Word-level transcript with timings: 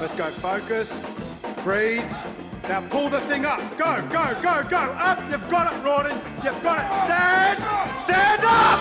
Let's 0.00 0.14
go. 0.14 0.30
Focus. 0.30 0.96
Breathe. 1.64 2.04
Now 2.68 2.86
pull 2.88 3.08
the 3.08 3.20
thing 3.22 3.44
up. 3.44 3.60
Go, 3.76 4.00
go, 4.10 4.34
go, 4.40 4.62
go. 4.68 4.76
Up. 4.76 5.18
You've 5.30 5.48
got 5.48 5.72
it, 5.72 5.82
Rawdon. 5.82 6.16
You've 6.44 6.62
got 6.62 6.78
it. 6.84 6.88
Stand. 7.04 7.58
Stand 7.98 8.44
up. 8.44 8.78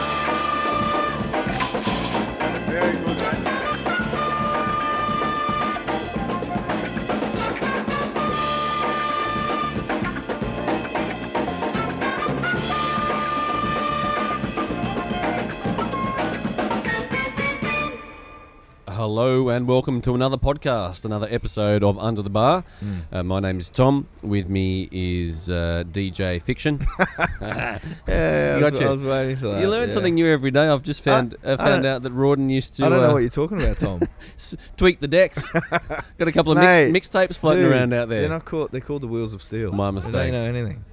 Very 2.69 2.97
good, 2.97 3.17
mate. 3.17 3.46
Hello 19.07 19.47
and 19.47 19.69
welcome 19.69 20.01
to 20.01 20.15
another 20.15 20.35
podcast, 20.35 21.05
another 21.05 21.29
episode 21.31 21.81
of 21.81 21.97
Under 21.97 22.21
the 22.21 22.29
Bar. 22.29 22.65
Uh, 23.09 23.23
my 23.23 23.39
name 23.39 23.57
is 23.57 23.69
Tom. 23.69 24.05
With 24.21 24.49
me 24.49 24.89
is 24.91 25.49
uh, 25.49 25.85
DJ 25.89 26.41
Fiction. 26.41 26.85
Yeah, 27.39 28.57
You 28.57 28.65
I, 28.65 28.69
was. 28.69 28.81
I 28.81 28.89
was 28.89 29.05
waiting 29.05 29.35
for 29.37 29.47
that. 29.47 29.61
you 29.61 29.69
learn 29.69 29.87
yeah. 29.87 29.93
something 29.93 30.15
new 30.15 30.27
every 30.27 30.51
day. 30.51 30.67
I've 30.67 30.83
just 30.83 31.05
found 31.05 31.37
I- 31.41 31.51
uh, 31.51 31.53
I 31.57 31.65
found 31.65 31.85
out 31.85 32.03
that 32.03 32.11
Rawdon 32.11 32.49
used 32.49 32.75
to 32.75 32.85
I 32.85 32.89
don't 32.89 33.01
uh, 33.01 33.07
know 33.07 33.13
what 33.13 33.19
you're 33.19 33.29
talking 33.29 33.61
about, 33.61 33.77
Tom. 33.77 34.01
tweak 34.77 34.99
the 34.99 35.07
decks. 35.07 35.49
Got 36.17 36.27
a 36.27 36.31
couple 36.33 36.51
of 36.51 36.57
mix, 36.57 37.07
mixtapes 37.07 37.37
floating 37.37 37.63
Dude, 37.63 37.71
around 37.71 37.93
out 37.93 38.09
there. 38.09 38.19
They're 38.21 38.29
not 38.29 38.43
called. 38.43 38.71
They're 38.73 38.81
called 38.81 39.03
the 39.03 39.07
wheels 39.07 39.31
of 39.31 39.41
steel. 39.41 39.71
My 39.71 39.89
mistake. 39.89 40.11
don't 40.11 40.31
know 40.33 40.45
anything. 40.45 40.83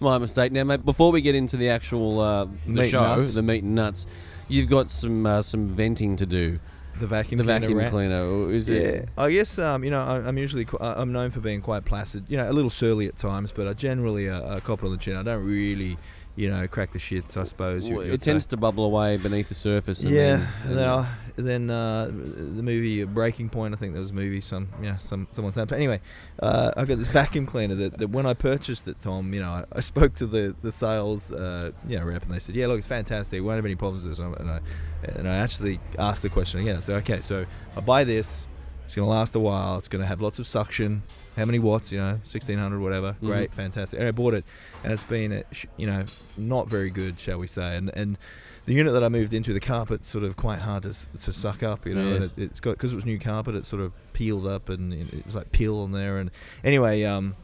My 0.00 0.16
mistake. 0.16 0.52
Now, 0.52 0.64
mate, 0.64 0.86
before 0.86 1.12
we 1.12 1.20
get 1.20 1.34
into 1.34 1.58
the 1.58 1.68
actual 1.68 2.20
uh, 2.20 2.44
the 2.44 2.50
Meat 2.64 2.88
show, 2.88 3.22
the 3.22 3.42
meat 3.42 3.62
and 3.62 3.74
nuts, 3.74 4.06
you've 4.48 4.70
got 4.70 4.88
some 4.88 5.26
uh, 5.26 5.42
some 5.42 5.68
venting 5.68 6.16
to 6.16 6.24
do. 6.24 6.60
The 7.00 7.06
vacuum. 7.06 7.38
the 7.38 7.44
cleaner 7.44 7.60
vacuum 7.60 7.90
cleaner. 7.90 8.52
Is 8.52 8.68
Yeah, 8.68 8.78
it? 8.80 9.08
I 9.18 9.30
guess 9.30 9.58
um, 9.58 9.82
you 9.84 9.90
know 9.90 10.00
I, 10.00 10.16
I'm 10.26 10.38
usually 10.38 10.64
qu- 10.64 10.78
I'm 10.80 11.12
known 11.12 11.30
for 11.30 11.40
being 11.40 11.60
quite 11.60 11.84
placid. 11.84 12.24
You 12.28 12.36
know, 12.36 12.48
a 12.50 12.52
little 12.52 12.70
surly 12.70 13.06
at 13.08 13.16
times, 13.16 13.50
but 13.52 13.66
I 13.66 13.72
generally 13.72 14.28
uh, 14.28 14.56
a 14.56 14.60
cop 14.60 14.84
on 14.84 14.90
the 14.92 14.96
chin. 14.98 15.16
I 15.16 15.22
don't 15.22 15.44
really, 15.44 15.98
you 16.36 16.50
know, 16.50 16.66
crack 16.68 16.92
the 16.92 16.98
shits. 16.98 17.36
I 17.36 17.44
suppose. 17.44 17.88
you- 17.88 17.96
Well, 17.96 18.04
you'd 18.06 18.14
it 18.14 18.22
tends 18.22 18.44
say. 18.44 18.50
to 18.50 18.56
bubble 18.56 18.84
away 18.84 19.16
beneath 19.16 19.48
the 19.48 19.54
surface. 19.54 20.02
And 20.02 20.10
yeah, 20.14 20.36
then, 20.36 20.48
and 20.66 20.78
then, 20.78 21.06
I, 21.38 21.42
then 21.42 21.70
uh, 21.70 22.06
the 22.06 22.62
movie 22.62 23.04
Breaking 23.04 23.48
Point. 23.48 23.74
I 23.74 23.76
think 23.76 23.92
there 23.92 24.00
was 24.00 24.10
a 24.10 24.14
movie. 24.14 24.40
Some, 24.40 24.68
you 24.80 24.90
know, 24.90 24.96
some 25.00 25.26
someone 25.30 25.52
said. 25.52 25.68
But 25.68 25.76
anyway, 25.76 26.00
uh, 26.40 26.72
I 26.76 26.84
got 26.84 26.98
this 26.98 27.08
vacuum 27.08 27.46
cleaner 27.46 27.74
that, 27.74 27.98
that 27.98 28.08
when 28.08 28.26
I 28.26 28.34
purchased 28.34 28.86
it, 28.88 29.00
Tom, 29.02 29.32
you 29.34 29.40
know, 29.40 29.50
I, 29.50 29.64
I 29.72 29.80
spoke 29.80 30.14
to 30.14 30.26
the 30.26 30.54
the 30.62 30.72
sales, 30.72 31.32
uh, 31.32 31.72
you 31.88 31.98
know, 31.98 32.04
rep, 32.04 32.22
and 32.24 32.32
they 32.32 32.38
said, 32.38 32.54
"Yeah, 32.54 32.66
look, 32.68 32.78
it's 32.78 32.86
fantastic. 32.86 33.38
We 33.38 33.46
won't 33.46 33.56
have 33.56 33.64
any 33.64 33.74
problems 33.74 34.04
with 34.06 34.16
this." 34.16 34.18
And 34.18 34.50
I 34.50 34.60
and 35.02 35.28
I 35.28 35.36
actually 35.36 35.80
asked 35.98 36.22
the 36.22 36.30
question 36.30 36.60
again. 36.60 36.76
I 36.76 36.80
said, 36.80 36.96
"Okay, 37.02 37.20
so 37.20 37.46
I 37.76 37.80
buy 37.80 38.04
this. 38.04 38.46
It's 38.84 38.94
going 38.94 39.06
to 39.06 39.10
last 39.10 39.34
a 39.34 39.40
while. 39.40 39.78
It's 39.78 39.88
going 39.88 40.02
to 40.02 40.06
have 40.06 40.20
lots 40.20 40.38
of 40.38 40.46
suction. 40.46 41.04
How 41.36 41.46
many 41.46 41.58
watts? 41.58 41.90
You 41.90 42.00
know, 42.00 42.20
sixteen 42.24 42.58
hundred, 42.58 42.80
whatever. 42.80 43.14
Mhm. 43.14 43.26
Great, 43.26 43.54
fantastic." 43.54 43.98
And 43.98 44.06
I 44.06 44.12
bought 44.12 44.34
it, 44.34 44.44
and 44.82 44.92
it's 44.92 45.04
been, 45.04 45.32
uh, 45.32 45.42
you 45.78 45.86
know, 45.86 46.04
not 46.36 46.68
very 46.68 46.90
good, 46.90 47.18
shall 47.18 47.38
we 47.38 47.46
say? 47.46 47.76
And 47.76 47.90
and 47.96 48.18
the 48.66 48.74
unit 48.74 48.92
that 48.92 49.04
I 49.04 49.08
moved 49.08 49.32
into, 49.32 49.52
the 49.52 49.60
carpet's 49.60 50.10
sort 50.10 50.24
of 50.24 50.36
quite 50.36 50.60
hard 50.60 50.84
to, 50.84 50.90
to 51.18 51.32
suck 51.32 51.62
up, 51.62 51.86
you 51.86 51.94
know. 51.94 52.14
Yes. 52.14 52.30
And 52.30 52.38
it, 52.38 52.42
it's 52.44 52.60
got 52.60 52.72
because 52.72 52.92
it 52.92 52.96
was 52.96 53.04
new 53.04 53.18
carpet, 53.18 53.54
it 53.54 53.66
sort 53.66 53.82
of 53.82 53.92
peeled 54.12 54.46
up 54.46 54.68
and 54.68 54.92
it 54.92 55.12
it 55.12 55.26
was 55.26 55.34
like 55.34 55.52
peel 55.52 55.80
on 55.80 55.92
there. 55.92 56.18
And 56.18 56.30
anyway, 56.62 57.02
um, 57.04 57.36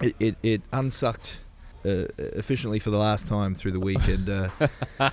it 0.00 0.14
it, 0.18 0.36
it 0.42 0.62
unsucked. 0.72 1.40
Uh, 1.82 2.04
efficiently 2.18 2.78
for 2.78 2.90
the 2.90 2.98
last 2.98 3.26
time 3.26 3.54
through 3.54 3.72
the 3.72 3.80
week, 3.80 4.06
and 4.06 4.28
uh, 4.28 4.50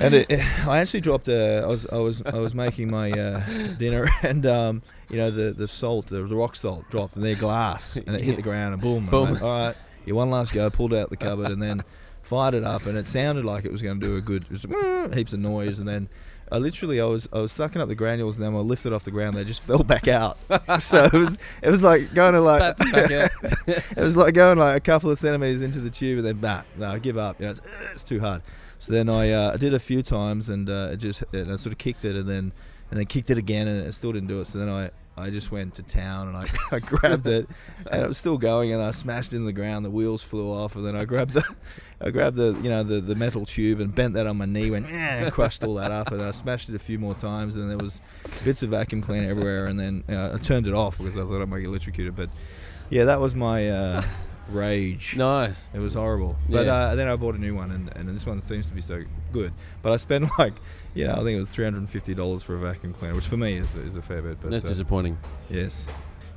and 0.00 0.14
it, 0.14 0.32
I 0.66 0.78
actually 0.78 1.02
dropped. 1.02 1.28
Uh, 1.28 1.60
I 1.62 1.66
was 1.66 1.86
I 1.86 1.98
was 1.98 2.22
I 2.22 2.38
was 2.38 2.54
making 2.54 2.90
my 2.90 3.10
uh, 3.10 3.40
dinner, 3.76 4.08
and 4.22 4.46
um, 4.46 4.82
you 5.10 5.18
know 5.18 5.30
the 5.30 5.52
the 5.52 5.68
salt, 5.68 6.06
the, 6.06 6.22
the 6.22 6.34
rock 6.34 6.56
salt 6.56 6.88
dropped, 6.88 7.16
and 7.16 7.22
they're 7.22 7.34
glass, 7.34 7.96
and 7.96 8.16
it 8.16 8.24
hit 8.24 8.36
the 8.36 8.42
ground, 8.42 8.72
and 8.72 8.82
boom. 8.82 9.04
Boom. 9.04 9.32
went, 9.32 9.42
All 9.42 9.66
right, 9.66 9.76
yeah, 10.06 10.14
one 10.14 10.30
last 10.30 10.54
go. 10.54 10.70
Pulled 10.70 10.94
out 10.94 11.10
the 11.10 11.16
cupboard, 11.18 11.50
and 11.50 11.62
then 11.62 11.84
fired 12.22 12.54
it 12.54 12.64
up, 12.64 12.86
and 12.86 12.96
it 12.96 13.06
sounded 13.06 13.44
like 13.44 13.64
it 13.64 13.72
was 13.72 13.82
going 13.82 14.00
to 14.00 14.06
do 14.06 14.16
a 14.16 14.20
good, 14.20 14.44
it 14.44 14.50
was, 14.50 14.62
"Mm," 14.62 15.14
heaps 15.14 15.32
of 15.32 15.40
noise, 15.40 15.78
and 15.78 15.88
then. 15.88 16.08
I 16.50 16.58
literally, 16.58 17.00
I 17.00 17.06
was, 17.06 17.30
I 17.32 17.40
was 17.40 17.50
sucking 17.50 17.80
up 17.80 17.88
the 17.88 17.94
granules, 17.94 18.36
and 18.36 18.44
then 18.44 18.52
when 18.52 18.60
I 18.60 18.66
lifted 18.66 18.92
off 18.92 19.04
the 19.04 19.10
ground, 19.10 19.38
they 19.38 19.44
just 19.44 19.62
fell 19.66 19.82
back 19.82 20.06
out. 20.06 20.36
so 20.80 21.04
it 21.04 21.12
was, 21.14 21.38
it 21.62 21.70
was 21.70 21.82
like 21.82 22.12
going 22.12 22.34
to 22.34 22.42
like, 22.42 22.76
Spat 22.78 22.92
back 22.92 23.10
out. 23.10 23.30
it 23.66 23.96
was 23.96 24.18
like 24.18 24.34
going 24.34 24.58
like 24.58 24.76
a 24.76 24.80
couple 24.80 25.08
of 25.08 25.16
centimeters 25.16 25.62
into 25.62 25.80
the 25.80 25.88
tube, 25.88 26.18
and 26.18 26.26
then 26.26 26.36
bah, 26.40 26.64
no, 26.76 26.90
I 26.90 26.98
give 26.98 27.16
up. 27.16 27.40
You 27.40 27.46
know, 27.46 27.52
it's, 27.52 27.92
it's 27.94 28.04
too 28.04 28.20
hard. 28.20 28.42
So 28.78 28.92
then 28.92 29.08
I, 29.08 29.30
uh, 29.30 29.54
I 29.54 29.56
did 29.56 29.72
a 29.72 29.78
few 29.78 30.02
times, 30.02 30.50
and 30.50 30.68
uh, 30.68 30.90
it 30.92 30.98
just 30.98 31.24
and 31.32 31.50
I 31.50 31.56
sort 31.56 31.72
of 31.72 31.78
kicked 31.78 32.04
it, 32.04 32.16
and 32.16 32.28
then 32.28 32.52
and 32.92 32.98
then 32.98 33.06
kicked 33.06 33.30
it 33.30 33.38
again, 33.38 33.68
and 33.68 33.86
it 33.86 33.92
still 33.94 34.12
didn't 34.12 34.28
do 34.28 34.42
it. 34.42 34.46
So 34.46 34.58
then 34.58 34.68
I, 34.68 34.90
I 35.16 35.30
just 35.30 35.50
went 35.50 35.74
to 35.76 35.82
town, 35.82 36.28
and 36.28 36.36
I, 36.36 36.48
I 36.70 36.78
grabbed 36.78 37.26
it, 37.26 37.48
and 37.90 38.02
it 38.02 38.06
was 38.06 38.18
still 38.18 38.36
going, 38.36 38.70
and 38.70 38.82
I 38.82 38.90
smashed 38.90 39.32
it 39.32 39.36
in 39.36 39.46
the 39.46 39.52
ground. 39.52 39.86
The 39.86 39.90
wheels 39.90 40.22
flew 40.22 40.52
off, 40.52 40.76
and 40.76 40.86
then 40.86 40.94
I 40.94 41.06
grabbed 41.06 41.32
the, 41.32 41.42
I 42.04 42.10
grabbed 42.10 42.36
the 42.36 42.56
you 42.62 42.68
know 42.70 42.82
the, 42.82 43.00
the 43.00 43.14
metal 43.14 43.46
tube 43.46 43.80
and 43.80 43.94
bent 43.94 44.14
that 44.14 44.26
on 44.26 44.36
my 44.36 44.44
knee, 44.46 44.70
went 44.70 44.86
"Eh," 44.90 44.94
and 44.96 45.32
crushed 45.32 45.62
all 45.64 45.74
that 45.74 45.90
up, 45.90 46.10
and 46.12 46.20
I 46.22 46.30
smashed 46.32 46.68
it 46.68 46.74
a 46.74 46.78
few 46.78 46.98
more 46.98 47.14
times, 47.14 47.56
and 47.56 47.70
there 47.70 47.78
was 47.78 48.00
bits 48.44 48.62
of 48.62 48.70
vacuum 48.70 49.02
cleaner 49.02 49.28
everywhere, 49.30 49.66
and 49.66 49.78
then 49.78 50.04
you 50.08 50.14
know, 50.14 50.32
I 50.34 50.38
turned 50.38 50.66
it 50.66 50.74
off 50.74 50.98
because 50.98 51.16
I 51.16 51.20
thought 51.20 51.40
I 51.40 51.44
might 51.44 51.60
get 51.60 51.68
electrocuted, 51.68 52.16
but 52.16 52.30
yeah, 52.90 53.04
that 53.04 53.20
was 53.20 53.34
my 53.34 53.68
uh, 53.70 54.02
rage. 54.48 55.16
nice. 55.16 55.68
It 55.72 55.78
was 55.78 55.94
horrible. 55.94 56.36
But 56.48 56.66
Yeah. 56.66 56.74
uh, 56.74 56.94
then 56.94 57.08
I 57.08 57.16
bought 57.16 57.34
a 57.34 57.38
new 57.38 57.54
one, 57.54 57.70
and, 57.70 57.90
and 57.96 58.08
this 58.08 58.26
one 58.26 58.40
seems 58.40 58.66
to 58.66 58.72
be 58.74 58.82
so 58.82 59.02
good. 59.32 59.52
But 59.82 59.92
I 59.92 59.96
spent 59.96 60.28
like, 60.38 60.54
you 60.94 61.06
know, 61.06 61.12
I 61.14 61.16
think 61.18 61.30
it 61.30 61.38
was 61.38 61.48
three 61.48 61.64
hundred 61.64 61.78
and 61.78 61.90
fifty 61.90 62.14
dollars 62.14 62.42
for 62.42 62.54
a 62.56 62.58
vacuum 62.58 62.92
cleaner, 62.94 63.14
which 63.14 63.26
for 63.26 63.36
me 63.36 63.56
is, 63.58 63.74
is 63.76 63.96
a 63.96 64.02
fair 64.02 64.20
bit. 64.22 64.38
But 64.42 64.50
That's 64.50 64.64
uh, 64.64 64.68
disappointing. 64.68 65.18
yes. 65.48 65.86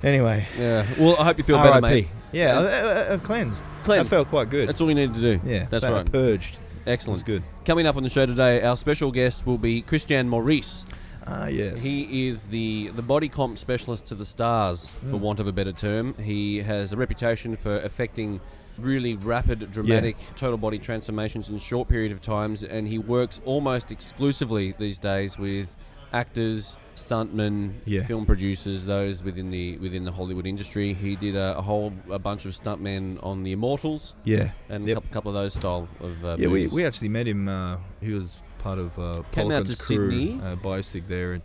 Anyway, 0.06 0.46
Yeah. 0.58 0.86
Well, 1.00 1.18
I 1.18 1.24
hope 1.26 1.38
you 1.38 1.44
feel 1.44 1.58
better, 1.62 1.82
mate. 1.82 2.08
Yeah, 2.32 2.60
I, 2.60 2.64
I, 3.10 3.14
I've 3.14 3.24
cleansed. 3.24 3.66
Cleansed. 3.84 4.08
I 4.14 4.16
felt 4.16 4.28
quite 4.30 4.50
good. 4.50 4.70
That's 4.70 4.80
all 4.82 4.88
you 4.90 4.96
need 4.96 5.14
to 5.16 5.22
do. 5.22 5.42
yeah, 5.46 5.66
That's 5.70 5.84
right. 5.84 6.10
Purged. 6.12 6.60
Excellent. 6.86 7.18
That's 7.20 7.26
good. 7.26 7.44
Coming 7.66 7.88
up 7.88 7.96
on 7.98 8.04
the 8.04 8.10
show 8.10 8.26
today, 8.26 8.62
our 8.62 8.78
special 8.78 9.12
guest 9.12 9.46
will 9.48 9.58
be 9.58 9.82
Christian 9.82 10.30
Maurice. 10.30 10.86
Ah, 11.26 11.48
yes. 11.48 11.82
He 11.82 12.28
is 12.28 12.46
the, 12.46 12.90
the 12.90 13.02
body 13.02 13.30
comp 13.30 13.58
specialist 13.58 14.06
to 14.08 14.16
the 14.16 14.26
stars, 14.26 14.90
for 15.10 15.16
Mm. 15.18 15.20
want 15.22 15.40
of 15.40 15.48
a 15.48 15.52
better 15.52 15.72
term. 15.72 16.14
He 16.22 16.60
has 16.62 16.94
a 16.94 16.98
reputation 16.98 17.56
for 17.58 17.78
affecting 17.80 18.40
really 18.78 19.16
rapid, 19.16 19.72
dramatic 19.72 20.18
total 20.36 20.58
body 20.58 20.78
transformations 20.78 21.50
in 21.50 21.56
a 21.56 21.60
short 21.60 21.88
period 21.88 22.12
of 22.12 22.22
times, 22.22 22.62
and 22.62 22.88
he 22.88 23.00
works 23.00 23.42
almost 23.46 23.90
exclusively 23.92 24.76
these 24.78 25.00
days 25.00 25.40
with 25.40 25.74
actors, 26.16 26.78
stuntmen, 26.96 27.74
Yeah. 27.86 28.06
film 28.06 28.26
producers, 28.26 28.86
those 28.86 29.22
within 29.22 29.52
the 29.52 29.78
within 29.78 30.06
the 30.06 30.12
Hollywood 30.12 30.48
industry. 30.48 30.94
He 30.94 31.16
did 31.16 31.36
a, 31.36 31.58
a 31.58 31.62
whole 31.62 31.92
a 32.10 32.18
bunch 32.20 32.46
of 32.46 32.54
stuntmen 32.54 33.20
on 33.24 33.44
The 33.44 33.52
Immortals 33.52 34.14
yeah. 34.24 34.52
and 34.70 34.90
a 34.90 34.94
couple, 34.96 35.10
couple 35.12 35.32
of 35.32 35.36
those 35.36 35.54
style 35.54 35.88
of 36.00 36.24
uh, 36.24 36.38
Yeah, 36.40 36.48
we, 36.48 36.60
movies. 36.64 36.72
we 36.72 36.86
actually 36.86 37.10
met 37.10 37.28
him. 37.28 37.48
Uh, 37.48 37.78
he 38.02 38.12
was 38.14 38.38
part 38.60 38.80
of 38.80 38.98
uh, 38.98 39.22
Came 39.32 39.52
out 39.52 39.66
to 39.68 39.76
crew, 39.78 40.10
Sydney. 40.10 40.40
uh, 40.42 40.56
Biosig 40.56 41.08
there 41.08 41.34
in 41.36 41.42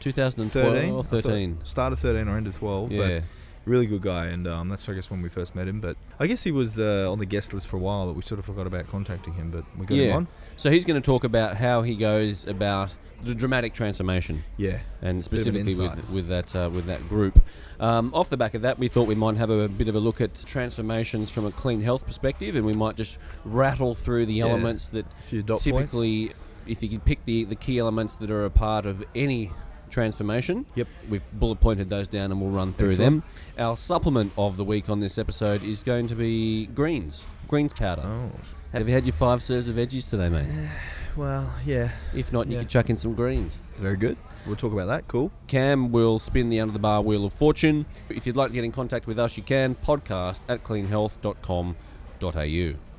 2013 0.00 0.90
or 0.92 1.00
I 1.00 1.02
thought 1.02 1.22
13. 1.22 1.58
Start 1.64 1.92
of 1.92 2.00
13 2.00 2.26
or 2.28 2.36
end 2.36 2.46
of 2.46 2.56
12. 2.56 2.92
Yeah. 2.92 2.98
But 3.20 3.22
really 3.66 3.86
good 3.86 4.02
guy, 4.02 4.26
and 4.26 4.46
um, 4.48 4.68
that's 4.70 4.88
I 4.88 4.94
guess 4.94 5.10
when 5.10 5.22
we 5.22 5.28
first 5.28 5.54
met 5.54 5.68
him. 5.68 5.80
But 5.80 5.96
I 6.18 6.26
guess 6.26 6.42
he 6.42 6.50
was 6.50 6.78
uh, 6.78 7.10
on 7.12 7.18
the 7.18 7.26
guest 7.26 7.52
list 7.52 7.66
for 7.68 7.76
a 7.76 7.80
while, 7.80 8.06
but 8.06 8.16
we 8.16 8.22
sort 8.22 8.38
of 8.38 8.46
forgot 8.46 8.66
about 8.66 8.88
contacting 8.88 9.34
him. 9.34 9.50
But 9.50 9.64
we 9.78 9.86
got 9.86 9.94
Yeah. 9.96 10.04
him 10.06 10.16
on. 10.16 10.28
So 10.60 10.70
he's 10.70 10.84
going 10.84 11.00
to 11.00 11.04
talk 11.04 11.24
about 11.24 11.56
how 11.56 11.80
he 11.80 11.96
goes 11.96 12.46
about 12.46 12.94
the 13.24 13.34
dramatic 13.34 13.72
transformation, 13.72 14.44
Yeah, 14.58 14.80
and 15.00 15.18
Bit 15.30 15.46
of 15.46 15.54
an 15.54 15.72
specifically 15.72 15.88
with, 15.88 16.10
with 16.10 16.28
that 16.28 16.54
uh, 16.54 16.68
with 16.68 16.84
that 16.84 17.08
group. 17.08 17.42
Um, 17.80 18.12
off 18.12 18.28
the 18.28 18.36
back 18.36 18.52
of 18.52 18.60
that, 18.60 18.78
we 18.78 18.88
thought 18.88 19.08
we 19.08 19.14
might 19.14 19.38
have 19.38 19.48
a, 19.48 19.70
bit 19.70 19.88
of 19.88 19.94
a 19.94 19.98
look 19.98 20.20
at 20.20 20.34
transformations 20.34 21.30
from 21.30 21.46
a 21.46 21.50
clean 21.50 21.80
health 21.80 22.04
perspective, 22.04 22.56
and 22.56 22.66
we 22.66 22.74
might 22.74 22.96
just 22.96 23.16
rattle 23.46 23.94
through 23.94 24.26
the 24.26 24.34
Yeah. 24.34 24.48
elements 24.48 24.88
that 24.88 25.06
a 25.32 25.36
dot 25.36 25.46
points. 25.46 25.64
typically, 25.64 26.32
if 26.66 26.82
you 26.82 26.90
could 26.90 27.06
pick 27.06 27.24
the 27.24 27.44
the 27.44 27.56
key 27.56 27.78
elements 27.78 28.16
that 28.16 28.30
are 28.30 28.44
a 28.44 28.50
part 28.50 28.84
of 28.84 29.02
any 29.14 29.52
transformation. 29.88 30.66
Yep. 30.74 30.88
We've 31.08 31.22
bullet 31.32 31.60
pointed 31.60 31.88
those 31.88 32.06
down 32.06 32.32
and 32.32 32.40
we'll 32.40 32.50
run 32.50 32.74
through 32.74 32.88
Excellent. 32.90 33.24
them. 33.24 33.30
Our 33.58 33.78
supplement 33.78 34.32
of 34.36 34.58
the 34.58 34.64
week 34.64 34.90
on 34.90 35.00
this 35.00 35.16
episode 35.16 35.62
is 35.62 35.82
going 35.82 36.06
to 36.08 36.14
be 36.14 36.66
greens, 36.66 37.24
greens 37.48 37.72
powder. 37.72 38.02
Oh, 38.04 38.30
Have 38.72 38.88
you 38.88 38.94
had 38.94 39.04
your 39.04 39.12
five 39.14 39.42
serves 39.42 39.68
of 39.68 39.76
veggies 39.76 40.08
today, 40.08 40.28
mate? 40.28 40.46
well, 41.16 41.52
yeah, 41.66 41.90
If 42.14 42.32
not, 42.32 42.46
you 42.46 42.54
Yeah. 42.54 42.60
can 42.60 42.68
chuck 42.68 42.90
in 42.90 42.96
some 42.96 43.14
greens. 43.14 43.62
very 43.78 43.96
good. 43.96 44.16
We'll 44.46 44.56
talk 44.56 44.72
about 44.72 44.86
that. 44.86 45.06
Cool. 45.08 45.32
Cam 45.48 45.92
will 45.92 46.18
spin 46.18 46.48
the 46.48 46.60
under 46.60 46.72
the 46.72 46.78
bar 46.78 47.02
wheel 47.02 47.26
of 47.26 47.32
fortune. 47.32 47.84
If 48.08 48.26
you'd 48.26 48.36
like 48.36 48.50
to 48.50 48.54
get 48.54 48.64
in 48.64 48.72
contact 48.72 49.06
with 49.06 49.18
us, 49.18 49.36
you 49.36 49.42
can 49.42 49.74
podcast 49.74 50.40
at 50.48 50.64
cleanhealth.com.au. 50.64 52.89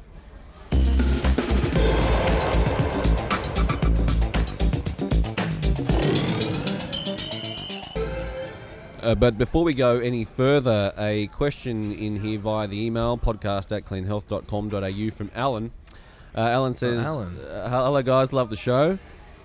Uh, 9.01 9.15
but 9.15 9.38
before 9.38 9.63
we 9.63 9.74
go 9.74 10.00
any 10.00 10.24
further, 10.24 10.94
a 10.98 11.27
question 11.27 11.92
in 11.94 12.18
here 12.21 12.38
via 12.38 12.68
the 12.68 12.80
email 12.86 13.18
podcast 13.18 13.75
at 13.75 13.83
cleanhealth.com.au 13.86 15.15
from 15.15 15.31
Alan. 15.33 15.71
Uh, 16.36 16.39
Alan 16.42 16.74
says, 16.74 17.03
Alan. 17.03 17.38
uh, 17.39 17.69
Hello, 17.69 18.01
guys, 18.03 18.31
love 18.31 18.50
the 18.50 18.56
show. 18.56 18.98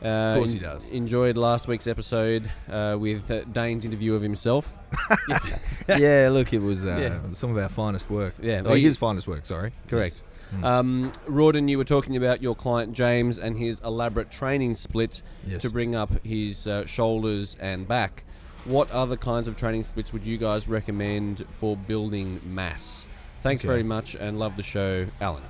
Uh, 0.02 0.06
Of 0.06 0.36
course 0.38 0.52
he 0.52 0.58
does. 0.58 0.90
Enjoyed 0.90 1.36
last 1.38 1.68
week's 1.68 1.86
episode 1.86 2.50
uh, 2.70 2.96
with 3.00 3.30
uh, 3.30 3.44
Dane's 3.44 3.84
interview 3.86 4.14
of 4.14 4.20
himself. 4.22 4.74
yeah, 5.88 6.28
look, 6.30 6.52
it 6.52 6.60
was 6.60 6.84
uh, 6.84 6.98
Yeah. 7.00 7.32
some 7.32 7.50
of 7.50 7.56
our 7.56 7.68
finest 7.70 8.10
work. 8.10 8.34
Yeah, 8.40 8.62
oh, 8.64 8.74
he- 8.74 8.82
his 8.82 8.96
finest 8.98 9.26
work. 9.26 9.46
Sorry. 9.46 9.72
Correct. 9.88 10.22
Yes. 10.52 10.60
Mm. 10.60 10.64
Um, 10.64 11.12
Rawdon, 11.26 11.66
you 11.68 11.76
were 11.76 11.82
talking 11.84 12.16
about 12.16 12.40
your 12.40 12.54
client 12.54 12.92
James 12.92 13.36
and 13.36 13.56
his 13.56 13.80
elaborate 13.80 14.30
training 14.30 14.76
split 14.76 15.22
Yes. 15.46 15.62
to 15.62 15.70
bring 15.70 15.96
up 15.96 16.24
his 16.24 16.66
uh, 16.68 16.86
shoulders 16.86 17.56
and 17.58 17.88
back. 17.88 18.22
What 18.66 18.90
other 18.90 19.16
kinds 19.16 19.46
of 19.48 19.56
training 19.56 19.84
splits 19.84 20.12
would 20.12 20.26
you 20.26 20.38
guys 20.38 20.66
recommend 20.68 21.44
for 21.48 21.76
building 21.76 22.40
mass? 22.44 23.06
Thanks 23.42 23.62
Okay. 23.62 23.68
very 23.68 23.82
much 23.84 24.14
and 24.16 24.38
love 24.38 24.56
the 24.56 24.62
show, 24.62 25.06
Alan. 25.20 25.42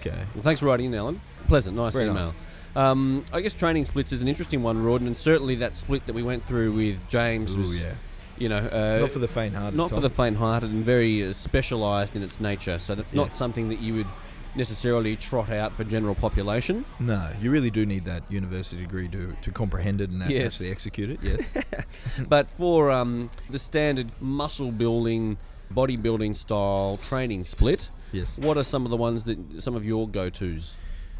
Okay. 0.00 0.24
Well, 0.34 0.42
thanks 0.42 0.60
for 0.60 0.66
writing 0.66 0.86
in, 0.86 0.94
Alan. 0.94 1.20
Pleasant, 1.48 1.76
nice 1.76 1.92
Very 1.94 2.04
email. 2.08 2.22
nice. 2.22 2.32
Um, 2.76 3.24
I 3.32 3.40
guess 3.40 3.54
training 3.54 3.84
splits 3.84 4.12
is 4.12 4.22
an 4.22 4.28
interesting 4.28 4.62
one, 4.62 4.82
Rawdon, 4.82 5.06
and 5.08 5.16
certainly 5.16 5.56
that 5.56 5.74
split 5.74 6.06
that 6.06 6.14
we 6.14 6.22
went 6.22 6.46
through 6.46 6.72
with 6.72 6.96
James 7.08 7.56
Ooh, 7.56 7.60
was, 7.60 7.82
yeah. 7.82 7.94
you 8.38 8.48
know, 8.48 8.58
uh, 8.58 8.98
Not 9.00 9.10
for 9.10 9.18
the 9.18 9.28
faint-hearted. 9.28 9.76
not 9.76 9.90
for 9.90 10.00
the 10.00 10.08
faint-hearted 10.08 10.70
and 10.70 10.84
very 10.84 11.26
uh, 11.28 11.32
specialised 11.32 12.14
in 12.14 12.22
its 12.22 12.38
nature. 12.40 12.78
So 12.78 12.94
that's 12.94 13.12
Yeah. 13.12 13.22
not 13.22 13.34
something 13.34 13.68
that 13.70 13.80
you 13.80 13.94
would 13.94 14.06
necessarily 14.54 15.16
trot 15.16 15.50
out 15.50 15.72
for 15.72 15.84
general 15.84 16.14
population. 16.14 16.84
No, 17.00 17.30
you 17.40 17.50
really 17.50 17.70
do 17.70 17.86
need 17.86 18.04
that 18.04 18.22
university 18.30 18.82
degree 18.82 19.08
to, 19.08 19.34
to 19.42 19.50
comprehend 19.50 20.00
it 20.00 20.10
and 20.10 20.28
Yes. 20.30 20.54
actually 20.54 20.70
execute 20.70 21.10
it. 21.10 21.20
Yes. 21.22 21.54
but 22.28 22.50
for 22.50 22.90
um, 22.90 23.30
the 23.50 23.58
standard 23.58 24.10
muscle 24.20 24.70
building, 24.72 25.38
bodybuilding 25.72 26.36
style 26.36 26.98
training 27.02 27.44
split, 27.44 27.88
yes. 28.12 28.36
what 28.38 28.56
are 28.56 28.64
some 28.64 28.84
of 28.84 28.90
the 28.90 28.96
ones 28.96 29.24
that 29.24 29.62
some 29.62 29.74
of 29.74 29.86
your 29.86 30.08
go-tos? 30.08 30.74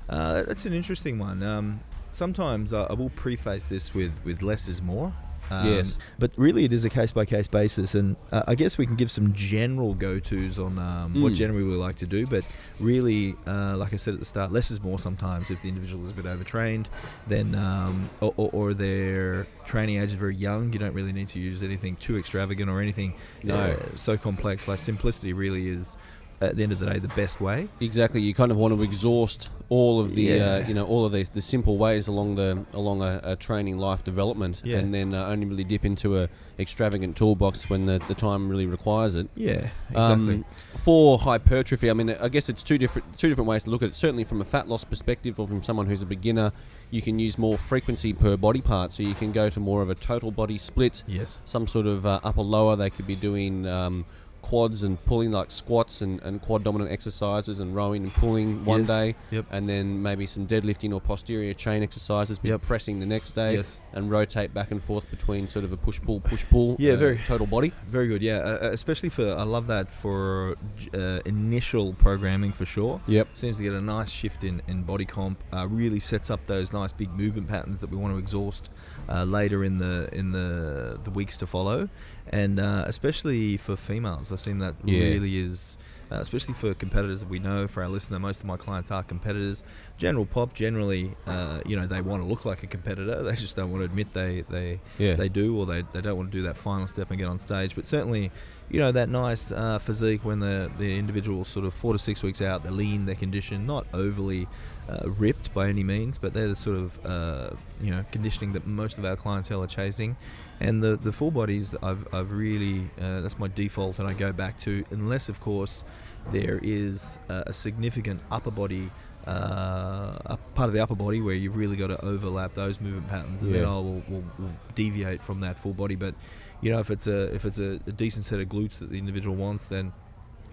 Uh, 0.09 0.43
that's 0.43 0.67
an 0.67 0.73
interesting 0.75 1.19
one. 1.19 1.43
Um, 1.43 1.81
sometimes 2.11 2.73
I, 2.73 2.83
I 2.85 2.93
will 2.93 3.11
preface 3.11 3.65
this 3.65 3.95
with, 3.95 4.15
with 4.25 4.43
less 4.43 4.69
is 4.69 4.83
more. 4.83 5.13
Um, 5.61 5.67
Yes. 5.69 5.99
But 6.19 6.31
really, 6.37 6.65
it 6.65 6.73
is 6.73 6.85
a 6.85 6.89
case 6.91 7.13
by 7.13 7.25
case 7.25 7.47
basis, 7.49 7.95
and 7.95 8.17
uh, 8.31 8.43
I 8.47 8.55
guess 8.55 8.79
we 8.79 8.87
can 8.87 8.97
give 8.97 9.11
some 9.11 9.33
general 9.35 9.95
go 9.95 10.19
tos 10.19 10.59
on 10.59 10.79
um, 10.79 11.21
what 11.23 11.33
Mm. 11.33 11.37
generally 11.37 11.65
we 11.65 11.75
like 11.75 11.97
to 11.97 12.07
do. 12.07 12.27
But 12.27 12.45
really, 12.81 13.35
uh, 13.47 13.77
like 13.77 13.93
I 13.93 13.97
said 13.97 14.15
at 14.15 14.21
the 14.21 14.27
start, 14.27 14.53
less 14.53 14.71
is 14.71 14.83
more 14.83 14.99
sometimes. 14.99 15.51
If 15.51 15.63
the 15.63 15.69
individual 15.69 16.05
is 16.07 16.13
a 16.13 16.15
bit 16.15 16.27
overtrained, 16.27 16.89
then 17.27 17.55
um, 17.55 18.11
or, 18.21 18.33
or, 18.37 18.51
or 18.53 18.75
their 18.75 19.47
training 19.67 19.99
age 19.99 20.09
is 20.09 20.15
very 20.15 20.37
young, 20.37 20.73
you 20.73 20.79
don't 20.79 20.95
really 20.95 21.13
need 21.13 21.29
to 21.29 21.39
use 21.39 21.63
anything 21.63 21.97
too 21.97 22.17
extravagant 22.19 22.69
or 22.71 22.81
anything 22.81 23.15
No. 23.43 23.55
uh, 23.57 23.77
so 23.97 24.17
complex. 24.17 24.67
Like 24.69 24.79
simplicity 24.79 25.33
really 25.33 25.69
is, 25.69 25.97
at 26.43 26.57
the 26.57 26.63
end 26.63 26.73
of 26.73 26.79
the 26.81 26.87
day, 26.87 26.99
the 26.99 27.09
best 27.09 27.41
way. 27.41 27.69
Exactly, 27.81 28.21
you 28.21 28.35
kind 28.35 28.51
of 28.51 28.57
want 28.57 28.75
to 28.77 28.83
exhaust 28.83 29.51
all 29.69 30.01
of 30.01 30.15
the, 30.15 30.39
uh, 30.39 30.67
you 30.69 30.75
know, 30.75 30.85
all 30.85 31.07
of 31.07 31.13
the, 31.13 31.23
the 31.33 31.41
simple 31.41 31.79
ways 31.79 32.09
along 32.09 32.35
the 32.35 32.65
along 32.75 33.01
a, 33.03 33.21
a 33.23 33.37
training 33.37 33.79
life 33.79 34.05
development, 34.05 34.61
Yeah. 34.65 34.79
and 34.79 34.93
then 34.93 35.15
uh, 35.15 35.27
only 35.27 35.47
really 35.47 35.65
dip 35.65 35.85
into 35.85 36.19
a 36.19 36.29
extravagant 36.59 37.17
toolbox 37.17 37.71
when 37.71 37.87
the, 37.87 37.99
the 38.09 38.15
time 38.15 38.49
really 38.49 38.67
requires 38.67 39.15
it. 39.15 39.29
Yeah, 39.35 39.71
exactly. 39.91 40.35
Um, 40.35 40.45
for 40.85 41.19
hypertrophy, 41.19 41.89
I 41.89 41.95
mean, 41.95 42.11
I 42.11 42.29
guess 42.29 42.49
it's 42.49 42.63
two 42.63 42.77
different 42.77 43.17
two 43.17 43.29
different 43.29 43.49
ways 43.49 43.65
to 43.65 43.71
look 43.71 43.83
at 43.83 43.91
it. 43.91 43.95
Certainly, 43.95 44.25
from 44.25 44.41
a 44.41 44.45
fat 44.45 44.69
loss 44.69 44.85
perspective, 44.85 45.39
or 45.41 45.47
from 45.49 45.63
someone 45.63 45.87
who's 45.87 46.03
a 46.03 46.07
beginner, 46.07 46.53
you 46.91 47.01
can 47.01 47.19
use 47.19 47.39
more 47.39 47.57
frequency 47.57 48.13
per 48.13 48.37
body 48.37 48.61
part, 48.61 48.93
so 48.93 49.03
you 49.03 49.15
can 49.15 49.33
go 49.33 49.49
to 49.49 49.61
more 49.61 49.81
of 49.81 49.89
a 49.89 49.95
total 49.95 50.31
body 50.31 50.59
split, 50.59 51.03
yes. 51.07 51.39
some 51.45 51.67
sort 51.67 51.87
of 51.87 52.05
uh, 52.05 52.21
upper 52.23 52.43
lower. 52.43 52.77
They 52.77 52.91
could 52.91 53.07
be 53.07 53.17
doing 53.17 53.67
um, 53.67 54.05
quads 54.43 54.83
and 54.83 55.03
pulling, 55.07 55.31
like 55.31 55.51
squats 55.51 56.01
and, 56.03 56.21
and 56.23 56.43
quad 56.43 56.65
dominant 56.65 56.91
exercises, 56.91 57.61
and 57.61 57.75
rowing 57.75 58.03
and 58.03 58.13
pulling 58.13 58.65
one 58.65 58.81
Yes. 58.81 58.89
day, 58.89 59.15
Yep. 59.31 59.47
and 59.53 59.69
then 59.69 60.03
maybe 60.03 60.27
some 60.27 60.47
deadlifting 60.47 60.93
or 60.93 61.01
posterior 61.01 61.55
chain 61.55 61.83
exercises, 61.83 62.39
but 62.39 62.49
Yep. 62.49 62.63
pressing 62.63 63.01
the 63.01 63.07
next 63.07 63.33
day, 63.33 63.55
Yes. 63.55 63.81
and 63.93 64.11
rotate 64.11 64.53
back 64.53 64.71
and 64.71 64.83
forth 64.83 65.09
between 65.11 65.49
sort 65.49 65.65
of 65.65 65.73
a 65.73 65.77
push 65.77 66.01
pull 66.03 66.21
push 66.21 66.45
pull. 66.51 66.77
Yeah, 66.79 66.93
uh, 66.95 66.97
very- 66.97 67.19
total 67.25 67.47
body. 67.47 67.73
Very 67.89 68.09
good, 68.09 68.21
yeah. 68.23 68.39
Uh, 68.39 68.59
uh, 68.67 68.71
especially 68.73 69.09
for 69.09 69.31
I 69.33 69.45
love 69.45 69.69
that 69.69 69.91
for 69.91 70.57
uh, 70.93 71.21
initial 71.25 71.95
programming 71.95 72.53
for 72.53 72.65
sure. 72.67 73.01
Yep. 73.07 73.29
Seems 73.35 73.57
to 73.59 73.63
get 73.63 73.73
a 73.73 73.81
nice 73.81 74.11
shift 74.11 74.45
in, 74.45 74.61
in 74.69 74.83
body 74.83 75.05
comp. 75.05 75.43
Uh, 75.53 75.67
really 75.71 76.01
sets 76.01 76.31
up 76.31 76.47
those 76.47 76.73
nice 76.73 76.93
big 76.93 77.11
movement 77.11 77.49
patterns 77.49 77.79
that 77.81 77.91
we 77.91 77.97
want 77.97 78.13
to 78.13 78.19
exhaust 78.19 78.71
uh, 79.09 79.25
later 79.25 79.65
in 79.65 79.79
the 79.79 80.09
in 80.13 80.31
the 80.33 80.99
the 81.05 81.11
weeks 81.11 81.37
to 81.39 81.47
follow, 81.47 81.89
and 82.29 82.59
uh, 82.61 82.85
especially 82.87 83.57
for 83.57 83.77
females, 83.77 84.33
I've 84.33 84.41
seen 84.41 84.59
that 84.59 84.75
Yeah. 84.85 84.99
really 85.01 85.39
is. 85.39 85.77
Uh, 86.11 86.17
especially 86.17 86.53
for 86.53 86.75
competitors 86.75 87.21
that 87.21 87.31
we 87.31 87.39
know, 87.39 87.67
for 87.67 87.83
our 87.83 87.89
listener, 87.89 88.19
most 88.19 88.41
of 88.41 88.47
my 88.47 88.59
clients 88.59 88.91
are 88.91 89.03
competitors. 89.03 89.65
General 89.97 90.27
pop, 90.27 90.53
generally, 90.53 91.17
uh, 91.27 91.63
you 91.65 91.75
know, 91.75 91.87
they 91.87 92.03
want 92.03 92.23
to 92.23 92.29
look 92.29 92.45
like 92.45 92.63
a 92.63 92.67
competitor. 92.67 93.23
They 93.23 93.35
just 93.35 93.57
don't 93.57 93.71
want 93.73 93.81
to 93.81 93.87
admit 93.87 94.13
they 94.13 94.45
they 94.51 94.79
Yeah. 94.99 95.15
they 95.15 95.31
do, 95.31 95.57
or 95.59 95.65
they, 95.65 95.83
they 95.95 96.03
don't 96.03 96.19
want 96.19 96.31
to 96.31 96.37
do 96.37 96.43
that 96.43 96.59
final 96.59 96.87
step 96.87 97.09
and 97.11 97.19
get 97.19 97.29
on 97.29 97.39
stage. 97.39 97.75
But 97.75 97.87
certainly, 97.87 98.31
you 98.73 98.79
know, 98.79 98.91
that 98.91 99.11
nice 99.11 99.53
uh, 99.53 99.79
physique 99.79 100.25
when 100.25 100.41
the, 100.41 100.71
the 100.79 100.99
individual 100.99 101.45
sort 101.45 101.67
of 101.67 101.75
four 101.75 101.93
to 101.93 101.99
six 101.99 102.23
weeks 102.23 102.41
out, 102.41 102.63
they're 102.63 102.73
lean, 102.73 103.05
they're 103.05 103.15
conditioned, 103.15 103.67
not 103.67 103.87
overly 103.93 104.49
uh, 104.89 105.11
ripped 105.11 105.53
by 105.53 105.69
any 105.69 105.85
means, 105.85 106.17
but 106.17 106.33
they're 106.33 106.49
the 106.49 106.57
sort 106.57 106.79
of, 106.79 106.99
uh, 107.05 107.51
you 107.83 107.91
know, 107.91 108.03
conditioning 108.11 108.55
that 108.55 108.67
most 108.67 108.97
of 108.97 109.05
our 109.05 109.15
clientele 109.15 109.63
are 109.63 109.67
chasing. 109.67 110.17
And 110.59 110.83
the, 110.83 110.97
the 110.97 111.13
full 111.13 111.31
bodies, 111.31 111.75
I've, 111.83 112.09
I've 112.15 112.33
really, 112.33 112.91
uh, 112.99 113.21
that's 113.21 113.39
my 113.39 113.49
default, 113.49 113.99
and 113.99 114.09
I 114.09 114.15
go 114.15 114.33
back 114.33 114.59
to, 114.61 114.85
unless, 114.91 115.29
of 115.29 115.39
course, 115.39 115.85
there 116.31 116.59
is 116.63 117.19
uh, 117.29 117.45
a 117.47 117.53
significant 117.53 118.23
upper 118.31 118.51
body 118.51 118.91
uh, 119.27 120.19
a 120.27 120.39
part 120.55 120.67
of 120.67 120.73
the 120.73 120.83
upper 120.83 120.97
body 120.97 121.21
where 121.21 121.35
you've 121.35 121.57
really 121.57 121.77
got 121.77 121.89
to 121.89 122.05
overlap 122.05 122.55
those 122.55 122.81
movement 122.81 123.09
patterns, 123.09 123.45
and 123.45 123.55
then 123.55 123.63
Yeah. 123.63 123.69
I 123.69 123.75
will, 123.75 124.03
will, 124.09 124.25
will 124.39 124.51
deviate 124.75 125.23
from 125.23 125.41
that 125.41 125.59
full 125.59 125.75
body. 125.75 125.95
But 125.95 126.15
you 126.63 126.71
know, 126.71 126.79
if 126.79 126.91
it's 126.91 127.07
a 127.07 127.35
if 127.35 127.45
it's 127.45 127.59
a, 127.59 127.81
a 127.87 127.93
decent 127.93 128.25
set 128.25 128.41
of 128.41 128.49
glutes 128.49 128.79
that 128.79 128.91
the 128.91 128.99
individual 128.99 129.37
wants, 129.37 129.67
then 129.67 129.93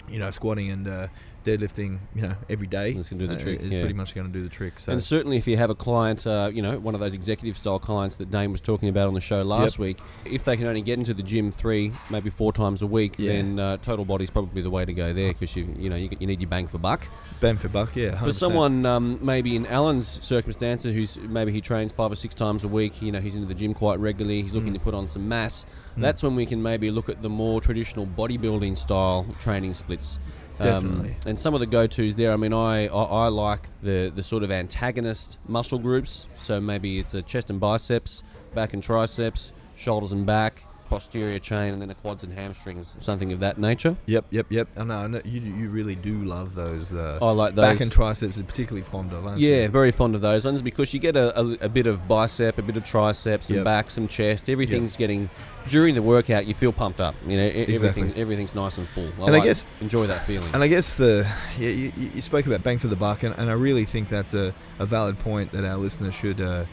you 0.09 0.19
know, 0.19 0.31
squatting 0.31 0.69
and 0.71 0.87
uh, 0.87 1.07
deadlifting, 1.43 1.99
you 2.15 2.21
know, 2.21 2.35
every 2.49 2.67
day 2.67 2.93
That's 2.93 3.09
gonna 3.09 3.21
do 3.21 3.27
the 3.27 3.35
uh, 3.35 3.39
trick, 3.39 3.61
is 3.61 3.71
yeah. 3.73 3.79
pretty 3.81 3.93
much 3.93 4.13
going 4.15 4.27
to 4.27 4.33
do 4.33 4.43
the 4.43 4.49
trick. 4.49 4.79
So 4.79 4.91
And 4.91 5.03
certainly, 5.03 5.37
if 5.37 5.47
you 5.47 5.57
have 5.57 5.69
a 5.69 5.75
client, 5.75 6.25
uh, 6.27 6.49
you 6.53 6.61
know, 6.61 6.79
one 6.79 6.93
of 6.93 6.99
those 6.99 7.13
executive 7.13 7.57
style 7.57 7.79
clients 7.79 8.15
that 8.17 8.29
Dane 8.31 8.51
was 8.51 8.61
talking 8.61 8.89
about 8.89 9.07
on 9.07 9.13
the 9.13 9.21
show 9.21 9.41
last 9.41 9.73
Yep. 9.73 9.79
week, 9.79 9.97
if 10.25 10.43
they 10.45 10.57
can 10.57 10.67
only 10.67 10.81
get 10.81 10.99
into 10.99 11.13
the 11.13 11.23
gym 11.23 11.51
three, 11.51 11.91
maybe 12.09 12.29
four 12.29 12.51
times 12.53 12.81
a 12.81 12.87
week, 12.87 13.15
Yeah. 13.17 13.33
then 13.33 13.59
uh, 13.59 13.77
total 13.77 14.05
body's 14.05 14.29
probably 14.29 14.61
the 14.61 14.69
way 14.69 14.85
to 14.85 14.93
go 14.93 15.13
there 15.13 15.33
because 15.33 15.55
you, 15.55 15.67
you 15.77 15.89
know, 15.89 15.95
you, 15.95 16.09
you 16.19 16.27
need 16.27 16.41
your 16.41 16.49
bang 16.49 16.67
for 16.67 16.77
buck. 16.77 17.07
bang 17.39 17.57
for 17.57 17.69
buck, 17.69 17.95
yeah. 17.95 18.11
100%. 18.11 18.19
For 18.25 18.31
someone 18.33 18.85
um, 18.85 19.19
maybe 19.21 19.55
in 19.55 19.65
Alan's 19.65 20.19
circumstances, 20.25 20.93
who's 20.95 21.17
maybe 21.17 21.51
he 21.51 21.61
trains 21.61 21.91
five 21.91 22.11
or 22.11 22.15
six 22.15 22.35
times 22.35 22.63
a 22.63 22.67
week, 22.67 23.01
you 23.01 23.11
know, 23.11 23.19
he's 23.19 23.35
into 23.35 23.47
the 23.47 23.53
gym 23.53 23.73
quite 23.73 23.99
regularly, 23.99 24.41
he's 24.41 24.53
looking 24.53 24.69
Mm. 24.71 24.73
to 24.75 24.79
put 24.79 24.93
on 24.93 25.07
some 25.07 25.27
mass. 25.27 25.65
Mm. 25.97 26.01
That's 26.01 26.21
when 26.23 26.35
we 26.35 26.45
can 26.45 26.61
maybe 26.61 26.91
look 26.91 27.09
at 27.09 27.21
the 27.21 27.29
more 27.29 27.59
traditional 27.61 28.05
bodybuilding 28.05 28.77
style 28.77 29.25
training 29.39 29.73
splits. 29.73 30.19
Um, 30.59 30.65
Definitely. 30.65 31.15
and 31.25 31.39
some 31.39 31.53
of 31.53 31.59
the 31.61 31.65
go-tos 31.65 32.15
there. 32.15 32.33
I 32.33 32.35
mean, 32.35 32.53
I, 32.53 32.87
I 32.87 33.03
I 33.03 33.27
like 33.29 33.69
the 33.81 34.11
the 34.13 34.23
sort 34.23 34.43
of 34.43 34.51
antagonist 34.51 35.37
muscle 35.47 35.79
groups. 35.79 36.27
So 36.35 36.59
maybe 36.59 36.99
it's 36.99 37.13
a 37.13 37.21
chest 37.21 37.49
and 37.49 37.59
biceps, 37.59 38.23
back 38.53 38.73
and 38.73 38.83
triceps, 38.83 39.53
shoulders 39.75 40.11
and 40.11 40.25
back, 40.25 40.63
posterior 40.89 41.39
chain, 41.39 41.73
and 41.73 41.81
then 41.81 41.89
a 41.89 41.95
quads 41.95 42.23
and 42.23 42.33
hamstrings, 42.33 42.95
something 42.99 43.31
of 43.31 43.39
that 43.41 43.57
nature. 43.57 43.95
Yep, 44.07 44.25
yep, 44.31 44.47
yep. 44.49 44.67
I 44.75 44.83
know, 44.83 44.97
I 44.97 45.07
know 45.07 45.21
you, 45.23 45.39
you 45.41 45.69
really 45.69 45.95
do 45.95 46.23
love 46.23 46.55
those. 46.55 46.93
Uh, 46.93 47.19
I 47.21 47.31
like 47.31 47.55
those. 47.55 47.63
back 47.63 47.81
and 47.81 47.91
triceps 47.91 48.39
are 48.39 48.43
particularly 48.43 48.83
fond 48.83 49.13
of, 49.13 49.25
aren't 49.27 49.39
you? 49.39 49.49
Yeah, 49.53 49.67
very 49.67 49.91
fond 49.91 50.15
of 50.15 50.21
those 50.21 50.45
ones 50.45 50.61
because 50.61 50.93
you 50.93 50.99
get 50.99 51.15
a, 51.15 51.39
a, 51.39 51.45
a 51.65 51.69
bit 51.69 51.87
of 51.87 52.07
bicep, 52.07 52.57
a 52.57 52.61
bit 52.61 52.75
of 52.75 52.83
tricep, 52.83 53.43
some 53.43 53.57
Yep. 53.57 53.63
back, 53.65 53.91
some 53.91 54.07
chest. 54.07 54.49
Everything's 54.49 54.97
getting 54.97 55.29
during 55.67 55.93
the 55.95 56.01
workout. 56.01 56.45
You 56.47 56.53
feel 56.53 56.71
pumped 56.73 56.99
up. 56.99 57.15
You 57.27 57.37
know, 57.37 57.43
everything 57.47 57.73
Exactly. 58.05 58.13
everything's 58.21 58.55
nice 58.55 58.77
and 58.77 58.87
full. 58.87 59.09
I 59.21 59.27
And 59.27 59.35
I 59.35 59.39
guess- 59.43 59.65
enjoy 59.81 60.07
that 60.07 60.25
feeling. 60.25 60.49
And 60.53 60.63
I 60.63 60.67
guess 60.67 60.95
the 60.95 61.27
yeah, 61.57 61.69
you, 61.69 61.91
you 61.97 62.09
you 62.15 62.21
spoke 62.21 62.45
about 62.47 62.63
bang 62.63 62.77
for 62.79 62.87
the 62.87 62.95
buck, 62.95 63.23
and, 63.23 63.35
and 63.37 63.49
I 63.49 63.53
really 63.53 63.85
think 63.85 64.09
that's 64.09 64.33
a, 64.33 64.53
a 64.79 64.85
valid 64.85 65.19
point 65.19 65.51
that 65.51 65.63
our 65.65 65.77
listeners 65.77 66.15
should 66.15 66.41
uh, 66.41 66.65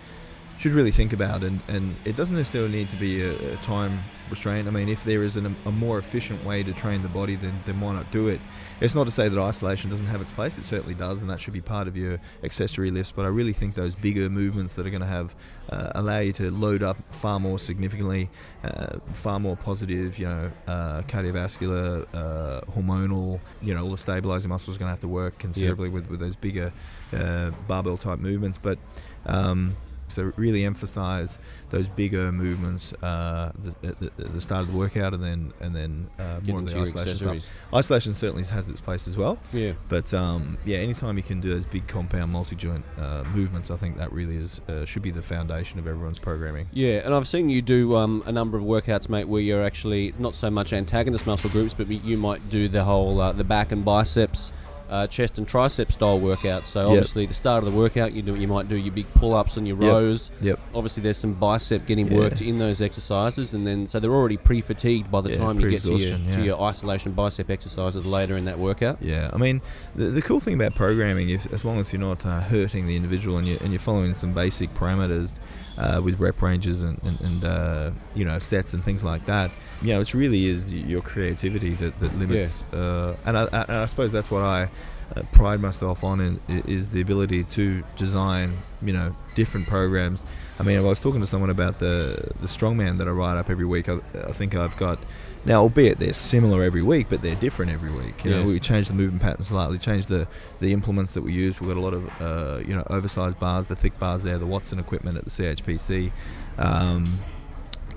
should 0.58 0.72
really 0.72 0.90
think 0.90 1.12
about. 1.12 1.42
And, 1.42 1.60
and 1.68 1.96
it 2.04 2.16
doesn't 2.16 2.36
necessarily 2.36 2.72
need 2.72 2.88
to 2.90 2.96
be 2.96 3.22
a, 3.22 3.54
a 3.54 3.56
time 3.56 4.00
restraint. 4.30 4.66
I 4.66 4.70
mean, 4.70 4.88
if 4.88 5.04
there 5.04 5.22
is 5.22 5.36
an, 5.36 5.54
a 5.64 5.70
more 5.70 5.98
efficient 5.98 6.44
way 6.44 6.62
to 6.62 6.72
train 6.72 7.02
the 7.02 7.08
body, 7.08 7.36
then, 7.36 7.60
then 7.64 7.80
why 7.80 7.94
not 7.94 8.10
do 8.10 8.28
it? 8.28 8.40
It's 8.80 8.94
not 8.94 9.04
to 9.04 9.10
say 9.10 9.28
that 9.28 9.38
isolation 9.38 9.88
doesn't 9.90 10.06
have 10.06 10.20
its 10.20 10.32
place. 10.32 10.58
It 10.58 10.64
certainly 10.64 10.94
does, 10.94 11.22
and 11.22 11.30
that 11.30 11.40
should 11.40 11.52
be 11.52 11.60
part 11.60 11.88
of 11.88 11.96
your 11.96 12.18
accessory 12.42 12.90
lifts. 12.90 13.12
But 13.12 13.24
I 13.24 13.28
really 13.28 13.52
think 13.52 13.74
those 13.74 13.94
bigger 13.94 14.28
movements 14.28 14.74
that 14.74 14.86
are 14.86 14.90
going 14.90 15.02
to 15.02 15.06
have 15.06 15.34
uh, 15.70 15.92
allow 15.94 16.18
you 16.18 16.32
to 16.34 16.50
load 16.50 16.82
up 16.82 16.96
far 17.12 17.38
more 17.40 17.58
significantly, 17.58 18.28
uh, 18.64 18.98
far 19.12 19.38
more 19.38 19.56
positive, 19.56 20.18
you 20.18 20.26
know, 20.26 20.50
uh, 20.66 21.02
cardiovascular, 21.02 22.06
uh, 22.12 22.60
hormonal, 22.72 23.40
you 23.62 23.74
know, 23.74 23.84
all 23.84 23.90
the 23.90 23.96
stabilizing 23.96 24.48
muscles 24.48 24.76
are 24.76 24.80
going 24.80 24.88
to 24.88 24.92
have 24.92 25.00
to 25.00 25.08
work 25.08 25.38
considerably 25.38 25.88
with, 25.88 26.10
with 26.10 26.20
those 26.20 26.36
bigger 26.36 26.72
uh, 27.12 27.50
barbell 27.68 27.96
type 27.96 28.18
movements. 28.18 28.58
But 28.58 28.78
um, 29.24 29.76
So 30.08 30.32
really 30.36 30.64
emphasize 30.64 31.38
those 31.70 31.88
bigger 31.88 32.30
movements 32.32 32.92
uh, 33.02 33.52
the, 33.58 33.88
at 33.88 34.00
the, 34.00 34.06
at 34.06 34.32
the 34.32 34.40
start 34.40 34.62
of 34.62 34.72
the 34.72 34.76
workout, 34.78 35.14
and 35.14 35.22
then 35.22 35.52
and 35.60 35.74
then 35.74 36.10
uh, 36.18 36.40
more 36.44 36.60
of 36.60 36.68
the 36.68 36.78
isolation 36.78 37.16
stuff. 37.16 37.50
Isolation 37.74 38.14
certainly 38.14 38.44
has 38.44 38.70
its 38.70 38.80
place 38.80 39.08
as 39.08 39.16
well. 39.16 39.38
Yeah. 39.52 39.72
But 39.88 40.12
um, 40.14 40.58
yeah, 40.64 40.78
anytime 40.78 41.16
you 41.16 41.22
can 41.22 41.40
do 41.40 41.50
those 41.50 41.66
big 41.66 41.86
compound 41.86 42.32
multi-joint 42.32 42.84
uh, 42.98 43.24
movements, 43.34 43.70
I 43.70 43.76
think 43.76 43.96
that 43.98 44.12
really 44.12 44.36
is 44.36 44.60
uh, 44.68 44.84
should 44.84 45.02
be 45.02 45.10
the 45.10 45.22
foundation 45.22 45.78
of 45.78 45.86
everyone's 45.86 46.18
programming. 46.18 46.68
Yeah, 46.72 47.04
and 47.04 47.14
I've 47.14 47.26
seen 47.26 47.48
you 47.48 47.62
do 47.62 47.96
um, 47.96 48.22
a 48.26 48.32
number 48.32 48.56
of 48.56 48.64
workouts, 48.64 49.08
mate, 49.08 49.24
where 49.24 49.42
you're 49.42 49.64
actually 49.64 50.14
not 50.18 50.34
so 50.34 50.50
much 50.50 50.72
antagonist 50.72 51.26
muscle 51.26 51.50
groups, 51.50 51.74
but 51.74 51.88
you 51.88 52.16
might 52.16 52.48
do 52.50 52.68
the 52.68 52.84
whole 52.84 53.20
uh, 53.20 53.32
the 53.32 53.44
back 53.44 53.72
and 53.72 53.84
biceps, 53.84 54.52
uh, 54.90 55.06
chest 55.06 55.38
and 55.38 55.46
tricep 55.48 55.90
style 55.90 56.20
workouts. 56.20 56.64
So 56.64 56.80
Yep. 56.80 56.88
obviously, 56.88 57.22
at 57.24 57.28
the 57.30 57.34
start 57.34 57.64
of 57.64 57.70
the 57.72 57.76
workout, 57.76 58.12
you 58.12 58.22
do 58.22 58.34
you 58.36 58.46
might 58.48 58.68
do 58.68 58.76
your 58.76 58.92
big 58.94 59.12
pull-ups 59.14 59.56
and 59.56 59.66
your 59.66 59.76
Yep. 59.78 59.92
rows. 59.92 60.30
Yep. 60.40 60.58
Obviously, 60.74 61.02
there's 61.02 61.16
some 61.18 61.32
bicep 61.34 61.86
getting 61.86 62.10
Yeah. 62.10 62.18
worked 62.18 62.40
in 62.40 62.58
those 62.58 62.80
exercises, 62.80 63.54
and 63.54 63.66
then 63.66 63.86
so 63.86 63.98
they're 64.00 64.12
already 64.14 64.36
pre-fatigued 64.36 65.10
by 65.10 65.20
the 65.20 65.30
Yeah, 65.30 65.36
time 65.38 65.60
you 65.60 65.68
get 65.70 65.80
to 65.82 65.88
your, 65.88 65.98
pre-exhaustion, 65.98 66.32
to 66.40 66.44
your 66.44 66.60
isolation 66.60 67.12
bicep 67.12 67.50
exercises 67.50 68.04
later 68.04 68.36
in 68.36 68.44
that 68.44 68.58
workout. 68.58 68.98
Yeah, 69.00 69.30
I 69.32 69.36
mean, 69.38 69.60
the, 69.94 70.06
the 70.06 70.22
cool 70.22 70.40
thing 70.40 70.54
about 70.54 70.74
programming, 70.74 71.30
if 71.30 71.52
as 71.52 71.64
long 71.64 71.78
as 71.80 71.92
you're 71.92 72.00
not 72.00 72.24
uh, 72.24 72.40
hurting 72.40 72.86
the 72.86 72.96
individual 72.96 73.38
and 73.38 73.46
you're, 73.46 73.58
and 73.62 73.72
you're 73.72 73.80
following 73.80 74.14
some 74.14 74.32
basic 74.32 74.72
parameters 74.74 75.38
uh, 75.78 76.00
with 76.02 76.18
rep 76.18 76.40
ranges 76.42 76.82
and, 76.82 77.00
and, 77.02 77.20
and 77.20 77.44
uh, 77.44 77.90
you 78.14 78.24
know 78.24 78.38
sets 78.38 78.74
and 78.74 78.82
things 78.84 79.04
like 79.04 79.26
that, 79.26 79.50
you 79.82 79.92
know, 79.92 80.00
it 80.00 80.14
really 80.14 80.46
is 80.46 80.72
your 80.72 81.02
creativity 81.02 81.74
that, 81.74 81.98
that 82.00 82.16
limits. 82.18 82.64
Uh, 82.72 83.16
and, 83.24 83.36
I, 83.36 83.42
I, 83.44 83.62
and 83.62 83.72
I 83.72 83.86
suppose 83.86 84.12
that's 84.12 84.30
what 84.30 84.42
I 84.42 84.68
uh, 85.14 85.22
pride 85.32 85.60
myself 85.60 86.02
on 86.02 86.20
in, 86.20 86.40
is 86.48 86.88
the 86.88 87.00
ability 87.00 87.44
to 87.44 87.84
design, 87.96 88.56
you 88.82 88.92
know, 88.92 89.14
different 89.34 89.66
programs. 89.66 90.24
I 90.58 90.62
mean, 90.62 90.78
I 90.78 90.80
was 90.80 90.98
talking 90.98 91.20
to 91.20 91.26
someone 91.26 91.50
about 91.50 91.78
the 91.78 92.32
the 92.40 92.46
strongman 92.46 92.98
that 92.98 93.06
I 93.06 93.10
write 93.10 93.36
up 93.36 93.50
every 93.50 93.66
week. 93.66 93.88
I, 93.88 93.98
I 94.14 94.32
think 94.32 94.54
I've 94.54 94.76
got 94.76 94.98
now, 95.46 95.62
albeit 95.62 95.98
they're 95.98 96.12
similar 96.12 96.62
every 96.62 96.82
week, 96.82 97.06
but 97.08 97.22
they're 97.22 97.36
different 97.36 97.70
every 97.70 97.90
week. 97.90 98.24
You 98.24 98.30
know, 98.32 98.42
we 98.44 98.58
change 98.60 98.88
the 98.88 98.94
movement 98.94 99.22
pattern 99.22 99.42
slightly, 99.42 99.78
change 99.78 100.06
the 100.08 100.26
the 100.60 100.72
implements 100.72 101.12
that 101.12 101.22
we 101.22 101.32
use. 101.32 101.60
We've 101.60 101.68
got 101.68 101.76
a 101.76 101.80
lot 101.80 101.94
of 101.94 102.10
uh, 102.20 102.58
you 102.66 102.74
know 102.74 102.84
oversized 102.90 103.38
bars, 103.38 103.68
the 103.68 103.76
thick 103.76 103.98
bars 103.98 104.24
there, 104.24 104.38
the 104.38 104.46
Watson 104.46 104.78
equipment 104.78 105.16
at 105.16 105.24
the 105.24 105.30
CHPC. 105.30 106.10
Um, 106.58 107.18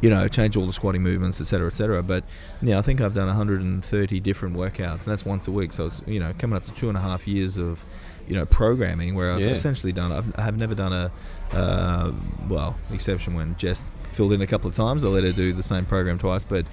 you 0.01 0.10
know, 0.10 0.27
change 0.29 0.56
all 0.56 0.65
the 0.65 0.72
squatting 0.72 1.03
movements, 1.03 1.41
etc., 1.41 1.68
etc. 1.68 2.01
But 2.03 2.24
yeah, 2.62 2.79
I 2.79 2.82
think 2.82 3.01
I've 3.01 3.13
done 3.13 3.27
130 3.27 4.20
different 4.22 4.56
workouts, 4.56 5.03
and 5.03 5.12
that's 5.12 5.25
once 5.25 5.48
a 5.48 5.51
week. 5.51 5.74
So 5.74 5.88
it's 5.88 6.01
you 6.06 6.20
know 6.20 6.34
coming 6.38 6.56
up 6.56 6.63
to 6.65 6.74
two 6.74 6.88
and 6.88 6.98
a 6.98 7.01
half 7.01 7.27
years 7.27 7.58
of 7.58 7.84
you 8.27 8.36
know 8.36 8.46
programming 8.46 9.15
where 9.15 9.34
I've 9.34 9.41
Yeah. 9.41 9.48
essentially 9.48 9.91
done. 9.91 10.12
I've, 10.12 10.34
I 10.38 10.44
have 10.44 10.56
never 10.56 10.75
done 10.75 10.94
a 10.94 11.12
uh, 11.51 12.12
well, 12.48 12.75
exception 12.94 13.34
when 13.34 13.58
Jess 13.58 13.89
filled 14.13 14.34
in 14.34 14.41
a 14.41 14.48
couple 14.48 14.70
of 14.70 14.75
times. 14.75 15.03
I 15.03 15.08
let 15.10 15.24
her 15.24 15.32
do 15.34 15.51
the 15.51 15.63
same 15.63 15.86
program 15.86 16.18
twice, 16.18 16.46
but 16.46 16.65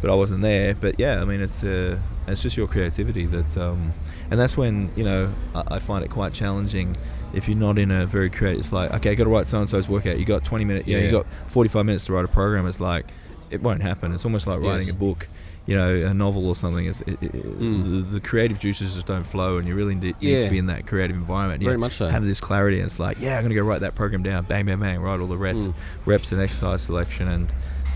but 0.00 0.10
I 0.10 0.14
wasn't 0.14 0.42
there. 0.42 0.74
But 0.74 0.98
yeah, 0.98 1.20
I 1.20 1.24
mean, 1.24 1.40
it's 1.40 1.62
uh, 1.64 1.98
it's 2.26 2.42
just 2.42 2.56
your 2.56 2.66
creativity 2.68 3.26
that, 3.26 3.56
um, 3.56 3.92
and 4.30 4.38
that's 4.40 4.56
when 4.56 4.90
you 4.96 5.04
know 5.04 5.32
I, 5.54 5.62
I 5.76 5.78
find 5.78 6.04
it 6.04 6.08
quite 6.10 6.32
challenging 6.32 6.96
if 7.32 7.48
you're 7.48 7.56
not 7.56 7.78
in 7.78 7.90
a 7.90 8.06
very 8.06 8.30
creative. 8.30 8.60
It's 8.60 8.72
like 8.72 8.92
okay, 8.94 9.10
I 9.10 9.14
got 9.14 9.24
to 9.24 9.30
write 9.30 9.48
so 9.48 9.60
and 9.60 9.68
so's 9.70 9.88
workout. 9.88 10.18
You 10.18 10.24
got 10.24 10.44
20 10.44 10.64
minutes. 10.64 10.88
Yeah, 10.88 10.98
Yeah. 10.98 11.04
you 11.06 11.10
got 11.12 11.26
45 11.48 11.86
minutes 11.86 12.04
to 12.06 12.12
write 12.12 12.24
a 12.24 12.28
program. 12.28 12.66
It's 12.66 12.80
like 12.80 13.06
it 13.50 13.60
won't 13.62 13.82
happen. 13.82 14.12
It's 14.14 14.24
almost 14.24 14.46
like 14.46 14.58
writing 14.60 14.86
Yes. 14.86 14.90
a 14.90 14.94
book. 14.98 15.28
You 15.66 15.76
know, 15.76 15.94
a 16.06 16.14
novel 16.14 16.48
or 16.48 16.56
something. 16.56 16.86
It's, 16.86 17.00
it, 17.02 17.18
it, 17.22 17.32
Mm. 17.32 17.84
the, 17.84 18.14
the 18.14 18.20
creative 18.20 18.58
juices 18.58 18.94
just 18.94 19.06
don't 19.06 19.22
flow, 19.24 19.58
and 19.58 19.68
you 19.68 19.74
really 19.76 19.94
need, 19.94 20.20
need 20.20 20.40
to 20.40 20.50
be 20.50 20.58
in 20.58 20.66
that 20.66 20.86
creative 20.86 21.14
environment. 21.14 21.60
You 21.62 21.66
Very 21.68 21.78
much 21.78 21.92
so. 21.92 22.08
Have 22.08 22.24
this 22.24 22.40
clarity, 22.40 22.78
and 22.78 22.86
it's 22.86 22.98
like, 22.98 23.20
yeah, 23.20 23.36
I'm 23.36 23.42
gonna 23.44 23.54
go 23.54 23.62
write 23.62 23.82
that 23.82 23.94
program 23.94 24.22
down. 24.24 24.46
Bang, 24.46 24.64
bang, 24.66 24.80
bang. 24.80 24.98
Write 25.00 25.20
all 25.20 25.28
the 25.28 25.36
reps, 25.36 25.66
Mm. 25.68 25.74
reps 26.06 26.32
and 26.32 26.40
exercise 26.40 26.82
selection, 26.82 27.28
and 27.28 27.52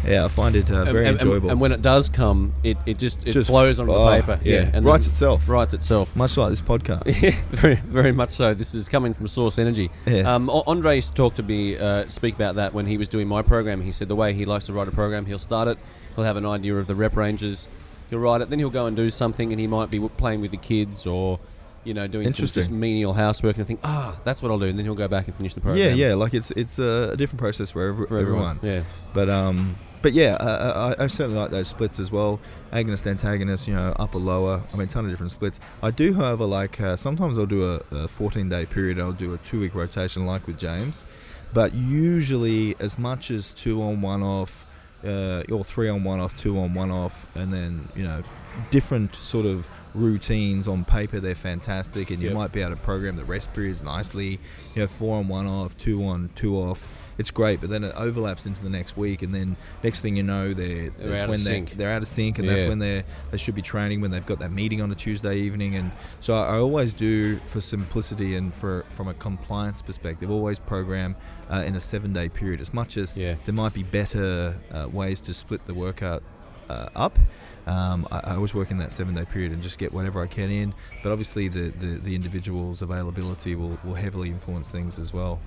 yeah, 0.06 0.24
I 0.24 0.28
find 0.28 0.54
it 0.56 0.70
uh, 0.70 0.84
very 0.84 1.06
and, 1.06 1.08
and- 1.08 1.20
enjoyable. 1.20 1.50
And 1.50 1.60
when 1.60 1.72
it 1.72 1.82
does 1.82 2.08
come, 2.08 2.52
it, 2.62 2.76
it 2.86 2.98
just 2.98 3.26
it 3.26 3.32
Just- 3.32 3.48
flows 3.50 3.78
onto 3.80 3.92
oh, 3.92 4.04
the 4.04 4.20
paper. 4.20 4.40
yeah. 4.42 4.70
and 4.72 4.84
Writes 4.86 5.06
itself. 5.06 5.48
Writes 5.48 5.74
itself. 5.74 6.14
Much 6.16 6.36
like 6.36 6.50
this 6.50 6.60
podcast. 6.60 7.02
Yeah, 7.22 7.34
very, 7.50 7.76
very 7.76 8.12
much 8.12 8.30
so. 8.30 8.54
This 8.54 8.74
is 8.74 8.88
coming 8.88 9.14
from 9.14 9.26
Source 9.28 9.58
Energy. 9.58 9.90
Yes. 10.06 10.26
Um, 10.26 10.50
Andres 10.50 11.10
talked 11.10 11.36
to 11.36 11.42
me, 11.42 11.76
uh, 11.78 12.08
speak 12.08 12.34
about 12.34 12.56
that 12.56 12.74
when 12.74 12.86
he 12.86 12.96
was 12.98 13.08
doing 13.08 13.28
my 13.28 13.42
program. 13.42 13.80
He 13.80 13.92
said 13.92 14.08
the 14.08 14.16
way 14.16 14.34
he 14.34 14.44
likes 14.44 14.66
to 14.66 14.72
write 14.72 14.88
a 14.88 14.92
program, 14.92 15.26
he'll 15.26 15.38
start 15.38 15.68
it, 15.68 15.78
he'll 16.14 16.24
have 16.24 16.36
an 16.36 16.46
idea 16.46 16.76
of 16.76 16.86
the 16.86 16.94
rep 16.94 17.16
ranges, 17.16 17.66
he'll 18.10 18.18
write 18.18 18.40
it, 18.40 18.50
then 18.50 18.58
he'll 18.58 18.70
go 18.70 18.86
and 18.86 18.96
do 18.96 19.10
something, 19.10 19.52
and 19.52 19.60
he 19.60 19.66
might 19.66 19.90
be 19.90 20.00
playing 20.16 20.40
with 20.40 20.50
the 20.50 20.56
kids 20.56 21.06
or, 21.06 21.38
you 21.84 21.94
know, 21.94 22.06
doing 22.06 22.30
some 22.30 22.46
just 22.46 22.70
menial 22.70 23.12
housework, 23.14 23.56
and 23.58 23.66
think, 23.66 23.80
ah, 23.84 24.16
that's 24.24 24.42
what 24.42 24.50
I'll 24.50 24.58
do, 24.58 24.66
and 24.66 24.78
then 24.78 24.84
he'll 24.84 24.94
go 24.94 25.08
back 25.08 25.26
and 25.28 25.36
finish 25.36 25.54
the 25.54 25.60
program. 25.60 25.82
yeah, 25.86 25.94
yeah. 26.08 26.14
Like 26.14 26.34
it's 26.34 26.50
it's 26.52 26.78
a, 26.78 27.10
a 27.12 27.16
different 27.16 27.40
process 27.40 27.70
for, 27.70 27.88
every, 27.88 28.06
for 28.06 28.18
everyone. 28.18 28.56
everyone. 28.56 28.76
Yeah. 28.78 28.84
But 29.12 29.28
um, 29.30 29.76
but 30.04 30.12
yeah, 30.12 30.34
uh, 30.34 30.94
I, 30.98 31.04
I 31.04 31.06
certainly 31.06 31.38
like 31.38 31.50
those 31.50 31.66
splits 31.66 31.98
as 31.98 32.12
well. 32.12 32.38
Agonist, 32.74 33.06
antagonist, 33.06 33.66
you 33.66 33.74
know, 33.74 33.96
upper, 33.98 34.18
lower. 34.18 34.62
I 34.70 34.76
mean, 34.76 34.86
ton 34.86 35.06
of 35.06 35.10
different 35.10 35.32
splits. 35.32 35.60
I 35.82 35.90
do, 35.90 36.12
however, 36.12 36.44
like 36.44 36.78
uh, 36.78 36.94
sometimes 36.94 37.38
I'll 37.38 37.46
do 37.46 37.64
a, 37.72 37.80
a 37.90 38.06
14 38.06 38.50
day 38.50 38.66
period. 38.66 39.00
I'll 39.00 39.12
do 39.12 39.32
a 39.32 39.38
two 39.38 39.60
week 39.60 39.74
rotation, 39.74 40.26
like 40.26 40.46
with 40.46 40.58
James. 40.58 41.06
But 41.54 41.72
usually, 41.72 42.76
as 42.80 42.98
much 42.98 43.30
as 43.30 43.50
two 43.52 43.82
on, 43.82 44.02
one 44.02 44.22
off, 44.22 44.66
uh, 45.02 45.42
or 45.50 45.64
three 45.64 45.88
on, 45.88 46.04
one 46.04 46.20
off, 46.20 46.36
two 46.38 46.58
on, 46.58 46.74
one 46.74 46.90
off, 46.90 47.26
and 47.34 47.50
then 47.50 47.88
you 47.96 48.04
know, 48.04 48.22
different 48.70 49.14
sort 49.14 49.46
of 49.46 49.66
routines 49.94 50.66
on 50.66 50.84
paper 50.84 51.20
they're 51.20 51.36
fantastic 51.36 52.10
and 52.10 52.20
you 52.20 52.28
Yep. 52.28 52.36
might 52.36 52.52
be 52.52 52.60
able 52.60 52.74
to 52.74 52.82
program 52.82 53.14
the 53.14 53.24
rest 53.24 53.52
periods 53.52 53.84
nicely 53.84 54.40
you 54.74 54.82
know 54.82 54.88
four 54.88 55.18
on 55.18 55.28
one 55.28 55.46
off 55.46 55.76
two 55.76 56.04
on 56.04 56.30
two 56.34 56.56
off 56.56 56.84
it's 57.18 57.30
great 57.30 57.60
but 57.60 57.70
then 57.70 57.84
it 57.84 57.94
overlaps 57.96 58.46
into 58.46 58.62
the 58.62 58.68
next 58.70 58.96
week 58.96 59.22
and 59.22 59.34
then 59.34 59.56
next 59.82 60.00
thing 60.00 60.16
you 60.16 60.22
know 60.22 60.52
they're, 60.52 60.90
They're 60.90 61.08
that's 61.10 61.22
out 61.22 61.24
of 61.24 61.28
when 61.30 61.44
they're, 61.44 61.54
sync. 61.54 61.70
they're 61.72 61.92
out 61.92 62.02
of 62.02 62.08
sync 62.08 62.38
and 62.38 62.48
that's 62.48 62.64
when 62.64 62.78
they 62.78 63.04
they 63.30 63.36
should 63.36 63.54
be 63.54 63.62
training 63.62 64.00
when 64.00 64.10
they've 64.10 64.26
got 64.26 64.38
that 64.40 64.50
meeting 64.52 64.80
on 64.82 64.90
a 64.90 64.94
Tuesday 64.94 65.36
evening 65.36 65.76
and 65.76 65.92
so 66.20 66.34
I, 66.34 66.56
I 66.56 66.58
always 66.58 66.92
do 66.94 67.38
for 67.46 67.60
simplicity 67.60 68.36
and 68.36 68.52
for 68.54 68.84
from 68.90 69.08
a 69.08 69.14
compliance 69.14 69.82
perspective 69.82 70.30
always 70.30 70.58
program 70.58 71.16
uh, 71.50 71.62
in 71.66 71.76
a 71.76 71.80
seven 71.80 72.12
day 72.12 72.28
period 72.28 72.60
as 72.60 72.72
much 72.74 72.96
as 72.96 73.16
Yeah. 73.18 73.36
there 73.44 73.54
might 73.54 73.74
be 73.74 73.82
better 73.82 74.56
uh, 74.72 74.88
ways 74.92 75.20
to 75.22 75.34
split 75.34 75.64
the 75.66 75.74
workout 75.74 76.22
uh, 76.68 76.88
up. 76.96 77.18
Um, 77.66 78.06
I, 78.10 78.20
I 78.24 78.34
always 78.34 78.54
work 78.54 78.70
in 78.70 78.78
that 78.78 78.92
seven 78.92 79.14
day 79.14 79.24
period 79.24 79.52
and 79.52 79.62
just 79.62 79.78
get 79.78 79.92
whatever 79.92 80.22
I 80.22 80.26
can 80.26 80.50
in. 80.50 80.74
But 81.02 81.12
obviously, 81.12 81.48
the, 81.48 81.68
the, 81.70 81.98
the 81.98 82.14
individual's 82.14 82.82
availability 82.82 83.54
will, 83.54 83.78
will 83.84 83.94
heavily 83.94 84.28
influence 84.30 84.70
things 84.70 84.98
as 84.98 85.12
well. 85.12 85.40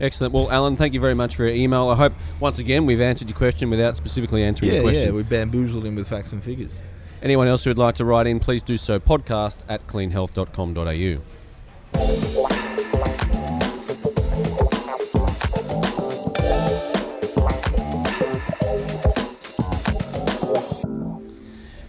Excellent. 0.00 0.32
Well, 0.32 0.50
Alan, 0.50 0.76
thank 0.76 0.94
you 0.94 1.00
very 1.00 1.14
much 1.14 1.36
for 1.36 1.44
your 1.44 1.54
email. 1.54 1.88
I 1.88 1.94
hope, 1.94 2.14
once 2.40 2.58
again, 2.58 2.86
we've 2.86 3.00
answered 3.00 3.28
your 3.28 3.36
question 3.36 3.68
without 3.68 3.96
specifically 3.96 4.42
answering 4.42 4.70
Yeah, 4.72 4.78
the 4.78 4.84
question. 4.84 5.06
yeah, 5.08 5.12
we 5.12 5.22
bamboozled 5.22 5.84
him 5.84 5.94
with 5.94 6.08
facts 6.08 6.32
and 6.32 6.42
figures. 6.42 6.80
Anyone 7.22 7.48
else 7.48 7.64
who 7.64 7.70
would 7.70 7.78
like 7.78 7.96
to 7.96 8.04
write 8.06 8.26
in, 8.26 8.40
please 8.40 8.62
do 8.62 8.78
so. 8.78 8.98
Podcast 8.98 9.58
at 9.68 9.86
cleanhealth.com.au. 9.86 12.30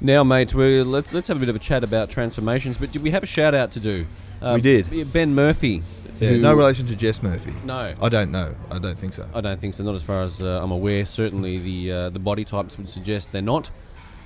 Now, 0.04 0.24
mate, 0.24 0.54
we 0.56 0.82
let's 0.82 1.14
let's 1.14 1.28
have 1.28 1.38
a 1.38 1.40
bit 1.40 1.50
of 1.50 1.56
a 1.56 1.60
chat 1.60 1.84
about 1.84 2.10
transformations. 2.10 2.78
But 2.78 2.92
did 2.92 3.04
we 3.04 3.12
have 3.12 3.22
a 3.22 3.28
shout 3.28 3.54
out 3.54 3.72
to 3.74 3.80
do? 3.80 4.08
Um, 4.42 4.56
We 4.56 4.62
did. 4.62 5.14
Ben 5.14 5.36
Murphy. 5.36 5.84
Yeah, 6.22 6.38
no 6.38 6.54
relation 6.54 6.86
to 6.88 6.96
Jess 6.96 7.22
Murphy. 7.24 7.54
No, 7.66 7.94
I 8.02 8.10
don't 8.10 8.32
know. 8.32 8.56
I 8.70 8.80
don't 8.80 8.98
think 8.98 9.14
so. 9.14 9.28
I 9.34 9.42
don't 9.42 9.60
think 9.60 9.74
so. 9.74 9.84
Not 9.84 9.96
as 9.96 10.04
far 10.04 10.22
as 10.22 10.42
uh, 10.42 10.62
I'm 10.64 10.72
aware. 10.72 11.04
Certainly, 11.04 11.58
the 11.60 11.92
uh, 11.92 12.10
the 12.12 12.20
body 12.20 12.46
types 12.46 12.78
would 12.78 12.88
suggest 12.90 13.32
they're 13.32 13.42
not. 13.42 13.72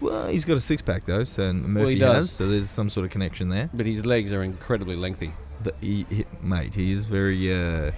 Well, 0.02 0.28
he's 0.28 0.44
got 0.44 0.58
a 0.58 0.62
six 0.62 0.82
pack 0.82 1.06
though, 1.06 1.24
so 1.24 1.44
and 1.44 1.62
Well, 1.74 1.88
he 1.88 1.96
Murphy 1.96 2.00
does. 2.00 2.16
has, 2.16 2.32
so 2.32 2.48
there's 2.50 2.70
some 2.70 2.90
sort 2.90 3.06
of 3.06 3.12
connection 3.12 3.50
there. 3.50 3.70
But 3.74 3.86
his 3.86 4.06
legs 4.06 4.34
are 4.34 4.44
incredibly 4.44 4.96
lengthy. 4.98 5.32
But 5.64 5.76
he, 5.80 6.06
he, 6.10 6.26
mate, 6.42 6.74
he 6.74 6.92
is 6.92 7.06
very 7.06 7.54
uh, 7.54 7.92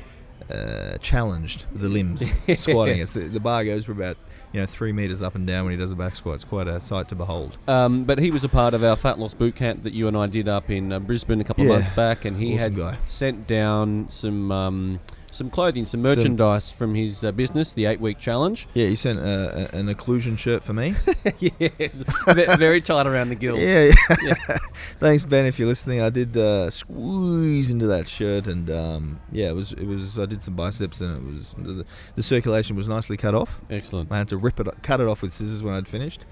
uh, 0.52 0.98
challenged 1.00 1.66
the 1.74 1.90
limbs 1.90 2.34
squatting. 2.56 3.00
Yes. 3.00 3.16
It's, 3.16 3.34
the 3.34 3.40
bar 3.40 3.66
goes 3.66 3.86
for 3.86 3.94
about 3.94 4.18
you 4.58 4.64
know 4.64 4.66
three 4.66 4.92
meters 4.92 5.22
up 5.22 5.36
and 5.36 5.46
down 5.46 5.66
when 5.66 5.72
he 5.72 5.78
does 5.78 5.92
a 5.92 5.96
back 5.96 6.16
squat. 6.16 6.34
It's 6.36 6.44
quite 6.44 6.68
a 6.68 6.82
sight 6.82 7.08
to 7.10 7.16
behold. 7.16 7.60
Um, 7.68 8.06
but 8.06 8.18
he 8.18 8.32
was 8.32 8.44
a 8.44 8.50
part 8.50 8.74
of 8.74 8.84
our 8.84 8.96
fat 8.96 9.20
loss 9.20 9.36
boot 9.36 9.56
camp 9.56 9.84
that 9.84 9.94
you 9.94 10.08
and 10.08 10.18
I 10.18 10.26
did 10.26 10.48
up 10.48 10.72
in 10.72 10.92
uh, 10.92 11.00
Brisbane 11.00 11.40
a 11.40 11.44
couple 11.44 11.64
Yeah. 11.66 11.74
of 11.74 11.82
months 11.82 11.96
back, 11.96 12.26
and 12.26 12.38
he 12.38 12.56
Awesome 12.56 12.74
had 12.74 12.76
guy. 12.76 12.98
sent 13.04 13.46
down 13.46 14.10
some 14.10 14.52
um, 14.52 15.00
some 15.38 15.50
clothing, 15.50 15.86
some 15.86 16.02
merchandise 16.02 16.72
from 16.72 16.96
his 16.96 17.24
uh, 17.24 17.32
business, 17.32 17.72
the 17.74 17.86
eight 17.86 18.02
week 18.02 18.18
challenge. 18.20 18.68
Yeah, 18.74 18.88
he 18.88 18.96
sent 18.96 19.20
uh, 19.20 19.68
a, 19.72 19.78
an 19.78 19.88
occlusion 19.94 20.38
shirt 20.38 20.64
for 20.64 20.74
me. 20.74 20.96
yes, 21.40 22.04
Ve- 22.28 22.56
very 22.58 22.82
tight 22.82 23.08
around 23.08 23.30
the 23.30 23.36
gills. 23.36 23.60
yeah, 23.60 23.92
yeah. 24.24 24.58
Thanks, 25.00 25.24
Ben, 25.24 25.46
if 25.46 25.60
you're 25.60 25.68
listening. 25.68 26.02
I 26.02 26.10
did 26.10 26.36
uh, 26.36 26.70
squeeze 26.70 27.70
into 27.70 27.88
that 27.88 28.08
shirt, 28.08 28.48
and 28.48 28.70
um, 28.70 29.20
yeah, 29.32 29.50
it 29.50 29.56
was 29.56 29.74
it 29.74 29.86
was. 29.86 30.18
I 30.18 30.26
did 30.26 30.44
some 30.44 30.56
biceps, 30.56 31.02
and 31.02 31.16
it 31.18 31.32
was 31.34 31.54
the, 31.58 31.86
the 32.16 32.24
circulation 32.24 32.76
was 32.76 32.90
nicely 32.90 33.16
cut 33.18 33.36
off. 33.36 33.62
Excellent. 33.70 34.12
I 34.12 34.18
had 34.18 34.28
to 34.30 34.38
rip 34.38 34.60
it, 34.60 34.68
cut 34.82 35.00
it 35.00 35.08
off 35.08 35.22
with 35.22 35.34
scissors 35.34 35.62
when 35.62 35.74
I'd 35.76 35.88
finished. 35.88 36.26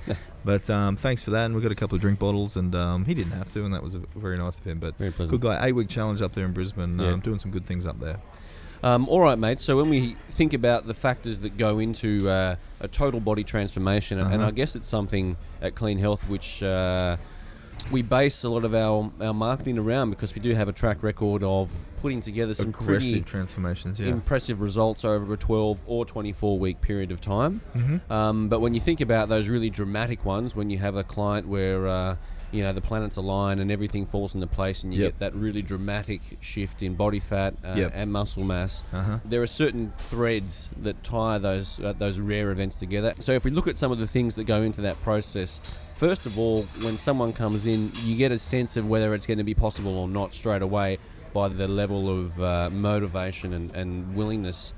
but 0.43 0.69
um, 0.69 0.95
thanks 0.97 1.23
for 1.23 1.31
that, 1.31 1.45
and 1.45 1.55
we 1.55 1.61
got 1.61 1.71
a 1.71 1.75
couple 1.75 1.95
of 1.95 2.01
drink 2.01 2.19
bottles, 2.19 2.57
and 2.57 2.73
um, 2.75 3.05
he 3.05 3.13
didn't 3.13 3.33
have 3.33 3.51
to, 3.51 3.63
and 3.65 3.73
that 3.73 3.83
was 3.83 3.95
a, 3.95 3.99
very 4.15 4.37
nice 4.37 4.57
of 4.57 4.65
him. 4.65 4.79
But 4.79 4.97
Very 4.97 5.11
pleasant. 5.11 5.39
good 5.39 5.47
guy, 5.47 5.67
eight 5.67 5.73
week 5.73 5.89
challenge 5.89 6.21
up 6.21 6.33
there 6.33 6.45
in 6.45 6.53
Brisbane. 6.53 6.97
Yeah. 6.99 7.11
Um, 7.11 7.19
doing 7.19 7.37
some 7.37 7.51
good 7.51 7.65
things 7.65 7.85
up 7.85 7.99
there. 7.99 8.17
Um, 8.85 9.09
all 9.09 9.19
right, 9.19 9.37
mate. 9.39 9.59
So 9.59 9.77
when 9.77 9.89
we 9.89 10.15
think 10.29 10.53
about 10.53 10.85
the 10.85 10.93
factors 10.93 11.39
that 11.39 11.57
go 11.57 11.79
into 11.79 12.29
uh, 12.29 12.55
a 12.79 12.87
total 12.87 13.19
body 13.19 13.43
transformation, 13.43 14.19
and 14.19 14.27
Uh-huh. 14.31 14.45
I 14.47 14.51
guess 14.51 14.75
it's 14.75 14.87
something 14.87 15.37
at 15.59 15.73
Clean 15.73 15.97
Health 15.97 16.29
which 16.29 16.61
uh, 16.61 17.17
we 17.91 18.03
base 18.03 18.43
a 18.43 18.49
lot 18.49 18.63
of 18.63 18.75
our, 18.75 19.11
our 19.19 19.33
marketing 19.33 19.79
around 19.79 20.11
because 20.11 20.35
we 20.35 20.39
do 20.41 20.53
have 20.53 20.67
a 20.67 20.71
track 20.71 21.01
record 21.01 21.41
of 21.41 21.71
putting 22.03 22.21
together 22.21 22.53
some 22.53 22.69
Aggressive 22.69 23.25
transformations, 23.25 23.99
yeah. 23.99 24.09
impressive 24.09 24.61
results 24.61 25.03
over 25.03 25.33
a 25.33 25.37
12 25.37 25.79
or 25.87 26.05
24 26.05 26.59
week 26.59 26.79
period 26.79 27.11
of 27.11 27.19
time. 27.19 27.61
Mhm. 27.75 28.11
Um, 28.11 28.49
but 28.49 28.59
when 28.59 28.75
you 28.75 28.79
think 28.79 29.01
about 29.01 29.29
those 29.29 29.47
really 29.47 29.71
dramatic 29.71 30.23
ones, 30.23 30.55
when 30.55 30.69
you 30.69 30.77
have 30.77 30.95
a 30.95 31.03
client 31.03 31.47
where 31.47 31.87
uh, 31.87 32.17
you 32.55 32.63
know 32.63 32.73
the 32.73 32.81
planets 32.81 33.17
align 33.17 33.59
and 33.59 33.69
everything 33.71 34.05
falls 34.05 34.33
into 34.35 34.47
place, 34.47 34.83
and 34.83 34.93
you 34.93 35.01
Yep. 35.01 35.11
get 35.13 35.19
that 35.19 35.35
really 35.35 35.61
dramatic 35.61 36.21
shift 36.41 36.81
in 36.81 36.95
body 36.95 37.19
fat 37.19 37.53
uh, 37.63 37.73
Yep. 37.77 37.91
and 37.93 38.11
muscle 38.11 38.43
mass, 38.43 38.83
Uh-huh. 38.93 39.19
there 39.25 39.41
are 39.41 39.47
certain 39.47 39.93
threads 40.09 40.69
that 40.81 41.03
tie 41.03 41.37
those 41.37 41.79
uh, 41.79 41.93
those 41.97 42.17
rare 42.19 42.51
events 42.51 42.75
together. 42.77 43.13
So 43.19 43.33
if 43.33 43.43
we 43.43 43.51
look 43.51 43.67
at 43.67 43.77
some 43.77 43.91
of 43.91 43.99
the 43.99 44.07
things 44.07 44.35
that 44.35 44.45
go 44.45 44.61
into 44.61 44.81
that 44.81 45.01
process. 45.03 45.61
First 45.95 46.25
of 46.25 46.37
all, 46.37 46.63
when 46.81 46.97
someone 46.97 47.31
comes 47.31 47.65
in, 47.65 47.89
you 48.03 48.17
get 48.17 48.29
a 48.33 48.37
sense 48.37 48.75
of 48.75 48.85
whether 48.85 49.13
it's 49.15 49.25
going 49.25 49.37
to 49.37 49.45
be 49.45 49.53
possible 49.53 49.97
or 49.97 50.09
not 50.09 50.33
straight 50.33 50.61
away 50.61 50.97
by 51.33 51.47
the 51.47 51.69
level 51.69 52.09
of 52.09 52.41
uh, 52.41 52.69
motivation 52.69 53.53
and, 53.53 53.71
and 53.73 54.13
willingness 54.13 54.73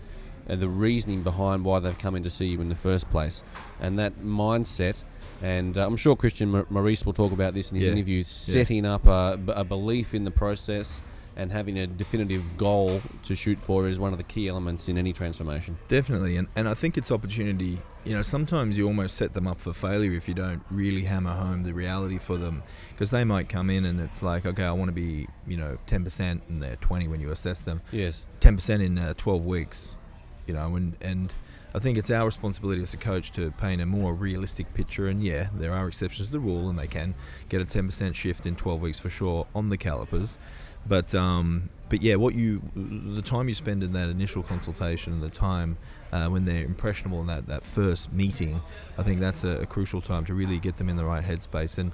and 0.48 0.62
the 0.62 0.69
reasoning 0.69 1.24
behind 1.24 1.65
why 1.65 1.79
they've 1.79 1.98
come 1.98 2.15
in 2.15 2.22
to 2.24 2.29
see 2.29 2.46
you 2.46 2.62
in 2.62 2.69
the 2.69 2.75
first 2.75 3.10
place. 3.10 3.43
And 3.81 3.98
that 3.98 4.13
mindset, 4.24 5.03
and 5.41 5.77
uh, 5.77 5.86
I'm 5.86 5.98
sure 5.98 6.15
Christian 6.15 6.65
Maurice 6.70 7.06
will 7.06 7.13
talk 7.13 7.32
about 7.32 7.53
this 7.53 7.72
in 7.72 7.77
his 7.77 7.86
Yeah. 7.86 7.94
interview, 7.94 8.24
setting 8.24 8.86
up 8.86 9.06
a, 9.06 9.39
a 9.50 9.63
belief 9.63 10.13
in 10.13 10.24
the 10.24 10.32
process 10.32 11.01
and 11.36 11.51
having 11.51 11.77
a 11.77 11.86
definitive 11.86 12.44
goal 12.58 13.00
to 13.22 13.36
shoot 13.36 13.60
for 13.60 13.86
is 13.86 14.00
one 14.00 14.12
of 14.12 14.17
the 14.17 14.24
key 14.24 14.48
elements 14.48 14.89
in 14.89 14.98
any 14.98 15.13
transformation. 15.13 15.77
Definitely, 15.88 16.36
and, 16.36 16.48
and 16.56 16.67
I 16.67 16.74
think 16.74 16.98
it's 16.98 17.12
opportunity. 17.12 17.77
You 18.06 18.15
know, 18.15 18.24
sometimes 18.24 18.75
you 18.75 18.88
almost 18.88 19.17
set 19.17 19.34
them 19.36 19.46
up 19.46 19.60
for 19.60 19.72
failure 19.72 20.13
if 20.13 20.27
you 20.27 20.34
don't 20.34 20.63
really 20.72 21.03
hammer 21.03 21.34
home 21.34 21.62
the 21.62 21.74
reality 21.74 22.17
for 22.17 22.38
them, 22.38 22.63
because 22.89 23.12
they 23.12 23.24
might 23.24 23.50
come 23.50 23.70
in 23.70 23.86
and 23.86 24.00
it's 24.00 24.24
like, 24.24 24.48
okay, 24.48 24.63
I 24.63 24.72
want 24.72 24.88
to 24.89 24.94
be, 24.94 25.27
you 25.46 25.58
know, 25.58 25.77
ten 25.86 26.03
percent, 26.03 26.41
and 26.50 26.63
they're 26.63 26.77
twenty 26.77 27.08
when 27.08 27.22
you 27.22 27.29
assess 27.32 27.60
them, 27.62 27.82
Yes. 27.91 28.25
ten 28.39 28.56
percent 28.56 28.82
in 28.82 28.98
uh, 28.98 29.13
twelve 29.15 29.46
weeks. 29.46 29.94
You 30.48 30.56
know, 30.56 30.75
and 30.75 30.96
and 31.01 31.32
I 31.77 31.79
think 31.79 31.98
it's 32.00 32.10
our 32.10 32.25
responsibility 32.25 32.81
as 32.81 32.96
a 32.96 32.98
coach 32.98 33.31
to 33.34 33.51
paint 33.51 33.81
a 33.81 33.86
more 33.86 34.12
realistic 34.12 34.74
picture. 34.74 35.07
And 35.07 35.24
yeah, 35.24 35.50
there 35.53 35.74
are 35.74 35.88
exceptions 35.88 36.27
to 36.27 36.31
the 36.31 36.39
rule, 36.39 36.69
and 36.69 36.79
they 36.79 36.88
can 36.88 37.13
get 37.50 37.62
a 37.62 37.65
ten 37.65 37.86
percent 37.86 38.15
shift 38.15 38.48
in 38.48 38.55
twelve 38.55 38.81
weeks 38.81 39.00
for 39.00 39.12
sure 39.12 39.46
on 39.53 39.69
the 39.69 39.77
calipers. 39.77 40.39
But 40.88 41.13
um, 41.13 41.69
but 41.89 42.01
yeah, 42.01 42.15
what 42.15 42.34
you 42.34 42.62
the 42.75 43.22
time 43.22 43.48
you 43.48 43.55
spend 43.55 43.84
in 43.84 43.93
that 43.93 44.10
initial 44.10 44.41
consultation 44.41 45.13
and 45.13 45.22
the 45.22 45.29
time 45.29 45.77
uh, 46.12 46.29
when 46.29 46.46
they're 46.46 46.63
impressionable 46.63 47.22
in 47.22 47.27
that, 47.27 47.46
that 47.48 47.63
first 47.63 48.12
meeting, 48.12 48.62
I 48.98 49.03
think 49.03 49.19
that's 49.19 49.43
a, 49.43 49.62
a 49.62 49.65
crucial 49.67 50.01
time 50.01 50.25
to 50.25 50.34
really 50.34 50.57
get 50.57 50.77
them 50.77 50.89
in 50.89 50.98
the 50.98 51.05
right 51.05 51.24
headspace. 51.24 51.77
And 51.77 51.91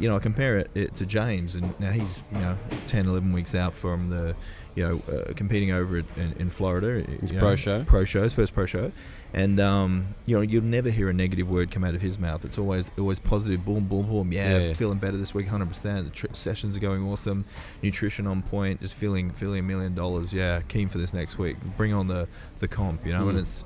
you 0.00 0.08
know, 0.08 0.16
I 0.16 0.18
compare 0.20 0.58
it, 0.58 0.70
it 0.74 0.94
to 0.96 1.06
James, 1.06 1.54
and 1.54 1.78
now 1.80 1.90
he's 1.90 2.22
you 2.32 2.38
know 2.40 2.56
10, 2.86 3.06
11 3.06 3.32
weeks 3.32 3.54
out 3.54 3.74
from 3.74 4.10
the 4.10 4.34
you 4.74 4.86
know 4.88 5.02
uh, 5.12 5.32
competing 5.34 5.70
over 5.72 5.98
in, 5.98 6.06
in 6.38 6.50
Florida. 6.50 7.02
His 7.20 7.32
pro 7.32 7.50
know, 7.50 7.56
show. 7.56 7.84
pro 7.84 8.04
show, 8.04 8.22
his 8.22 8.32
first 8.32 8.54
pro 8.54 8.66
show, 8.66 8.92
and 9.34 9.60
um, 9.60 10.08
you 10.26 10.36
know 10.36 10.42
you'll 10.42 10.62
never 10.64 10.90
hear 10.90 11.08
a 11.08 11.12
negative 11.12 11.48
word 11.50 11.70
come 11.70 11.84
out 11.84 11.94
of 11.94 12.00
his 12.02 12.18
mouth. 12.18 12.44
It's 12.44 12.58
always 12.58 12.90
always 12.98 13.18
positive. 13.18 13.64
Boom, 13.64 13.84
boom, 13.86 14.06
boom. 14.06 14.32
Yeah, 14.32 14.58
Yeah, 14.58 14.66
yeah. 14.68 14.72
feeling 14.72 14.98
better 14.98 15.16
this 15.16 15.34
week, 15.34 15.48
hundred 15.48 15.68
percent. 15.68 16.06
The 16.06 16.10
tr- 16.28 16.32
sessions 16.34 16.76
are 16.76 16.80
going 16.80 17.06
awesome. 17.06 17.44
Nutrition 17.82 18.26
on 18.26 18.42
point. 18.42 18.80
Just 18.80 18.94
feeling 18.94 19.30
feeling 19.30 19.60
a 19.60 19.62
million 19.62 19.94
dollars. 19.94 20.32
Yeah, 20.32 20.60
keen 20.68 20.88
for 20.88 20.98
this 20.98 21.12
next 21.14 21.38
week. 21.38 21.56
Bring 21.76 21.92
on 21.92 22.06
the 22.06 22.28
the 22.60 22.68
comp. 22.68 23.04
You 23.04 23.12
know, 23.12 23.28
and 23.28 23.38
Mm. 23.38 23.42
it's. 23.42 23.64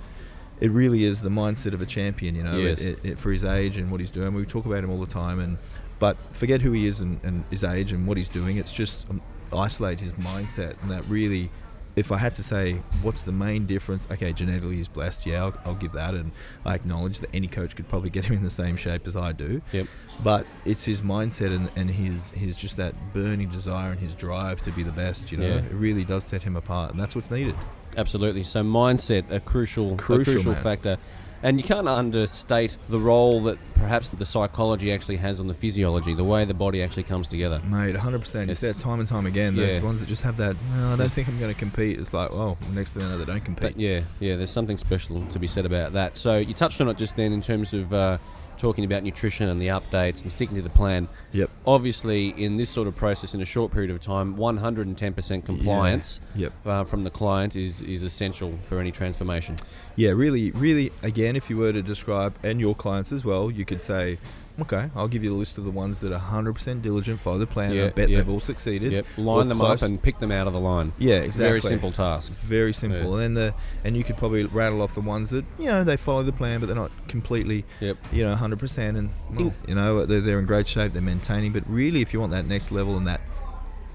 It 0.60 0.70
really 0.70 1.02
is 1.02 1.20
the 1.20 1.30
mindset 1.30 1.74
of 1.74 1.82
a 1.82 1.84
champion, 1.86 2.36
you 2.36 2.44
know, 2.44 2.56
Yes. 2.56 2.80
it, 2.80 3.00
it, 3.02 3.10
it, 3.10 3.18
for 3.18 3.32
his 3.32 3.44
age 3.44 3.76
and 3.76 3.90
what 3.90 3.98
he's 3.98 4.12
doing. 4.12 4.32
We 4.34 4.44
talk 4.46 4.64
about 4.66 4.84
him 4.84 4.88
all 4.90 5.00
the 5.00 5.04
time, 5.12 5.40
and 5.40 5.58
but 5.98 6.16
forget 6.32 6.62
who 6.62 6.72
he 6.72 6.86
is 6.86 7.00
and, 7.00 7.20
and 7.24 7.44
his 7.50 7.64
age 7.64 7.92
and 7.92 8.06
what 8.06 8.16
he's 8.16 8.28
doing. 8.28 8.56
It's 8.56 8.72
just 8.72 9.08
um, 9.10 9.20
isolate 9.52 10.00
his 10.00 10.12
mindset, 10.14 10.74
and 10.82 10.90
that 10.90 11.04
really 11.08 11.50
if 11.96 12.10
I 12.10 12.18
had 12.18 12.34
to 12.34 12.42
say 12.42 12.82
what's 13.02 13.22
the 13.22 13.30
main 13.30 13.66
difference, 13.66 14.04
okay, 14.10 14.32
genetically 14.32 14.74
he's 14.74 14.88
blessed, 14.88 15.26
yeah, 15.26 15.44
I'll, 15.44 15.54
I'll 15.64 15.74
give 15.76 15.92
that, 15.92 16.14
and 16.14 16.32
I 16.64 16.74
acknowledge 16.74 17.20
that 17.20 17.30
any 17.32 17.46
coach 17.46 17.76
could 17.76 17.88
probably 17.88 18.10
get 18.16 18.24
him 18.24 18.36
in 18.36 18.42
the 18.42 18.50
same 18.50 18.76
shape 18.76 19.06
as 19.06 19.14
I 19.14 19.30
do. 19.30 19.62
Yep. 19.72 19.86
But 20.22 20.44
it's 20.64 20.84
his 20.84 21.02
mindset 21.02 21.54
and, 21.54 21.70
and 21.76 21.88
his 21.88 22.32
his 22.32 22.56
just 22.56 22.76
that 22.78 22.94
burning 23.12 23.48
desire 23.48 23.92
and 23.92 24.00
his 24.00 24.14
drive 24.16 24.60
to 24.62 24.72
be 24.72 24.82
the 24.82 24.90
best. 24.92 25.30
You 25.30 25.38
know, 25.38 25.46
Yeah. 25.46 25.56
it 25.58 25.72
really 25.72 26.04
does 26.04 26.24
set 26.24 26.42
him 26.42 26.56
apart, 26.56 26.90
and 26.90 26.98
that's 26.98 27.14
what's 27.14 27.30
needed. 27.30 27.54
Absolutely. 27.96 28.42
So 28.42 28.64
mindset 28.64 29.30
a 29.30 29.38
crucial, 29.38 29.94
Crucial, 29.96 30.32
a 30.32 30.34
crucial 30.36 30.54
factor, 30.56 30.96
and 31.44 31.58
you 31.60 31.62
can't 31.64 31.86
understate 31.86 32.78
the 32.88 32.98
role 32.98 33.40
that 33.42 33.58
perhaps 33.74 34.08
the 34.08 34.24
psychology 34.24 34.90
actually 34.90 35.16
has 35.18 35.38
on 35.40 35.46
the 35.46 35.52
physiology, 35.54 36.14
the 36.14 36.24
way 36.24 36.44
the 36.46 36.54
body 36.54 36.82
actually 36.82 37.02
comes 37.02 37.28
together. 37.28 37.60
Mate, 37.68 37.94
100%. 37.94 38.46
You 38.46 38.52
It's- 38.52 38.60
that 38.60 38.78
time 38.82 38.98
and 38.98 39.06
time 39.06 39.26
again. 39.26 39.54
yeah. 39.54 39.66
Those 39.66 39.82
ones 39.82 40.00
that 40.00 40.08
just 40.08 40.22
have 40.22 40.38
that, 40.38 40.56
no, 40.74 40.94
I 40.94 40.96
don't 40.96 41.12
think 41.12 41.28
I'm 41.28 41.38
going 41.38 41.52
to 41.52 41.58
compete. 41.58 42.00
It's 42.00 42.14
like, 42.14 42.32
well, 42.32 42.56
next 42.72 42.94
thing 42.94 43.02
I 43.02 43.10
know, 43.10 43.18
they 43.18 43.26
don't 43.26 43.44
compete. 43.44 43.60
But 43.74 43.78
yeah, 43.78 44.00
yeah, 44.20 44.36
there's 44.36 44.50
something 44.50 44.78
special 44.78 45.22
to 45.26 45.38
be 45.38 45.46
said 45.46 45.66
about 45.66 45.92
that. 45.92 46.16
So 46.16 46.38
you 46.38 46.54
touched 46.54 46.80
on 46.80 46.88
it 46.88 46.96
just 46.96 47.14
then 47.16 47.32
in 47.34 47.42
terms 47.42 47.74
of 47.74 47.92
uh, 47.92 48.16
talking 48.58 48.84
about 48.84 49.02
nutrition 49.02 49.48
and 49.48 49.60
the 49.60 49.68
updates 49.68 50.22
and 50.22 50.30
sticking 50.30 50.56
to 50.56 50.62
the 50.62 50.70
plan. 50.70 51.08
Yep. 51.32 51.50
Obviously, 51.66 52.28
in 52.28 52.56
this 52.56 52.70
sort 52.70 52.88
of 52.88 52.96
process, 52.96 53.34
in 53.34 53.40
a 53.40 53.44
short 53.44 53.72
period 53.72 53.90
of 53.90 54.00
time, 54.00 54.36
110% 54.36 55.44
compliance 55.44 56.20
Yep. 56.34 56.52
uh, 56.66 56.84
from 56.84 57.04
the 57.04 57.10
client 57.10 57.56
is, 57.56 57.82
is 57.82 58.02
essential 58.02 58.58
for 58.64 58.78
any 58.78 58.92
transformation. 58.92 59.56
Yeah, 59.96 60.10
really, 60.10 60.50
really, 60.52 60.92
again, 61.02 61.36
if 61.36 61.50
you 61.50 61.56
were 61.56 61.72
to 61.72 61.82
describe, 61.82 62.34
and 62.42 62.60
your 62.60 62.74
clients 62.74 63.12
as 63.12 63.24
well, 63.24 63.50
you 63.50 63.64
could 63.64 63.82
say, 63.82 64.18
okay, 64.60 64.90
I'll 64.94 65.08
give 65.08 65.24
you 65.24 65.32
a 65.32 65.36
list 65.36 65.58
of 65.58 65.64
the 65.64 65.70
ones 65.70 65.98
that 66.00 66.12
are 66.12 66.20
100% 66.20 66.82
diligent, 66.82 67.20
follow 67.20 67.38
the 67.38 67.46
plan, 67.46 67.72
Yeah, 67.72 67.86
I 67.86 67.90
bet 67.90 68.08
yeah. 68.08 68.18
they've 68.18 68.28
all 68.28 68.40
succeeded. 68.40 68.92
Yep, 68.92 69.06
or 69.18 69.22
line 69.24 69.48
them 69.48 69.58
close. 69.58 69.82
up 69.82 69.88
and 69.88 70.00
pick 70.02 70.18
them 70.18 70.30
out 70.30 70.46
of 70.46 70.52
the 70.52 70.60
line. 70.60 70.92
Yeah, 70.98 71.16
exactly. 71.16 71.48
Very 71.48 71.60
simple 71.60 71.92
task. 71.92 72.32
Very 72.32 72.72
simple. 72.72 73.16
And 73.16 73.22
then 73.22 73.34
the 73.34 73.54
and 73.84 73.96
you 73.96 74.04
could 74.04 74.16
probably 74.16 74.44
rattle 74.44 74.82
off 74.82 74.94
the 74.94 75.00
ones 75.00 75.30
that 75.30 75.44
you 75.58 75.66
know 75.66 75.84
they 75.84 75.96
follow 75.96 76.22
the 76.22 76.32
plan, 76.32 76.60
but 76.60 76.66
they're 76.66 76.76
not 76.76 76.92
completely 77.08 77.64
Yep. 77.80 77.96
you 78.12 78.22
know 78.22 78.30
100 78.30 78.58
percent. 78.58 78.96
And 78.96 79.10
well, 79.32 79.52
you 79.66 79.74
know 79.74 80.04
they're, 80.06 80.20
they're 80.20 80.38
in 80.38 80.46
great 80.46 80.66
shape. 80.66 80.92
They're 80.92 81.02
maintaining. 81.02 81.52
But 81.52 81.68
really, 81.68 82.00
if 82.02 82.12
you 82.12 82.20
want 82.20 82.32
that 82.32 82.46
next 82.46 82.70
level 82.70 82.96
and 82.96 83.06
that 83.06 83.20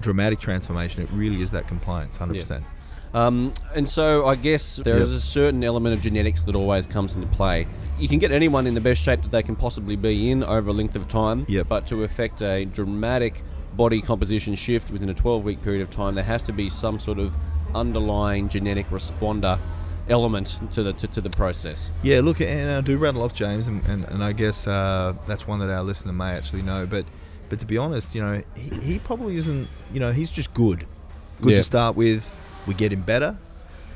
dramatic 0.00 0.40
transformation, 0.40 1.02
it 1.02 1.08
really 1.12 1.42
is 1.42 1.50
that 1.52 1.68
compliance, 1.68 2.18
100 2.18 2.38
percent. 2.40 2.64
Um, 3.12 3.52
and 3.74 3.88
so 3.88 4.26
I 4.26 4.36
guess 4.36 4.76
there 4.76 4.94
Yep. 4.94 5.02
is 5.02 5.12
a 5.12 5.20
certain 5.20 5.64
element 5.64 5.94
of 5.94 6.00
genetics 6.00 6.42
that 6.44 6.54
always 6.54 6.86
comes 6.86 7.14
into 7.16 7.26
play. 7.28 7.66
You 7.98 8.08
can 8.08 8.18
get 8.18 8.30
anyone 8.30 8.66
in 8.66 8.74
the 8.74 8.80
best 8.80 9.02
shape 9.02 9.22
that 9.22 9.30
they 9.32 9.42
can 9.42 9.56
possibly 9.56 9.96
be 9.96 10.30
in 10.30 10.44
over 10.44 10.70
a 10.70 10.72
length 10.72 10.94
of 10.96 11.08
time, 11.08 11.44
Yep. 11.48 11.68
but 11.68 11.86
to 11.88 12.04
effect 12.04 12.40
a 12.40 12.64
dramatic 12.66 13.42
body 13.76 14.00
composition 14.00 14.54
shift 14.54 14.90
within 14.90 15.08
a 15.08 15.14
12 15.14 15.44
week 15.44 15.60
period 15.62 15.82
of 15.82 15.90
time, 15.90 16.14
there 16.14 16.24
has 16.24 16.42
to 16.44 16.52
be 16.52 16.68
some 16.68 16.98
sort 16.98 17.18
of 17.18 17.34
underlying 17.74 18.48
genetic 18.48 18.88
responder 18.90 19.58
element 20.08 20.58
to 20.72 20.82
the 20.82 20.92
to, 20.92 21.06
to 21.08 21.20
the 21.20 21.30
process. 21.30 21.92
Yeah, 22.02 22.20
look, 22.20 22.40
and 22.40 22.70
I 22.70 22.80
do 22.80 22.96
rattle 22.96 23.22
off 23.22 23.34
James, 23.34 23.68
and, 23.68 23.84
and, 23.86 24.04
and 24.04 24.22
I 24.24 24.32
guess 24.32 24.66
uh, 24.66 25.14
that's 25.26 25.46
one 25.46 25.60
that 25.60 25.70
our 25.70 25.82
listener 25.82 26.12
may 26.12 26.30
actually 26.32 26.62
know. 26.62 26.86
But 26.86 27.06
but 27.48 27.58
to 27.60 27.66
be 27.66 27.76
honest, 27.78 28.14
you 28.14 28.22
know, 28.22 28.42
he, 28.56 28.70
he 28.80 28.98
probably 28.98 29.36
isn't. 29.36 29.68
You 29.92 30.00
know, 30.00 30.12
he's 30.12 30.30
just 30.30 30.52
good, 30.54 30.86
good 31.40 31.50
Yeah. 31.52 31.56
to 31.58 31.62
start 31.64 31.96
with. 31.96 32.36
We 32.66 32.74
get 32.74 32.92
him 32.92 33.02
better, 33.02 33.38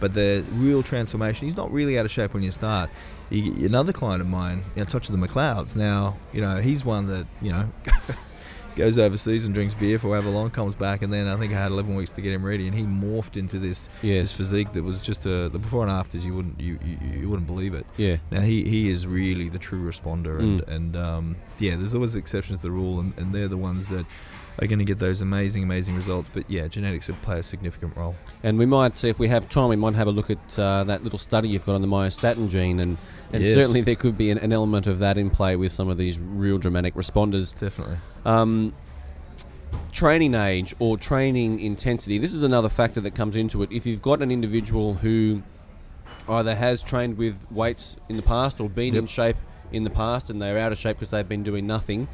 but 0.00 0.14
the 0.14 0.44
real 0.52 0.82
transformation, 0.82 1.46
he's 1.46 1.56
not 1.56 1.72
really 1.72 1.98
out 1.98 2.04
of 2.04 2.10
shape 2.10 2.34
when 2.34 2.42
you 2.42 2.52
start. 2.52 2.90
He, 3.30 3.64
another 3.64 3.92
client 3.92 4.20
of 4.20 4.28
mine, 4.28 4.64
you 4.74 4.80
know, 4.82 4.84
Touch 4.84 5.08
of 5.08 5.18
the 5.18 5.26
McLeods. 5.26 5.76
Now, 5.76 6.16
you 6.32 6.40
know, 6.40 6.60
he's 6.60 6.84
one 6.84 7.06
that 7.06 7.26
you 7.40 7.52
know. 7.52 7.70
Goes 8.76 8.98
overseas 8.98 9.44
and 9.46 9.54
drinks 9.54 9.72
beer 9.74 9.98
for 10.00 10.08
however 10.08 10.30
long, 10.30 10.50
comes 10.50 10.74
back, 10.74 11.02
and 11.02 11.12
then 11.12 11.28
I 11.28 11.36
think 11.36 11.52
I 11.52 11.56
had 11.62 11.70
11 11.70 11.94
weeks 11.94 12.10
to 12.12 12.20
get 12.20 12.32
him 12.32 12.44
ready, 12.44 12.66
and 12.66 12.76
he 12.76 12.82
morphed 12.84 13.36
into 13.36 13.58
this 13.60 13.88
Yes. 14.02 14.24
this 14.24 14.32
physique 14.36 14.72
that 14.72 14.82
was 14.82 15.00
just 15.00 15.26
a, 15.26 15.48
the 15.48 15.58
before 15.60 15.82
and 15.82 15.92
afters. 15.92 16.24
You 16.24 16.34
wouldn't 16.34 16.60
you, 16.60 16.78
you, 16.84 17.20
you 17.20 17.28
wouldn't 17.28 17.46
believe 17.46 17.72
it. 17.74 17.86
Yeah. 17.96 18.16
Now 18.32 18.40
he, 18.40 18.64
he 18.64 18.90
is 18.90 19.06
really 19.06 19.48
the 19.48 19.58
true 19.60 19.88
responder, 19.88 20.40
and 20.40 20.60
Mm. 20.62 20.68
and 20.68 20.96
um, 20.96 21.36
yeah, 21.60 21.76
there's 21.76 21.94
always 21.94 22.16
exceptions 22.16 22.60
to 22.60 22.62
the 22.66 22.70
rule, 22.72 22.98
and, 23.00 23.16
and 23.16 23.32
they're 23.32 23.48
the 23.48 23.56
ones 23.56 23.86
that 23.86 24.06
are 24.60 24.68
going 24.68 24.78
to 24.78 24.84
get 24.84 25.00
those 25.00 25.20
amazing, 25.20 25.64
amazing 25.64 25.96
results. 25.96 26.30
But 26.32 26.48
yeah, 26.48 26.68
genetics 26.68 27.08
will 27.08 27.16
play 27.22 27.38
a 27.40 27.42
significant 27.42 27.96
role. 27.96 28.14
And 28.44 28.56
we 28.58 28.66
might, 28.66 29.02
if 29.04 29.18
we 29.18 29.26
have 29.28 29.48
time, 29.48 29.68
we 29.68 29.74
might 29.76 29.94
have 29.96 30.06
a 30.06 30.12
look 30.12 30.30
at 30.30 30.58
uh, 30.58 30.84
that 30.84 31.02
little 31.02 31.18
study 31.18 31.48
you've 31.48 31.66
got 31.66 31.74
on 31.74 31.82
the 31.82 31.88
myostatin 31.88 32.48
gene, 32.48 32.78
and, 32.80 32.96
and 33.34 33.44
Yes. 33.44 33.54
certainly 33.54 33.80
there 33.82 33.94
could 33.96 34.16
be 34.16 34.30
an, 34.30 34.38
an 34.38 34.52
element 34.52 34.86
of 34.86 34.98
that 35.00 35.18
in 35.18 35.28
play 35.30 35.56
with 35.56 35.72
some 35.72 35.88
of 35.88 35.96
these 35.98 36.18
real 36.18 36.58
dramatic 36.58 36.94
responders. 36.94 37.58
Definitely. 37.58 37.96
Um, 38.24 38.72
training 39.92 40.34
age 40.34 40.74
or 40.78 40.96
training 40.96 41.60
intensity. 41.60 42.18
This 42.18 42.32
is 42.32 42.42
another 42.42 42.68
factor 42.68 43.00
that 43.00 43.14
comes 43.14 43.36
into 43.36 43.62
it. 43.62 43.70
If 43.72 43.86
you've 43.86 44.02
got 44.02 44.22
an 44.22 44.30
individual 44.30 44.94
who 44.94 45.42
either 46.28 46.54
has 46.54 46.82
trained 46.82 47.18
with 47.18 47.36
weights 47.50 47.96
in 48.08 48.16
the 48.16 48.22
past 48.22 48.60
or 48.60 48.68
been 48.68 48.94
in 48.96 49.06
shape 49.06 49.36
in 49.72 49.84
the 49.84 49.90
past 49.90 50.30
and 50.30 50.40
they're 50.40 50.58
out 50.58 50.72
of 50.72 50.78
shape 50.78 50.96
because 50.96 51.10
they've 51.10 51.28
been 51.28 51.42
doing 51.42 51.66
nothing, 51.66 52.08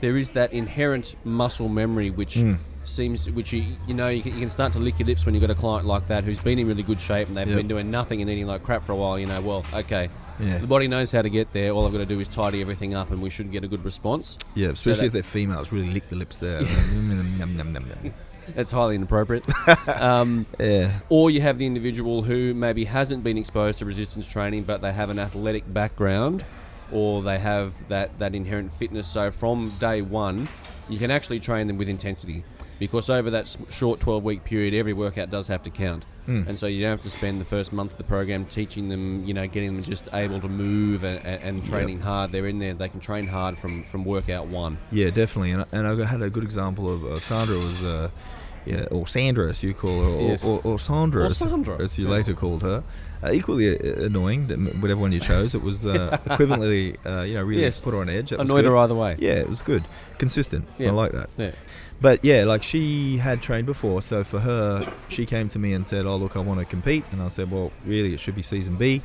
there 0.00 0.16
is 0.16 0.30
that 0.30 0.52
inherent 0.52 1.14
muscle 1.24 1.68
memory 1.68 2.10
which 2.10 2.34
Mm. 2.36 2.58
Seems, 2.84 3.28
which 3.30 3.52
you 3.52 3.64
you 3.86 3.94
know 3.94 4.08
you 4.08 4.22
can, 4.22 4.32
you 4.34 4.40
can 4.40 4.50
start 4.50 4.72
to 4.74 4.78
lick 4.78 4.98
your 4.98 5.06
lips 5.06 5.24
when 5.26 5.34
you've 5.34 5.40
got 5.42 5.50
a 5.50 5.54
client 5.54 5.86
like 5.86 6.06
that 6.08 6.24
who's 6.24 6.42
been 6.42 6.58
in 6.58 6.66
really 6.66 6.82
good 6.82 7.00
shape 7.00 7.28
and 7.28 7.36
they've 7.36 7.46
Yep. 7.48 7.56
been 7.56 7.68
doing 7.68 7.90
nothing 7.90 8.20
and 8.20 8.30
eating 8.30 8.46
like 8.46 8.62
crap 8.62 8.84
for 8.84 8.92
a 8.92 8.96
while. 8.96 9.18
You 9.18 9.26
know, 9.26 9.40
well, 9.40 9.64
okay, 9.74 10.08
Yeah. 10.40 10.58
the 10.58 10.66
body 10.66 10.88
knows 10.88 11.12
how 11.12 11.22
to 11.22 11.30
get 11.30 11.52
there. 11.52 11.70
All 11.70 11.86
I've 11.86 11.92
got 11.92 11.98
to 11.98 12.06
do 12.06 12.18
is 12.20 12.28
tidy 12.28 12.60
everything 12.60 12.94
up, 12.94 13.10
and 13.10 13.20
we 13.22 13.30
should 13.30 13.50
get 13.52 13.62
a 13.64 13.68
good 13.68 13.84
response. 13.84 14.38
Yeah, 14.54 14.68
especially 14.68 15.00
that- 15.02 15.06
if 15.06 15.12
they're 15.12 15.22
females, 15.22 15.70
really 15.72 15.90
lick 15.90 16.08
the 16.08 16.16
lips 16.16 16.38
there. 16.38 16.62
That's 18.56 18.72
highly 18.72 18.96
inappropriate. 18.96 19.46
um, 19.88 20.46
yeah, 20.58 20.98
or 21.08 21.30
you 21.30 21.40
have 21.42 21.58
the 21.58 21.66
individual 21.66 22.22
who 22.22 22.54
maybe 22.54 22.84
hasn't 22.84 23.22
been 23.22 23.38
exposed 23.38 23.78
to 23.78 23.84
resistance 23.84 24.26
training, 24.26 24.64
but 24.64 24.82
they 24.82 24.92
have 24.92 25.10
an 25.10 25.18
athletic 25.20 25.72
background, 25.72 26.44
or 26.90 27.22
they 27.22 27.38
have 27.38 27.72
that, 27.88 28.18
that 28.18 28.34
inherent 28.34 28.72
fitness. 28.74 29.06
So 29.06 29.30
from 29.30 29.70
day 29.78 30.02
one, 30.02 30.48
you 30.88 30.98
can 30.98 31.10
actually 31.12 31.38
train 31.38 31.68
them 31.68 31.78
with 31.78 31.88
intensity, 31.88 32.42
because 32.82 33.08
over 33.08 33.30
that 33.30 33.56
short 33.70 34.00
12 34.00 34.24
week 34.24 34.42
period, 34.42 34.74
every 34.74 34.92
workout 34.92 35.30
does 35.30 35.46
have 35.46 35.62
to 35.62 35.70
count. 35.70 36.04
Hmm. 36.26 36.42
And 36.48 36.58
so 36.58 36.66
you 36.66 36.80
don't 36.80 36.90
have 36.90 37.02
to 37.02 37.10
spend 37.10 37.40
the 37.40 37.44
first 37.44 37.72
month 37.72 37.92
of 37.92 37.98
the 37.98 38.02
program 38.02 38.44
teaching 38.46 38.88
them, 38.88 39.24
you 39.24 39.32
know, 39.34 39.46
getting 39.46 39.72
them 39.72 39.82
just 39.84 40.08
able 40.12 40.40
to 40.40 40.48
move 40.48 41.04
and, 41.04 41.24
and, 41.24 41.64
training 41.64 42.00
hard. 42.00 42.32
They're 42.32 42.48
in 42.48 42.58
there; 42.58 42.74
they 42.74 42.88
can 42.88 42.98
train 42.98 43.28
hard 43.28 43.56
from 43.56 43.84
from 43.84 44.04
workout 44.04 44.48
one. 44.48 44.78
yeah, 44.90 45.10
definitely. 45.10 45.52
And, 45.52 45.64
and 45.70 45.86
I 45.86 46.04
had 46.04 46.22
a 46.22 46.28
good 46.30 46.42
example 46.42 46.92
of 46.92 47.04
uh, 47.04 47.20
Sandra 47.20 47.56
was, 47.58 47.84
uh, 47.84 48.10
yeah, 48.66 48.86
or 48.90 49.06
Sandra 49.06 49.48
as 49.50 49.62
you 49.62 49.74
call 49.74 50.02
her, 50.02 50.08
or, 50.10 50.28
Yes. 50.30 50.44
or, 50.44 50.60
or 50.64 50.76
Sandra, 50.78 51.22
Or 51.22 51.26
as, 51.26 51.36
Sandra. 51.36 51.80
as 51.80 51.96
you 51.98 52.06
Yeah. 52.06 52.12
later 52.12 52.34
called 52.34 52.62
her. 52.62 52.82
Uh, 53.24 53.30
equally 53.32 53.68
uh, 53.78 54.06
annoying, 54.06 54.48
whatever 54.80 55.00
one 55.00 55.12
you 55.12 55.20
chose. 55.20 55.54
It 55.54 55.62
was 55.62 55.86
uh, 55.86 56.18
equivalently, 56.26 56.96
uh, 57.06 57.22
you 57.22 57.34
know, 57.34 57.44
really 57.44 57.62
Yes. 57.62 57.80
put 57.80 57.94
her 57.94 58.00
on 58.00 58.08
edge. 58.08 58.30
That 58.30 58.40
Annoyed 58.40 58.64
her 58.64 58.76
either 58.76 58.96
way. 58.96 59.16
Yeah, 59.20 59.34
it 59.34 59.48
was 59.48 59.62
good, 59.62 59.84
consistent. 60.18 60.66
Yeah. 60.78 60.88
I 60.88 60.92
like 60.92 61.12
that. 61.12 61.30
Yeah. 61.38 61.52
But 62.02 62.24
yeah, 62.24 62.44
like 62.44 62.64
she 62.64 63.16
had 63.18 63.40
trained 63.40 63.66
before, 63.66 64.02
so 64.02 64.24
for 64.24 64.40
her, 64.40 64.92
she 65.08 65.24
came 65.24 65.48
to 65.50 65.58
me 65.60 65.72
and 65.72 65.86
said, 65.86 66.04
"Oh, 66.04 66.16
look, 66.16 66.36
I 66.36 66.40
want 66.40 66.58
to 66.58 66.66
compete," 66.66 67.04
and 67.12 67.22
I 67.22 67.28
said, 67.28 67.48
"Well, 67.50 67.70
really, 67.86 68.12
it 68.12 68.18
should 68.20 68.34
be 68.34 68.42
season 68.42 68.74
B." 68.74 69.02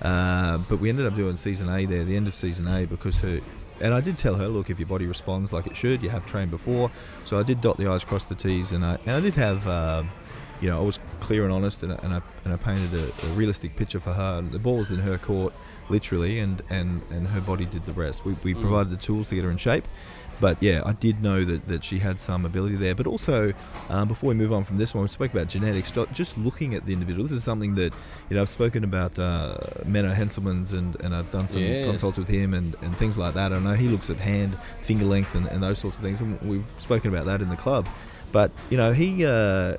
Uh, 0.00 0.58
but 0.68 0.78
we 0.80 0.88
ended 0.88 1.06
up 1.06 1.14
doing 1.14 1.36
season 1.36 1.68
A 1.68 1.84
there, 1.84 2.04
the 2.04 2.16
end 2.16 2.26
of 2.26 2.34
season 2.34 2.66
A, 2.66 2.86
because 2.86 3.18
her. 3.18 3.40
And 3.80 3.94
I 3.94 4.00
did 4.00 4.18
tell 4.18 4.34
her, 4.34 4.48
look, 4.48 4.70
if 4.70 4.80
your 4.80 4.88
body 4.88 5.06
responds 5.06 5.52
like 5.52 5.66
it 5.68 5.76
should, 5.76 6.02
you 6.02 6.10
have 6.10 6.26
trained 6.26 6.50
before. 6.50 6.90
So 7.24 7.38
I 7.38 7.44
did 7.44 7.60
dot 7.60 7.76
the 7.76 7.86
i's, 7.86 8.02
cross 8.02 8.24
the 8.24 8.34
t's, 8.34 8.72
and 8.72 8.84
I 8.84 8.98
and 9.06 9.10
I 9.10 9.20
did 9.20 9.34
have, 9.36 9.68
um, 9.68 10.10
you 10.60 10.68
know, 10.68 10.78
I 10.78 10.82
was 10.82 10.98
clear 11.20 11.44
and 11.44 11.52
honest, 11.52 11.82
and 11.82 11.92
I, 11.92 11.96
and 12.02 12.14
I, 12.14 12.20
and 12.44 12.52
I 12.54 12.56
painted 12.56 12.94
a, 12.94 13.04
a 13.26 13.28
realistic 13.34 13.76
picture 13.76 14.00
for 14.00 14.12
her. 14.14 14.40
The 14.40 14.58
ball 14.58 14.78
was 14.78 14.90
in 14.90 14.98
her 15.00 15.18
court, 15.18 15.52
literally, 15.90 16.38
and 16.40 16.62
and 16.70 17.02
and 17.10 17.28
her 17.28 17.40
body 17.40 17.66
did 17.66 17.84
the 17.84 17.92
rest. 17.92 18.24
We 18.24 18.34
we 18.42 18.54
Mm. 18.54 18.60
provided 18.62 18.90
the 18.90 18.96
tools 18.96 19.26
to 19.28 19.34
get 19.36 19.44
her 19.44 19.50
in 19.50 19.58
shape. 19.58 19.86
But 20.40 20.62
yeah, 20.62 20.82
I 20.86 20.92
did 20.92 21.20
know 21.22 21.44
that, 21.44 21.66
that 21.68 21.82
she 21.82 21.98
had 21.98 22.20
some 22.20 22.44
ability 22.44 22.76
there. 22.76 22.94
But 22.94 23.06
also, 23.06 23.52
um, 23.88 24.06
before 24.08 24.28
we 24.28 24.34
move 24.34 24.52
on 24.52 24.62
from 24.64 24.76
this 24.76 24.94
one, 24.94 25.02
we 25.02 25.08
spoke 25.08 25.32
about 25.32 25.48
genetics. 25.48 25.90
Just 26.12 26.38
looking 26.38 26.74
at 26.74 26.86
the 26.86 26.92
individual, 26.92 27.24
this 27.24 27.32
is 27.32 27.42
something 27.44 27.74
that 27.74 27.92
you 28.30 28.36
know 28.36 28.42
I've 28.42 28.48
spoken 28.48 28.84
about 28.84 29.18
uh, 29.18 29.58
Menno 29.84 30.14
Henselmans 30.14 30.72
and, 30.72 30.94
and 31.02 31.14
I've 31.14 31.30
done 31.30 31.48
some 31.48 31.62
Yes. 31.62 31.86
consults 31.86 32.18
with 32.18 32.28
him 32.28 32.54
and, 32.54 32.76
and 32.82 32.96
things 32.96 33.18
like 33.18 33.34
that. 33.34 33.52
I 33.52 33.58
know 33.58 33.74
he 33.74 33.88
looks 33.88 34.10
at 34.10 34.16
hand, 34.18 34.56
finger 34.82 35.04
length, 35.04 35.34
and, 35.34 35.46
and 35.46 35.62
those 35.62 35.78
sorts 35.80 35.98
of 35.98 36.04
things, 36.04 36.20
and 36.20 36.40
we've 36.42 36.64
spoken 36.78 37.12
about 37.12 37.26
that 37.26 37.42
in 37.42 37.48
the 37.48 37.56
club. 37.56 37.88
But 38.30 38.52
you 38.70 38.76
know, 38.76 38.92
he 38.92 39.24
uh, 39.24 39.76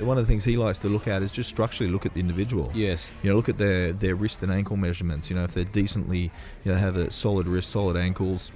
one 0.00 0.18
of 0.18 0.26
the 0.26 0.30
things 0.30 0.44
he 0.44 0.56
likes 0.56 0.80
to 0.80 0.88
look 0.88 1.06
at 1.06 1.22
is 1.22 1.30
just 1.32 1.48
structurally 1.48 1.90
look 1.92 2.04
at 2.04 2.14
the 2.14 2.20
individual. 2.20 2.70
Yes. 2.74 3.10
You 3.22 3.30
know, 3.30 3.36
look 3.36 3.48
at 3.48 3.58
their, 3.58 3.92
their 3.92 4.16
wrist 4.16 4.42
and 4.42 4.50
ankle 4.52 4.76
measurements. 4.76 5.30
You 5.30 5.36
know, 5.36 5.44
if 5.44 5.54
they're 5.54 5.64
decently, 5.64 6.32
you 6.64 6.72
know, 6.72 6.74
have 6.76 6.96
a 6.96 7.10
solid 7.12 7.46
wrist, 7.46 7.70
solid 7.70 7.96
ankles. 7.96 8.50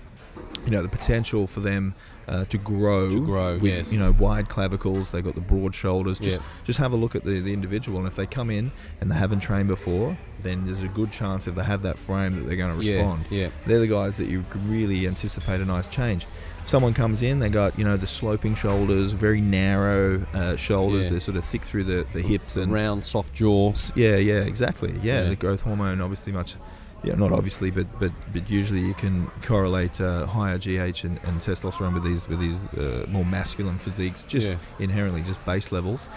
You 0.64 0.72
know, 0.72 0.82
the 0.82 0.88
potential 0.88 1.46
for 1.46 1.60
them 1.60 1.94
uh, 2.26 2.44
to 2.46 2.58
grow, 2.58 3.10
To 3.10 3.24
grow, 3.24 3.54
with 3.56 3.72
yes. 3.72 3.90
you 3.92 3.98
know 3.98 4.12
wide 4.18 4.50
clavicles. 4.50 5.10
They've 5.10 5.24
got 5.24 5.34
the 5.34 5.40
broad 5.40 5.74
shoulders. 5.74 6.18
Just 6.18 6.36
Yeah. 6.38 6.46
just 6.64 6.78
have 6.78 6.92
a 6.92 6.96
look 6.96 7.14
at 7.14 7.24
the, 7.24 7.40
the 7.40 7.54
individual, 7.54 7.96
and 7.98 8.06
if 8.06 8.16
they 8.16 8.26
come 8.26 8.50
in 8.50 8.70
and 9.00 9.10
they 9.10 9.14
haven't 9.14 9.40
trained 9.40 9.68
before, 9.68 10.18
then 10.42 10.66
there's 10.66 10.82
a 10.82 10.88
good 10.88 11.10
chance 11.10 11.46
if 11.46 11.54
they 11.54 11.64
have 11.64 11.80
that 11.82 11.98
frame 11.98 12.34
that 12.34 12.46
they're 12.46 12.56
going 12.58 12.72
to 12.72 12.78
respond. 12.78 13.24
Yeah. 13.30 13.48
They're 13.64 13.78
the 13.80 13.86
guys 13.88 14.16
that 14.16 14.26
you 14.26 14.44
really 14.66 15.06
anticipate 15.06 15.60
a 15.62 15.64
nice 15.64 15.86
change. 15.86 16.26
If 16.60 16.68
someone 16.68 16.92
comes 16.92 17.22
in, 17.22 17.38
they 17.38 17.48
got 17.48 17.78
you 17.78 17.84
know 17.84 17.96
the 17.96 18.06
sloping 18.06 18.54
shoulders, 18.54 19.12
very 19.12 19.40
narrow 19.40 20.26
uh, 20.34 20.56
shoulders. 20.56 21.06
Yeah. 21.06 21.12
They're 21.12 21.20
sort 21.20 21.38
of 21.38 21.44
thick 21.46 21.62
through 21.62 21.84
the, 21.84 22.04
the 22.12 22.20
hips 22.20 22.58
and 22.58 22.70
Round, 22.70 23.06
soft 23.06 23.32
jaw. 23.32 23.70
S- 23.70 23.90
Yeah, 23.94 24.16
yeah, 24.16 24.40
exactly. 24.40 24.92
Yeah, 25.02 25.22
Yeah. 25.22 25.28
the 25.30 25.36
growth 25.36 25.62
hormone 25.62 26.02
obviously 26.02 26.32
much. 26.32 26.56
Yeah, 27.04 27.14
not 27.14 27.32
obviously, 27.32 27.70
but 27.70 27.86
but 28.00 28.10
but 28.32 28.50
usually 28.50 28.80
you 28.80 28.94
can 28.94 29.30
correlate 29.42 30.00
uh, 30.00 30.26
higher 30.26 30.58
GH 30.58 31.04
and, 31.04 31.20
and 31.22 31.40
testosterone 31.40 31.94
with 31.94 32.02
these 32.02 32.28
with 32.28 32.40
these 32.40 32.66
uh, 32.74 33.06
more 33.08 33.24
masculine 33.24 33.78
physiques, 33.78 34.24
just 34.24 34.50
Yeah. 34.50 34.56
inherently, 34.80 35.22
just 35.22 35.44
base 35.44 35.70
levels. 35.70 36.08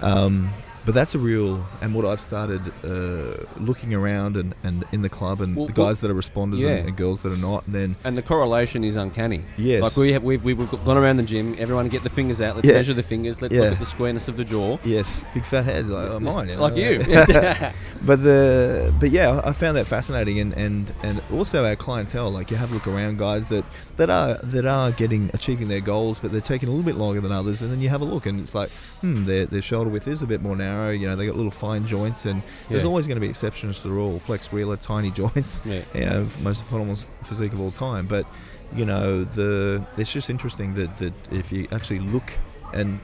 Um, 0.00 0.52
but 0.84 0.94
that's 0.94 1.14
a 1.14 1.18
real, 1.18 1.64
and 1.80 1.94
what 1.94 2.04
I've 2.04 2.20
started 2.20 2.60
uh, 2.84 3.44
looking 3.56 3.94
around 3.94 4.36
and, 4.36 4.54
and 4.64 4.84
in 4.92 5.02
the 5.02 5.08
club 5.08 5.40
and 5.40 5.56
Well, 5.56 5.66
the 5.66 5.74
well, 5.80 5.88
guys 5.88 6.00
that 6.00 6.10
are 6.10 6.14
responders 6.14 6.58
yeah. 6.58 6.70
and, 6.70 6.88
and 6.88 6.96
girls 6.96 7.22
that 7.22 7.32
are 7.32 7.36
not, 7.36 7.66
and 7.66 7.74
then 7.74 7.96
And 8.04 8.16
the 8.16 8.22
correlation 8.22 8.82
is 8.84 8.96
uncanny. 8.96 9.44
Yes. 9.56 9.82
Like 9.82 9.96
we 9.96 10.12
have, 10.12 10.22
we've, 10.22 10.42
we've 10.42 10.70
gone 10.84 10.96
around 10.96 11.18
the 11.18 11.22
gym. 11.22 11.54
Everyone 11.58 11.88
get 11.88 12.02
the 12.02 12.10
fingers 12.10 12.40
out. 12.40 12.56
Let's 12.56 12.66
Yeah. 12.68 12.74
measure 12.74 12.94
the 12.94 13.02
fingers. 13.02 13.40
Let's 13.40 13.54
Yeah. 13.54 13.62
look 13.62 13.72
at 13.74 13.78
the 13.78 13.86
squareness 13.86 14.28
of 14.28 14.36
the 14.36 14.44
jaw. 14.44 14.78
yes, 14.84 15.22
big 15.34 15.44
fat 15.44 15.64
heads 15.64 15.88
like 15.88 16.10
oh, 16.10 16.20
mine, 16.20 16.48
you 16.48 16.56
know, 16.56 16.62
Like 16.62 16.76
you. 16.76 16.98
but 18.02 18.22
the 18.22 18.92
but 18.98 19.10
yeah, 19.10 19.40
I 19.44 19.52
found 19.52 19.76
that 19.76 19.86
fascinating, 19.86 20.38
and, 20.40 20.52
and 20.54 20.92
and 21.02 21.20
also 21.32 21.64
our 21.64 21.76
clientele. 21.76 22.30
Like 22.30 22.50
you 22.50 22.56
have 22.56 22.70
a 22.70 22.74
look 22.74 22.86
around, 22.86 23.18
guys 23.18 23.46
that 23.48 23.64
that 23.96 24.10
are 24.10 24.34
that 24.42 24.66
are 24.66 24.90
getting 24.92 25.30
achieving 25.34 25.68
their 25.68 25.80
goals, 25.80 26.18
but 26.18 26.32
they're 26.32 26.40
taking 26.40 26.68
a 26.68 26.72
little 26.72 26.84
bit 26.84 26.96
longer 26.96 27.20
than 27.20 27.32
others. 27.32 27.62
And 27.62 27.70
then 27.70 27.80
you 27.80 27.88
have 27.88 28.00
a 28.00 28.04
look, 28.04 28.26
and 28.26 28.40
it's 28.40 28.54
like, 28.54 28.70
hmm, 29.00 29.24
their 29.26 29.46
their 29.46 29.62
shoulder 29.62 29.90
width 29.90 30.08
is 30.08 30.22
a 30.22 30.26
bit 30.26 30.42
more 30.42 30.56
narrow. 30.72 30.90
You 30.90 31.06
know, 31.08 31.16
they 31.16 31.26
got 31.26 31.36
little 31.36 31.50
fine 31.66 31.86
joints, 31.86 32.24
and 32.26 32.42
there's 32.68 32.82
Yeah. 32.82 32.88
always 32.88 33.06
going 33.06 33.16
to 33.16 33.20
be 33.20 33.28
exceptions 33.28 33.76
to 33.82 33.88
the 33.88 33.94
rule. 33.94 34.18
Flex 34.18 34.50
wheeler, 34.52 34.76
tiny 34.76 35.10
joints. 35.22 35.62
Yeah. 35.64 35.82
You 35.94 36.04
know, 36.06 36.26
most 36.42 36.64
phenomenal 36.64 36.96
physique 37.24 37.52
of 37.52 37.60
all 37.60 37.70
time. 37.72 38.06
But 38.06 38.26
you 38.74 38.84
know, 38.86 39.24
the 39.24 39.84
it's 39.96 40.12
just 40.12 40.30
interesting 40.30 40.74
that 40.74 40.96
that 40.98 41.12
if 41.30 41.52
you 41.52 41.66
actually 41.72 42.00
look 42.00 42.32
and 42.72 43.00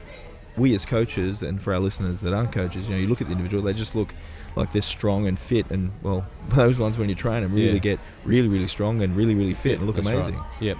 we 0.57 0.73
as 0.75 0.83
coaches 0.85 1.41
and 1.43 1.61
for 1.61 1.73
our 1.73 1.79
listeners 1.79 2.19
that 2.21 2.33
aren't 2.33 2.51
coaches, 2.51 2.89
you 2.89 2.95
know, 2.95 2.99
you 3.01 3.07
look 3.07 3.21
at 3.21 3.27
the 3.27 3.33
individual, 3.33 3.63
they 3.63 3.73
just 3.73 3.95
look 3.95 4.13
like 4.55 4.73
they're 4.73 4.81
strong 4.81 5.27
and 5.27 5.37
fit, 5.39 5.65
and 5.69 5.91
well, 6.01 6.25
those 6.49 6.79
ones 6.79 6.97
when 6.97 7.07
you 7.07 7.15
train 7.15 7.43
them 7.43 7.53
really 7.53 7.73
Yeah. 7.73 7.77
get 7.91 7.99
really, 8.25 8.47
really 8.49 8.67
strong 8.67 9.01
and 9.03 9.15
really, 9.15 9.35
really 9.35 9.53
fit 9.53 9.77
and 9.77 9.85
look 9.87 9.97
amazing. 9.99 10.35
Right. 10.35 10.45
Yep. 10.61 10.77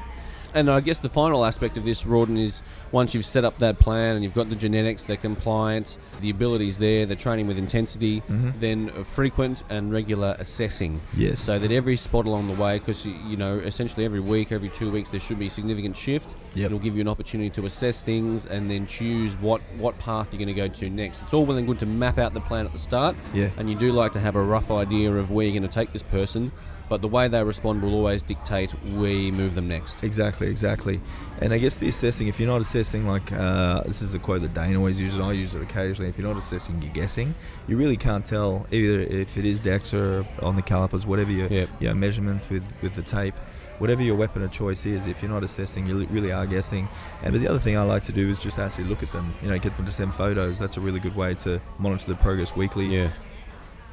And 0.53 0.69
I 0.69 0.79
guess 0.79 0.99
the 0.99 1.09
final 1.09 1.45
aspect 1.45 1.77
of 1.77 1.83
this, 1.85 2.05
Rawdon, 2.05 2.37
is 2.37 2.61
once 2.91 3.13
you've 3.13 3.25
set 3.25 3.45
up 3.45 3.57
that 3.59 3.77
plan 3.77 4.15
and 4.15 4.23
you've 4.23 4.33
got 4.33 4.49
the 4.49 4.55
genetics, 4.55 5.03
the 5.03 5.15
compliance, 5.15 5.97
the 6.21 6.29
abilities 6.31 6.77
there, 6.79 7.05
the 7.05 7.15
training 7.15 7.45
with 7.45 7.57
intensity, 7.57 8.21
Mhm. 8.29 8.59
then 8.59 9.03
frequent 9.03 9.63
and 9.69 9.91
regular 9.91 10.35
assessing. 10.39 11.01
Yes. 11.15 11.39
So 11.41 11.59
that 11.59 11.71
every 11.71 11.95
spot 11.97 12.25
along 12.25 12.47
the 12.53 12.59
way, 12.61 12.79
because 12.79 13.05
you 13.05 13.37
know, 13.37 13.59
essentially 13.59 14.05
every 14.05 14.19
week, 14.19 14.51
every 14.51 14.69
two 14.69 14.89
weeks, 14.91 15.09
there 15.09 15.19
should 15.19 15.37
be 15.37 15.47
a 15.47 15.49
significant 15.51 15.95
shift. 15.95 16.33
Yep. 16.55 16.65
It'll 16.65 16.79
give 16.79 16.95
you 16.95 17.01
an 17.01 17.07
opportunity 17.07 17.49
to 17.51 17.65
assess 17.65 18.01
things 18.01 18.45
and 18.45 18.69
then 18.71 18.87
choose 18.87 19.33
what 19.39 19.61
what 19.77 19.97
path 19.99 20.29
you're 20.31 20.39
going 20.39 20.47
to 20.47 20.53
go 20.53 20.67
to 20.67 20.89
next. 20.89 21.21
It's 21.21 21.33
all 21.33 21.45
well 21.45 21.57
and 21.57 21.67
good 21.67 21.79
to 21.79 21.85
map 21.85 22.17
out 22.17 22.33
the 22.33 22.41
plan 22.41 22.65
at 22.65 22.73
the 22.73 22.79
start, 22.79 23.15
Yeah. 23.33 23.49
and 23.57 23.69
you 23.69 23.75
do 23.75 23.91
like 23.91 24.11
to 24.13 24.19
have 24.19 24.35
a 24.35 24.41
rough 24.41 24.71
idea 24.71 25.13
of 25.13 25.29
where 25.31 25.45
you're 25.45 25.57
going 25.57 25.69
to 25.69 25.73
take 25.73 25.93
this 25.93 26.03
person. 26.03 26.51
But 26.89 27.01
the 27.01 27.07
way 27.07 27.27
they 27.27 27.43
respond 27.43 27.81
will 27.81 27.93
always 27.93 28.23
dictate 28.23 28.73
we 28.95 29.31
move 29.31 29.53
them 29.55 29.67
next. 29.67 30.03
Exactly, 30.03 30.47
exactly. 30.47 30.99
And 31.39 31.53
I 31.53 31.59
guess 31.59 31.77
the 31.77 31.87
assessing, 31.87 32.27
if 32.27 32.39
you're 32.39 32.49
not 32.49 32.61
assessing, 32.61 33.07
like 33.07 33.31
uh, 33.31 33.83
this 33.83 34.01
is 34.01 34.15
a 34.15 34.19
quote 34.19 34.41
that 34.41 34.53
Dane 34.55 34.75
always 34.75 34.99
uses, 34.99 35.19
I 35.19 35.33
use 35.33 35.53
it 35.53 35.61
occasionally. 35.61 36.09
If 36.09 36.17
you're 36.17 36.27
not 36.27 36.37
assessing, 36.37 36.81
you're 36.81 36.91
guessing. 36.91 37.35
You 37.67 37.77
really 37.77 37.97
can't 37.97 38.25
tell 38.25 38.65
either 38.71 39.01
if 39.01 39.37
it 39.37 39.45
is 39.45 39.61
DEXA 39.61 39.93
or 39.93 40.45
on 40.45 40.55
the 40.55 40.61
calipers, 40.63 41.05
whatever 41.05 41.31
your 41.31 41.47
Yep. 41.47 41.69
you 41.79 41.87
know, 41.87 41.93
measurements 41.93 42.49
with, 42.49 42.63
with 42.81 42.95
the 42.95 43.01
tape, 43.03 43.35
whatever 43.77 44.01
your 44.01 44.15
weapon 44.15 44.41
of 44.41 44.51
choice 44.51 44.85
is. 44.85 45.07
If 45.07 45.21
you're 45.21 45.31
not 45.31 45.43
assessing, 45.43 45.85
you 45.85 46.05
really 46.07 46.31
are 46.31 46.45
guessing. 46.45 46.87
And 47.23 47.31
but 47.33 47.41
the 47.41 47.47
other 47.47 47.59
thing 47.59 47.77
I 47.77 47.83
like 47.83 48.03
to 48.03 48.11
do 48.11 48.29
is 48.29 48.39
just 48.39 48.57
actually 48.59 48.85
look 48.85 49.03
at 49.03 49.11
them. 49.11 49.33
You 49.41 49.49
know, 49.49 49.59
get 49.59 49.75
them 49.77 49.85
to 49.85 49.91
send 49.91 50.13
photos. 50.15 50.57
That's 50.59 50.77
a 50.77 50.81
really 50.81 50.99
good 50.99 51.15
way 51.15 51.33
to 51.35 51.61
monitor 51.77 52.07
the 52.07 52.15
progress 52.15 52.55
weekly. 52.55 52.87
Yeah, 52.87 53.11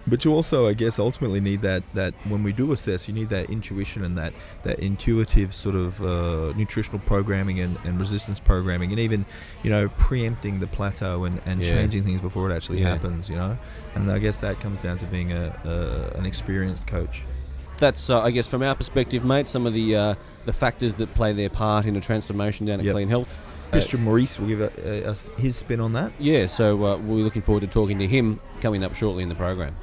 But 0.08 0.24
you 0.24 0.32
also, 0.32 0.68
I 0.68 0.74
guess, 0.74 0.98
ultimately 1.00 1.40
need 1.40 1.62
that 1.62 1.82
that 1.94 2.14
when 2.28 2.42
we 2.44 2.52
do 2.52 2.70
assess, 2.72 3.08
you 3.08 3.14
need 3.14 3.28
that 3.30 3.50
intuition 3.50 4.04
and 4.04 4.16
that 4.16 4.32
that 4.62 4.78
intuitive 4.78 5.52
sort 5.52 5.74
of 5.74 6.00
uh, 6.02 6.52
nutritional 6.56 7.00
programming 7.00 7.58
and, 7.60 7.76
and 7.84 7.98
resistance 7.98 8.38
programming, 8.38 8.90
and 8.92 9.00
even 9.00 9.26
you 9.64 9.70
know 9.70 9.88
preempting 9.98 10.60
the 10.60 10.66
plateau 10.68 11.24
and, 11.24 11.40
and 11.44 11.60
Yeah. 11.60 11.70
changing 11.72 12.04
things 12.04 12.20
before 12.20 12.48
it 12.50 12.54
actually 12.54 12.80
Yeah. 12.80 12.90
happens. 12.92 13.28
You 13.28 13.36
know, 13.36 13.58
and 13.96 14.10
I 14.10 14.18
guess 14.20 14.38
that 14.40 14.60
comes 14.60 14.78
down 14.78 14.98
to 14.98 15.06
being 15.06 15.32
a, 15.32 15.52
a 16.14 16.16
an 16.18 16.24
experienced 16.24 16.86
coach. 16.86 17.22
that's 17.78 18.08
uh, 18.08 18.20
I 18.22 18.30
guess 18.30 18.46
from 18.46 18.62
our 18.62 18.74
perspective, 18.76 19.24
mate. 19.24 19.48
Some 19.48 19.66
of 19.66 19.72
the 19.74 19.96
uh, 19.96 20.14
the 20.44 20.52
factors 20.52 20.94
that 20.96 21.12
play 21.14 21.32
their 21.32 21.50
part 21.50 21.84
in 21.84 21.96
a 21.96 22.00
transformation 22.00 22.64
down 22.66 22.78
at 22.78 22.84
Yep. 22.86 22.92
Clean 22.94 23.08
Health. 23.08 23.28
Christian 23.72 24.02
Maurice 24.04 24.38
will 24.38 24.46
give 24.46 24.60
uh, 24.62 25.10
us 25.10 25.28
his 25.36 25.56
spin 25.56 25.80
on 25.80 25.92
that. 25.94 26.12
Yeah, 26.20 26.46
so 26.46 26.84
uh, 26.84 26.96
we're 26.98 27.24
looking 27.24 27.42
forward 27.42 27.62
to 27.62 27.66
talking 27.66 27.98
to 27.98 28.06
him 28.06 28.38
coming 28.60 28.84
up 28.84 28.94
shortly 28.94 29.24
in 29.24 29.28
the 29.28 29.34
program. 29.34 29.74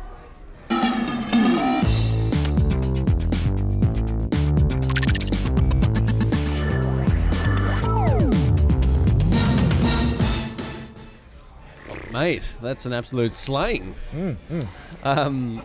Mate, 12.23 12.53
that's 12.61 12.85
an 12.85 12.93
absolute 12.93 13.33
slaying. 13.33 13.95
Um, 15.03 15.61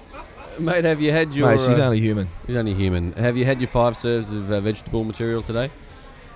mate, 0.59 0.85
have 0.85 1.01
you 1.01 1.13
had 1.13 1.35
your? 1.35 1.49
Mm, 1.49 1.53
Mate, 1.53 1.61
she's 1.61 1.79
uh, 1.79 1.85
only 1.87 2.01
human. 2.01 2.29
he's 2.47 2.57
only 2.57 2.75
human. 2.75 3.13
Have 3.13 3.37
you 3.37 3.45
had 3.45 3.61
your 3.61 3.69
five 3.69 3.97
serves 3.97 4.33
of 4.33 4.51
uh, 4.51 4.61
vegetable 4.61 5.05
material 5.05 5.43
today? 5.43 5.71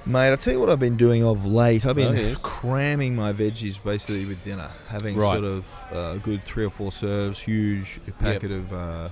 Mate, 0.07 0.29
I'll 0.31 0.37
tell 0.37 0.53
you 0.53 0.61
what 0.61 0.69
I've 0.71 0.81
been 0.81 0.97
doing 0.97 1.25
of 1.25 1.45
late. 1.47 1.87
I've 1.87 1.95
been 1.97 2.09
Oh, 2.17 2.21
yes. 2.21 2.41
cramming 2.43 3.15
my 3.15 3.33
veggies 3.33 3.83
basically 3.83 4.25
with 4.25 4.43
dinner, 4.45 4.71
having 4.89 5.17
Right. 5.17 5.35
sort 5.35 5.45
of 5.45 5.85
uh, 5.93 5.99
a 6.17 6.19
good 6.19 6.43
three 6.45 6.65
or 6.65 6.71
four 6.71 6.91
serves, 6.91 7.39
huge 7.41 8.01
packet 8.19 8.51
of 8.51 8.73
uh, 8.73 9.09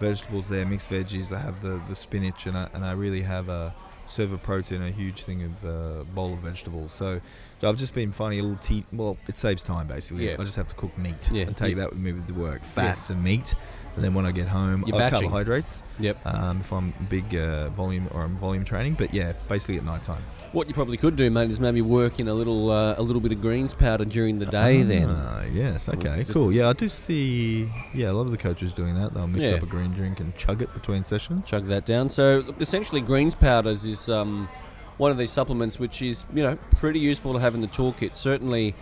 vegetables 0.00 0.48
there, 0.50 0.66
mixed 0.66 0.90
veggies. 0.90 1.34
I 1.34 1.40
have 1.40 1.62
the, 1.62 1.80
the 1.88 1.94
spinach, 1.96 2.46
and 2.46 2.56
I, 2.58 2.68
and 2.74 2.84
I 2.84 2.92
really 2.92 3.22
have 3.22 3.48
a 3.48 3.74
serve 4.06 4.32
of 4.32 4.42
protein, 4.42 4.82
a 4.82 4.90
huge 4.90 5.22
thing 5.24 5.44
of 5.44 5.64
uh, 5.64 6.04
bowl 6.14 6.34
of 6.34 6.40
vegetables. 6.40 6.92
So, 6.92 7.22
so 7.64 7.70
I've 7.70 7.76
just 7.76 7.94
been 7.94 8.12
finding 8.12 8.40
a 8.40 8.42
little 8.42 8.58
tea. 8.58 8.84
Well, 8.92 9.16
it 9.26 9.38
saves 9.38 9.64
time 9.64 9.86
basically. 9.86 10.28
Yeah. 10.28 10.36
I 10.38 10.44
just 10.44 10.56
have 10.56 10.68
to 10.68 10.74
cook 10.74 10.96
meat 10.98 11.30
Yeah. 11.32 11.44
and 11.44 11.56
take 11.56 11.70
Yeah. 11.76 11.82
that 11.82 11.90
with 11.90 11.98
me 11.98 12.12
with 12.12 12.26
the 12.26 12.34
work, 12.34 12.62
fats 12.62 13.10
and 13.10 13.22
meat. 13.24 13.54
And 13.96 14.02
then 14.02 14.12
when 14.12 14.26
I 14.26 14.32
get 14.32 14.48
home, 14.48 14.82
You're 14.88 14.96
oh, 15.00 15.08
carbohydrates. 15.08 15.84
Yep. 16.00 16.18
Um, 16.26 16.60
if 16.60 16.72
I'm 16.72 16.92
big 17.08 17.32
uh, 17.36 17.68
volume 17.70 18.08
or 18.12 18.22
I'm 18.24 18.36
volume 18.36 18.64
training, 18.64 18.94
but 18.94 19.14
yeah, 19.14 19.34
basically 19.48 19.76
at 19.76 19.84
night 19.84 20.02
time. 20.02 20.20
What 20.50 20.66
you 20.66 20.74
probably 20.74 20.96
could 20.96 21.14
do, 21.14 21.30
mate, 21.30 21.48
is 21.52 21.60
maybe 21.60 21.80
work 21.80 22.18
in 22.20 22.26
a 22.26 22.34
little 22.34 22.72
uh, 22.72 22.96
a 22.98 23.02
little 23.02 23.20
bit 23.22 23.30
of 23.30 23.40
greens 23.40 23.72
powder 23.72 24.04
during 24.04 24.40
the 24.40 24.46
day. 24.46 24.82
then 24.82 25.08
Ah, 25.10 25.42
yes, 25.44 25.88
okay, 25.88 26.24
cool. 26.28 26.50
Yeah, 26.52 26.68
I 26.70 26.72
do 26.72 26.88
see. 26.88 27.70
Yeah, 27.94 28.10
a 28.10 28.14
lot 28.14 28.22
of 28.22 28.32
the 28.32 28.36
coaches 28.36 28.72
doing 28.72 28.96
that. 29.00 29.14
They'll 29.14 29.28
mix 29.28 29.48
Yeah. 29.48 29.54
up 29.56 29.62
a 29.62 29.66
green 29.66 29.92
drink 29.92 30.18
and 30.18 30.34
chug 30.36 30.60
it 30.60 30.74
between 30.74 31.04
sessions. 31.04 31.48
chug 31.48 31.66
that 31.68 31.86
down. 31.86 32.08
So 32.08 32.42
essentially, 32.58 33.00
greens 33.00 33.36
powders 33.36 33.84
is 33.84 34.08
um, 34.08 34.48
one 34.96 35.10
of 35.10 35.18
these 35.18 35.30
supplements 35.30 35.78
which 35.78 36.02
is 36.02 36.24
you 36.34 36.42
know 36.42 36.56
pretty 36.76 37.00
useful 37.00 37.32
to 37.32 37.38
have 37.38 37.54
in 37.54 37.60
the 37.60 37.68
toolkit. 37.68 38.14
Certainly, 38.14 38.74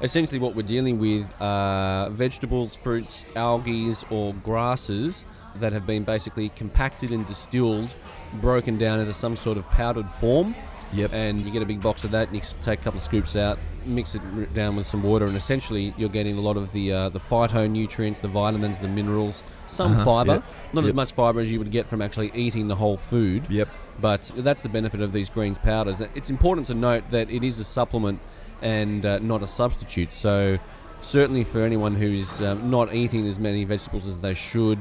essentially 0.00 0.38
what 0.38 0.54
we're 0.54 0.62
dealing 0.62 0.98
with 0.98 1.26
are 1.40 2.10
vegetables, 2.10 2.74
fruits, 2.74 3.24
algae, 3.34 3.92
or 4.10 4.34
grasses 4.34 5.24
that 5.56 5.72
have 5.72 5.86
been 5.86 6.04
basically 6.04 6.50
compacted 6.50 7.10
and 7.10 7.26
distilled, 7.26 7.94
broken 8.34 8.78
down 8.78 9.00
into 9.00 9.14
some 9.14 9.36
sort 9.36 9.56
of 9.56 9.68
powdered 9.70 10.08
form. 10.08 10.54
Yep. 10.92 11.12
And 11.12 11.40
you 11.40 11.50
get 11.50 11.62
a 11.62 11.66
big 11.66 11.80
box 11.80 12.04
of 12.04 12.10
that, 12.12 12.28
and 12.28 12.36
you 12.36 12.42
take 12.62 12.80
a 12.80 12.82
couple 12.82 12.98
of 12.98 13.02
scoops 13.02 13.34
out, 13.36 13.58
mix 13.84 14.14
it 14.14 14.54
down 14.54 14.76
with 14.76 14.86
some 14.86 15.02
water, 15.02 15.26
and 15.26 15.36
essentially 15.36 15.92
you're 15.96 16.08
getting 16.08 16.36
a 16.38 16.40
lot 16.40 16.56
of 16.56 16.72
the 16.72 16.92
uh, 16.92 17.08
the 17.08 17.20
phytonutrients, 17.20 18.20
the 18.20 18.28
vitamins, 18.28 18.78
the 18.78 18.88
minerals, 18.88 19.42
some 19.68 19.92
Uh-huh, 19.92 20.04
fiber, 20.04 20.32
yep, 20.34 20.44
not 20.72 20.84
as 20.84 20.94
much 20.94 21.12
fiber 21.12 21.40
as 21.40 21.50
you 21.50 21.58
would 21.58 21.70
get 21.70 21.88
from 21.88 22.00
actually 22.02 22.30
eating 22.34 22.68
the 22.68 22.76
whole 22.76 22.96
food. 22.96 23.46
Yep. 23.48 23.68
But 24.00 24.30
that's 24.36 24.62
the 24.62 24.68
benefit 24.68 25.00
of 25.00 25.12
these 25.12 25.28
greens 25.30 25.58
powders. 25.58 26.00
It's 26.14 26.30
important 26.30 26.66
to 26.68 26.74
note 26.74 27.08
that 27.10 27.30
it 27.30 27.42
is 27.42 27.58
a 27.58 27.64
supplement 27.64 28.20
and 28.62 29.04
uh, 29.06 29.18
not 29.20 29.42
a 29.42 29.46
substitute. 29.46 30.12
So 30.12 30.58
certainly 31.00 31.44
for 31.44 31.62
anyone 31.62 31.94
who's 31.94 32.40
um, 32.42 32.70
not 32.70 32.94
eating 32.94 33.26
as 33.26 33.38
many 33.38 33.64
vegetables 33.64 34.06
as 34.06 34.18
they 34.18 34.34
should, 34.34 34.78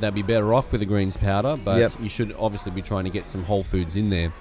they'd 0.00 0.14
be 0.14 0.22
better 0.22 0.54
off 0.54 0.72
with 0.72 0.80
a 0.82 0.86
greens 0.86 1.16
powder. 1.16 1.56
But 1.62 1.78
Yep. 1.78 1.92
you 2.00 2.08
should 2.08 2.34
obviously 2.38 2.72
be 2.72 2.80
trying 2.82 3.04
to 3.04 3.10
get 3.10 3.28
some 3.28 3.44
whole 3.44 3.62
foods 3.62 3.96
in 3.96 4.08
there. 4.10 4.32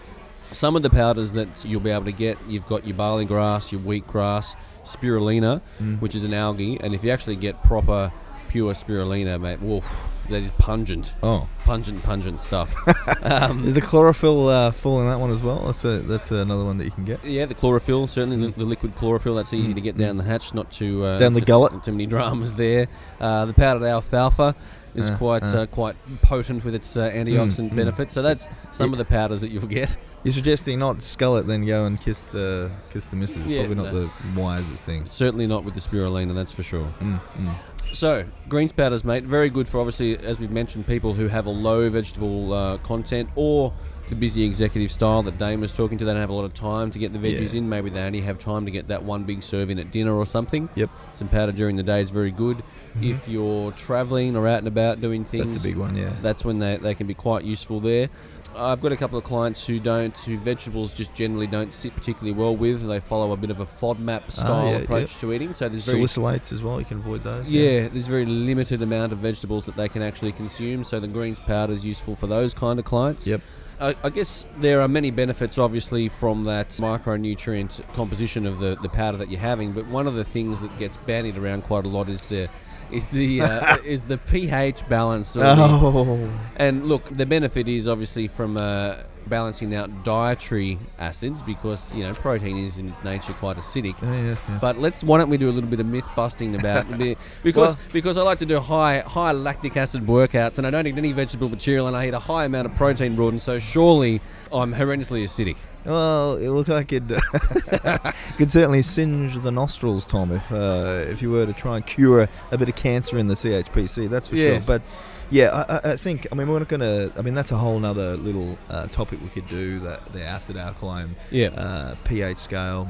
Some 0.54 0.76
of 0.76 0.84
the 0.84 0.90
powders 0.90 1.34
that 1.34 1.66
you'll 1.66 1.82
be 1.82 1.90
able 1.90 2.06
to 2.06 2.12
get, 2.12 2.38
you've 2.48 2.68
got 2.68 2.86
your 2.88 2.96
barley 2.96 3.26
grass, 3.26 3.72
your 3.72 3.82
wheat 3.82 4.08
grass, 4.08 4.56
spirulina, 4.84 5.62
Mm. 5.82 6.00
which 6.02 6.16
is 6.16 6.24
an 6.24 6.34
algae, 6.34 6.78
and 6.82 6.94
if 6.94 7.04
you 7.04 7.12
actually 7.12 7.36
get 7.36 7.64
proper 7.64 8.12
pure 8.50 8.74
spirulina, 8.74 9.40
mate, 9.42 9.62
woof, 9.62 9.86
that 10.30 10.44
is 10.44 10.52
pungent, 10.52 11.14
Oh, 11.24 11.48
pungent, 11.66 12.04
pungent 12.04 12.40
stuff. 12.40 12.76
um, 13.24 13.64
is 13.66 13.74
the 13.74 13.82
chlorophyll 13.82 14.48
uh, 14.48 14.72
full 14.72 15.02
in 15.02 15.10
that 15.10 15.20
one 15.20 15.32
as 15.32 15.42
well? 15.42 15.66
That's 15.66 15.84
a, 15.86 16.00
that's 16.00 16.30
another 16.32 16.64
one 16.64 16.78
that 16.78 16.86
you 16.86 16.92
can 16.92 17.04
get. 17.04 17.26
yeah, 17.26 17.46
the 17.46 17.56
chlorophyll, 17.56 18.06
certainly 18.08 18.38
Mm. 18.38 18.54
the, 18.54 18.60
the 18.60 18.66
liquid 18.66 18.96
chlorophyll. 18.96 19.36
That's 19.36 19.54
easy 19.54 19.72
Mm, 19.72 19.76
to 19.76 19.82
get 19.82 19.96
mm. 19.96 20.00
down 20.00 20.18
the 20.18 20.24
hatch, 20.24 20.54
not 20.54 20.72
too 20.72 21.04
uh, 21.04 21.18
Down 21.18 21.34
the 21.34 21.40
too- 21.40 21.46
gullet. 21.48 21.84
Too 21.84 21.92
many 21.92 22.06
dramas 22.06 22.54
there. 22.56 22.88
Uh, 23.20 23.46
the 23.46 23.54
powdered 23.54 23.86
alfalfa 23.88 24.56
is 24.96 25.10
Uh, 25.10 25.18
quite 25.18 25.44
uh. 25.44 25.62
uh, 25.62 25.66
quite 25.66 25.96
potent 26.22 26.64
with 26.64 26.76
its 26.76 26.96
uh, 26.96 27.10
antioxidant 27.10 27.72
mm. 27.72 27.76
benefits. 27.76 28.14
So 28.14 28.22
that's 28.22 28.48
some 28.72 28.90
Yeah. 28.90 28.94
of 28.94 28.98
the 29.00 29.06
powders 29.06 29.42
that 29.42 29.50
you'll 29.52 29.66
get. 29.68 29.98
You're 30.24 30.34
suggesting 30.34 30.80
not 30.80 31.04
scull 31.04 31.36
it, 31.38 31.48
then 31.48 31.66
go 31.66 31.86
and 31.86 32.00
kiss 32.00 32.28
the 32.28 32.72
kiss 32.92 33.08
the 33.08 33.16
missus. 33.16 33.48
Yeah, 33.48 33.66
Probably 33.66 33.84
not 33.84 33.94
no. 33.94 34.06
the 34.06 34.40
wisest 34.40 34.84
thing. 34.86 35.06
Certainly 35.06 35.48
not 35.48 35.66
with 35.66 35.74
the 35.74 35.82
spirulina, 35.82 36.34
that's 36.34 36.52
for 36.54 36.64
sure. 36.64 36.88
Mm, 37.02 37.20
mm. 37.38 37.56
So, 37.92 38.26
greens 38.50 38.72
powders, 38.72 39.04
mate, 39.04 39.24
very 39.26 39.50
good 39.50 39.68
for 39.68 39.80
obviously, 39.80 40.18
as 40.18 40.40
we've 40.40 40.50
mentioned, 40.50 40.88
people 40.88 41.14
who 41.14 41.28
have 41.28 41.46
a 41.46 41.50
low 41.52 41.90
vegetable 41.90 42.52
uh, 42.54 42.78
content 42.78 43.30
or 43.36 43.74
the 44.14 44.20
busy 44.20 44.44
executive 44.44 44.92
style 44.92 45.24
that 45.24 45.38
Dane 45.38 45.60
was 45.60 45.74
talking 45.74 45.98
to. 45.98 46.06
They 46.06 46.12
don't 46.12 46.22
have 46.22 46.30
a 46.30 46.34
lot 46.34 46.46
of 46.46 46.54
time 46.54 46.92
to 46.92 47.00
get 47.00 47.14
the 47.14 47.20
veggies 47.20 47.54
Yeah. 47.54 47.60
in. 47.60 47.70
Maybe 47.70 47.90
they 47.90 48.02
only 48.02 48.22
have 48.22 48.40
time 48.40 48.66
to 48.66 48.72
get 48.72 48.88
that 48.90 49.04
one 49.04 49.24
big 49.24 49.42
serve 49.44 49.70
in 49.70 49.80
at 49.80 49.92
dinner 49.92 50.14
or 50.16 50.26
something. 50.26 50.70
Yep. 50.76 50.90
Some 51.14 51.28
powder 51.30 51.52
during 51.52 51.76
the 51.76 51.84
day 51.84 52.02
is 52.02 52.10
very 52.10 52.32
good. 52.32 52.64
If 53.02 53.28
you're 53.28 53.72
traveling 53.72 54.36
or 54.36 54.48
out 54.48 54.60
and 54.60 54.68
about 54.68 55.02
doing 55.02 55.26
things, 55.26 55.44
Mm-hmm. 55.44 55.50
That's 55.52 55.66
a 55.66 55.68
big 55.68 55.78
one, 55.78 55.96
yeah. 55.96 56.14
that's 56.22 56.46
when 56.46 56.60
they, 56.60 56.78
they 56.78 56.94
can 56.94 57.08
be 57.08 57.16
quite 57.16 57.44
useful 57.44 57.80
there. 57.80 58.10
I've 58.56 58.82
got 58.82 58.92
a 58.92 58.96
couple 58.96 59.18
of 59.18 59.24
clients 59.24 59.66
who 59.66 59.80
don't, 59.80 60.16
who 60.16 60.38
vegetables 60.38 60.94
just 60.94 61.16
generally 61.16 61.48
don't 61.48 61.74
sit 61.74 61.96
particularly 61.96 62.34
well 62.34 62.56
with. 62.56 62.88
They 62.88 63.00
follow 63.00 63.32
a 63.32 63.38
bit 63.38 63.50
of 63.50 63.60
a 63.60 63.66
FODMAP 63.66 64.30
style 64.32 64.68
Ah, 64.68 64.70
yeah, 64.70 64.78
approach 64.78 65.18
to 65.22 65.34
eating. 65.34 65.54
So 65.54 65.68
there's 65.70 65.88
very 65.88 66.02
Salicylates 66.02 66.52
as 66.54 66.62
well. 66.62 66.80
You 66.80 66.86
can 66.86 67.00
avoid 67.00 67.24
those. 67.24 67.52
yeah, 67.52 67.88
there's 67.88 68.06
very 68.06 68.28
limited 68.28 68.84
amount 68.84 69.12
of 69.12 69.18
vegetables 69.18 69.66
that 69.66 69.76
they 69.76 69.90
can 69.90 70.04
actually 70.04 70.34
consume, 70.34 70.84
so 70.84 71.00
the 71.00 71.08
greens 71.08 71.40
powder 71.40 71.74
is 71.74 71.84
useful 71.84 72.16
for 72.16 72.28
those 72.28 72.54
kind 72.54 72.78
of 72.78 72.86
clients. 72.86 73.26
Yep. 73.26 73.42
I, 73.80 73.96
I 74.04 74.10
guess 74.10 74.48
there 74.60 74.82
are 74.82 74.88
many 74.88 75.12
benefits, 75.12 75.58
obviously, 75.58 76.10
from 76.10 76.44
that 76.46 76.70
micronutrient 76.70 77.82
composition 77.94 78.46
of 78.46 78.60
the, 78.60 78.78
the 78.82 78.90
powder 78.90 79.18
that 79.18 79.30
you're 79.30 79.40
having. 79.40 79.74
But 79.74 79.88
one 79.88 80.08
of 80.08 80.16
the 80.16 80.24
things 80.24 80.62
that 80.62 80.78
gets 80.78 80.98
bandied 80.98 81.38
around 81.38 81.64
quite 81.64 81.86
a 81.86 81.90
lot 81.90 82.10
is 82.10 82.26
the 82.26 82.50
is 82.94 83.10
the 83.12 83.42
uh, 83.42 83.78
is 83.86 84.06
the 84.06 84.18
pH 84.18 84.88
balance. 84.88 85.36
Oh. 85.38 86.30
and 86.58 86.86
look, 86.88 87.10
the 87.10 87.26
benefit 87.26 87.68
is 87.68 87.88
obviously 87.88 88.28
from 88.28 88.58
uh, 88.58 88.98
balancing 89.28 89.74
out 89.74 90.04
dietary 90.04 90.78
acids 91.00 91.42
because 91.42 91.94
you 91.94 92.04
know 92.04 92.12
protein 92.14 92.58
is 92.58 92.78
in 92.78 92.90
its 92.90 93.04
nature 93.04 93.34
quite 93.34 93.58
acidic. 93.58 93.96
Oh, 94.02 94.12
yes, 94.12 94.46
yes. 94.48 94.62
But 94.62 94.78
let's 94.80 95.04
why 95.04 95.18
don't 95.18 95.30
we 95.30 95.38
do 95.38 95.50
a 95.50 95.54
little 95.54 95.70
bit 95.70 95.80
of 95.80 95.86
myth 95.86 96.08
busting 96.16 96.56
about 96.56 96.86
because 97.44 97.76
Well- 97.76 97.78
because 97.92 98.18
I 98.18 98.24
like 98.24 98.40
to 98.40 98.46
do 98.46 98.60
high 98.60 99.00
high 99.00 99.32
lactic 99.32 99.78
acid 99.78 100.06
workouts 100.06 100.58
and 100.58 100.68
I 100.68 100.70
don't 100.70 100.88
eat 100.88 100.98
any 100.98 101.12
vegetable 101.14 101.50
material 101.50 101.88
and 101.88 101.96
I 101.96 102.08
eat 102.08 102.14
a 102.14 102.20
high 102.20 102.46
amount 102.46 102.66
of 102.68 102.76
protein 102.76 103.16
broad 103.16 103.30
and 103.30 103.42
so 103.42 103.60
surely 103.60 104.22
I'm 104.52 104.74
horrendously 104.74 105.24
acidic. 105.24 105.58
Well, 105.86 106.36
it 106.38 106.50
looked 106.50 106.70
like 106.70 106.94
it 106.94 107.04
could 108.38 108.50
certainly 108.52 108.82
singe 108.84 109.38
the 109.42 109.52
nostrils, 109.52 110.06
Tom, 110.06 110.32
if 110.32 110.52
uh, 110.52 111.04
if 111.08 111.22
you 111.22 111.32
were 111.32 111.46
to 111.46 111.54
try 111.54 111.76
and 111.78 111.86
cure 111.86 112.28
a 112.52 112.58
bit 112.58 112.70
of 112.70 112.76
cancer 112.76 113.18
in 113.18 113.28
the 113.28 113.34
CHPC. 113.36 114.10
That's 114.10 114.28
for 114.28 114.36
Yes. 114.36 114.66
sure. 114.66 114.78
But 114.80 114.86
yeah, 115.30 115.66
I, 115.84 115.92
I- 115.92 115.98
think 115.98 116.28
I 116.32 116.36
mean 116.36 116.48
we're 116.48 116.60
not 116.60 116.68
going 116.70 116.80
to. 116.82 117.12
I 117.18 117.22
mean 117.22 117.34
that's 117.34 117.52
a 117.52 117.58
whole 117.58 117.84
other 117.86 118.16
little 118.18 118.58
uh, 118.70 118.88
topic 118.88 119.22
we 119.22 119.30
could 119.30 119.48
do. 119.48 119.80
That 119.82 120.06
the 120.14 120.24
acid 120.24 120.58
alkaline 120.58 121.16
Yeah. 121.32 121.48
uh, 121.50 121.96
pH 122.06 122.38
scale. 122.38 122.90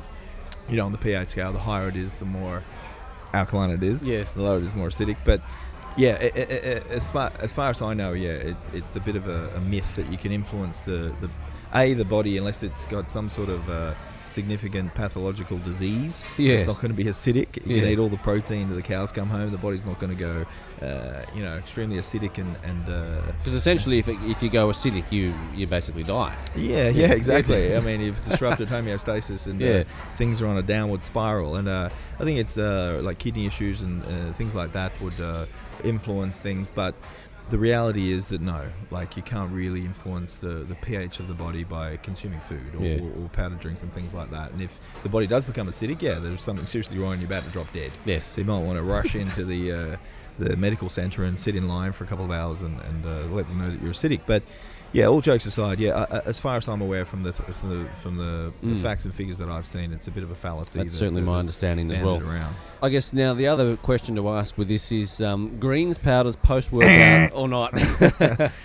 You 0.70 0.78
know, 0.78 0.86
on 0.86 0.92
the 0.94 0.98
pH 0.98 1.28
scale, 1.30 1.52
the 1.52 1.60
higher 1.60 1.90
it 1.90 1.96
is, 1.98 2.14
the 2.14 2.26
more 2.26 2.64
alkaline 3.34 3.72
it 3.72 3.84
is. 3.84 4.04
Yes. 4.04 4.34
The 4.34 4.42
lower 4.42 4.58
it 4.60 4.64
is, 4.64 4.74
the 4.74 4.78
more 4.80 4.90
acidic. 4.90 5.18
But 5.26 5.42
yeah, 5.98 6.18
i 6.22 6.26
i 6.26 6.42
i 6.42 6.44
as 6.90 7.06
far 7.06 7.32
as 7.40 7.52
far 7.52 7.70
as 7.70 7.82
I 7.82 7.94
know, 7.94 8.14
yeah, 8.14 8.30
it, 8.32 8.58
it's 8.74 8.96
a 8.96 9.00
bit 9.00 9.16
of 9.16 9.28
a, 9.28 9.50
a 9.56 9.62
myth 9.62 9.96
that 9.96 10.10
you 10.12 10.18
can 10.18 10.32
influence 10.32 10.80
the, 10.80 11.14
the 11.22 11.30
a 11.76 11.94
the 11.94 12.06
body 12.06 12.38
unless 12.38 12.64
it's 12.64 12.86
got 12.86 13.10
some 13.12 13.30
sort 13.30 13.50
of 13.50 13.70
uh, 13.70 13.94
significant 14.26 14.94
pathological 14.94 15.58
disease. 15.60 16.24
Yes. 16.38 16.60
It's 16.62 16.68
not 16.68 16.76
going 16.82 16.96
to 16.96 17.04
be 17.04 17.06
acidic. 17.06 17.58
You 17.66 17.76
Yeah. 17.76 17.82
can 17.82 17.90
eat 17.92 18.00
all 18.00 18.10
the 18.10 18.18
protein 18.18 18.68
till 18.68 18.76
the 18.76 18.82
cows 18.82 19.12
come 19.12 19.28
home. 19.30 19.52
The 19.52 19.58
body's 19.58 19.86
not 19.86 20.00
going 20.00 20.16
to 20.16 20.20
go, 20.20 20.46
uh, 20.86 21.24
you 21.36 21.44
know, 21.44 21.56
extremely 21.58 21.98
acidic 21.98 22.38
and 22.38 22.56
and 22.64 22.90
uh, 22.90 23.22
Because 23.40 23.54
essentially, 23.56 24.00
if, 24.00 24.08
it, 24.08 24.18
if 24.24 24.42
you 24.44 24.50
go 24.50 24.68
acidic, 24.70 25.12
you 25.12 25.34
you 25.56 25.68
basically 25.68 26.04
die. 26.04 26.36
yeah, 26.56 26.90
Yeah. 26.90 27.12
exactly. 27.12 27.76
I 27.76 27.80
mean, 27.82 28.02
you've 28.02 28.24
disrupted 28.30 28.70
homeostasis 28.70 29.48
and 29.48 29.60
Yeah. 29.60 29.72
uh, 29.80 29.84
things 30.18 30.42
are 30.42 30.48
on 30.48 30.58
a 30.58 30.64
downward 30.64 31.04
spiral. 31.04 31.56
And 31.56 31.68
uh, 31.68 31.90
I 32.20 32.24
think 32.24 32.40
it's 32.40 32.58
uh, 32.58 33.00
like 33.04 33.18
kidney 33.18 33.46
issues 33.46 33.82
and 33.84 34.04
uh, 34.04 34.34
things 34.34 34.54
like 34.56 34.72
that 34.74 34.92
would 35.02 35.20
uh, 35.20 35.46
influence 35.84 36.40
things. 36.40 36.70
But 36.70 36.96
the 37.50 37.58
reality 37.58 38.12
is 38.12 38.30
that 38.30 38.42
no, 38.42 38.70
like 38.90 39.16
you 39.18 39.22
can't 39.24 39.52
really 39.52 39.82
influence 39.86 40.36
the, 40.36 40.48
the 40.64 40.76
pH 40.76 41.20
of 41.20 41.28
the 41.28 41.34
body 41.34 41.64
by 41.64 41.98
consuming 41.98 42.40
food 42.40 42.74
or, 42.80 42.84
Yeah. 42.84 43.02
or, 43.02 43.24
or 43.26 43.30
powdered 43.30 43.60
drinks 43.60 43.84
and 43.84 43.94
things 43.94 44.14
like 44.14 44.32
that. 44.32 44.52
And 44.52 44.62
if 44.62 44.80
the 45.04 45.10
body 45.10 45.28
does 45.28 45.46
become 45.46 45.68
acidic, 45.68 46.02
yeah, 46.02 46.20
there's 46.20 46.42
something 46.42 46.66
seriously 46.66 46.98
wrong 46.98 47.14
and 47.14 47.22
you're 47.22 47.30
about 47.30 47.44
to 47.44 47.50
drop 47.52 47.72
dead. 47.72 47.92
Yes. 48.06 48.26
So 48.26 48.42
you 48.42 48.46
might 48.48 48.60
want 48.62 48.78
to 48.78 48.84
rush 48.84 49.16
into 49.16 49.44
the 49.46 49.72
uh, 49.72 49.98
the 50.40 50.56
medical 50.56 50.90
center 50.90 51.26
and 51.26 51.40
sit 51.40 51.56
in 51.56 51.68
line 51.68 51.92
for 51.92 52.06
a 52.06 52.08
couple 52.08 52.26
of 52.26 52.32
hours 52.32 52.64
and, 52.64 52.80
and 52.82 53.06
uh, 53.06 53.26
let 53.36 53.48
them 53.48 53.60
know 53.60 53.70
that 53.70 53.80
you're 53.84 53.94
acidic. 53.94 54.22
But 54.26 54.42
yeah, 54.94 55.06
all 55.08 55.20
jokes 55.22 55.46
aside, 55.46 55.80
yeah, 55.80 55.92
uh, 55.92 56.06
uh, 56.10 56.22
as 56.26 56.40
far 56.40 56.56
as 56.58 56.70
I'm 56.70 56.82
aware 56.82 57.04
from 57.04 57.24
the 57.24 57.34
from 57.34 57.70
the 57.70 57.90
from 57.96 58.18
the, 58.18 58.54
the 58.62 58.76
Mm. 58.76 58.82
facts 58.82 59.06
and 59.06 59.14
figures 59.14 59.38
that 59.40 59.50
I've 59.50 59.66
seen, 59.68 59.92
it's 59.92 60.08
a 60.08 60.12
bit 60.12 60.24
of 60.24 60.32
a 60.32 60.36
fallacy. 60.36 60.80
That's 60.80 60.92
that- 60.94 60.98
certainly 60.98 61.22
that- 61.22 61.28
my 61.28 61.40
understanding 61.40 61.92
as 61.92 62.02
well. 62.02 62.22
Around. 62.22 62.56
I 62.82 62.90
guess 62.90 63.12
now 63.14 63.34
the 63.34 63.48
other 63.48 63.76
question 63.78 64.16
to 64.16 64.30
ask 64.30 64.58
with 64.58 64.68
this 64.68 64.92
is 64.92 65.20
um, 65.22 65.58
greens 65.60 65.98
powders 65.98 66.36
post 66.36 66.72
workout 66.72 67.32
or 67.36 67.48
not? 67.48 67.74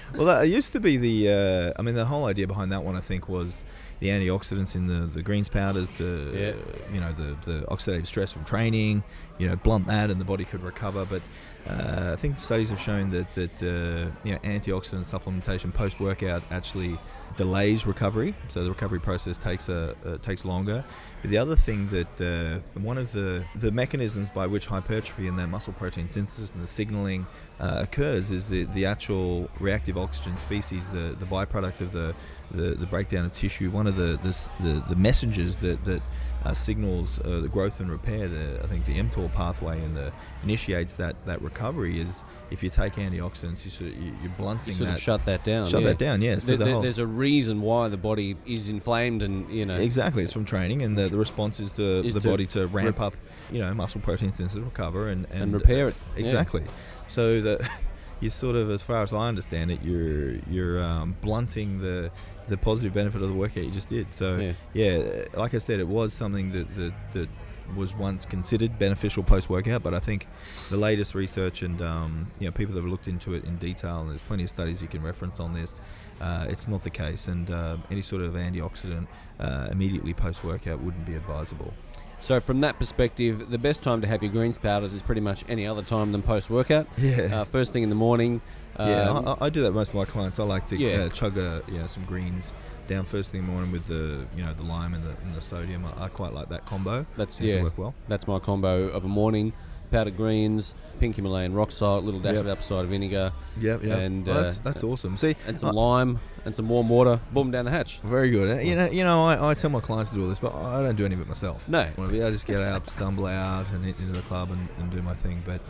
Well, 0.14 0.26
that 0.26 0.48
used 0.48 0.72
to 0.72 0.80
be 0.80 0.96
the. 0.96 1.28
Uh, 1.30 1.72
I 1.78 1.82
mean, 1.82 1.94
the 1.94 2.04
whole 2.06 2.24
idea 2.26 2.46
behind 2.46 2.72
that 2.72 2.82
one, 2.82 2.96
I 2.96 3.00
think, 3.00 3.28
was 3.28 3.62
the 4.00 4.08
antioxidants 4.08 4.74
in 4.74 4.86
the, 4.86 5.06
the 5.06 5.22
greens 5.22 5.48
powders 5.48 5.90
to, 5.98 6.32
Yeah. 6.34 6.48
uh, 6.50 6.94
you 6.94 7.00
know, 7.00 7.12
the, 7.12 7.36
the 7.50 7.66
oxidative 7.66 8.06
stress 8.06 8.32
from 8.32 8.44
training, 8.44 9.02
you 9.38 9.48
know, 9.48 9.56
blunt 9.56 9.86
that 9.86 10.10
and 10.10 10.20
the 10.20 10.24
body 10.24 10.44
could 10.44 10.62
recover. 10.62 11.04
But 11.04 11.22
uh, 11.68 12.12
I 12.12 12.16
think 12.16 12.38
studies 12.38 12.70
have 12.70 12.80
shown 12.80 13.10
that 13.10 13.34
that 13.34 13.62
uh, 13.62 14.10
you 14.24 14.32
know 14.32 14.38
antioxidant 14.38 15.04
supplementation 15.04 15.72
post 15.72 16.00
workout 16.00 16.42
actually 16.50 16.98
delays 17.36 17.86
recovery, 17.86 18.34
so 18.48 18.64
the 18.64 18.70
recovery 18.70 19.00
process 19.00 19.36
takes 19.36 19.68
a 19.68 19.94
uh, 20.04 20.18
takes 20.18 20.44
longer. 20.44 20.84
But 21.22 21.30
the 21.30 21.38
other 21.38 21.56
thing 21.56 21.88
that 21.88 22.20
uh, 22.20 22.78
one 22.80 22.98
of 22.98 23.12
the 23.12 23.44
the 23.56 23.72
mechanisms 23.72 24.30
by 24.30 24.46
which 24.46 24.66
hypertrophy 24.66 25.26
and 25.26 25.38
that 25.38 25.48
muscle 25.48 25.72
protein 25.72 26.06
synthesis 26.06 26.52
and 26.52 26.62
the 26.62 26.66
signaling 26.66 27.26
uh, 27.60 27.80
occurs 27.82 28.30
is 28.30 28.46
the 28.48 28.64
the 28.66 28.86
actual 28.86 29.50
reactive 29.58 29.98
oxygen 29.98 30.36
species, 30.36 30.88
the 30.90 31.16
the 31.18 31.26
byproduct 31.26 31.80
of 31.80 31.92
the 31.92 32.14
the, 32.50 32.74
the 32.74 32.86
breakdown 32.86 33.24
of 33.26 33.32
tissue. 33.32 33.70
One 33.70 33.86
of 33.86 33.96
the 33.96 34.18
the, 34.22 34.48
the, 34.62 34.84
the 34.88 34.96
messengers 34.96 35.56
that 35.56 35.84
that 35.84 36.02
uh, 36.44 36.54
signals 36.54 37.18
uh, 37.20 37.40
the 37.40 37.48
growth 37.48 37.80
and 37.80 37.90
repair. 37.90 38.28
The, 38.28 38.60
I 38.62 38.66
think 38.68 38.86
the 38.86 38.98
mTOR 39.00 39.32
pathway 39.32 39.82
and 39.82 39.96
the 39.96 40.12
initiates 40.44 40.94
that 40.94 41.16
that 41.26 41.42
recovery 41.42 42.00
is 42.00 42.22
if 42.50 42.62
you 42.62 42.70
take 42.70 42.94
antioxidants, 42.94 43.64
you 43.64 43.70
sort 43.72 43.90
of, 43.90 43.96
you, 44.00 44.12
you're 44.22 44.30
blunting 44.38 44.68
You 44.68 44.72
sort 44.74 44.88
that. 44.90 44.96
of 44.96 45.02
shut 45.02 45.24
that 45.26 45.44
down. 45.44 45.68
shut 45.68 45.82
yeah. 45.82 45.88
that 45.88 45.98
down, 45.98 46.22
yeah. 46.22 46.38
So 46.38 46.56
There- 46.56 46.66
the 46.66 46.72
whole- 46.74 46.82
there's 46.82 47.00
a 47.00 47.06
reason 47.06 47.60
why 47.60 47.88
the 47.88 47.96
body 47.96 48.36
is 48.46 48.68
inflamed, 48.68 49.22
and 49.22 49.50
you 49.50 49.66
know, 49.66 49.76
Exactly, 49.76 50.22
it's 50.22 50.32
from 50.32 50.44
training, 50.44 50.82
and 50.82 50.96
the, 50.96 51.07
the 51.10 51.18
response 51.18 51.60
is 51.60 51.72
to 51.72 52.00
Is 52.04 52.14
the 52.14 52.20
to 52.20 52.28
body 52.28 52.46
to 52.48 52.66
ramp 52.66 52.98
rep- 52.98 53.14
up, 53.14 53.16
you 53.50 53.58
know, 53.60 53.72
muscle 53.74 54.00
protein 54.00 54.30
synthesis, 54.32 54.62
recover, 54.62 55.08
and 55.08 55.26
and, 55.30 55.42
and 55.42 55.52
repair 55.54 55.88
it. 55.88 55.94
Yeah. 56.14 56.20
Exactly. 56.20 56.64
So 57.08 57.40
that 57.40 57.68
you 58.20 58.30
sort 58.30 58.56
of, 58.56 58.70
as 58.70 58.82
far 58.82 59.02
as 59.02 59.12
I 59.12 59.28
understand 59.28 59.70
it, 59.70 59.80
you're 59.82 60.36
you're 60.50 60.82
um, 60.82 61.16
blunting 61.20 61.80
the 61.80 62.10
the 62.48 62.56
positive 62.56 62.94
benefit 62.94 63.20
of 63.22 63.28
the 63.28 63.34
workout 63.34 63.64
you 63.64 63.70
just 63.70 63.88
did. 63.88 64.10
So 64.10 64.36
Yeah. 64.38 64.52
yeah, 64.72 65.24
like 65.34 65.54
I 65.54 65.58
said, 65.58 65.80
it 65.80 65.88
was 65.88 66.12
something 66.14 66.50
that 66.52 66.74
that, 66.76 66.92
that 67.12 67.28
was 67.76 67.94
once 67.94 68.24
considered 68.24 68.78
beneficial 68.78 69.22
post 69.22 69.48
workout, 69.50 69.82
but 69.82 69.94
I 69.94 70.00
think 70.00 70.26
the 70.70 70.76
latest 70.76 71.14
research 71.14 71.62
and 71.62 71.80
um, 71.82 72.30
you 72.38 72.46
know 72.46 72.52
people 72.52 72.74
that 72.74 72.80
have 72.82 72.90
looked 72.90 73.08
into 73.08 73.34
it 73.34 73.44
in 73.44 73.56
detail, 73.56 74.00
and 74.00 74.10
there's 74.10 74.22
plenty 74.22 74.44
of 74.44 74.50
studies 74.50 74.80
you 74.82 74.88
can 74.88 75.02
reference 75.02 75.40
on 75.40 75.52
this. 75.54 75.80
Uh, 76.20 76.46
it's 76.48 76.68
not 76.68 76.82
the 76.82 76.90
case, 76.90 77.28
and 77.28 77.50
uh, 77.50 77.76
any 77.90 78.02
sort 78.02 78.22
of 78.22 78.34
antioxidant 78.34 79.06
uh, 79.40 79.68
immediately 79.70 80.14
post 80.14 80.44
workout 80.44 80.80
wouldn't 80.80 81.06
be 81.06 81.14
advisable. 81.14 81.72
So 82.20 82.40
from 82.40 82.60
that 82.62 82.80
perspective, 82.80 83.48
the 83.48 83.58
best 83.58 83.80
time 83.84 84.00
to 84.00 84.08
have 84.08 84.24
your 84.24 84.32
greens 84.32 84.58
powders 84.58 84.92
is 84.92 85.02
pretty 85.02 85.20
much 85.20 85.44
any 85.48 85.64
other 85.68 85.82
time 85.82 86.10
than 86.10 86.20
post 86.22 86.50
workout. 86.50 86.88
Yeah. 86.98 87.40
Uh, 87.42 87.44
first 87.44 87.72
thing 87.72 87.84
in 87.84 87.90
the 87.90 87.94
morning. 87.94 88.40
Yeah, 88.76 89.10
um, 89.10 89.28
I, 89.28 89.32
I- 89.32 89.46
I 89.46 89.50
do 89.50 89.62
that 89.62 89.70
most 89.72 89.90
of 89.90 89.94
my 89.94 90.04
clients. 90.04 90.40
I 90.40 90.44
like 90.44 90.66
to 90.66 90.76
Yeah. 90.76 91.04
uh, 91.04 91.08
chug 91.10 91.38
a, 91.38 91.62
you 91.68 91.78
know, 91.78 91.86
some 91.86 92.04
greens 92.06 92.52
down 92.88 93.04
first 93.04 93.30
thing 93.30 93.40
in 93.40 93.46
the 93.46 93.52
morning 93.52 93.70
with 93.70 93.86
the 93.86 94.26
you 94.36 94.44
know 94.44 94.52
the 94.54 94.64
lime 94.64 94.94
and 94.94 95.04
the, 95.04 95.10
and 95.22 95.34
the 95.34 95.40
sodium. 95.40 95.84
I, 95.86 96.04
I 96.04 96.08
quite 96.08 96.32
like 96.32 96.48
that 96.48 96.66
combo. 96.66 97.06
That's 97.16 97.40
yeah. 97.40 97.62
work 97.62 97.78
well. 97.78 97.94
That's 98.08 98.26
my 98.26 98.38
combo 98.40 98.88
of 98.88 99.04
a 99.04 99.08
morning. 99.08 99.52
Powdered 99.90 100.18
greens, 100.18 100.74
pink 101.00 101.16
Himalayan 101.16 101.54
rock 101.54 101.70
salt, 101.70 102.04
little 102.04 102.20
dash 102.20 102.34
Yep. 102.34 102.42
of 102.42 102.48
apple 102.48 102.62
cider 102.62 102.88
vinegar, 102.88 103.32
Yep, 103.58 103.84
yep. 103.84 103.98
And, 103.98 104.22
that's 104.26 104.58
uh, 104.58 104.60
that's 104.62 104.84
awesome. 104.84 105.16
See, 105.16 105.34
and 105.46 105.58
some 105.58 105.70
I- 105.70 105.72
lime 105.80 106.20
and 106.44 106.54
some 106.54 106.68
warm 106.68 106.90
water. 106.90 107.20
Boom 107.32 107.50
down 107.50 107.64
the 107.64 107.70
hatch. 107.70 108.00
very 108.00 108.28
good. 108.28 108.66
You 108.66 108.76
know, 108.76 108.86
you 108.90 109.02
know, 109.02 109.24
I, 109.24 109.50
I 109.50 109.54
tell 109.54 109.70
my 109.70 109.80
clients 109.80 110.10
to 110.10 110.18
do 110.18 110.24
all 110.24 110.28
this, 110.28 110.40
but 110.40 110.54
I 110.54 110.82
don't 110.82 110.96
do 110.96 111.06
any 111.06 111.14
of 111.14 111.22
it 111.22 111.26
myself. 111.26 111.66
No. 111.68 111.88
I 111.98 112.30
just 112.30 112.46
get 112.46 112.60
out, 112.60 112.88
stumble 112.90 113.24
out, 113.26 113.70
and 113.70 113.86
into 113.86 114.02
the 114.12 114.20
club 114.22 114.50
and, 114.50 114.68
and 114.78 114.90
do 114.90 115.00
my 115.00 115.14
thing. 115.14 115.42
But 115.46 115.62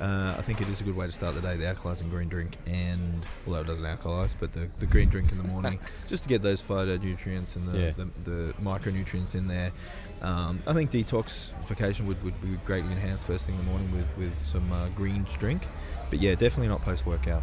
uh, 0.00 0.34
I 0.38 0.42
think 0.42 0.60
it 0.60 0.68
is 0.68 0.80
a 0.80 0.84
good 0.84 0.96
way 0.96 1.06
to 1.06 1.12
start 1.12 1.34
the 1.34 1.40
day. 1.42 1.56
The 1.56 1.64
alkalizing 1.64 2.08
green 2.10 2.28
drink, 2.28 2.56
and 2.66 3.24
although 3.46 3.60
it 3.60 3.66
doesn't 3.66 3.84
alkalize, 3.84 4.34
but 4.38 4.52
the, 4.52 4.68
the 4.78 4.86
green 4.86 5.08
drink 5.10 5.30
in 5.30 5.38
the 5.38 5.44
morning, 5.44 5.78
just 6.08 6.22
to 6.22 6.28
get 6.28 6.42
those 6.42 6.62
phytonutrients 6.62 7.56
and 7.56 7.68
the, 7.68 7.78
Yeah. 7.78 7.90
the, 7.92 8.30
the 8.30 8.54
micronutrients 8.62 9.34
in 9.34 9.46
there. 9.46 9.72
Um, 10.22 10.62
I 10.66 10.72
think 10.74 10.90
detoxification 10.90 12.06
would, 12.06 12.22
would 12.22 12.40
be 12.42 12.56
greatly 12.66 12.92
enhanced 12.92 13.26
first 13.26 13.46
thing 13.46 13.54
in 13.58 13.64
the 13.64 13.70
morning 13.70 13.90
with, 13.94 14.06
with 14.18 14.40
some 14.42 14.70
uh, 14.72 14.88
green 14.90 15.24
drink. 15.38 15.66
But 16.10 16.20
yeah, 16.20 16.34
definitely 16.34 16.68
not 16.68 16.82
post 16.82 17.06
workout. 17.06 17.42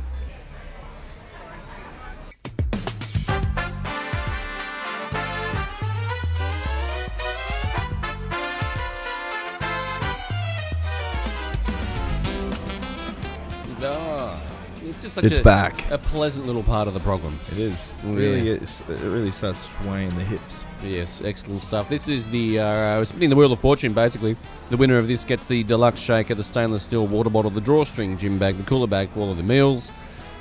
It's 14.97 15.03
just 15.03 15.15
such 15.15 15.25
It's 15.25 15.38
a, 15.38 15.43
back. 15.43 15.91
a 15.91 15.97
pleasant 15.99 16.47
little 16.47 16.63
part 16.63 16.88
of 16.88 16.95
the 16.95 16.99
program. 17.01 17.39
It 17.51 17.60
is. 17.60 17.93
Really, 18.03 18.41
Yes. 18.41 18.62
is, 18.62 18.81
it 18.89 18.99
really 19.03 19.29
starts 19.29 19.60
swaying 19.60 20.10
the 20.15 20.23
hips. 20.23 20.65
Yes, 20.83 21.21
excellent 21.23 21.62
stuff. 21.62 21.88
This 21.88 22.07
is 22.07 22.27
the 22.29 22.57
uh, 22.60 23.03
spinning 23.03 23.29
the 23.29 23.36
wheel 23.36 23.51
of 23.51 23.60
fortune. 23.60 23.93
Basically, 23.93 24.36
the 24.71 24.77
winner 24.77 24.97
of 24.97 25.07
this 25.07 25.23
gets 25.23 25.45
the 25.45 25.63
deluxe 25.63 25.99
shaker, 25.99 26.33
the 26.33 26.43
stainless 26.43 26.81
steel 26.81 27.05
water 27.05 27.29
bottle, 27.29 27.51
the 27.51 27.62
drawstring 27.62 28.17
gym 28.17 28.39
bag, 28.39 28.57
the 28.57 28.63
cooler 28.63 28.88
bag 28.88 29.10
for 29.10 29.19
all 29.19 29.29
of 29.29 29.38
the 29.38 29.43
meals. 29.43 29.91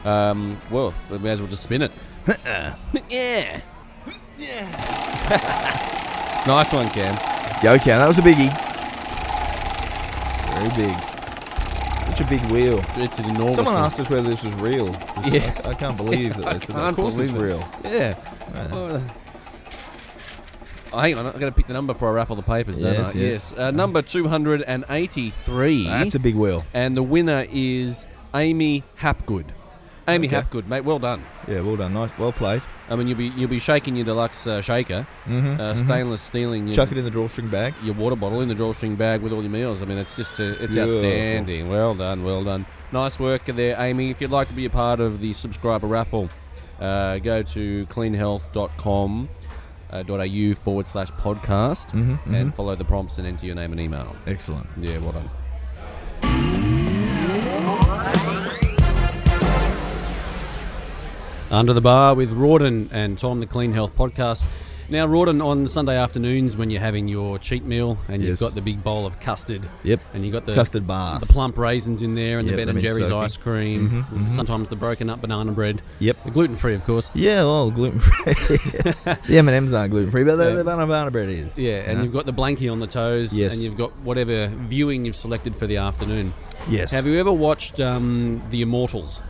Um, 0.06 0.56
well, 0.70 0.94
we 1.10 1.18
may 1.18 1.30
as 1.32 1.40
well 1.40 1.50
just 1.50 1.64
spin 1.64 1.82
it. 1.82 1.92
yeah, 3.10 3.60
yeah. 4.38 5.22
nice 6.46 6.72
one, 6.72 6.88
Cam. 6.90 7.14
Go, 7.62 7.78
Cam. 7.78 7.98
That 8.00 8.08
was 8.08 8.18
a 8.18 8.22
biggie. 8.22 8.52
Very 10.54 10.88
big. 10.88 11.15
Such 12.16 12.26
a 12.26 12.30
big 12.30 12.42
wheel. 12.50 12.82
It's 12.96 13.18
an 13.18 13.26
enormous. 13.26 13.56
Someone 13.56 13.74
one. 13.74 13.84
asked 13.84 14.00
us 14.00 14.08
whether 14.08 14.26
this 14.28 14.42
was 14.42 14.54
real. 14.54 14.86
This- 15.20 15.34
Yeah. 15.34 15.60
I, 15.66 15.70
I 15.70 15.74
can't 15.74 15.98
believe 15.98 16.34
that 16.36 16.44
they 16.52 16.58
said 16.66 16.74
that. 16.76 16.88
Of 16.88 16.96
course 16.96 17.18
it's 17.18 17.30
it. 17.30 17.38
real. 17.38 17.68
Yeah. 17.84 18.16
Yeah. 18.54 18.68
Oh, 18.72 19.02
oh, 20.94 20.98
hang 20.98 21.18
on, 21.18 21.26
I'm 21.26 21.32
going 21.38 21.52
to 21.52 21.56
pick 21.56 21.66
the 21.66 21.74
number 21.74 21.92
before 21.92 22.08
I 22.08 22.12
raffle 22.12 22.36
the 22.36 22.42
papers, 22.42 22.80
don't 22.80 22.94
Yes, 22.94 23.14
yes. 23.14 23.52
Uh, 23.52 23.70
number 23.70 24.00
283. 24.00 25.84
That's 25.84 26.14
a 26.14 26.18
big 26.18 26.36
wheel. 26.36 26.64
and 26.72 26.96
the 26.96 27.02
winner 27.02 27.44
is 27.50 28.06
Amy 28.34 28.82
Hapgood. 29.00 29.48
Amy 30.08 30.28
Okay. 30.28 30.36
Hapgood, 30.36 30.68
mate, 30.68 30.82
well 30.84 30.98
done. 31.00 31.22
Yeah, 31.48 31.60
well 31.62 31.76
done. 31.76 31.92
Nice. 31.94 32.10
Well 32.18 32.30
played. 32.32 32.62
I 32.88 32.94
mean, 32.94 33.08
you'll 33.08 33.18
be 33.18 33.26
you'll 33.28 33.50
be 33.50 33.58
shaking 33.58 33.96
your 33.96 34.04
deluxe 34.04 34.46
uh, 34.46 34.60
shaker, 34.62 35.06
Mm-hmm. 35.26 35.60
uh, 35.60 35.74
stainless 35.76 36.22
steeling 36.22 36.66
your, 36.68 36.74
Chuck 36.74 36.92
it 36.92 36.98
in 36.98 37.04
the 37.04 37.10
drawstring 37.10 37.48
bag. 37.48 37.74
your 37.82 37.94
water 37.94 38.14
bottle 38.14 38.40
in 38.40 38.48
the 38.48 38.54
drawstring 38.54 38.94
bag 38.94 39.20
with 39.22 39.32
all 39.32 39.42
your 39.42 39.50
meals. 39.50 39.82
I 39.82 39.86
mean, 39.86 39.98
it's 39.98 40.14
just 40.14 40.38
uh, 40.38 40.44
it's 40.44 40.74
Beautiful. 40.74 40.84
outstanding. 41.04 41.68
Well 41.68 41.94
done, 41.96 42.22
well 42.22 42.44
done. 42.44 42.64
Nice 42.92 43.18
work 43.18 43.44
there, 43.46 43.74
Amy. 43.80 44.10
If 44.10 44.20
you'd 44.20 44.30
like 44.30 44.46
to 44.48 44.54
be 44.54 44.64
a 44.66 44.70
part 44.70 45.00
of 45.00 45.20
the 45.20 45.32
subscriber 45.32 45.88
raffle, 45.88 46.28
uh, 46.78 47.18
go 47.18 47.42
to 47.42 47.86
cleanhealth.com. 47.86 49.28
Uh, 49.88 50.02
.au 50.08 50.54
forward 50.54 50.84
slash 50.84 51.12
podcast 51.12 51.92
Mm-hmm, 51.92 52.34
and 52.34 52.52
follow 52.52 52.74
the 52.74 52.84
prompts 52.84 53.18
and 53.18 53.26
enter 53.26 53.46
your 53.46 53.54
name 53.54 53.70
and 53.70 53.80
email. 53.80 54.16
Excellent. 54.26 54.66
Yeah, 54.80 54.98
well 54.98 55.12
done. 55.12 55.30
Under 61.50 61.72
the 61.72 61.80
Bar 61.80 62.14
with 62.14 62.32
Rawdon 62.32 62.88
and 62.92 63.16
Tom, 63.18 63.40
the 63.40 63.46
Clean 63.46 63.72
Health 63.72 63.96
Podcast. 63.96 64.46
Now, 64.88 65.06
Rawdon, 65.06 65.40
on 65.44 65.66
Sunday 65.66 65.96
afternoons 65.96 66.56
when 66.56 66.70
you're 66.70 66.80
having 66.80 67.08
your 67.08 67.38
cheat 67.40 67.64
meal 67.64 67.98
and 68.08 68.22
Yes. 68.22 68.28
you've 68.28 68.38
got 68.40 68.54
the 68.54 68.60
big 68.62 68.84
bowl 68.84 69.04
of 69.04 69.18
custard 69.18 69.62
Yep. 69.82 69.98
and 70.14 70.24
you've 70.24 70.32
got 70.32 70.46
the 70.46 70.54
Custard 70.54 70.86
bar. 70.86 71.18
the 71.18 71.26
plump 71.26 71.58
raisins 71.58 72.02
in 72.02 72.14
there 72.14 72.38
and 72.38 72.46
Yep, 72.46 72.56
the 72.56 72.62
Ben 72.66 72.68
and 72.68 72.80
Jerry's 72.80 73.08
soaking. 73.08 73.24
ice 73.24 73.36
cream, 73.36 73.90
Mhm, 73.90 74.10
mhm. 74.26 74.30
sometimes 74.36 74.68
the 74.68 74.76
broken 74.76 75.10
up 75.10 75.20
banana 75.22 75.50
bread. 75.50 75.82
Yep. 75.98 76.24
The 76.24 76.30
gluten 76.30 76.54
free, 76.56 76.74
of 76.74 76.84
course. 76.84 77.10
Yeah, 77.14 77.42
well, 77.42 77.70
gluten 77.72 77.98
free. 77.98 78.32
the 79.26 79.38
M 79.38 79.48
and 79.48 79.56
M's 79.56 79.72
aren't 79.72 79.90
gluten 79.90 80.10
free, 80.12 80.22
but 80.22 80.36
the, 80.36 80.50
Yeah. 80.50 80.54
the 80.56 80.64
banana 80.64 80.86
banana 80.86 81.10
bread 81.10 81.30
is. 81.30 81.58
Yeah, 81.58 81.78
and 81.78 82.04
you've 82.04 82.12
got 82.12 82.26
the 82.26 82.32
blankie 82.32 82.70
on 82.70 82.78
the 82.78 82.86
toes, 82.86 83.32
Yes. 83.34 83.54
and 83.54 83.62
you've 83.62 83.76
got 83.76 83.90
whatever 84.04 84.52
viewing 84.68 85.04
you've 85.04 85.16
selected 85.16 85.56
for 85.56 85.66
the 85.66 85.78
afternoon. 85.78 86.32
yes. 86.68 86.92
Have 86.92 87.06
you 87.08 87.18
ever 87.18 87.32
watched 87.32 87.80
um, 87.80 88.40
The 88.50 88.62
Immortals? 88.62 89.20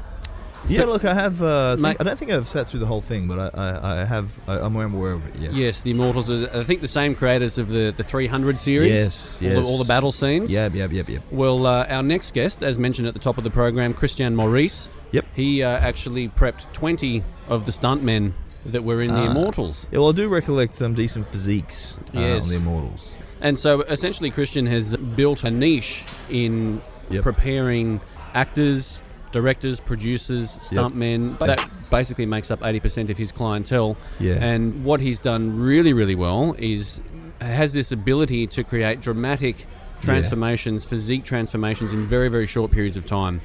Yeah, 0.69 0.85
look, 0.85 1.05
I 1.05 1.15
have. 1.15 1.43
Uh, 1.43 1.77
think- 1.77 2.01
I 2.01 2.05
don't 2.05 2.19
think 2.19 2.31
I've 2.31 2.49
sat 2.49 2.67
through 2.69 2.81
the 2.81 2.87
whole 2.87 3.01
thing, 3.01 3.29
but 3.29 3.39
I, 3.39 3.51
I, 3.61 4.01
I 4.01 4.05
have. 4.05 4.31
I, 4.49 4.59
I'm 4.59 4.75
aware 4.77 5.13
of 5.13 5.27
it. 5.27 5.37
Yes. 5.41 5.53
Yes, 5.55 5.81
The 5.83 5.91
Immortals. 5.93 6.29
Is, 6.29 6.49
I 6.49 6.65
think 6.65 6.81
the 6.81 6.89
same 6.89 7.15
creators 7.15 7.59
of 7.59 7.69
the, 7.69 7.95
the 7.97 8.03
300 8.05 8.59
series. 8.59 8.91
Yes, 8.93 9.39
All, 9.41 9.49
yes. 9.49 9.57
the, 9.63 9.65
all 9.65 9.79
the 9.79 9.85
battle 9.85 10.13
scenes. 10.13 10.53
Yep. 10.53 10.75
Yep. 10.75 10.93
Yep. 10.93 11.09
Yep. 11.09 11.23
Well, 11.31 11.67
uh, 11.67 11.87
our 11.89 12.03
next 12.03 12.35
guest, 12.35 12.63
as 12.63 12.79
mentioned 12.79 13.07
at 13.09 13.15
the 13.15 13.21
top 13.21 13.39
of 13.39 13.45
the 13.45 13.51
program, 13.51 13.95
Christian 13.95 14.35
Maurice. 14.35 14.91
Yep. 15.13 15.25
He 15.35 15.63
uh, 15.63 15.69
actually 15.69 16.29
prepped 16.29 16.73
20 16.73 17.23
of 17.49 17.65
the 17.67 17.73
stuntmen 17.73 18.33
that 18.65 18.83
were 18.83 19.01
in 19.03 19.13
The 19.15 19.21
Ah. 19.21 19.31
Immortals. 19.31 19.87
Yeah, 19.93 20.01
well, 20.01 20.09
I 20.09 20.13
do 20.13 20.29
recollect 20.29 20.75
some 20.75 20.95
decent 20.95 21.29
physiques 21.29 21.95
uh, 22.15 22.19
Yes. 22.21 22.43
on 22.45 22.49
the 22.51 22.57
Immortals. 22.57 23.15
And 23.41 23.57
so 23.57 23.83
essentially, 23.83 24.31
Christian 24.31 24.67
has 24.67 24.97
built 24.97 25.45
a 25.45 25.51
niche 25.51 26.03
in 26.29 26.83
Yep. 27.11 27.23
preparing 27.23 28.01
actors, 28.35 29.01
directors, 29.37 29.81
producers, 29.81 30.59
stuntmen. 30.61 31.39
But 31.39 31.47
that 31.47 31.71
basically 31.91 32.25
makes 32.25 32.51
up 32.51 32.61
80% 32.61 33.11
of 33.11 33.19
his 33.19 33.33
clientele. 33.33 33.99
Yeah. 34.19 34.37
And 34.41 34.83
what 34.83 34.99
he's 34.99 35.19
done 35.19 35.61
really, 35.61 35.93
really 35.93 36.15
well 36.15 36.57
is 36.59 37.03
has 37.43 37.75
this 37.75 37.93
ability 37.93 38.47
to 38.47 38.65
create 38.65 39.03
dramatic 39.03 39.67
transformations, 40.01 40.87
physique 40.87 41.25
transformations 41.25 41.93
in 41.93 42.07
very, 42.07 42.31
very 42.31 42.47
short 42.47 42.71
periods 42.71 42.97
of 42.97 43.05
time. 43.05 43.43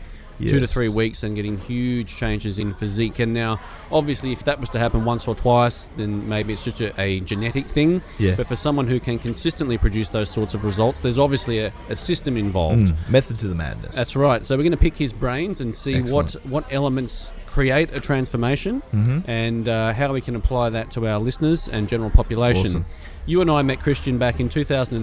Two 0.50 0.60
to 0.60 0.68
three 0.68 0.88
weeks 0.90 1.24
and 1.24 1.36
getting 1.36 1.58
huge 1.60 2.16
changes 2.16 2.58
in 2.60 2.74
physique. 2.74 3.20
And 3.20 3.34
now, 3.34 3.60
obviously, 3.92 4.32
if 4.32 4.44
that 4.46 4.60
was 4.60 4.70
to 4.72 4.80
happen 4.80 5.06
once 5.06 5.28
or 5.28 5.36
twice, 5.36 5.86
then 5.98 6.28
maybe 6.28 6.54
it's 6.54 6.64
just 6.64 6.82
a, 6.82 7.00
a 7.00 7.20
genetic 7.22 7.66
thing. 7.66 8.02
Yeah. 8.18 8.36
But 8.36 8.48
for 8.48 8.56
someone 8.56 8.88
who 8.88 9.00
can 9.00 9.20
consistently 9.20 9.78
produce 9.78 10.10
those 10.10 10.30
sorts 10.30 10.54
of 10.54 10.64
results, 10.64 11.00
there's 11.00 11.20
obviously 11.20 11.60
a, 11.60 11.74
a 11.90 11.96
system 11.96 12.38
involved. 12.38 12.88
Mm, 12.88 13.10
method 13.10 13.40
to 13.40 13.48
the 13.48 13.56
madness. 13.56 13.96
That's 13.96 14.16
right. 14.16 14.44
So 14.46 14.56
we're 14.56 14.64
going 14.64 14.72
to 14.72 14.78
pick 14.78 14.96
his 14.98 15.14
brains 15.14 15.62
and 15.62 15.76
see 15.76 16.02
what, 16.02 16.26
Excellent. 16.26 16.46
what 16.48 16.66
elements 16.72 17.32
create 17.48 17.90
a 17.96 18.00
transformation 18.00 18.82
Mm-hmm. 18.94 19.30
and 19.30 19.68
uh, 19.68 19.92
how 19.94 20.14
we 20.14 20.22
can 20.22 20.38
apply 20.38 20.70
that 20.70 20.90
to 20.92 21.06
our 21.06 21.20
listeners 21.20 21.68
and 21.68 21.90
general 21.90 22.10
population. 22.10 22.68
Awesome. 22.68 22.86
You 23.26 23.42
and 23.42 23.52
I 23.52 23.62
met 23.62 23.82
Christian 23.82 24.18
back 24.18 24.40
in 24.40 24.48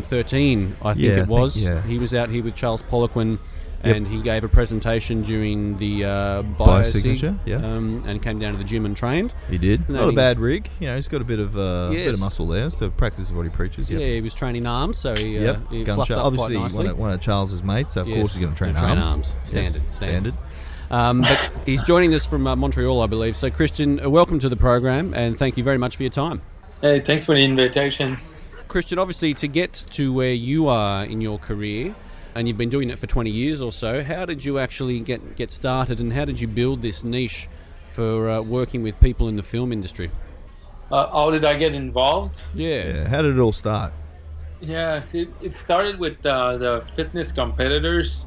2013, 0.03 0.77
I 0.83 0.95
think 0.95 1.05
Yeah, 1.05 1.11
it 1.11 1.15
think- 1.17 1.29
was. 1.29 1.57
yeah. 1.63 1.83
He 1.83 1.99
was 1.99 2.15
out 2.15 2.31
here 2.31 2.43
with 2.43 2.55
Charles 2.55 2.83
Poliquin. 2.83 3.39
Yep. 3.85 3.97
And 3.97 4.09
he 4.09 4.21
gave 4.23 4.43
a 4.43 4.49
presentation 4.49 5.23
during 5.23 5.79
the 5.79 6.05
uh, 6.05 6.43
biosig, 6.43 6.57
Biosignature, 7.21 7.39
yeah. 7.47 7.57
um, 7.59 8.03
and 8.07 8.21
came 8.21 8.41
down 8.41 8.51
to 8.53 8.59
the 8.59 8.65
gym 8.65 8.85
and 8.85 8.97
trained. 8.97 9.33
He 9.49 9.57
did. 9.57 9.89
No, 9.89 10.01
Not 10.01 10.05
a 10.09 10.11
he- 10.11 10.17
bad 10.17 10.41
rig. 10.41 10.69
You 10.81 10.89
know, 10.89 10.97
he's 10.97 11.07
got 11.07 11.21
a 11.21 11.25
bit 11.25 11.39
of 11.39 11.57
uh, 11.57 11.91
bit 11.91 12.09
of 12.13 12.19
muscle 12.19 12.49
there. 12.49 12.71
So 12.71 12.91
practice 12.91 13.27
is 13.27 13.33
what 13.33 13.45
he 13.45 13.51
preaches. 13.51 13.89
Yep. 13.89 14.01
Yeah, 14.01 14.07
he 14.09 14.21
was 14.21 14.35
training 14.35 14.67
arms, 14.67 14.99
so 14.99 15.15
he, 15.15 15.39
uh, 15.39 15.43
Yep. 15.43 15.71
he 15.71 15.85
Gun 15.85 15.95
fluffed 15.95 16.11
up 16.11 16.25
Obviously, 16.25 16.55
quite 16.57 16.63
nicely. 16.63 16.79
one 16.79 16.87
of, 16.89 16.99
one 16.99 17.11
of 17.13 17.21
Charles's 17.21 17.63
mates. 17.63 17.95
So 17.95 18.01
of 18.01 18.09
Yes, 18.09 18.19
course, 18.19 18.33
he's 18.35 18.41
going 18.41 18.53
to 18.53 18.59
train, 18.59 18.75
gonna 18.75 18.87
train 18.87 18.99
arms. 18.99 19.07
arms. 19.07 19.37
Yes, 19.41 19.49
Standard, 19.51 19.91
standard. 19.91 20.35
Standard. 20.35 20.35
Um, 20.91 21.21
but 21.21 21.63
he's 21.67 21.83
joining 21.85 22.15
us 22.15 22.27
from 22.27 22.47
uh, 22.47 22.57
Montreal, 22.57 23.01
I 23.03 23.07
believe. 23.07 23.37
So, 23.37 23.49
Christian, 23.51 24.03
uh, 24.05 24.09
welcome 24.11 24.39
to 24.41 24.49
the 24.49 24.57
program, 24.57 25.13
and 25.15 25.39
thank 25.39 25.57
you 25.57 25.63
very 25.63 25.79
much 25.79 25.97
for 25.97 26.03
your 26.03 26.11
time. 26.11 26.41
Hey, 26.81 26.99
thanks 27.01 27.27
for 27.27 27.35
the 27.35 27.45
invitation. 27.45 28.17
Christian, 28.69 28.99
obviously, 28.99 29.35
to 29.35 29.49
get 29.49 29.73
to 29.91 30.13
where 30.13 30.33
you 30.33 30.67
are 30.69 31.05
in 31.05 31.21
your 31.21 31.39
career, 31.39 31.95
and 32.35 32.47
you've 32.47 32.59
been 32.59 32.71
doing 32.71 32.91
it 32.91 32.99
for 32.99 33.07
20 33.07 33.31
years 33.31 33.61
or 33.63 33.73
so, 33.73 34.03
how 34.03 34.25
did 34.25 34.45
you 34.45 34.59
actually 34.59 35.01
get, 35.01 35.37
get 35.37 35.51
started, 35.51 36.01
and 36.01 36.13
how 36.13 36.25
did 36.25 36.41
you 36.41 36.49
build 36.49 36.83
this 36.83 37.05
niche 37.05 37.49
for 37.93 38.31
uh, 38.31 38.43
working 38.43 38.83
with 38.83 38.99
people 39.01 39.29
in 39.29 39.37
the 39.37 39.43
film 39.43 39.73
industry? 39.73 40.11
Uh, 40.91 41.07
how 41.11 41.31
did 41.31 41.45
I 41.45 41.55
get 41.55 41.75
involved? 41.75 42.39
Yeah. 42.55 42.69
Yeah. 42.69 43.09
How 43.09 43.23
did 43.23 43.37
it 43.37 43.41
all 43.41 43.53
start? 43.53 43.93
Yeah, 44.61 45.03
it, 45.13 45.29
it 45.41 45.55
started 45.55 45.99
with 45.99 46.25
uh, 46.25 46.57
the 46.57 46.85
fitness 46.97 47.31
competitors, 47.31 48.27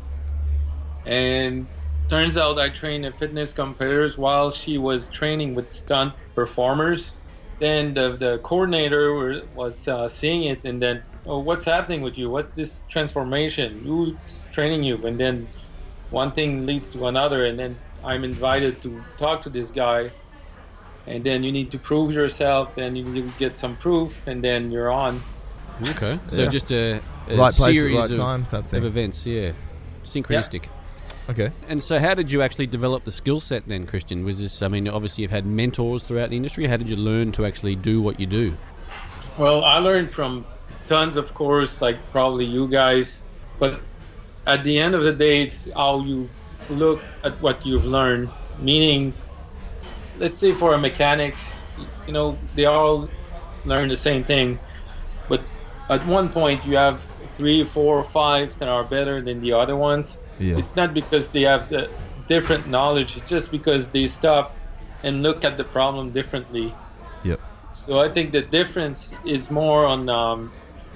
and 1.06 1.68
turns 2.08 2.38
out 2.38 2.58
I 2.60 2.70
trained 2.70 3.04
the 3.04 3.12
fitness 3.12 3.54
competitors 3.54 4.18
while 4.18 4.52
she 4.52 4.78
was 4.78 5.10
training 5.10 5.56
with 5.56 5.72
stunt 5.72 6.14
performers. 6.36 7.18
Then 7.60 7.93
the, 7.93 8.14
the 8.18 8.39
coordinator 8.39 9.43
was 9.56 9.88
uh, 9.88 10.08
seeing 10.08 10.43
it, 10.43 10.66
and 10.66 10.82
then, 10.82 11.04
oh, 11.26 11.39
what's 11.39 11.65
happening 11.65 12.01
with 12.01 12.17
you? 12.17 12.30
What's 12.30 12.51
this 12.51 12.86
transformation? 12.89 13.82
Who's 13.86 14.47
training 14.47 14.84
you? 14.84 15.05
And 15.05 15.19
then 15.19 15.47
one 16.09 16.32
thing 16.32 16.65
leads 16.65 16.89
to 16.91 17.07
another, 17.07 17.45
and 17.45 17.57
then 17.57 17.78
I'm 18.03 18.24
invited 18.24 18.82
to 18.82 19.03
talk 19.17 19.41
to 19.41 19.49
this 19.49 19.72
guy. 19.72 20.11
And 21.07 21.24
then 21.24 21.43
you 21.43 21.51
need 21.51 21.72
to 21.72 21.80
prove 21.80 22.11
yourself. 22.11 22.76
Then 22.76 22.95
you 22.95 23.03
need 23.03 23.38
get 23.38 23.57
some 23.57 23.76
proof, 23.76 24.28
and 24.28 24.43
then 24.43 24.72
you're 24.72 24.91
on. 24.91 25.22
Okay. 25.89 26.19
So 26.28 26.41
Yeah. 26.41 26.47
just 26.47 26.72
a, 26.72 27.01
a 27.28 27.36
Right 27.36 27.53
place 27.53 27.61
at 27.61 27.67
the 27.67 27.74
series 27.74 27.95
right 27.97 28.11
of, 28.11 28.17
time 28.17 28.45
of 28.74 28.84
events, 28.86 29.26
yeah. 29.26 29.53
Synchronistic. 30.03 30.65
Okay. 31.30 31.51
And 31.67 31.82
so, 31.82 31.99
how 31.99 32.13
did 32.13 32.32
you 32.32 32.41
actually 32.41 32.67
develop 32.67 33.05
the 33.05 33.11
skill 33.11 33.39
set 33.39 33.67
then, 33.67 33.86
Christian? 33.86 34.26
Was 34.26 34.39
this, 34.39 34.61
I 34.61 34.67
mean, 34.67 34.88
obviously 34.88 35.22
you've 35.22 35.32
had 35.32 35.45
mentors 35.45 36.03
throughout 36.03 36.30
the 36.30 36.36
industry. 36.36 36.67
How 36.67 36.78
did 36.78 36.89
you 36.89 36.95
learn 36.95 37.32
to 37.34 37.45
actually 37.45 37.76
do 37.76 38.01
what 38.01 38.19
you 38.19 38.26
do? 38.26 38.57
Well, 39.38 39.63
I 39.63 39.78
learned 39.78 40.11
from 40.11 40.45
tons, 40.88 41.18
of 41.18 41.34
course, 41.34 41.82
like 41.82 41.98
probably 42.12 42.46
you 42.46 42.68
guys. 42.68 43.24
But 43.60 43.82
at 44.46 44.64
the 44.64 44.80
end 44.80 44.96
of 44.96 45.04
the 45.04 45.14
day, 45.14 45.44
it's 45.44 45.72
how 45.72 46.02
you 46.02 46.30
look 46.70 47.02
at 47.24 47.42
what 47.42 47.66
you've 47.66 47.86
learned. 47.86 48.30
Meaning, 48.60 49.14
let's 50.20 50.40
say 50.40 50.54
for 50.54 50.74
a 50.74 50.78
mechanic, 50.78 51.36
you 52.08 52.14
know, 52.14 52.38
they 52.56 52.66
all 52.66 53.10
learn 53.66 53.90
the 53.90 53.96
same 53.96 54.24
thing. 54.24 54.60
But 55.30 55.42
at 55.90 56.06
one 56.06 56.30
point, 56.30 56.66
you 56.66 56.78
have 56.78 57.02
three, 57.28 57.64
four, 57.64 57.98
or 57.98 58.04
five 58.04 58.58
that 58.60 58.70
are 58.70 58.84
better 58.84 59.22
than 59.22 59.42
the 59.42 59.54
other 59.54 59.76
ones. 59.76 60.20
Yeah. 60.40 60.58
It's 60.58 60.76
not 60.76 60.94
because 60.94 61.30
they 61.30 61.42
have 61.42 61.70
the 61.70 61.90
different 62.28 62.68
knowledge, 62.68 63.18
it's 63.18 63.30
just 63.30 63.52
because 63.52 63.90
they 63.90 64.08
stop 64.08 64.56
and 65.04 65.24
look 65.24 65.44
at 65.44 65.58
the 65.58 65.64
problem 65.64 66.12
differently. 66.12 66.74
Yep. 67.24 67.40
So 67.74 68.00
I 68.00 68.10
think 68.10 68.32
the 68.32 68.42
difference 68.42 69.20
is 69.26 69.50
more 69.50 69.86
on 69.86 70.10
um, 70.10 70.52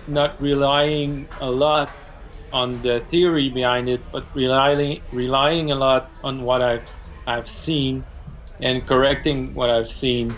not 0.08 0.40
relying 0.42 1.28
a 1.42 1.50
lot 1.50 1.90
on 2.54 2.82
the 2.82 3.00
theory 3.12 3.50
behind 3.50 3.90
it, 3.90 4.02
but 4.12 4.26
relying 4.34 5.02
relying 5.12 5.72
a 5.72 5.76
lot 5.76 6.10
on 6.24 6.44
what 6.44 6.62
I've 6.62 6.90
I've 7.28 7.48
seen 7.48 8.06
and 8.62 8.86
correcting 8.88 9.54
what 9.54 9.70
I've 9.70 9.90
seen. 9.90 10.36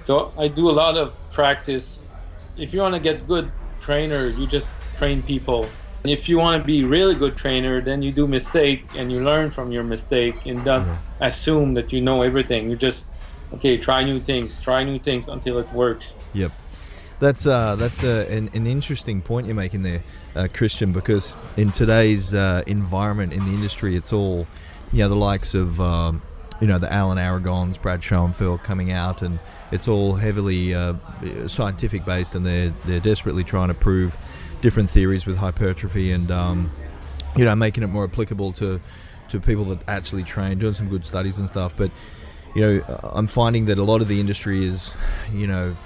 So 0.00 0.32
I 0.38 0.48
do 0.48 0.70
a 0.70 0.74
lot 0.74 0.96
of 0.96 1.14
practice. 1.30 2.08
If 2.56 2.72
you 2.72 2.80
want 2.80 2.94
to 2.94 3.00
get 3.00 3.26
good 3.26 3.52
trainer, 3.80 4.28
you 4.28 4.46
just 4.46 4.80
train 4.96 5.22
people. 5.22 5.68
And 6.02 6.10
if 6.10 6.28
you 6.28 6.38
want 6.38 6.60
to 6.60 6.66
be 6.66 6.84
really 6.84 7.14
good 7.14 7.36
trainer, 7.36 7.80
then 7.80 8.02
you 8.02 8.10
do 8.10 8.26
mistake 8.26 8.84
and 8.96 9.12
you 9.12 9.22
learn 9.22 9.50
from 9.50 9.70
your 9.70 9.84
mistake 9.84 10.46
and 10.46 10.62
don't 10.64 10.88
assume 11.20 11.74
that 11.74 11.92
you 11.92 12.00
know 12.00 12.22
everything. 12.22 12.70
You 12.70 12.76
just 12.76 13.12
okay, 13.54 13.76
try 13.76 14.02
new 14.04 14.18
things, 14.18 14.60
try 14.60 14.82
new 14.84 14.98
things 14.98 15.28
until 15.28 15.58
it 15.58 15.70
works. 15.72 16.14
Yep. 16.32 16.52
That's 17.22 17.46
uh, 17.46 17.76
that's 17.76 18.02
uh, 18.02 18.26
an, 18.28 18.50
an 18.52 18.66
interesting 18.66 19.22
point 19.22 19.46
you're 19.46 19.54
making 19.54 19.82
there, 19.82 20.02
uh, 20.34 20.48
Christian. 20.52 20.92
Because 20.92 21.36
in 21.56 21.70
today's 21.70 22.34
uh, 22.34 22.64
environment 22.66 23.32
in 23.32 23.44
the 23.44 23.52
industry, 23.52 23.94
it's 23.94 24.12
all, 24.12 24.48
you 24.90 24.98
know, 24.98 25.08
the 25.08 25.14
likes 25.14 25.54
of, 25.54 25.80
um, 25.80 26.20
you 26.60 26.66
know, 26.66 26.78
the 26.78 26.92
Alan 26.92 27.18
Aragons, 27.18 27.78
Brad 27.80 28.02
Schoenfeld 28.02 28.64
coming 28.64 28.90
out, 28.90 29.22
and 29.22 29.38
it's 29.70 29.86
all 29.86 30.14
heavily 30.14 30.74
uh, 30.74 30.94
scientific 31.46 32.04
based, 32.04 32.34
and 32.34 32.44
they're 32.44 32.74
they're 32.86 32.98
desperately 32.98 33.44
trying 33.44 33.68
to 33.68 33.74
prove 33.74 34.16
different 34.60 34.90
theories 34.90 35.24
with 35.24 35.36
hypertrophy 35.36 36.10
and, 36.10 36.28
um, 36.32 36.70
you 37.36 37.44
know, 37.44 37.54
making 37.54 37.84
it 37.84 37.86
more 37.86 38.02
applicable 38.02 38.52
to 38.54 38.80
to 39.28 39.38
people 39.38 39.64
that 39.66 39.88
actually 39.88 40.24
train, 40.24 40.58
doing 40.58 40.74
some 40.74 40.88
good 40.88 41.06
studies 41.06 41.38
and 41.38 41.46
stuff, 41.46 41.72
but 41.76 41.92
you 42.54 42.60
know, 42.60 42.84
uh, 42.86 43.10
I'm 43.12 43.26
finding 43.26 43.66
that 43.66 43.78
a 43.78 43.84
lot 43.84 44.02
of 44.02 44.08
the 44.08 44.20
industry 44.20 44.66
is, 44.66 44.92
you 45.32 45.46
know, 45.46 45.76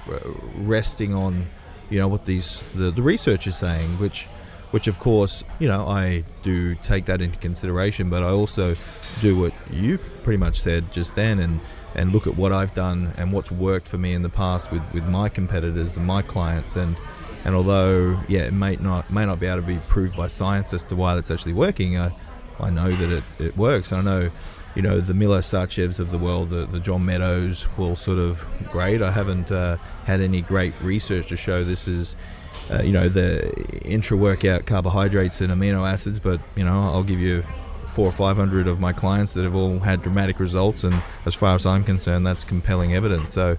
resting 0.55 1.13
on, 1.13 1.45
you 1.89 1.99
know, 1.99 2.07
what 2.07 2.25
these 2.25 2.61
the, 2.75 2.91
the 2.91 3.01
research 3.01 3.47
is 3.47 3.55
saying, 3.55 3.87
which, 3.99 4.25
which 4.71 4.87
of 4.87 4.99
course, 4.99 5.43
you 5.59 5.67
know, 5.67 5.87
I 5.87 6.23
do 6.43 6.75
take 6.75 7.05
that 7.05 7.21
into 7.21 7.37
consideration, 7.39 8.09
but 8.09 8.21
I 8.21 8.29
also 8.29 8.75
do 9.21 9.39
what 9.39 9.53
you 9.71 9.97
pretty 10.23 10.37
much 10.37 10.59
said 10.59 10.91
just 10.91 11.15
then, 11.15 11.39
and 11.39 11.59
and 11.95 12.11
look 12.11 12.27
at 12.27 12.35
what 12.35 12.51
I've 12.51 12.73
done 12.73 13.13
and 13.17 13.31
what's 13.31 13.51
worked 13.51 13.87
for 13.87 13.97
me 13.97 14.13
in 14.13 14.21
the 14.21 14.29
past 14.29 14.71
with, 14.71 14.83
with 14.93 15.05
my 15.07 15.29
competitors 15.29 15.97
and 15.97 16.05
my 16.05 16.21
clients, 16.21 16.75
and 16.75 16.97
and 17.45 17.55
although 17.55 18.19
yeah, 18.27 18.41
it 18.41 18.53
may 18.53 18.75
not 18.75 19.09
may 19.09 19.25
not 19.25 19.39
be 19.39 19.47
able 19.47 19.61
to 19.61 19.67
be 19.67 19.79
proved 19.87 20.17
by 20.17 20.27
science 20.27 20.73
as 20.73 20.83
to 20.85 20.95
why 20.97 21.15
that's 21.15 21.31
actually 21.31 21.53
working, 21.53 21.97
I 21.97 22.11
I 22.59 22.69
know 22.69 22.89
that 22.89 23.17
it, 23.17 23.23
it 23.39 23.57
works. 23.57 23.93
I 23.93 24.01
know 24.01 24.29
you 24.77 24.83
know, 24.83 25.01
the 25.01 25.15
Milos 25.15 25.51
Sarcevs 25.51 25.99
of 25.99 26.11
the 26.11 26.19
world, 26.19 26.49
the, 26.49 26.67
the 26.67 26.79
John 26.79 27.03
Meadows, 27.03 27.67
will 27.79 27.95
sort 27.95 28.19
of 28.19 28.45
grade. 28.71 29.01
I 29.01 29.09
haven't 29.09 29.51
uh, 29.51 29.77
had 30.05 30.21
any 30.21 30.41
great 30.41 30.75
research 30.83 31.29
to 31.29 31.35
show 31.35 31.63
this 31.63 31.87
is, 31.87 32.15
uh, 32.69 32.83
you 32.83 32.91
know, 32.91 33.09
the 33.09 33.51
intra 33.83 34.15
workout 34.15 34.67
carbohydrates 34.67 35.41
and 35.41 35.51
amino 35.51 35.91
acids, 35.91 36.19
but, 36.19 36.39
you 36.55 36.63
know, 36.63 36.83
I'll 36.83 37.03
give 37.03 37.19
you 37.19 37.43
four 37.87 38.05
or 38.05 38.11
five 38.11 38.37
hundred 38.37 38.67
of 38.67 38.79
my 38.79 38.93
clients 38.93 39.33
that 39.33 39.43
have 39.45 39.55
all 39.55 39.79
had 39.79 40.03
dramatic 40.03 40.39
results, 40.39 40.83
and 40.83 41.01
as 41.25 41.33
far 41.33 41.55
as 41.55 41.65
I'm 41.65 41.83
concerned, 41.83 42.27
that's 42.27 42.43
compelling 42.43 42.93
evidence. 42.93 43.29
So 43.29 43.57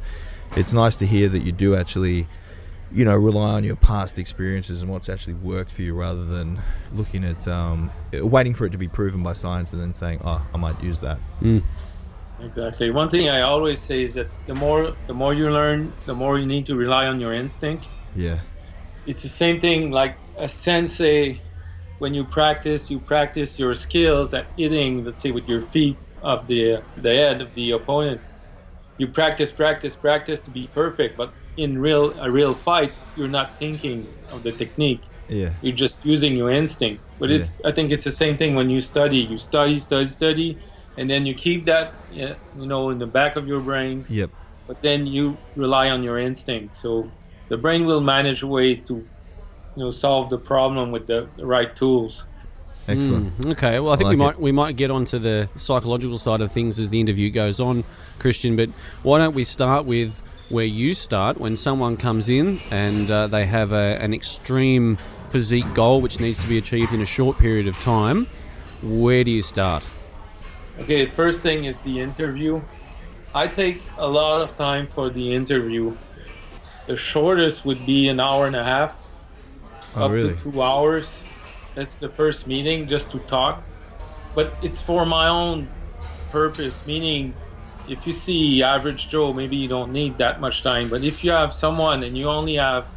it's 0.55 0.73
nice 0.73 0.95
to 0.97 1.07
hear 1.07 1.29
that 1.31 1.41
you 1.41 1.51
do 1.51 1.75
actually 1.75 2.29
you 2.91 3.05
know, 3.05 3.15
rely 3.15 3.53
on 3.55 3.65
your 3.65 3.77
past 3.77 4.19
experiences 4.19 4.83
and 4.83 4.91
what's 4.91 5.09
actually 5.09 5.35
worked 5.35 5.71
for 5.71 5.83
you 5.83 5.95
rather 5.95 6.25
than 6.25 6.61
looking 6.93 7.25
at 7.25 7.47
um, 7.47 7.91
waiting 8.13 8.55
for 8.55 8.65
it 8.67 8.71
to 8.71 8.79
be 8.79 8.89
proven 8.89 9.23
by 9.23 9.35
science 9.35 9.73
and 9.73 9.83
then 9.83 9.93
saying, 9.93 10.21
"Oh, 10.25 10.47
I 10.55 10.57
might 10.57 10.83
use 10.83 11.01
that." 11.01 11.19
Exactly. 12.41 12.91
One 12.91 13.11
thing 13.11 13.29
I 13.29 13.41
always 13.41 13.81
say 13.81 14.03
is 14.03 14.15
that 14.15 14.29
the 14.47 14.55
more 14.55 14.95
the 15.07 15.15
more 15.15 15.35
you 15.35 15.51
learn, 15.51 15.93
the 16.07 16.15
more 16.15 16.39
you 16.39 16.47
need 16.47 16.67
to 16.67 16.77
rely 16.77 17.07
on 17.07 17.21
your 17.21 17.35
instinct. 17.35 17.87
Yeah, 18.17 18.41
It's 19.07 19.23
the 19.23 19.29
same 19.29 19.61
thing 19.61 19.91
like 19.91 20.17
a 20.37 20.49
sensei. 20.49 21.41
When 21.99 22.15
you 22.15 22.25
practice, 22.25 22.91
you 22.93 23.01
practice 23.01 23.59
your 23.59 23.75
skills 23.75 24.33
at 24.33 24.47
hitting, 24.57 25.05
let's 25.05 25.21
say, 25.21 25.33
with 25.33 25.49
your 25.49 25.61
feet 25.61 25.97
of 26.23 26.47
the 26.47 26.83
the 26.97 27.11
head 27.11 27.43
of 27.43 27.53
the 27.55 27.73
opponent. 27.73 28.21
You 28.99 29.09
practice, 29.09 29.53
practice, 29.53 29.95
practice 29.95 30.41
to 30.43 30.51
be 30.51 30.69
perfect, 30.69 31.17
but 31.17 31.33
in 31.59 31.79
real 31.79 32.19
a 32.21 32.31
real 32.31 32.55
fight, 32.55 32.93
you're 33.17 33.29
not 33.29 33.59
thinking 33.59 34.07
of 34.31 34.43
the 34.43 34.53
technique. 34.53 35.03
Yeah. 35.29 35.53
You're 35.61 35.77
just 35.77 36.07
using 36.07 36.37
your 36.37 36.51
instinct. 36.51 37.03
But 37.19 37.31
it's 37.31 37.53
I 37.65 37.73
think 37.73 37.91
it's 37.91 38.05
the 38.05 38.13
same 38.13 38.39
thing 38.39 38.55
when 38.55 38.71
you 38.71 38.81
study. 38.81 39.19
You 39.19 39.37
study, 39.37 39.79
study, 39.79 40.07
study, 40.07 40.59
and 40.97 41.11
then 41.11 41.27
you 41.27 41.35
keep 41.35 41.67
that 41.67 41.93
you 42.13 42.35
know 42.55 42.91
in 42.91 42.99
the 42.99 43.07
back 43.07 43.37
of 43.37 43.47
your 43.47 43.61
brain. 43.61 44.07
Yep. 44.09 44.31
But 44.67 44.83
then 44.83 45.07
you 45.07 45.37
rely 45.57 45.91
on 45.91 46.03
your 46.03 46.19
instinct. 46.19 46.77
So 46.77 47.11
the 47.49 47.57
brain 47.57 47.87
will 47.87 48.01
manage 48.01 48.43
a 48.43 48.47
way 48.47 48.77
to 48.77 48.95
you 48.95 49.05
know 49.77 49.91
solve 49.91 50.31
the 50.31 50.39
problem 50.39 50.93
with 50.93 51.07
the, 51.07 51.29
the 51.37 51.45
right 51.45 51.75
tools. 51.75 52.25
Excellent. 52.87 53.39
Mm, 53.41 53.53
okay, 53.53 53.81
well, 53.81 53.93
I 53.93 53.97
think 53.97 54.07
like 54.07 54.17
we 54.17 54.23
it. 54.23 54.27
might 54.27 54.41
we 54.41 54.53
might 54.53 54.77
get 54.77 54.91
onto 54.91 55.19
the 55.19 55.51
psychological 55.57 56.17
side 56.17 56.41
of 56.41 56.53
things 56.53 56.79
as 56.79 56.89
the 56.89 57.01
interview 57.01 57.31
goes 57.31 57.61
on, 57.61 57.85
Christian. 58.19 58.57
But 58.57 58.71
why 59.03 59.19
don't 59.19 59.35
we 59.35 59.45
start 59.45 59.85
with 59.85 60.19
where 60.49 60.65
you 60.65 60.95
start 60.95 61.39
when 61.39 61.57
someone 61.57 61.97
comes 61.97 62.29
in 62.29 62.59
and 62.71 63.11
uh, 63.11 63.27
they 63.27 63.45
have 63.47 63.73
a, 63.73 63.99
an 64.01 64.15
extreme 64.15 64.97
physique 65.29 65.73
goal 65.75 66.01
which 66.01 66.21
needs 66.21 66.39
to 66.39 66.47
be 66.47 66.57
achieved 66.59 66.93
in 66.93 67.01
a 67.03 67.07
short 67.07 67.39
period 67.39 67.69
of 67.69 67.79
time? 67.81 68.27
Where 68.83 69.25
do 69.25 69.31
you 69.31 69.43
start? 69.43 69.87
Okay, 70.81 71.07
first 71.07 71.41
thing 71.41 71.65
is 71.65 71.77
the 71.79 72.01
interview. 72.01 72.61
I 73.35 73.47
take 73.47 73.83
a 73.99 74.09
lot 74.09 74.41
of 74.41 74.55
time 74.57 74.87
for 74.87 75.11
the 75.11 75.35
interview. 75.35 75.97
The 76.87 76.97
shortest 76.97 77.65
would 77.67 77.85
be 77.85 78.09
an 78.09 78.21
hour 78.21 78.47
and 78.47 78.57
a 78.57 78.65
half, 78.65 78.97
Oh, 79.95 80.05
up 80.05 80.11
really? 80.13 80.35
to 80.35 80.51
two 80.53 80.63
hours. 80.63 81.25
That's 81.75 81.97
the 81.97 82.09
first 82.09 82.47
meeting 82.47 82.87
just 82.87 83.11
to 83.11 83.19
talk. 83.21 83.63
But 84.35 84.55
it's 84.63 84.81
for 84.81 85.05
my 85.05 85.29
own 85.29 85.69
purpose, 86.31 86.87
meaning 86.87 87.35
if 87.89 88.07
you 88.07 88.13
see 88.13 88.63
average 88.63 89.09
Joe, 89.09 89.33
maybe 89.33 89.57
you 89.57 89.69
don't 89.69 89.93
need 89.93 90.19
that 90.19 90.41
much 90.41 90.63
time. 90.63 90.89
But 90.89 91.03
if 91.03 91.25
you 91.25 91.31
have 91.31 91.53
someone 91.53 92.03
and 92.03 92.17
you 92.17 92.29
only 92.29 92.57
have 92.57 92.91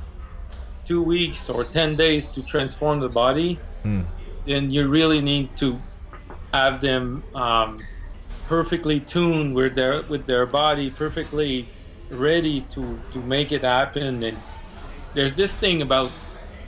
two 0.86 1.04
weeks 1.04 1.50
or 1.50 1.64
10 1.64 1.96
days 1.96 2.28
to 2.30 2.44
transform 2.44 3.00
the 3.00 3.10
body, 3.10 3.60
Mm. 3.84 4.06
then 4.46 4.70
you 4.70 4.88
really 4.88 5.22
need 5.22 5.56
to 5.58 5.82
have 6.54 6.82
them 6.82 7.24
um, 7.34 7.80
perfectly 8.48 9.00
tuned 9.00 9.56
with 9.56 9.74
their 9.74 10.04
with 10.04 10.28
their 10.28 10.46
body, 10.46 10.92
perfectly 10.92 11.68
ready 12.12 12.62
to 12.62 13.00
to 13.12 13.20
make 13.20 13.52
it 13.52 13.64
happen. 13.64 14.22
And 14.24 14.38
there's 15.16 15.34
this 15.34 15.56
thing 15.56 15.82
about 15.82 16.12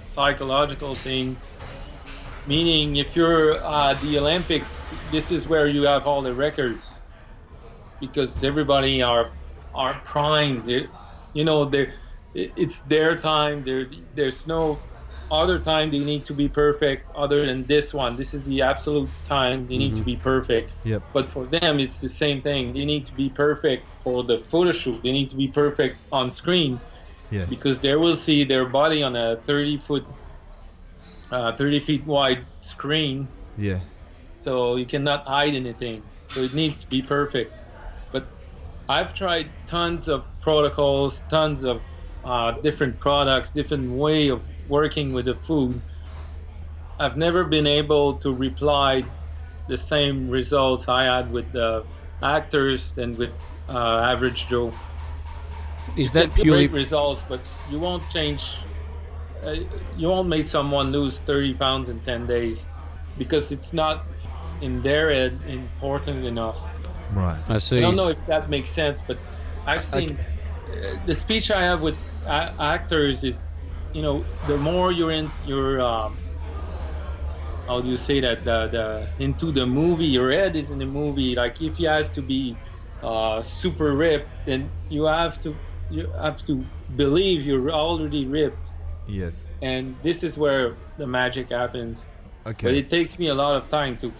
psychological 0.01 0.95
thing, 0.95 1.37
meaning 2.47 2.95
if 2.95 3.15
you're 3.15 3.61
uh, 3.63 3.93
the 4.01 4.17
Olympics, 4.17 4.95
this 5.11 5.31
is 5.31 5.47
where 5.47 5.67
you 5.67 5.83
have 5.83 6.07
all 6.07 6.21
the 6.23 6.33
records 6.33 6.95
because 8.07 8.43
everybody 8.43 9.01
are 9.01 9.25
are 9.73 9.93
primed. 10.13 10.61
They're, 10.67 10.87
you 11.33 11.43
know, 11.49 11.65
they 11.65 11.89
it's 12.35 12.79
their 12.93 13.15
time. 13.15 13.63
There 13.63 13.85
there's 14.15 14.45
no 14.47 14.79
other 15.31 15.57
time 15.57 15.89
they 15.89 16.03
need 16.11 16.23
to 16.25 16.33
be 16.33 16.47
perfect 16.47 17.01
other 17.15 17.45
than 17.49 17.63
this 17.65 17.93
one. 17.93 18.15
This 18.21 18.33
is 18.37 18.45
the 18.45 18.61
absolute 18.61 19.09
time 19.23 19.67
they 19.67 19.77
need 19.83 19.95
to 19.95 20.03
be 20.03 20.15
perfect. 20.15 20.73
Yep. 20.83 21.01
But 21.15 21.25
for 21.27 21.43
them, 21.45 21.79
it's 21.79 21.99
the 21.99 22.09
same 22.09 22.41
thing. 22.41 22.73
They 22.73 22.85
need 22.85 23.05
to 23.07 23.15
be 23.15 23.29
perfect 23.29 23.83
for 24.03 24.23
the 24.23 24.37
photo 24.37 24.71
shoot. 24.71 25.01
They 25.01 25.11
need 25.19 25.29
to 25.29 25.35
be 25.35 25.47
perfect 25.47 25.95
on 26.11 26.29
screen 26.29 26.79
Yeah. 27.31 27.45
because 27.49 27.79
they 27.79 27.95
will 27.95 28.15
see 28.27 28.43
their 28.43 28.65
body 28.79 29.01
on 29.01 29.15
a 29.15 29.37
30 29.37 29.77
foot, 29.87 30.05
uh, 31.31 31.51
30 31.53 31.79
feet 31.79 32.03
wide 32.05 32.45
screen. 32.59 33.27
Yeah. 33.57 33.79
So 34.37 34.75
you 34.75 34.85
cannot 34.85 35.25
hide 35.25 35.55
anything. 35.55 36.03
So 36.29 36.41
it 36.41 36.53
needs 36.53 36.83
to 36.83 36.89
be 36.89 37.01
perfect. 37.01 37.51
I've 38.89 39.13
tried 39.13 39.49
tons 39.65 40.07
of 40.07 40.27
protocols, 40.41 41.23
tons 41.29 41.63
of 41.63 41.81
uh, 42.25 42.51
different 42.51 42.99
products, 42.99 43.51
different 43.51 43.91
way 43.91 44.27
of 44.27 44.47
working 44.67 45.13
with 45.13 45.25
the 45.25 45.35
food. 45.35 45.81
I've 46.99 47.17
never 47.17 47.43
been 47.43 47.67
able 47.67 48.15
to 48.17 48.33
reply 48.33 49.03
the 49.67 49.77
same 49.77 50.29
results 50.29 50.87
I 50.89 51.05
had 51.05 51.31
with 51.31 51.51
the 51.53 51.85
actors 52.21 52.91
than 52.91 53.17
with 53.17 53.31
uh, 53.69 53.99
average 53.99 54.47
Joe. 54.47 54.73
Is 55.95 56.11
that 56.13 56.33
purely 56.33 56.67
great 56.67 56.77
results, 56.77 57.25
but 57.27 57.39
you 57.69 57.79
won't 57.79 58.07
change. 58.09 58.57
Uh, 59.43 59.55
you 59.97 60.09
won't 60.09 60.27
make 60.27 60.45
someone 60.47 60.91
lose 60.91 61.19
30 61.19 61.53
pounds 61.55 61.89
in 61.89 61.99
10 62.01 62.25
days 62.25 62.69
because 63.17 63.51
it's 63.51 63.73
not 63.73 64.05
in 64.61 64.81
their 64.81 65.11
head 65.11 65.39
important 65.47 66.25
enough. 66.25 66.59
Right. 67.13 67.39
I 67.47 67.57
see. 67.59 67.77
I 67.77 67.81
don't 67.81 67.95
know 67.95 68.09
if 68.09 68.25
that 68.27 68.49
makes 68.49 68.69
sense, 68.69 69.01
but 69.01 69.17
I've 69.65 69.85
seen 69.85 70.17
uh, 70.17 70.97
the 71.05 71.13
speech 71.13 71.51
I 71.51 71.61
have 71.63 71.81
with 71.81 71.97
a- 72.25 72.53
actors 72.59 73.23
is, 73.23 73.53
you 73.93 74.01
know, 74.01 74.25
the 74.47 74.57
more 74.57 74.91
you're 74.91 75.11
in, 75.11 75.31
you're, 75.45 75.81
um, 75.81 76.17
how 77.67 77.79
do 77.81 77.89
you 77.89 77.97
say 77.97 78.19
that, 78.19 78.43
the, 78.43 78.67
the 78.67 79.23
into 79.23 79.51
the 79.51 79.65
movie, 79.65 80.05
your 80.05 80.31
head 80.31 80.55
is 80.55 80.71
in 80.71 80.79
the 80.79 80.85
movie. 80.85 81.35
Like 81.35 81.61
if 81.61 81.77
he 81.77 81.85
has 81.85 82.09
to 82.11 82.21
be 82.21 82.57
uh, 83.01 83.41
super 83.41 83.93
ripped, 83.93 84.29
then 84.45 84.69
you 84.89 85.03
have 85.05 85.39
to, 85.41 85.55
you 85.89 86.07
have 86.21 86.39
to 86.47 86.63
believe 86.95 87.45
you're 87.45 87.71
already 87.71 88.25
ripped, 88.25 88.57
Yes. 89.07 89.51
and 89.61 89.95
this 90.03 90.23
is 90.23 90.37
where 90.37 90.75
the 90.97 91.05
magic 91.07 91.49
happens. 91.49 92.05
Okay. 92.45 92.67
But 92.67 92.73
it 92.75 92.89
takes 92.89 93.17
me 93.19 93.27
a 93.27 93.35
lot 93.35 93.55
of 93.55 93.69
time 93.69 93.95
to 93.97 94.11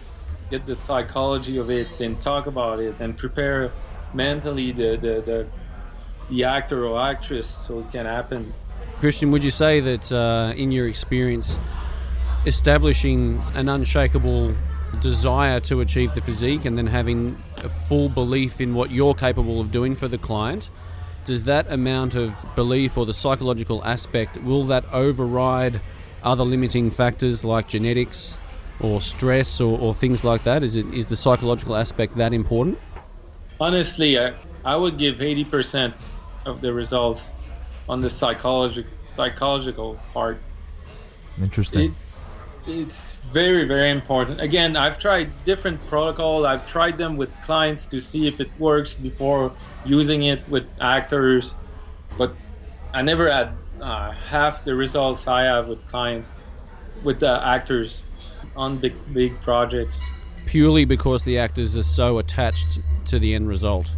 get 0.54 0.66
the 0.66 0.76
psychology 0.76 1.56
of 1.56 1.68
it 1.68 1.88
and 2.00 2.20
talk 2.22 2.46
about 2.46 2.78
it 2.78 2.94
and 3.00 3.16
prepare 3.16 3.72
mentally 4.12 4.70
the 4.72 4.90
the, 5.04 5.14
the, 5.28 5.46
the 6.30 6.44
actor 6.44 6.86
or 6.86 7.00
actress 7.00 7.48
so 7.48 7.80
it 7.80 7.90
can 7.90 8.06
happen. 8.06 8.40
Christian, 8.98 9.30
would 9.32 9.42
you 9.42 9.50
say 9.50 9.80
that 9.80 10.12
uh, 10.12 10.52
in 10.62 10.70
your 10.70 10.86
experience, 10.86 11.58
establishing 12.46 13.42
an 13.54 13.68
unshakable 13.68 14.54
desire 15.00 15.58
to 15.60 15.80
achieve 15.80 16.14
the 16.14 16.20
physique 16.20 16.64
and 16.64 16.78
then 16.78 16.86
having 16.86 17.36
a 17.64 17.68
full 17.68 18.08
belief 18.08 18.60
in 18.60 18.74
what 18.74 18.90
you're 18.90 19.14
capable 19.14 19.60
of 19.60 19.72
doing 19.72 19.96
for 19.96 20.08
the 20.08 20.18
client, 20.18 20.70
does 21.24 21.44
that 21.44 21.70
amount 21.70 22.14
of 22.14 22.28
belief 22.54 22.96
or 22.96 23.04
the 23.04 23.14
psychological 23.14 23.84
aspect, 23.84 24.36
will 24.42 24.64
that 24.66 24.84
override 24.92 25.80
other 26.22 26.44
limiting 26.44 26.90
factors 26.90 27.44
like 27.44 27.66
genetics 27.66 28.36
or 28.80 29.00
stress 29.00 29.60
or, 29.60 29.78
or 29.78 29.94
things 29.94 30.24
like 30.24 30.44
that? 30.44 30.62
Is, 30.62 30.76
it, 30.76 30.86
is 30.92 31.06
the 31.06 31.16
psychological 31.16 31.76
aspect 31.76 32.16
that 32.16 32.32
important? 32.32 32.78
Honestly, 33.60 34.18
I, 34.18 34.34
I 34.64 34.76
would 34.76 34.98
give 34.98 35.16
80% 35.16 35.94
of 36.46 36.60
the 36.60 36.72
results 36.72 37.30
on 37.88 38.00
the 38.00 38.10
psychological 38.10 38.90
psychological 39.04 39.98
part. 40.12 40.40
Interesting. 41.38 41.90
It, 41.90 41.92
it's 42.66 43.16
very 43.16 43.64
very 43.64 43.90
important 43.90 44.40
again 44.40 44.74
i've 44.74 44.96
tried 44.96 45.30
different 45.44 45.84
protocol 45.86 46.46
i've 46.46 46.66
tried 46.66 46.96
them 46.96 47.14
with 47.18 47.28
clients 47.42 47.84
to 47.84 48.00
see 48.00 48.26
if 48.26 48.40
it 48.40 48.48
works 48.58 48.94
before 48.94 49.52
using 49.84 50.22
it 50.22 50.48
with 50.48 50.66
actors 50.80 51.56
but 52.16 52.34
i 52.94 53.02
never 53.02 53.30
had 53.30 53.50
uh, 53.82 54.12
half 54.12 54.64
the 54.64 54.74
results 54.74 55.28
i 55.28 55.42
have 55.42 55.68
with 55.68 55.86
clients 55.86 56.32
with 57.02 57.20
the 57.20 57.46
actors 57.46 58.02
on 58.56 58.76
big 58.78 58.94
big 59.12 59.40
projects. 59.40 60.02
Purely 60.46 60.84
because 60.84 61.24
the 61.24 61.38
actors 61.38 61.74
are 61.76 61.82
so 61.82 62.18
attached 62.18 62.78
to 63.06 63.18
the 63.18 63.34
end 63.34 63.48
result. 63.48 63.90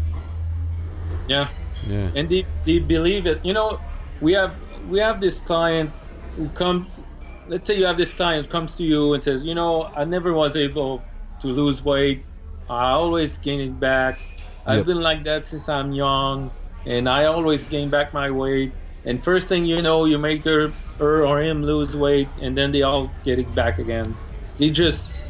yeah. 1.29 1.49
Yeah. 1.87 2.11
and 2.17 2.29
they, 2.29 2.45
they 2.65 2.79
believe 2.81 3.27
it. 3.27 3.45
You 3.45 3.53
know 3.53 3.79
we 4.21 4.33
have 4.33 4.55
we 4.89 4.99
have 4.99 5.21
this 5.21 5.39
client 5.41 5.91
who 6.37 6.49
comes 6.51 7.01
let's 7.49 7.67
say 7.67 7.79
you 7.79 7.85
have 7.85 7.97
this 7.97 8.13
client 8.15 8.47
who 8.47 8.51
comes 8.51 8.77
to 8.77 8.85
you 8.85 9.13
and 9.15 9.23
says 9.23 9.45
you 9.45 9.55
know 9.55 9.85
i 9.95 10.05
never 10.05 10.33
was 10.33 10.57
able 10.57 11.03
to 11.41 11.49
lose 11.49 11.85
weight. 11.85 12.25
I 12.69 12.91
always 12.91 13.37
gain 13.39 13.61
it 13.61 13.79
back. 13.79 14.19
I've 14.67 14.79
Yep. 14.79 14.87
been 14.87 15.01
like 15.01 15.23
that 15.25 15.47
since 15.47 15.69
i'm 15.69 15.93
young 15.93 16.51
and 16.87 17.09
i 17.09 17.27
always 17.27 17.63
gain 17.65 17.89
back 17.91 18.13
my 18.15 18.31
weight. 18.31 18.73
And 19.05 19.23
first 19.23 19.47
thing 19.49 19.67
you 19.67 19.83
know 19.83 20.07
you 20.07 20.19
make 20.19 20.43
her, 20.45 20.73
her 20.99 21.25
or 21.27 21.41
him 21.43 21.63
lose 21.63 21.95
weight 21.97 22.29
and 22.41 22.57
then 22.59 22.73
they 22.73 22.83
all 22.83 23.13
get 23.23 23.39
it 23.39 23.55
back 23.55 23.79
again 23.79 24.17
they 24.59 24.71
just 24.71 25.21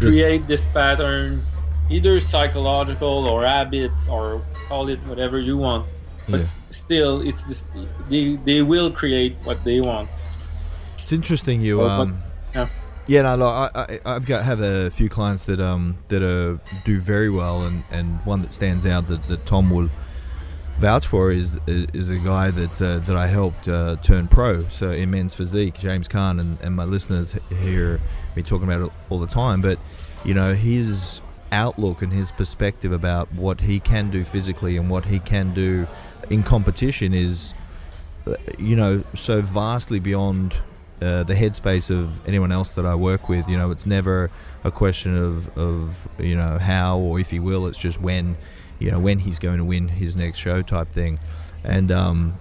create 0.00 0.46
this 0.46 0.66
pattern 0.66 1.44
either 1.90 2.18
psychological 2.18 3.28
or 3.28 3.42
habit 3.44 3.90
or 4.08 4.42
call 4.68 4.88
it 4.88 4.98
whatever 5.06 5.38
you 5.38 5.56
want 5.56 5.84
but 6.28 6.40
Yeah. 6.40 6.46
still 6.70 7.20
it's 7.20 7.46
just, 7.46 7.66
they, 8.08 8.36
they 8.44 8.62
will 8.62 8.90
create 8.90 9.36
what 9.44 9.62
they 9.64 9.80
want 9.80 10.08
It's 10.98 11.12
interesting 11.12 11.60
you 11.60 11.80
Oh, 11.82 11.86
but- 11.86 12.00
um 12.00 12.22
yeah. 12.54 12.68
yeah 13.06 13.22
no 13.22 13.36
like, 13.36 13.70
I, 13.76 13.82
I 14.04 14.14
I've 14.16 14.26
got 14.26 14.44
have 14.44 14.60
a 14.60 14.90
few 14.90 15.08
clients 15.08 15.44
that 15.44 15.60
um 15.60 15.98
that 16.08 16.22
are 16.22 16.58
do 16.84 16.98
very 17.00 17.30
well 17.30 17.62
and 17.66 17.84
and 17.90 18.18
one 18.24 18.40
that 18.42 18.52
stands 18.52 18.86
out 18.86 19.08
that, 19.08 19.22
that 19.24 19.44
Tom 19.46 19.70
will 19.70 19.90
vouch 20.78 21.06
for 21.06 21.30
is 21.30 21.58
is 21.66 22.10
a 22.10 22.18
guy 22.18 22.50
that 22.50 22.82
uh, 22.82 22.98
that 22.98 23.16
I 23.16 23.26
helped 23.26 23.68
uh, 23.68 23.96
turn 24.02 24.28
pro 24.28 24.68
so 24.68 24.90
in 24.90 25.10
men's 25.10 25.34
physique 25.34 25.78
James 25.78 26.08
Kahn 26.08 26.40
and, 26.40 26.60
and 26.60 26.74
my 26.74 26.84
listeners 26.84 27.34
hear 27.60 28.00
me 28.34 28.42
talking 28.42 28.64
about 28.64 28.86
it 28.86 28.92
all 29.08 29.20
the 29.20 29.26
time 29.26 29.60
but 29.60 29.78
you 30.24 30.34
know 30.34 30.54
his 30.54 31.20
outlook 31.52 32.02
and 32.02 32.12
his 32.12 32.32
perspective 32.32 32.90
about 32.90 33.32
what 33.32 33.60
he 33.60 33.78
can 33.78 34.10
do 34.10 34.24
physically 34.24 34.76
and 34.76 34.90
what 34.90 35.04
he 35.04 35.20
can 35.20 35.54
do 35.54 35.86
in 36.28 36.42
competition 36.42 37.14
is 37.14 37.54
uh, 38.26 38.34
you 38.58 38.74
know 38.74 39.04
so 39.14 39.40
vastly 39.40 40.00
beyond 40.00 40.54
uh, 41.04 41.22
the 41.24 41.34
headspace 41.34 41.90
of 41.90 42.26
anyone 42.26 42.52
else 42.52 42.72
that 42.72 42.86
I 42.86 42.94
work 42.94 43.28
with. 43.28 43.48
You 43.48 43.58
know, 43.58 43.70
it's 43.70 43.84
never 43.84 44.30
a 44.62 44.70
question 44.70 45.16
of 45.16 45.56
of 45.58 46.08
you 46.18 46.36
know 46.36 46.58
how 46.58 46.98
or 46.98 47.20
if 47.20 47.30
he 47.30 47.38
will. 47.38 47.66
It's 47.66 47.78
just 47.78 48.00
when, 48.00 48.36
you 48.78 48.90
know, 48.90 48.98
when 48.98 49.18
he's 49.20 49.38
going 49.38 49.58
to 49.58 49.64
win 49.64 49.88
his 49.88 50.16
next 50.16 50.38
show 50.38 50.62
type 50.62 50.90
thing, 50.92 51.18
and 51.64 51.90
um, 51.90 52.34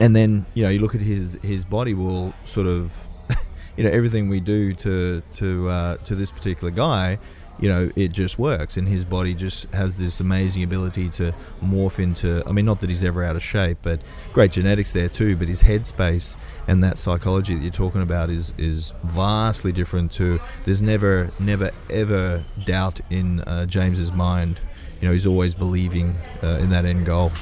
and 0.00 0.14
then 0.14 0.46
you 0.54 0.64
know 0.64 0.70
you 0.70 0.80
look 0.80 0.94
at 0.94 1.00
his 1.00 1.38
his 1.42 1.64
body 1.64 1.94
will 1.94 2.34
sort 2.44 2.66
of, 2.66 2.96
you 3.76 3.84
know, 3.84 3.90
everything 3.90 4.28
we 4.28 4.40
do 4.40 4.74
to 4.74 5.22
to 5.34 5.68
uh, 5.68 5.96
to 5.98 6.14
this 6.14 6.30
particular 6.30 6.70
guy 6.70 7.18
you 7.62 7.68
know, 7.68 7.90
it 7.94 8.08
just 8.08 8.40
works, 8.40 8.76
and 8.76 8.88
his 8.88 9.04
body 9.04 9.34
just 9.34 9.70
has 9.72 9.96
this 9.96 10.18
amazing 10.18 10.64
ability 10.64 11.08
to 11.10 11.32
morph 11.62 12.00
into. 12.00 12.42
I 12.44 12.50
mean, 12.50 12.64
not 12.64 12.80
that 12.80 12.88
he's 12.88 13.04
ever 13.04 13.22
out 13.22 13.36
of 13.36 13.42
shape, 13.42 13.78
but 13.82 14.00
great 14.32 14.50
genetics 14.50 14.90
there 14.90 15.08
too. 15.08 15.36
But 15.36 15.46
his 15.46 15.62
headspace 15.62 16.36
and 16.66 16.82
that 16.82 16.98
psychology 16.98 17.54
that 17.54 17.62
you're 17.62 17.70
talking 17.70 18.02
about 18.02 18.30
is 18.30 18.52
is 18.58 18.94
vastly 19.04 19.70
different. 19.70 20.10
To 20.12 20.40
there's 20.64 20.82
never, 20.82 21.30
never, 21.38 21.70
ever 21.88 22.44
doubt 22.64 23.00
in 23.10 23.40
uh, 23.42 23.66
James's 23.66 24.10
mind. 24.10 24.58
You 25.02 25.08
know, 25.08 25.14
he's 25.14 25.26
always 25.26 25.52
believing 25.56 26.16
uh, 26.44 26.60
in 26.62 26.70
that 26.70 26.84
end 26.84 27.04
goal. 27.04 27.32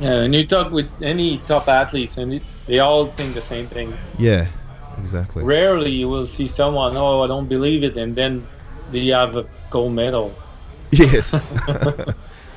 Yeah, 0.00 0.22
and 0.22 0.34
you 0.34 0.46
talk 0.46 0.72
with 0.72 0.90
any 1.02 1.36
top 1.36 1.68
athletes, 1.68 2.16
and 2.16 2.32
it, 2.32 2.42
they 2.64 2.78
all 2.78 3.08
think 3.08 3.34
the 3.34 3.42
same 3.42 3.68
thing. 3.68 3.92
Yeah, 4.18 4.48
exactly. 4.98 5.44
Rarely 5.44 5.90
you 5.90 6.08
will 6.08 6.24
see 6.24 6.46
someone, 6.46 6.96
oh, 6.96 7.20
I 7.20 7.26
don't 7.26 7.46
believe 7.46 7.84
it, 7.84 7.98
and 7.98 8.16
then 8.16 8.46
do 8.90 8.98
you 8.98 9.12
have 9.12 9.36
a 9.36 9.46
gold 9.68 9.92
medal? 9.92 10.34
Yes. 10.92 11.34
uh, 11.68 12.14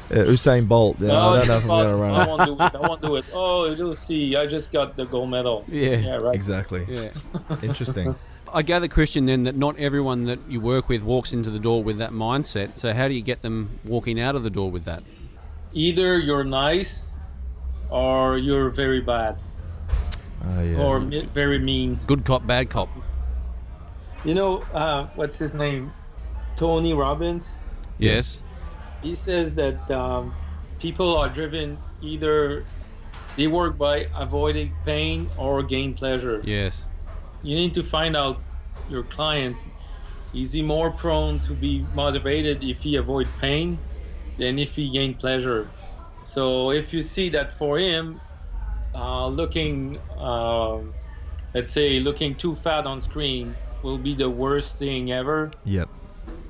Usain 0.09 0.67
Bolt. 0.67 0.95
Yeah, 0.99 1.09
no, 1.09 1.19
I 1.19 1.45
don't 1.45 1.47
know 1.47 1.57
if 1.57 1.63
I'm 1.63 1.67
going 1.67 1.91
to 1.91 1.95
run 1.97 2.21
it. 2.21 2.29
won't 2.29 2.45
do 2.45 2.65
it. 2.65 2.75
I 2.75 2.88
won't 2.88 3.01
do 3.01 3.15
it. 3.17 3.25
Oh, 3.31 3.71
you'll 3.71 3.93
see. 3.93 4.36
I 4.36 4.47
just 4.47 4.71
got 4.71 4.95
the 4.95 5.05
gold 5.05 5.29
medal. 5.29 5.65
Yeah. 5.67 5.97
Yeah, 5.97 6.15
right. 6.15 6.34
Exactly. 6.34 6.88
Yeah. 6.89 7.11
Interesting. 7.61 8.15
I 8.54 8.62
gather, 8.62 8.88
Christian, 8.88 9.26
then 9.26 9.43
that 9.43 9.56
not 9.56 9.78
everyone 9.80 10.26
that 10.26 10.39
you 10.47 10.60
work 10.62 10.88
with 10.89 11.01
walks 11.01 11.34
into 11.34 11.49
the 11.49 11.60
door 11.60 11.84
with 11.84 11.97
that 11.97 12.12
mindset. 12.12 12.78
So, 12.78 12.93
how 12.93 13.08
do 13.08 13.14
you 13.14 13.22
get 13.22 13.41
them 13.41 13.80
walking 13.84 14.20
out 14.20 14.36
of 14.36 14.43
the 14.43 14.49
door 14.49 14.70
with 14.72 14.86
that? 14.86 15.04
Either 15.74 16.18
you're 16.20 16.43
nice, 16.43 17.20
or 17.89 18.38
you're 18.38 18.70
very 18.70 19.01
bad, 19.01 19.38
Oh, 20.45 20.62
yeah. 20.62 20.78
or 20.78 20.99
me- 20.99 21.28
very 21.34 21.58
mean. 21.60 21.99
Good 22.06 22.26
cop, 22.26 22.45
bad 22.45 22.70
cop. 22.70 22.89
You 24.24 24.36
know, 24.36 24.60
uh, 24.74 25.08
what's 25.16 25.38
his 25.38 25.54
name? 25.54 25.91
Tony 26.56 26.93
Robbins. 26.93 27.56
Yes. 27.97 28.41
He 29.01 29.16
says 29.16 29.56
that 29.56 29.89
um, 29.91 30.34
people 30.80 31.18
are 31.18 31.28
driven 31.30 31.78
either 32.01 32.66
they 33.36 33.47
work 33.47 33.78
by 33.78 34.08
avoiding 34.16 34.72
pain 34.86 35.28
or 35.38 35.64
gain 35.64 35.93
pleasure. 35.95 36.41
Yes. 36.45 36.86
You 37.44 37.56
need 37.56 37.74
to 37.76 37.84
find 37.84 38.16
out 38.16 38.39
your 38.89 39.04
client. 39.04 39.58
Is 40.34 40.54
he 40.54 40.62
more 40.62 40.89
prone 40.91 41.39
to 41.41 41.54
be 41.54 41.86
motivated 41.94 42.64
if 42.64 42.82
he 42.82 42.96
avoid 42.96 43.28
pain 43.39 43.78
than 44.38 44.58
if 44.58 44.76
he 44.76 44.89
gain 44.89 45.14
pleasure? 45.14 45.70
So 46.24 46.72
if 46.72 46.94
you 46.94 47.02
see 47.04 47.30
that 47.30 47.54
for 47.54 47.78
him, 47.78 48.20
uh, 48.96 49.28
looking, 49.28 50.00
uh, 50.18 50.80
let's 51.54 51.74
say, 51.74 52.00
looking 52.00 52.34
too 52.36 52.56
fat 52.56 52.86
on 52.88 53.02
screen 53.02 53.56
will 53.84 53.98
be 53.98 54.14
the 54.16 54.30
worst 54.30 54.80
thing 54.80 55.12
ever, 55.12 55.52
Yep. 55.66 55.89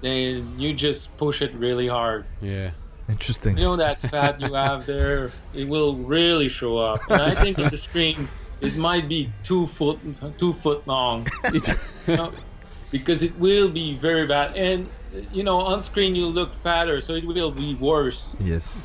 then 0.01 0.53
you 0.59 0.73
just 0.73 1.15
push 1.17 1.41
it 1.41 1.53
really 1.55 1.87
hard. 1.87 2.25
Yeah. 2.41 2.71
Interesting. 3.09 3.57
You 3.57 3.63
know 3.65 3.75
that 3.75 3.99
fat 4.01 4.39
you 4.39 4.53
have 4.53 4.85
there, 4.85 5.31
it 5.53 5.67
will 5.67 5.95
really 5.97 6.47
show 6.47 6.77
up. 6.77 7.01
And 7.09 7.21
I 7.21 7.31
think 7.31 7.59
in 7.59 7.69
the 7.69 7.77
screen, 7.89 8.29
it 8.63 8.75
might 8.75 9.09
be 9.09 9.31
two 9.43 9.67
foot, 9.67 9.99
two 10.37 10.53
foot 10.53 10.87
long. 10.87 11.27
you 11.53 11.61
know, 12.07 12.33
because 12.91 13.23
it 13.23 13.37
will 13.37 13.69
be 13.69 13.95
very 13.95 14.25
bad. 14.25 14.55
And 14.55 14.89
you 15.31 15.43
know, 15.43 15.59
on 15.59 15.81
screen 15.81 16.15
you 16.15 16.25
look 16.25 16.53
fatter, 16.53 17.01
so 17.01 17.13
it 17.13 17.25
will 17.25 17.51
be 17.51 17.75
worse. 17.75 18.35
Yes. 18.39 18.75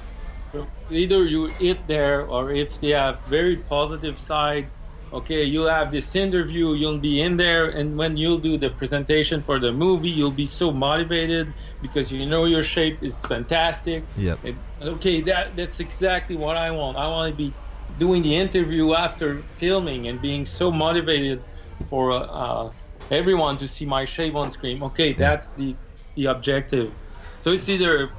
So 0.53 0.67
either 0.91 1.25
you 1.25 1.53
eat 1.61 1.87
there, 1.87 2.27
or 2.27 2.51
if 2.51 2.81
they 2.81 2.91
have 2.91 3.21
very 3.29 3.57
positive 3.57 4.19
side, 4.19 4.67
okay, 5.13 5.45
you'll 5.45 5.69
have 5.69 5.91
this 5.91 6.17
interview, 6.17 6.75
you'll 6.75 6.99
be 6.99 7.21
in 7.21 7.37
there, 7.37 7.67
and 7.67 7.97
when 7.97 8.17
you'll 8.17 8.39
do 8.39 8.57
the 8.57 8.71
presentation 8.71 9.43
for 9.43 9.59
the 9.59 9.73
movie, 9.73 10.11
you'll 10.11 10.31
be 10.31 10.47
so 10.47 10.71
motivated 10.71 11.53
because 11.81 12.13
you 12.13 12.27
know 12.27 12.45
your 12.45 12.63
shape 12.63 13.03
is 13.03 13.25
fantastic. 13.27 14.05
Yep. 14.17 14.39
Okay, 14.83 15.21
that 15.23 15.57
that's 15.57 15.81
exactly 15.81 16.37
what 16.37 16.57
I 16.57 16.71
want. 16.71 16.97
I 16.97 17.07
want 17.09 17.31
to 17.31 17.37
be 17.37 17.53
doing 17.99 18.23
the 18.23 18.35
interview 18.35 18.95
after 18.95 19.43
filming 19.51 20.09
and 20.09 20.21
being 20.21 20.45
so 20.45 20.71
motivated 20.71 21.43
for 21.87 22.13
uh, 22.13 22.71
everyone 23.11 23.57
to 23.59 23.69
see 23.69 23.87
my 23.87 24.05
shape 24.05 24.35
on 24.35 24.51
screen. 24.51 24.83
Okay, 24.83 25.13
that's 25.13 25.49
the 25.51 25.75
the 26.15 26.27
objective. 26.27 26.93
So 27.39 27.53
it's 27.53 27.69
either 27.69 28.11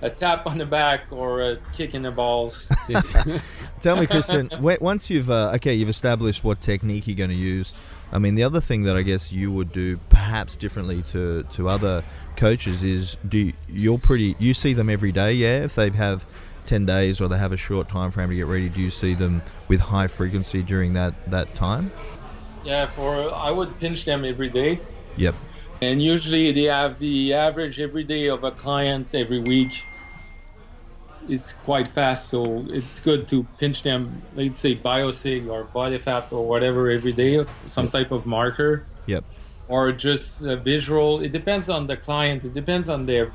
a 0.00 0.10
tap 0.10 0.46
on 0.46 0.58
the 0.58 0.66
back 0.66 1.12
or 1.12 1.42
a 1.42 1.56
kick 1.72 1.94
in 1.94 2.02
the 2.02 2.10
balls. 2.10 2.68
Tell 3.80 3.96
me, 3.96 4.06
Christian. 4.06 4.50
once 4.60 5.10
you've 5.10 5.30
uh, 5.30 5.52
okay, 5.56 5.74
you've 5.74 5.88
established 5.88 6.44
what 6.44 6.60
technique 6.60 7.06
you're 7.06 7.16
going 7.16 7.30
to 7.30 7.36
use. 7.36 7.74
I 8.12 8.18
mean, 8.18 8.34
the 8.34 8.44
other 8.44 8.60
thing 8.60 8.82
that 8.82 8.96
I 8.96 9.02
guess 9.02 9.32
you 9.32 9.50
would 9.50 9.72
do 9.72 9.96
perhaps 10.08 10.56
differently 10.56 11.02
to, 11.02 11.42
to 11.52 11.68
other 11.68 12.04
coaches 12.36 12.84
is 12.84 13.16
do 13.28 13.38
you, 13.38 13.52
you're 13.68 13.98
pretty 13.98 14.36
you 14.38 14.54
see 14.54 14.72
them 14.72 14.88
every 14.88 15.10
day, 15.10 15.32
yeah. 15.32 15.64
If 15.64 15.74
they 15.74 15.90
have 15.90 16.26
ten 16.66 16.86
days 16.86 17.20
or 17.20 17.28
they 17.28 17.38
have 17.38 17.52
a 17.52 17.56
short 17.56 17.88
time 17.88 18.10
frame 18.10 18.28
to 18.30 18.34
get 18.36 18.46
ready, 18.46 18.68
do 18.68 18.80
you 18.80 18.90
see 18.90 19.14
them 19.14 19.42
with 19.68 19.80
high 19.80 20.06
frequency 20.06 20.62
during 20.62 20.94
that 20.94 21.30
that 21.30 21.54
time? 21.54 21.92
yeah, 22.64 22.86
for 22.86 23.32
I 23.34 23.50
would 23.50 23.78
pinch 23.78 24.04
them 24.06 24.24
every 24.24 24.48
day. 24.48 24.80
Yep. 25.16 25.34
And 25.82 26.02
usually 26.02 26.50
they 26.52 26.62
have 26.64 26.98
the 26.98 27.34
average 27.34 27.78
every 27.78 28.04
day 28.04 28.28
of 28.28 28.42
a 28.42 28.50
client 28.50 29.14
every 29.14 29.40
week. 29.40 29.84
It's 31.28 31.52
quite 31.52 31.88
fast, 31.88 32.30
so 32.30 32.64
it's 32.68 32.98
good 33.00 33.28
to 33.28 33.44
pinch 33.58 33.82
them, 33.82 34.22
let's 34.34 34.58
say 34.58 34.74
biosig 34.74 35.48
or 35.48 35.64
body 35.64 35.98
fat 35.98 36.32
or 36.32 36.46
whatever 36.46 36.90
every 36.90 37.12
day, 37.12 37.44
some 37.66 37.88
type 37.90 38.10
of 38.10 38.26
marker, 38.26 38.86
Yep. 39.06 39.24
or 39.68 39.92
just 39.92 40.42
a 40.42 40.56
visual. 40.56 41.20
It 41.20 41.30
depends 41.32 41.68
on 41.68 41.86
the 41.86 41.96
client. 41.96 42.44
It 42.44 42.52
depends 42.54 42.88
on 42.88 43.06
their. 43.06 43.30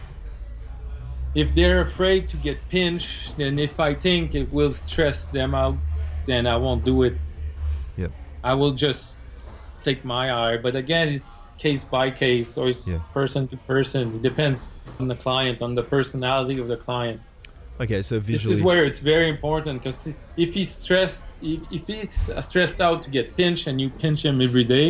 If 1.42 1.56
they're 1.56 1.80
afraid 1.90 2.28
to 2.32 2.38
get 2.38 2.58
pinched, 2.70 3.38
then 3.38 3.54
if 3.60 3.80
I 3.80 3.92
think 4.06 4.36
it 4.36 4.52
will 4.52 4.72
stress 4.72 5.18
them 5.38 5.52
out, 5.64 5.78
then 6.26 6.46
I 6.46 6.58
won't 6.58 6.84
do 6.84 7.04
it. 7.04 7.16
Yep. 8.02 8.12
I 8.44 8.54
will 8.60 8.74
just 8.74 9.20
take 9.88 10.04
my 10.04 10.26
eye. 10.44 10.58
But 10.66 10.76
again, 10.76 11.08
it's 11.16 11.40
case 11.58 11.84
by 11.98 12.06
case 12.26 12.58
or 12.60 12.66
it's 12.74 12.86
Yeah. 12.90 13.00
person 13.20 13.48
to 13.52 13.58
person. 13.74 14.04
It 14.18 14.22
depends 14.30 14.60
on 15.00 15.06
the 15.08 15.16
client, 15.26 15.62
on 15.62 15.72
the 15.80 15.84
personality 15.96 16.60
of 16.64 16.68
the 16.68 16.78
client. 16.88 17.22
Okay, 17.84 18.02
so 18.02 18.20
visually. 18.20 18.34
This 18.34 18.46
is 18.60 18.62
where 18.70 18.84
it's 18.90 19.00
very 19.00 19.30
important 19.36 19.76
because 19.82 20.14
if 20.36 20.50
he's 20.58 20.72
stressed, 20.84 21.24
if, 21.42 21.60
if 21.78 21.88
he's 21.88 22.30
uh, 22.30 22.42
stressed 22.42 22.80
out 22.82 22.98
to 23.06 23.10
get 23.18 23.26
pinched 23.38 23.66
and 23.70 23.80
you 23.80 23.90
pinch 24.04 24.26
him 24.26 24.42
every 24.42 24.66
day, 24.78 24.90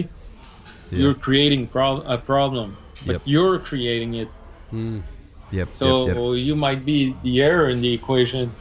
Yeah. 0.91 0.99
you're 1.01 1.13
creating 1.27 1.67
prob- 1.67 2.03
a 2.07 2.17
problem. 2.17 2.69
But 3.05 3.13
Yep. 3.17 3.21
you're 3.33 3.59
creating 3.59 4.11
it. 4.23 4.29
Mm. 4.73 5.03
Yep. 5.51 5.73
So 5.73 6.07
yep, 6.07 6.15
yep. 6.15 6.45
you 6.45 6.55
might 6.55 6.85
be 6.85 7.15
the 7.21 7.41
error 7.41 7.69
in 7.69 7.81
the 7.81 7.93
equation. 7.93 8.53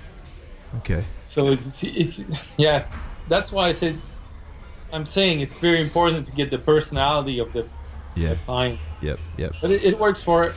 Okay. 0.78 1.04
So 1.24 1.48
it's 1.48 1.82
it's 1.84 2.24
yes, 2.58 2.88
that's 3.28 3.52
why 3.52 3.68
I 3.68 3.72
said 3.72 4.00
I'm 4.92 5.04
saying 5.04 5.40
it's 5.40 5.58
very 5.58 5.80
important 5.80 6.26
to 6.26 6.32
get 6.32 6.50
the 6.50 6.58
personality 6.58 7.38
of 7.38 7.52
the 7.52 7.68
Yeah. 8.14 8.36
client. 8.46 8.78
Yep. 9.02 9.20
Yep. 9.36 9.52
But 9.60 9.70
it, 9.70 9.84
it 9.84 9.98
works 9.98 10.22
for 10.22 10.48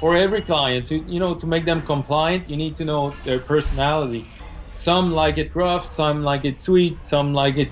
for 0.00 0.14
every 0.16 0.42
client. 0.42 0.86
To 0.86 0.96
you 0.98 1.18
know, 1.18 1.34
to 1.34 1.46
make 1.46 1.64
them 1.64 1.82
compliant, 1.82 2.48
you 2.48 2.56
need 2.56 2.76
to 2.76 2.84
know 2.84 3.10
their 3.24 3.38
personality. 3.38 4.24
Some 4.72 5.12
like 5.12 5.38
it 5.38 5.54
rough, 5.54 5.84
some 5.84 6.22
like 6.22 6.44
it 6.44 6.60
sweet, 6.60 7.02
some 7.02 7.32
like 7.32 7.56
it 7.56 7.68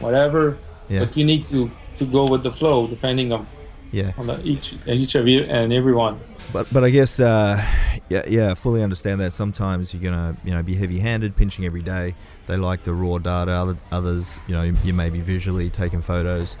whatever. 0.00 0.58
Yeah. 0.88 1.04
But 1.04 1.16
you 1.16 1.24
need 1.24 1.46
to 1.46 1.70
to 1.96 2.04
go 2.04 2.28
with 2.28 2.42
the 2.42 2.52
flow 2.52 2.86
depending 2.86 3.32
on 3.32 3.46
Yeah. 3.92 4.12
on 4.16 4.26
the, 4.28 4.40
each 4.44 4.76
each 4.86 5.14
of 5.14 5.26
you 5.26 5.42
and 5.42 5.72
everyone. 5.72 6.20
But 6.52 6.72
but 6.72 6.84
I 6.84 6.90
guess 6.90 7.18
uh, 7.20 7.64
yeah 8.08 8.22
yeah 8.26 8.54
fully 8.54 8.82
understand 8.82 9.20
that 9.20 9.32
sometimes 9.32 9.92
you're 9.92 10.02
gonna 10.02 10.36
you 10.44 10.52
know 10.52 10.62
be 10.62 10.74
heavy-handed 10.74 11.36
pinching 11.36 11.64
every 11.64 11.82
day. 11.82 12.14
They 12.46 12.56
like 12.56 12.82
the 12.82 12.94
raw 12.94 13.18
data. 13.18 13.52
Other, 13.52 13.76
others 13.92 14.38
you 14.46 14.54
know 14.54 14.62
you 14.62 14.92
may 14.92 15.10
be 15.10 15.20
visually 15.20 15.70
taking 15.70 16.02
photos. 16.02 16.56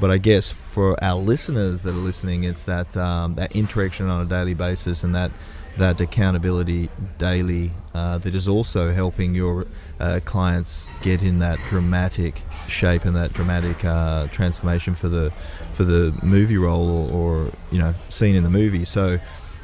But 0.00 0.10
I 0.10 0.18
guess 0.18 0.50
for 0.50 1.02
our 1.04 1.20
listeners 1.20 1.82
that 1.82 1.90
are 1.90 1.92
listening, 1.92 2.44
it's 2.44 2.64
that 2.64 2.96
um, 2.96 3.34
that 3.36 3.54
interaction 3.54 4.08
on 4.08 4.26
a 4.26 4.28
daily 4.28 4.54
basis 4.54 5.04
and 5.04 5.14
that 5.14 5.30
that 5.76 6.00
accountability 6.00 6.88
daily 7.18 7.72
uh, 7.94 8.18
that 8.18 8.34
is 8.34 8.46
also 8.46 8.92
helping 8.92 9.34
your 9.34 9.66
uh, 9.98 10.20
clients 10.24 10.88
get 11.02 11.22
in 11.22 11.40
that 11.40 11.58
dramatic 11.68 12.42
shape 12.68 13.04
and 13.04 13.16
that 13.16 13.32
dramatic 13.32 13.84
uh, 13.84 14.28
transformation 14.28 14.94
for 14.94 15.08
the 15.08 15.32
for 15.72 15.84
the 15.84 16.16
movie 16.22 16.56
role 16.56 16.88
or, 16.88 17.12
or 17.12 17.52
you 17.70 17.78
know 17.78 17.94
scene 18.08 18.34
in 18.34 18.44
the 18.44 18.50
movie. 18.50 18.84
So 18.84 19.18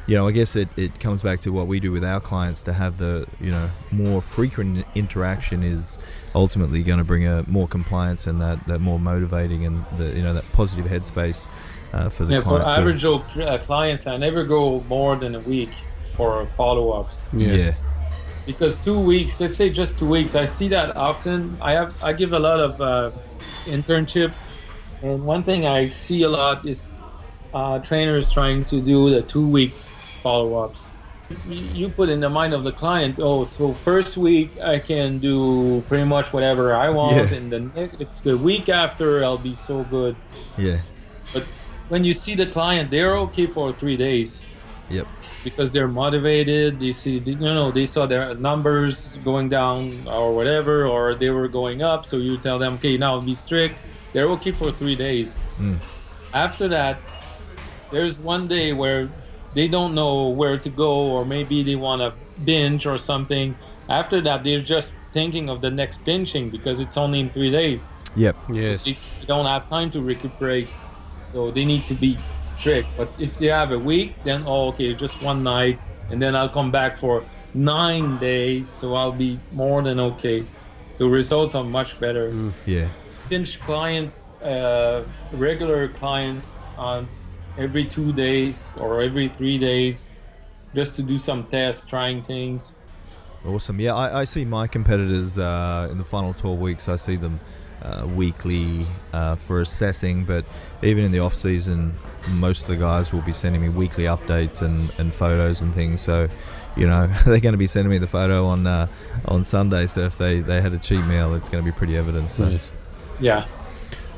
you 0.07 0.17
know, 0.17 0.27
I 0.27 0.31
guess 0.31 0.55
it, 0.55 0.67
it 0.75 0.99
comes 0.99 1.21
back 1.21 1.41
to 1.41 1.51
what 1.51 1.67
we 1.67 1.79
do 1.79 1.91
with 1.91 2.03
our 2.03 2.19
clients 2.19 2.63
to 2.63 2.73
have 2.73 2.97
the, 2.97 3.27
you 3.39 3.51
know, 3.51 3.69
more 3.91 4.21
frequent 4.21 4.85
interaction 4.95 5.63
is 5.63 5.97
ultimately 6.33 6.83
going 6.83 6.97
to 6.97 7.03
bring 7.03 7.27
a 7.27 7.43
more 7.47 7.67
compliance 7.67 8.25
and 8.27 8.41
that, 8.41 8.65
that 8.67 8.79
more 8.79 8.99
motivating 8.99 9.65
and 9.65 9.85
the, 9.97 10.07
you 10.07 10.23
know, 10.23 10.33
that 10.33 10.43
positive 10.53 10.85
headspace 10.85 11.47
uh, 11.93 12.09
for 12.09 12.25
the 12.25 12.33
yeah, 12.33 12.41
client. 12.41 12.63
for 12.63 12.69
average 12.69 13.01
Joe 13.01 13.23
uh, 13.41 13.57
clients, 13.59 14.07
I 14.07 14.17
never 14.17 14.43
go 14.43 14.81
more 14.89 15.15
than 15.15 15.35
a 15.35 15.39
week 15.39 15.71
for 16.13 16.45
follow-ups 16.57 17.29
Yes. 17.33 17.59
Yeah. 17.59 17.73
because 18.45 18.77
two 18.77 18.99
weeks, 18.99 19.39
let's 19.39 19.55
say 19.55 19.69
just 19.69 19.97
two 19.99 20.07
weeks, 20.07 20.35
I 20.35 20.45
see 20.45 20.67
that 20.69 20.95
often. 20.95 21.57
I 21.61 21.71
have 21.73 21.93
I 22.03 22.13
give 22.13 22.33
a 22.33 22.39
lot 22.39 22.59
of 22.59 22.81
uh, 22.81 23.11
internship, 23.65 24.31
and 25.01 25.23
one 25.25 25.43
thing 25.43 25.65
I 25.65 25.85
see 25.87 26.23
a 26.23 26.29
lot 26.29 26.65
is 26.65 26.87
uh, 27.53 27.79
trainers 27.79 28.31
trying 28.31 28.65
to 28.65 28.81
do 28.81 29.09
the 29.09 29.21
two-week 29.21 29.71
follow-ups. 30.21 30.89
You 31.47 31.63
you 31.73 31.89
put 31.89 32.09
in 32.09 32.19
the 32.19 32.29
mind 32.29 32.53
of 32.53 32.63
the 32.63 32.71
client, 32.73 33.15
oh, 33.19 33.43
so 33.45 33.73
first 33.73 34.17
week 34.17 34.59
I 34.59 34.79
can 34.79 35.19
do 35.19 35.81
pretty 35.87 36.03
much 36.05 36.33
whatever 36.33 36.75
I 36.75 36.89
want, 36.89 37.15
Yeah. 37.15 37.37
and 37.37 37.51
the 37.51 37.59
next, 37.59 38.23
the 38.23 38.35
week 38.37 38.67
after 38.67 39.23
I'll 39.23 39.37
be 39.37 39.55
so 39.55 39.83
good. 39.85 40.15
Yeah. 40.57 40.81
But 41.33 41.43
when 41.89 42.03
you 42.03 42.11
see 42.13 42.35
the 42.35 42.45
client, 42.47 42.91
they're 42.91 43.15
okay 43.27 43.47
for 43.47 43.71
three 43.71 43.95
days 43.97 44.43
Yep. 44.89 45.07
Because 45.43 45.71
they're 45.71 45.87
motivated. 45.87 46.79
They 46.79 46.91
see, 46.91 47.19
you 47.19 47.35
know, 47.35 47.71
they 47.71 47.85
saw 47.85 48.05
their 48.05 48.35
numbers 48.35 49.17
going 49.23 49.49
down 49.49 50.07
or 50.07 50.33
whatever, 50.35 50.85
or 50.87 51.15
they 51.15 51.29
were 51.29 51.47
going 51.47 51.81
up. 51.81 52.05
So 52.05 52.17
you 52.17 52.37
tell 52.37 52.59
them, 52.59 52.75
okay, 52.75 52.97
now 52.97 53.19
be 53.19 53.35
strict. 53.35 53.79
They're 54.13 54.29
okay 54.37 54.51
for 54.51 54.71
three 54.71 54.95
days. 54.95 55.37
Mm. 55.57 55.77
After 56.33 56.67
that, 56.69 56.97
there's 57.91 58.19
one 58.19 58.47
day 58.47 58.73
where 58.73 59.09
they 59.53 59.67
don't 59.67 59.95
know 59.95 60.29
where 60.29 60.57
to 60.57 60.69
go, 60.69 60.91
or 60.91 61.25
maybe 61.25 61.63
they 61.63 61.75
want 61.75 62.01
to 62.01 62.13
binge 62.43 62.85
or 62.85 62.97
something. 62.97 63.55
After 63.89 64.21
that, 64.21 64.43
they're 64.43 64.61
just 64.61 64.93
thinking 65.11 65.49
of 65.49 65.61
the 65.61 65.69
next 65.69 66.05
binging 66.05 66.51
because 66.51 66.79
it's 66.79 66.97
only 66.97 67.19
in 67.19 67.29
three 67.29 67.51
days 67.51 67.89
Yep. 68.15 68.35
Yes. 68.51 68.83
they 68.83 68.97
don't 69.25 69.45
have 69.45 69.69
time 69.69 69.89
to 69.91 70.01
recuperate 70.01 70.69
so 71.33 71.51
they 71.51 71.65
need 71.65 71.83
to 71.83 71.93
be 71.93 72.17
strict 72.45 72.87
but 72.97 73.09
if 73.19 73.37
they 73.37 73.47
have 73.47 73.71
a 73.71 73.79
week 73.79 74.15
then 74.23 74.43
oh 74.45 74.67
okay 74.69 74.93
just 74.93 75.21
one 75.23 75.43
night 75.43 75.79
and 76.09 76.21
then 76.21 76.35
i'll 76.35 76.49
come 76.49 76.71
back 76.71 76.97
for 76.97 77.23
nine 77.53 78.17
days 78.17 78.67
so 78.67 78.95
i'll 78.95 79.11
be 79.11 79.39
more 79.51 79.81
than 79.81 79.99
okay 79.99 80.43
so 80.91 81.07
results 81.07 81.55
are 81.55 81.63
much 81.63 81.99
better 81.99 82.33
Yeah. 82.65 82.87
pinch 83.29 83.59
client 83.61 84.11
uh, 84.43 85.03
regular 85.33 85.87
clients 85.87 86.57
on 86.77 87.07
every 87.57 87.85
two 87.85 88.11
days 88.13 88.73
or 88.77 89.01
every 89.01 89.27
three 89.27 89.57
days 89.57 90.09
just 90.73 90.95
to 90.95 91.03
do 91.03 91.17
some 91.17 91.43
tests 91.45 91.85
trying 91.85 92.23
things 92.23 92.75
Awesome. 93.43 93.79
Yeah, 93.79 93.95
I, 93.95 94.19
I 94.21 94.25
see 94.25 94.45
my 94.45 94.67
competitors 94.67 95.39
uh, 95.39 95.87
in 95.89 95.97
the 95.97 96.03
final 96.03 96.31
12 96.31 96.59
weeks. 96.59 96.87
I 96.87 96.95
see 96.95 97.15
them 97.15 97.39
uh, 97.81 98.05
weekly 98.07 98.85
uh, 99.13 99.35
for 99.35 99.61
assessing, 99.61 100.23
but 100.25 100.45
even 100.83 101.03
in 101.03 101.11
the 101.11 101.19
off 101.19 101.35
season, 101.35 101.93
most 102.29 102.63
of 102.63 102.67
the 102.67 102.77
guys 102.77 103.11
will 103.11 103.21
be 103.21 103.33
sending 103.33 103.61
me 103.61 103.69
weekly 103.69 104.03
updates 104.05 104.61
and, 104.61 104.91
and 104.99 105.13
photos 105.13 105.61
and 105.61 105.73
things. 105.73 106.01
So, 106.01 106.27
you 106.77 106.87
know, 106.87 107.07
they're 107.25 107.39
going 107.39 107.53
to 107.53 107.57
be 107.57 107.67
sending 107.67 107.89
me 107.89 107.97
the 107.97 108.07
photo 108.07 108.45
on 108.45 108.67
uh, 108.67 108.87
on 109.25 109.43
Sunday. 109.43 109.87
So 109.87 110.01
if 110.01 110.17
they, 110.17 110.39
they 110.41 110.61
had 110.61 110.73
a 110.73 110.79
cheat 110.79 111.05
meal, 111.05 111.33
it's 111.33 111.49
going 111.49 111.63
to 111.63 111.71
be 111.71 111.75
pretty 111.75 111.97
evident. 111.97 112.31
So. 112.31 112.47
Yes. 112.47 112.71
yeah 113.19 113.45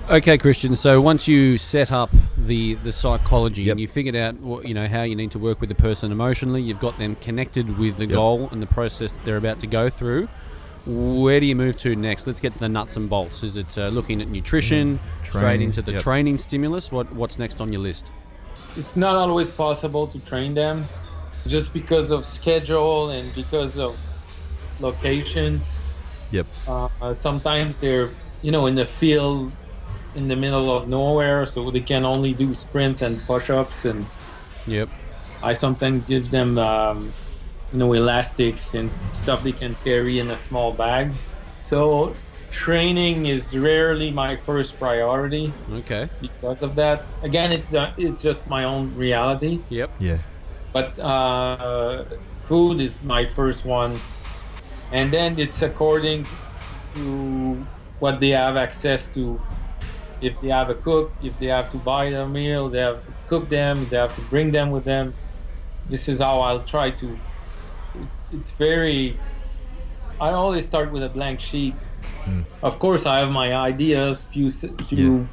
Okay, 0.10 0.38
Christian. 0.38 0.76
So 0.76 1.00
once 1.00 1.30
you 1.30 1.58
set 1.58 1.90
up 1.90 2.10
the 2.38 2.74
the 2.76 2.92
psychology 2.92 3.64
Yep. 3.64 3.72
and 3.72 3.80
you 3.80 3.88
figured 3.88 4.18
out 4.18 4.36
what 4.42 4.68
you 4.68 4.74
know 4.74 4.86
how 4.86 5.04
you 5.04 5.16
need 5.16 5.32
to 5.32 5.40
work 5.40 5.62
with 5.62 5.70
the 5.70 5.76
person 5.76 6.12
emotionally, 6.12 6.62
you've 6.62 6.82
got 6.82 6.98
them 6.98 7.16
connected 7.22 7.78
with 7.78 7.96
the 7.96 8.06
Yep. 8.06 8.14
goal 8.14 8.50
and 8.52 8.62
the 8.62 8.68
process 8.68 9.14
they're 9.24 9.38
about 9.38 9.62
to 9.62 9.68
go 9.68 9.90
through. 9.90 10.28
Where 10.86 11.40
do 11.40 11.46
you 11.46 11.56
move 11.56 11.78
to 11.78 11.96
next? 11.96 12.28
Let's 12.28 12.40
get 12.42 12.54
to 12.54 12.60
the 12.60 12.68
nuts 12.70 12.98
and 12.98 13.10
bolts. 13.10 13.42
Is 13.44 13.56
it 13.56 13.78
uh, 13.78 13.88
looking 13.88 14.22
at 14.22 14.28
nutrition, 14.28 15.00
straight 15.24 15.42
Training, 15.42 15.68
into 15.68 15.82
the 15.82 15.94
yep. 15.94 16.02
training 16.02 16.38
stimulus? 16.38 16.92
What 16.92 17.12
what's 17.14 17.40
next 17.40 17.62
on 17.62 17.72
your 17.72 17.82
list? 17.82 18.12
it's 18.76 18.96
not 18.96 19.14
always 19.16 19.52
possible 19.52 20.08
to 20.08 20.18
train 20.20 20.56
them 20.56 20.84
just 21.46 21.74
because 21.76 22.10
of 22.10 22.26
schedule 22.26 23.12
and 23.12 23.32
because 23.36 23.78
of 23.78 23.96
locations 24.80 25.68
Yep. 26.32 26.48
uh, 26.68 27.14
sometimes 27.14 27.76
they're 27.76 28.10
you 28.42 28.52
know 28.52 28.66
in 28.66 28.74
the 28.74 28.86
field 28.86 29.52
in 30.16 30.28
the 30.28 30.36
middle 30.36 30.76
of 30.76 30.88
nowhere 30.88 31.46
so 31.46 31.70
they 31.70 31.82
can 31.82 32.04
only 32.04 32.34
do 32.34 32.52
sprints 32.56 33.04
and 33.04 33.22
push-ups 33.28 33.86
and 33.86 34.08
Yep. 34.66 34.90
i 35.44 35.54
sometimes 35.54 36.08
give 36.08 36.32
them 36.32 36.58
um, 36.58 37.14
you 37.74 37.80
know 37.80 37.92
elastics 37.94 38.76
and 38.76 38.94
stuff 39.12 39.44
they 39.44 39.52
can 39.52 39.76
carry 39.84 40.20
in 40.20 40.30
a 40.30 40.38
small 40.38 40.72
bag. 40.72 41.12
So 41.60 42.16
training 42.52 43.26
is 43.26 43.58
rarely 43.58 44.12
my 44.12 44.36
first 44.36 44.78
priority. 44.80 45.52
Okay. 45.72 46.08
because 46.22 46.62
of 46.62 46.76
that. 46.76 47.04
Again 47.24 47.52
it's 47.52 47.74
uh, 47.74 47.92
it's 47.98 48.22
just 48.22 48.48
my 48.48 48.64
own 48.64 48.96
reality. 48.96 49.60
Yep. 49.70 49.90
Yeah. 50.00 50.20
but 50.72 50.98
uh, 51.00 52.06
food 52.36 52.80
is 52.80 53.04
my 53.04 53.26
first 53.26 53.66
one. 53.66 54.00
And 54.92 55.12
then 55.12 55.40
it's 55.40 55.62
according 55.64 56.28
to 56.96 57.66
what 58.00 58.20
they 58.20 58.30
have 58.30 58.56
access 58.56 59.08
to. 59.16 59.42
If 60.22 60.40
they 60.40 60.50
have 60.50 60.70
a 60.70 60.76
cook 60.76 61.12
if 61.22 61.38
they 61.40 61.48
have 61.48 61.70
to 61.72 61.78
buy 61.78 62.10
their 62.10 62.28
meal 62.28 62.70
they 62.70 62.80
have 62.80 63.04
to 63.04 63.12
cook 63.28 63.50
them 63.50 63.86
they 63.90 63.98
have 63.98 64.16
to 64.16 64.22
bring 64.30 64.52
them 64.52 64.70
with 64.72 64.86
them. 64.86 65.14
This 65.90 66.08
is 66.08 66.22
how 66.22 66.40
i'll 66.40 66.64
try 66.64 66.92
to 66.92 67.20
it's, 68.02 68.20
it's 68.32 68.52
very 68.52 69.18
i 70.22 70.30
always 70.32 70.66
start 70.66 70.92
with 70.92 71.04
a 71.04 71.10
blank 71.10 71.40
sheet 71.40 71.76
of 72.62 72.80
course 72.80 73.06
i 73.06 73.20
have 73.20 73.32
my 73.32 73.54
ideas 73.56 74.24
few 74.26 74.46
s- 74.48 74.66
few 74.88 75.28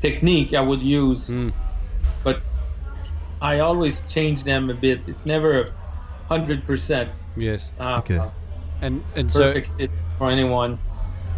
technique 0.00 0.52
i 0.54 0.60
would 0.60 0.82
use 0.82 1.28
Mm. 1.30 1.52
but 2.22 2.40
I 3.40 3.58
always 3.60 4.00
change 4.10 4.44
them 4.44 4.70
a 4.70 4.74
bit. 4.74 5.00
It's 5.06 5.26
never 5.26 5.50
a 5.60 5.66
hundred 6.32 6.64
percent 6.64 7.10
Yes. 7.36 7.72
uh, 7.78 7.98
Okay. 8.00 8.18
And 8.80 9.04
and 9.16 9.30
so 9.30 9.52
fit 9.52 9.90
for 10.16 10.30
anyone. 10.30 10.78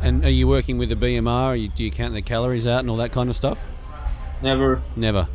and 0.02 0.22
are 0.24 0.30
you 0.30 0.46
working 0.46 0.78
with 0.78 0.88
the 0.90 0.94
BMR? 0.94 1.46
Are 1.50 1.56
you, 1.56 1.66
do 1.68 1.82
you 1.82 1.90
count 1.90 2.14
the 2.14 2.22
calories 2.22 2.64
out 2.64 2.80
and 2.80 2.90
all 2.90 2.98
that 2.98 3.10
kind 3.10 3.28
of 3.28 3.34
stuff? 3.34 3.58
Never. 4.40 4.82
Never. 4.94 5.26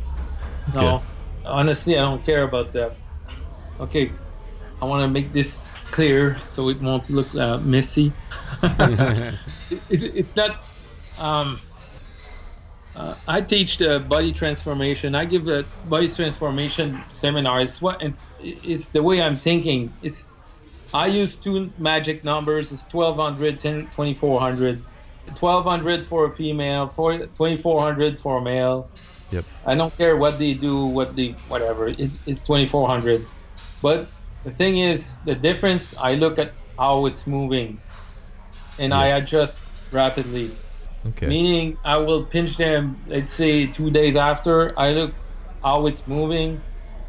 No. 0.72 1.02
Honestly, 1.44 1.98
I 1.98 2.00
don't 2.00 2.24
care 2.24 2.42
about 2.44 2.72
that. 2.72 2.96
Okay, 3.80 4.12
I 4.82 4.84
want 4.84 5.06
to 5.06 5.12
make 5.12 5.32
this 5.32 5.68
clear 5.92 6.36
so 6.42 6.68
it 6.68 6.82
won't 6.82 7.08
look 7.08 7.32
uh, 7.36 7.58
messy. 7.58 8.12
it, 8.62 9.34
it- 9.88 10.16
it's 10.16 10.34
not. 10.34 10.64
Um, 11.18 11.60
uh, 12.96 13.14
I 13.28 13.40
teach 13.40 13.78
the 13.78 14.00
body 14.00 14.32
transformation. 14.32 15.14
I 15.14 15.24
give 15.24 15.46
a 15.48 15.64
body 15.88 16.08
transformation 16.08 17.00
seminar. 17.08 17.60
It's 17.60 17.80
what 17.80 18.02
it's, 18.02 18.22
it's 18.40 18.88
the 18.90 19.02
way 19.02 19.22
I'm 19.22 19.36
thinking. 19.36 19.92
It's 20.02 20.26
I 20.92 21.06
use 21.06 21.36
two 21.36 21.72
magic 21.78 22.24
numbers. 22.24 22.72
It's 22.72 22.84
1200, 22.92 23.60
10, 23.60 23.82
2400. 23.86 24.82
1200 25.38 26.04
for 26.04 26.26
a 26.26 26.32
female, 26.32 26.88
for 26.88 27.16
2400 27.16 28.20
for 28.20 28.38
a 28.38 28.42
male. 28.42 28.90
Yep. 29.30 29.44
I 29.64 29.74
don't 29.76 29.96
care 29.96 30.16
what 30.16 30.38
they 30.38 30.52
do, 30.52 30.84
what 30.84 31.14
they 31.16 31.28
whatever. 31.48 31.86
It's 31.88 32.18
it's 32.26 32.42
2400. 32.42 33.24
But 33.80 34.08
the 34.44 34.50
thing 34.50 34.78
is, 34.78 35.18
the 35.18 35.34
difference. 35.34 35.94
I 35.96 36.14
look 36.14 36.38
at 36.38 36.52
how 36.78 37.06
it's 37.06 37.26
moving, 37.26 37.80
and 38.78 38.92
I 38.92 39.06
adjust 39.18 39.64
rapidly. 39.90 40.56
Okay. 41.06 41.26
Meaning, 41.26 41.78
I 41.84 41.96
will 41.96 42.24
pinch 42.24 42.56
them. 42.56 43.02
Let's 43.06 43.32
say 43.32 43.66
two 43.66 43.90
days 43.90 44.16
after. 44.16 44.78
I 44.78 44.90
look 44.90 45.14
how 45.62 45.86
it's 45.86 46.06
moving. 46.06 46.60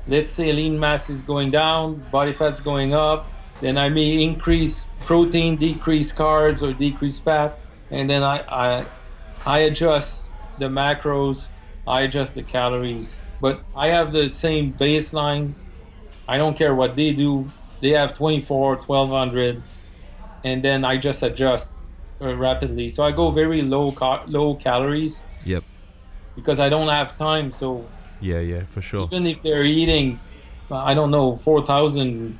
Let's 0.07 0.29
say 0.29 0.51
lean 0.51 0.79
mass 0.79 1.09
is 1.09 1.21
going 1.21 1.51
down, 1.51 2.03
body 2.11 2.33
fat's 2.33 2.59
going 2.59 2.93
up. 2.93 3.25
Then 3.61 3.77
I 3.77 3.87
may 3.87 4.21
increase 4.21 4.87
protein, 5.05 5.55
decrease 5.55 6.11
carbs, 6.11 6.61
or 6.61 6.73
decrease 6.73 7.19
fat, 7.19 7.57
and 7.89 8.09
then 8.09 8.21
I 8.23 8.37
I, 8.49 8.85
I 9.45 9.59
adjust 9.59 10.31
the 10.59 10.67
macros. 10.67 11.47
I 11.87 12.01
adjust 12.01 12.35
the 12.35 12.43
calories. 12.43 13.19
But 13.39 13.61
I 13.75 13.87
have 13.87 14.11
the 14.11 14.29
same 14.29 14.73
baseline. 14.73 15.53
I 16.27 16.37
don't 16.37 16.55
care 16.57 16.73
what 16.75 16.95
they 16.95 17.11
do. 17.13 17.47
They 17.81 17.89
have 17.89 18.13
24, 18.13 18.77
1200, 18.77 19.61
and 20.43 20.63
then 20.63 20.85
I 20.85 20.97
just 20.97 21.21
adjust 21.23 21.73
uh, 22.21 22.35
rapidly. 22.35 22.89
So 22.89 23.03
I 23.03 23.11
go 23.11 23.29
very 23.29 23.61
low 23.61 23.91
ca- 23.91 24.23
low 24.27 24.55
calories 24.55 25.25
Yep. 25.45 25.63
because 26.35 26.59
I 26.59 26.69
don't 26.69 26.87
have 26.87 27.15
time. 27.15 27.51
So 27.51 27.85
Yeah. 28.21 28.39
Yeah. 28.39 28.63
For 28.73 28.81
sure. 28.81 29.07
even 29.11 29.27
if 29.27 29.41
they're 29.43 29.65
eating, 29.65 30.19
uh, 30.71 30.77
I 30.77 30.93
don't 30.93 31.11
know, 31.11 31.33
4,000, 31.33 32.39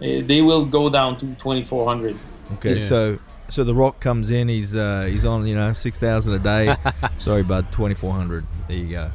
eh, 0.00 0.22
they 0.24 0.40
will 0.40 0.64
go 0.64 0.88
down 0.88 1.16
to 1.18 1.26
2,400. 1.34 2.16
Okay, 2.54 2.74
Yeah. 2.74 2.78
so 2.80 3.18
so 3.50 3.64
the 3.64 3.74
Rock 3.74 4.00
comes 4.00 4.30
in. 4.30 4.48
He's 4.48 4.74
uh, 4.74 5.06
he's 5.10 5.24
on 5.26 5.46
you 5.46 5.54
know 5.54 5.72
six 5.74 5.98
thousand 5.98 6.32
a 6.34 6.38
day. 6.38 6.74
Sorry, 7.18 7.42
bud, 7.42 7.70
twenty 7.72 7.94
four 7.94 8.12
hundred. 8.12 8.46
There 8.68 8.76
you 8.76 8.88
go. 8.90 9.10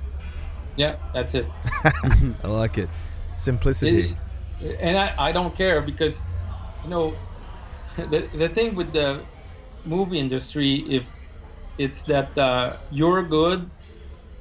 Yeah, 0.75 0.95
that's 1.13 1.33
it. 1.35 1.45
I 2.43 2.47
like 2.47 2.77
it. 2.79 2.89
Simplicity. 3.43 4.09
It's, 4.09 4.29
and 4.79 4.97
I, 4.97 5.13
I 5.17 5.31
don't 5.33 5.53
care 5.53 5.81
because, 5.81 6.29
you 6.83 6.89
know, 6.89 7.13
the, 7.97 8.19
the 8.33 8.47
thing 8.47 8.73
with 8.75 8.93
the 8.93 9.21
movie 9.85 10.17
industry, 10.17 10.85
if 10.87 11.13
it's 11.77 12.03
that 12.03 12.37
uh, 12.37 12.77
you're 12.89 13.21
good 13.21 13.69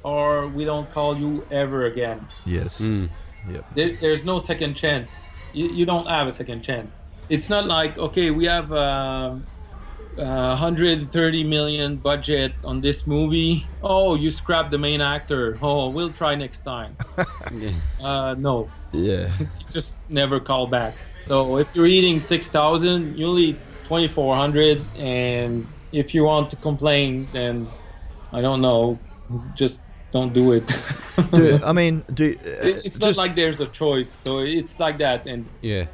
or 0.03 0.47
we 0.47 0.63
don't 0.63 0.89
call 0.89 1.17
you 1.17 1.45
ever 1.51 1.85
again. 1.85 2.25
Yes. 2.45 2.79
Mm. 2.79 3.09
Yep. 3.51 3.65
There, 3.75 3.95
there's 3.97 4.23
no 4.23 4.39
second 4.39 4.75
chance. 4.75 5.13
You, 5.53 5.67
you 5.67 5.85
don't 5.85 6.07
have 6.07 6.27
a 6.27 6.31
second 6.31 6.61
chance. 6.61 7.01
It's 7.27 7.49
not 7.49 7.65
like, 7.65 7.97
okay, 7.97 8.31
we 8.31 8.45
have 8.45 8.71
um, 8.71 9.45
uh, 10.17 10.55
130 10.59 11.43
million 11.43 11.97
budget 11.97 12.53
on 12.63 12.81
this 12.81 13.07
movie. 13.07 13.65
Oh, 13.81 14.15
you 14.15 14.29
scrapped 14.29 14.71
the 14.71 14.77
main 14.77 15.01
actor. 15.01 15.57
Oh, 15.61 15.89
we'll 15.89 16.11
try 16.11 16.35
next 16.35 16.61
time. 16.61 16.95
Uh, 18.01 18.35
no, 18.37 18.69
Yeah. 18.91 19.31
just 19.71 19.97
never 20.09 20.39
call 20.39 20.67
back. 20.67 20.95
So 21.25 21.57
if 21.57 21.75
you're 21.75 21.87
eating 21.87 22.19
6,000, 22.19 23.17
you'll 23.17 23.39
eat 23.39 23.55
2,400. 23.85 24.81
And 24.97 25.65
if 25.91 26.13
you 26.13 26.23
want 26.25 26.49
to 26.49 26.55
complain, 26.57 27.27
then 27.31 27.67
I 28.31 28.41
don't 28.41 28.61
know, 28.61 28.99
just 29.55 29.81
don't 30.11 30.33
do 30.33 30.51
it. 30.51 30.67
do, 31.33 31.59
I 31.63 31.71
mean, 31.79 32.03
do 32.13 32.35
it's 32.43 32.99
not 32.99 33.15
like 33.17 33.35
there's 33.35 33.59
a 33.61 33.67
choice. 33.67 34.09
So 34.09 34.39
it's 34.39 34.79
like 34.79 34.97
that. 34.97 35.27
And 35.27 35.45
Yeah. 35.61 35.85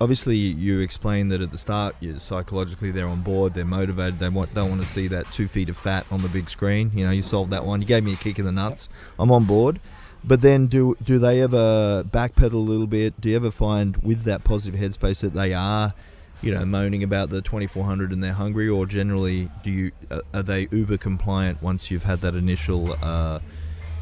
Obviously 0.00 0.36
you 0.36 0.80
explained 0.80 1.30
that 1.32 1.40
at 1.40 1.50
the 1.50 1.58
start. 1.58 1.96
You 2.00 2.18
psychologically 2.18 2.90
they're 2.90 3.06
on 3.06 3.22
board. 3.22 3.54
They're 3.54 3.64
motivated. 3.64 4.18
They 4.18 4.28
want 4.28 4.54
don't 4.54 4.70
want 4.70 4.82
to 4.82 4.88
see 4.88 5.08
that 5.08 5.30
two 5.32 5.48
feet 5.48 5.68
of 5.68 5.76
fat 5.76 6.06
on 6.10 6.22
the 6.22 6.28
big 6.28 6.50
screen. 6.50 6.90
You 6.94 7.04
know, 7.04 7.10
you 7.10 7.22
solved 7.22 7.50
that 7.52 7.64
one. 7.64 7.80
You 7.80 7.86
gave 7.86 8.04
me 8.04 8.12
a 8.12 8.16
kick 8.16 8.38
in 8.38 8.44
the 8.44 8.52
nuts. 8.52 8.88
I'm 9.18 9.30
on 9.30 9.44
board. 9.44 9.80
But 10.24 10.40
then, 10.40 10.66
do 10.66 10.96
do 11.02 11.18
they 11.18 11.40
ever 11.40 12.04
backpedal 12.04 12.54
a 12.54 12.56
little 12.56 12.88
bit? 12.88 13.20
Do 13.20 13.28
you 13.28 13.36
ever 13.36 13.50
find 13.50 13.96
with 13.98 14.24
that 14.24 14.42
positive 14.42 14.78
headspace 14.78 15.20
that 15.20 15.34
they 15.34 15.54
are, 15.54 15.94
you 16.42 16.52
know, 16.52 16.64
moaning 16.64 17.04
about 17.04 17.30
the 17.30 17.40
2400 17.40 18.10
and 18.10 18.24
they're 18.24 18.32
hungry, 18.32 18.68
or 18.68 18.86
generally 18.86 19.50
do 19.62 19.70
you 19.70 19.92
are 20.34 20.42
they 20.42 20.66
uber 20.72 20.96
compliant 20.96 21.62
once 21.62 21.90
you've 21.92 22.02
had 22.02 22.22
that 22.22 22.34
initial, 22.34 22.96
uh, 23.02 23.38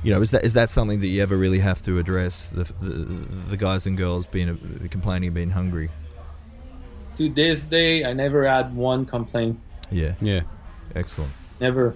you 0.05 0.13
know, 0.13 0.21
is 0.23 0.31
that 0.31 0.45
is 0.45 0.53
that 0.53 0.71
something 0.71 1.01
that 1.01 1.09
you 1.09 1.23
ever 1.23 1.37
really 1.37 1.59
have 1.61 1.83
to 1.83 1.99
address 1.99 2.51
the 2.55 2.65
the, 2.81 2.95
the 3.51 3.57
guys 3.57 3.87
and 3.87 3.97
girls 3.97 4.27
being 4.27 4.49
uh, 4.51 4.57
complaining 4.91 5.33
being 5.35 5.51
hungry? 5.51 5.91
to 7.17 7.29
this 7.29 7.63
day, 7.63 8.05
I 8.05 8.13
never 8.13 8.45
had 8.45 8.75
one 8.75 9.05
complaint. 9.07 9.61
Yeah, 9.89 10.15
Yeah. 10.21 10.41
excellent. 10.97 11.31
Never. 11.61 11.95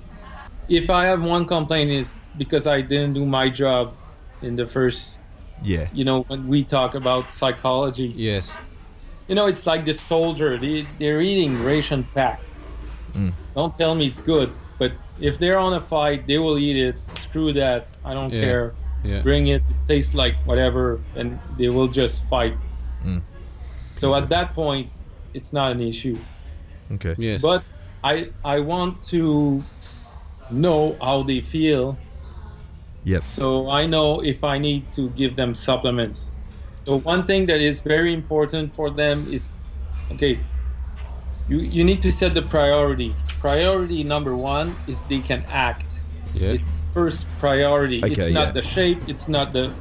If 0.68 0.90
I 0.90 1.06
have 1.06 1.22
one 1.22 1.44
complaint, 1.44 1.90
is 1.90 2.20
because 2.36 2.68
I 2.68 2.82
didn't 2.82 3.14
do 3.14 3.26
my 3.26 3.50
job 3.50 3.94
in 4.42 4.54
the 4.54 4.66
first. 4.66 5.18
Yeah, 5.60 5.88
You 5.92 6.04
know, 6.04 6.22
when 6.28 6.46
we 6.46 6.62
talk 6.62 6.94
about 6.94 7.24
psychology, 7.24 8.14
Yes. 8.16 8.64
you 9.26 9.34
know, 9.34 9.46
it's 9.48 9.66
like 9.66 9.84
the 9.84 9.92
soldier. 9.92 10.56
They 10.56 10.82
they're 11.00 11.20
eating 11.20 11.64
ration 11.64 12.06
pack. 12.14 12.38
Mm. 13.14 13.32
Don't 13.56 13.74
tell 13.76 13.96
me 13.96 14.06
it's 14.06 14.20
good, 14.20 14.52
but 14.78 14.92
if 15.20 15.38
they're 15.38 15.58
on 15.58 15.72
a 15.74 15.80
fight, 15.80 16.26
they 16.26 16.38
will 16.38 16.58
eat 16.58 16.76
it. 16.76 16.96
Screw 17.18 17.52
that. 17.54 17.86
I 18.04 18.14
don't 18.14 18.32
Yeah. 18.32 18.40
care. 18.40 18.74
Yeah. 19.04 19.22
Bring 19.22 19.46
it. 19.48 19.62
It 19.68 19.76
tastes 19.86 20.14
like 20.14 20.34
whatever, 20.44 21.00
and 21.16 21.38
they 21.56 21.68
will 21.68 21.88
just 21.88 22.24
fight. 22.28 22.54
Mm. 23.04 23.22
So 23.96 24.14
at 24.14 24.28
that 24.30 24.54
point, 24.54 24.90
it's 25.34 25.52
not 25.52 25.72
an 25.72 25.80
issue. 25.80 26.18
okay. 26.94 27.14
Yes. 27.18 27.42
But 27.42 27.62
I 28.02 28.30
I 28.44 28.60
want 28.60 29.02
to 29.12 29.62
know 30.50 30.96
how 31.02 31.22
they 31.22 31.40
feel, 31.42 31.98
Yes. 33.04 33.24
so 33.26 33.68
I 33.68 33.86
know 33.86 34.20
if 34.24 34.42
I 34.42 34.58
need 34.58 34.90
to 34.92 35.10
give 35.10 35.36
them 35.36 35.54
supplements. 35.54 36.30
So 36.86 36.96
one 37.04 37.24
thing 37.26 37.46
that 37.46 37.60
is 37.60 37.80
very 37.80 38.12
important 38.14 38.72
for 38.72 38.88
them 38.90 39.26
is, 39.30 39.52
okay, 40.12 40.38
you 41.48 41.58
you 41.58 41.84
need 41.84 42.00
to 42.02 42.12
set 42.12 42.34
the 42.34 42.42
priority. 42.42 43.14
Priority 43.40 44.04
number 44.04 44.34
one 44.36 44.76
is 44.86 45.02
they 45.08 45.20
can 45.20 45.44
act. 45.48 46.00
yeah. 46.34 46.50
It's 46.56 46.80
first 46.92 47.26
priority. 47.38 47.98
Okay, 48.04 48.12
it's 48.12 48.28
not 48.28 48.48
yeah. 48.48 48.52
the 48.58 48.62
shape. 48.62 49.00
It's 49.08 49.28
not 49.28 49.52
the 49.52 49.72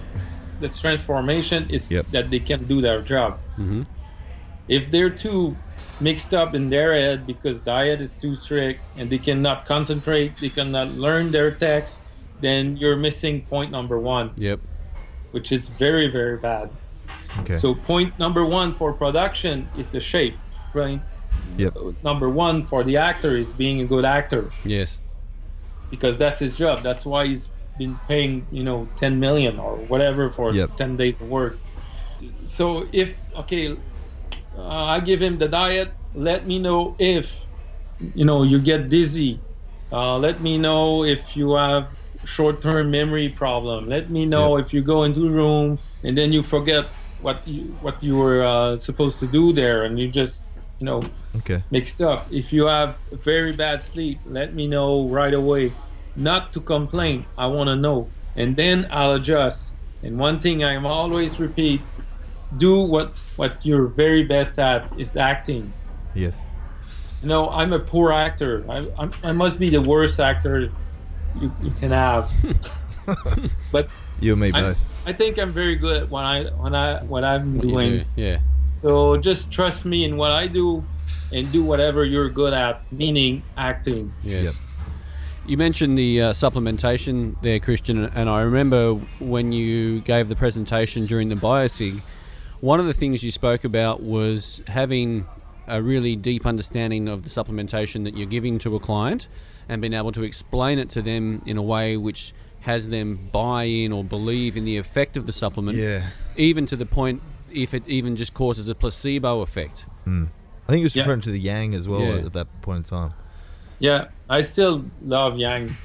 the 0.61 0.70
transformation. 0.70 1.68
It's 1.70 1.91
Yep. 1.91 2.05
that 2.11 2.30
they 2.32 2.39
can 2.39 2.63
do 2.65 2.82
their 2.82 3.01
job. 3.01 3.38
Mhm. 3.59 3.86
If 4.68 4.89
they're 4.91 5.09
too 5.26 5.55
mixed 5.99 6.34
up 6.34 6.53
in 6.55 6.70
their 6.70 6.93
head 6.93 7.26
because 7.28 7.61
diet 7.61 8.01
is 8.01 8.15
too 8.15 8.34
strict 8.36 8.80
and 8.97 9.09
they 9.09 9.18
cannot 9.18 9.65
concentrate, 9.65 10.34
they 10.41 10.49
cannot 10.49 10.88
learn 10.97 11.32
their 11.32 11.51
text, 11.51 11.99
then 12.41 12.78
you're 12.78 12.95
missing 12.97 13.41
point 13.49 13.70
number 13.72 13.97
one, 13.99 14.32
Yep. 14.38 14.59
which 15.32 15.51
is 15.51 15.68
very 15.70 16.07
very 16.07 16.38
bad. 16.38 16.70
Okay. 17.41 17.55
So 17.55 17.74
point 17.76 18.18
number 18.20 18.43
one 18.45 18.74
for 18.74 18.93
production 18.93 19.68
is 19.78 19.89
the 19.89 19.99
shape. 19.99 20.36
Point 20.74 21.01
Yep. 21.58 21.76
number 22.04 22.30
one 22.30 22.62
for 22.62 22.84
the 22.84 22.98
actor 22.98 23.36
is 23.36 23.52
being 23.54 23.82
a 23.82 23.86
good 23.86 24.06
actor 24.06 24.52
Yes. 24.64 25.00
because 25.90 26.18
that's 26.18 26.40
his 26.40 26.56
job. 26.56 26.84
That's 26.84 27.06
why 27.06 27.28
he's 27.28 27.50
been 27.80 27.98
paying, 28.08 28.46
you 28.52 28.64
know, 28.64 28.88
10 28.98 29.20
million 29.20 29.60
or 29.60 29.76
whatever 29.78 30.30
for 30.30 30.54
Yep. 30.54 30.76
10 30.78 30.96
days 30.98 31.20
of 31.22 31.28
work. 31.28 31.58
So 32.46 32.88
if 32.92 33.16
okay, 33.36 33.78
uh, 34.58 34.68
I 34.68 35.00
give 35.00 35.22
him 35.22 35.38
the 35.38 35.48
diet, 35.48 35.90
let 36.14 36.48
me 36.48 36.58
know 36.60 36.96
if 37.00 37.46
you 38.16 38.26
know 38.26 38.44
you 38.44 38.60
get 38.60 38.90
dizzy. 38.90 39.40
Uh, 39.92 40.18
let 40.18 40.42
me 40.42 40.58
know 40.58 41.04
if 41.04 41.38
you 41.38 41.56
have 41.56 41.88
short-term 42.26 42.92
memory 42.92 43.30
problem. 43.30 43.88
Let 43.88 44.10
me 44.10 44.26
know 44.26 44.58
if 44.58 44.74
you 44.74 44.82
go 44.82 45.04
into 45.04 45.28
a 45.28 45.30
room 45.32 45.80
and 46.04 46.18
then 46.18 46.34
you 46.34 46.44
forget 46.44 46.86
what 47.22 47.48
you 47.48 47.78
what 47.82 48.02
you 48.04 48.18
were 48.18 48.44
uh, 48.44 48.78
supposed 48.78 49.20
to 49.20 49.28
do 49.28 49.54
there, 49.54 49.84
and 49.86 49.98
you 50.00 50.08
just 50.10 50.48
you 50.80 50.86
know 50.86 51.04
okay. 51.38 51.64
mixed 51.72 52.02
up. 52.02 52.28
If 52.32 52.54
you 52.54 52.66
have 52.66 53.00
very 53.12 53.52
bad 53.54 53.82
sleep, 53.82 54.20
let 54.26 54.54
me 54.54 54.68
know 54.68 55.08
right 55.08 55.34
away. 55.34 55.74
Not 56.16 56.52
to 56.54 56.60
complain, 56.60 57.26
I 57.38 57.48
want 57.48 57.70
to 57.70 57.76
know. 57.76 58.10
And 58.36 58.56
then 58.56 58.88
I'll 58.90 59.14
adjust. 59.14 59.74
And 60.02 60.18
one 60.18 60.40
thing 60.40 60.64
I 60.64 60.76
always 60.84 61.40
repeat 61.40 61.82
do 62.56 62.82
what, 62.82 63.14
what 63.36 63.66
you're 63.66 63.88
very 63.88 64.24
best 64.24 64.58
at 64.58 64.88
is 64.98 65.18
acting. 65.18 65.74
Yes. 66.14 66.42
You 67.22 67.30
know, 67.30 67.50
I'm 67.50 67.74
a 67.74 67.80
poor 67.80 68.12
actor. 68.12 68.64
I, 68.70 68.88
I'm, 68.98 69.12
I 69.24 69.32
must 69.32 69.60
be 69.60 69.70
the 69.70 69.82
worst 69.82 70.20
actor 70.20 70.72
you, 71.40 71.52
you 71.62 71.72
can 71.72 71.92
have. 71.92 72.32
but 73.72 73.90
You 74.20 74.36
may 74.36 74.52
both. 74.52 74.84
I 75.06 75.14
think 75.14 75.38
I'm 75.38 75.52
very 75.52 75.76
good 75.76 75.98
at 75.98 76.10
what 76.10 76.26
I 76.26 76.46
when 76.46 76.76
I 76.76 77.04
what 77.04 77.24
I'm 77.24 77.60
doing. 77.60 78.00
do. 78.00 78.06
Yeah. 78.16 78.40
So 78.78 79.18
just 79.18 79.52
trust 79.52 79.86
me 79.86 80.04
in 80.04 80.18
what 80.18 80.32
I 80.32 80.48
do 80.48 80.84
and 81.34 81.52
do 81.52 81.64
whatever 81.64 82.06
you're 82.06 82.30
good 82.30 82.54
at, 82.54 82.80
meaning 82.92 83.42
acting. 83.58 84.14
Yes. 84.24 84.46
Yep. 84.46 84.54
You 85.48 85.58
mentioned 85.58 85.98
the 85.98 86.22
uh, 86.22 86.34
supplementation 86.34 87.42
there, 87.42 87.60
Christian, 87.60 88.06
and 88.06 88.30
I 88.30 88.42
remember 88.42 88.94
when 89.20 89.52
you 89.52 90.02
gave 90.02 90.30
the 90.30 90.36
presentation 90.36 91.06
during 91.06 91.30
the 91.30 91.36
BioSig, 91.36 92.02
one 92.60 92.80
of 92.80 92.86
the 92.86 92.94
things 92.94 93.24
you 93.24 93.32
spoke 93.32 93.64
about 93.64 94.04
was 94.04 94.62
having 94.68 95.26
a 95.68 95.82
really 95.82 96.16
deep 96.16 96.46
understanding 96.46 97.08
of 97.08 97.24
the 97.24 97.30
supplementation 97.30 98.04
that 98.04 98.16
you're 98.16 98.28
giving 98.28 98.60
to 98.60 98.76
a 98.76 98.80
client 98.80 99.28
and 99.68 99.82
being 99.82 99.94
able 99.94 100.12
to 100.12 100.24
explain 100.24 100.80
it 100.80 100.90
to 100.92 101.02
them 101.02 101.42
in 101.46 101.58
a 101.58 101.62
way 101.64 101.98
which 101.98 102.34
has 102.62 102.90
them 102.90 103.30
buy 103.32 103.64
in 103.64 103.92
or 103.92 104.04
believe 104.04 104.56
in 104.56 104.66
the 104.66 104.78
effect 104.78 105.18
of 105.18 105.26
the 105.26 105.32
supplement, 105.34 105.78
Yeah. 105.78 106.10
even 106.36 106.66
to 106.68 106.76
the 106.76 106.86
point 106.86 107.22
if 107.52 107.74
it 107.74 107.84
even 107.88 108.16
just 108.16 108.34
causes 108.34 108.68
a 108.68 108.76
placebo 108.76 109.41
effect. 109.41 109.86
I 110.06 110.10
think 110.68 110.78
he 110.80 110.84
was 110.84 110.95
Yeah. 110.95 111.04
referring 111.04 111.22
to 111.22 111.32
the 111.32 111.39
Yang 111.39 111.76
as 111.76 111.88
well 111.88 112.02
Yeah. 112.02 112.26
at 112.26 112.34
that 112.34 112.62
point 112.62 112.78
in 112.78 112.84
time. 112.84 113.14
Yeah, 113.80 114.06
I 114.30 114.41
still 114.41 114.86
love 115.06 115.38
Yang 115.38 115.76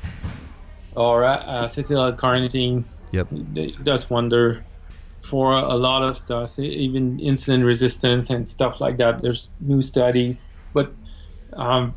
or 0.95 1.25
uh, 1.25 1.65
acetyl 1.65 2.17
carnitine. 2.17 2.87
Yep. 3.13 3.29
It 3.55 3.85
does 3.85 4.09
wonder 4.11 4.65
for 5.21 5.53
a 5.53 5.75
lot 5.77 6.03
of 6.03 6.17
stuff, 6.17 6.59
even 6.59 7.19
insulin 7.19 7.65
resistance 7.65 8.29
and 8.31 8.49
stuff 8.49 8.81
like 8.81 8.97
that. 8.99 9.23
There's 9.23 9.51
new 9.61 9.81
studies, 9.83 10.49
but 10.75 10.93
um, 11.53 11.95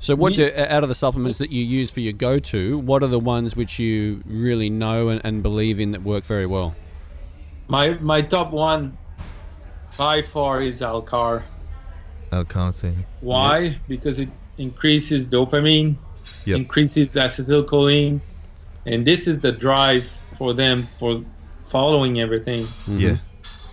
So, 0.00 0.14
what 0.14 0.34
do, 0.34 0.50
out 0.56 0.82
of 0.82 0.88
the 0.88 0.94
supplements 0.94 1.38
that 1.38 1.50
you 1.50 1.64
use 1.64 1.90
for 1.90 2.00
your 2.00 2.12
go-to, 2.12 2.78
what 2.78 3.02
are 3.02 3.08
the 3.08 3.18
ones 3.18 3.56
which 3.56 3.78
you 3.78 4.22
really 4.26 4.70
know 4.70 5.08
and, 5.08 5.20
and 5.24 5.42
believe 5.42 5.80
in 5.80 5.90
that 5.92 6.02
work 6.02 6.24
very 6.24 6.46
well? 6.46 6.74
My 7.68 7.94
my 8.00 8.22
top 8.22 8.50
one 8.50 8.96
by 9.96 10.22
far 10.22 10.62
is 10.62 10.80
Alcar. 10.80 11.42
L-carnitine. 12.32 13.04
Why? 13.20 13.76
Because 13.88 14.18
it 14.18 14.28
increases 14.58 15.26
dopamine, 15.28 15.96
Yep. 16.44 16.56
increases 16.56 17.14
acetylcholine, 17.14 18.20
and 18.84 19.06
this 19.06 19.26
is 19.26 19.40
the 19.40 19.52
drive 19.52 20.10
for 20.36 20.52
them 20.52 20.86
for 20.98 21.22
following 21.66 22.20
everything. 22.20 22.64
Mm-hmm. 22.66 23.00
Yeah. 23.00 23.16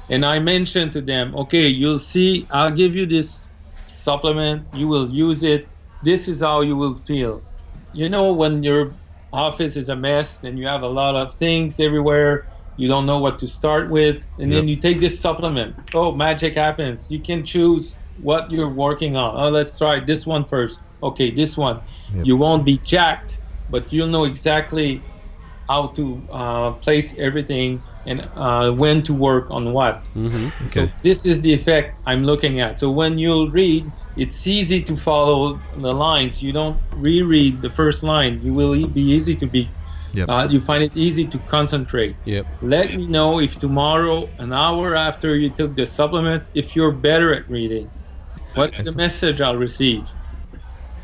And 0.10 0.26
I 0.26 0.40
mentioned 0.40 0.92
to 0.94 1.02
them, 1.02 1.36
okay, 1.36 1.68
you'll 1.68 2.00
see, 2.00 2.48
I'll 2.52 2.72
give 2.72 2.96
you 2.96 3.06
this 3.06 3.50
supplement, 3.88 4.66
you 4.74 4.88
will 4.88 5.10
use 5.10 5.44
it, 5.44 5.68
this 6.04 6.28
is 6.28 6.42
how 6.42 6.62
you 6.62 6.76
will 6.76 6.96
feel. 6.96 7.42
You 7.94 8.10
know, 8.10 8.32
when 8.32 8.62
your 8.64 8.94
office 9.34 9.76
is 9.76 9.90
a 9.90 9.96
mess 9.96 10.44
and 10.44 10.60
you 10.60 10.68
have 10.68 10.84
a 10.84 10.88
lot 10.88 11.16
of 11.16 11.34
things 11.34 11.80
everywhere, 11.80 12.48
you 12.78 12.88
don't 12.88 13.06
know 13.06 13.20
what 13.20 13.40
to 13.40 13.48
start 13.48 13.90
with, 13.90 14.28
and 14.38 14.52
then 14.52 14.68
you 14.68 14.76
take 14.76 15.00
this 15.00 15.20
supplement. 15.20 15.76
Oh, 15.94 16.12
magic 16.12 16.56
happens. 16.56 17.12
You 17.12 17.20
can 17.20 17.44
choose 17.46 17.96
what 18.22 18.52
you're 18.52 18.70
working 18.70 19.16
on. 19.16 19.36
Oh, 19.36 19.50
let's 19.50 19.78
try 19.78 20.00
this 20.00 20.26
one 20.26 20.46
first. 20.46 20.82
Okay, 21.02 21.32
this 21.32 21.58
one. 21.58 21.82
Yep. 22.14 22.26
You 22.26 22.38
won't 22.38 22.66
be 22.66 22.78
jacked, 22.78 23.38
but 23.70 23.94
you'll 23.94 24.08
know 24.08 24.26
exactly 24.26 25.02
how 25.68 25.88
to 25.88 26.22
uh, 26.32 26.72
place 26.74 27.18
everything 27.18 27.82
and 28.06 28.30
uh, 28.36 28.72
when 28.72 29.02
to 29.04 29.14
work 29.14 29.50
on 29.50 29.74
what. 29.74 30.06
Mm-hmm. 30.16 30.68
So 30.68 30.88
this 31.02 31.26
is 31.26 31.42
the 31.42 31.54
effect 31.54 32.00
I'm 32.06 32.24
looking 32.24 32.60
at. 32.60 32.80
So 32.80 32.92
when 32.92 33.18
you'll 33.18 33.50
read, 33.50 33.92
it's 34.16 34.46
easy 34.46 34.82
to 34.82 34.96
follow 34.96 35.60
the 35.78 35.94
lines. 35.94 36.42
You 36.44 36.52
don't 36.52 36.80
reread 36.94 37.62
the 37.62 37.70
first 37.70 38.04
line. 38.04 38.42
You 38.44 38.54
will 38.54 38.88
be 38.88 39.02
easy 39.02 39.36
to 39.36 39.48
be. 39.48 39.70
Yep. 40.16 40.30
Uh, 40.30 40.48
you 40.50 40.62
find 40.62 40.84
it 40.84 40.96
easy 40.96 41.26
to 41.26 41.38
concentrate. 41.40 42.16
Yep. 42.26 42.46
Let 42.62 42.96
me 42.96 43.06
know 43.08 43.40
if 43.40 43.58
tomorrow, 43.58 44.30
an 44.38 44.54
hour 44.54 44.96
after 44.96 45.36
you 45.36 45.50
took 45.50 45.76
the 45.76 45.86
supplement, 45.86 46.50
if 46.54 46.76
you're 46.76 46.92
better 46.92 47.34
at 47.34 47.50
reading. 47.50 47.90
What's 48.54 48.78
the 48.78 48.92
message 48.94 49.42
I'll 49.42 49.58
receive? 49.58 50.08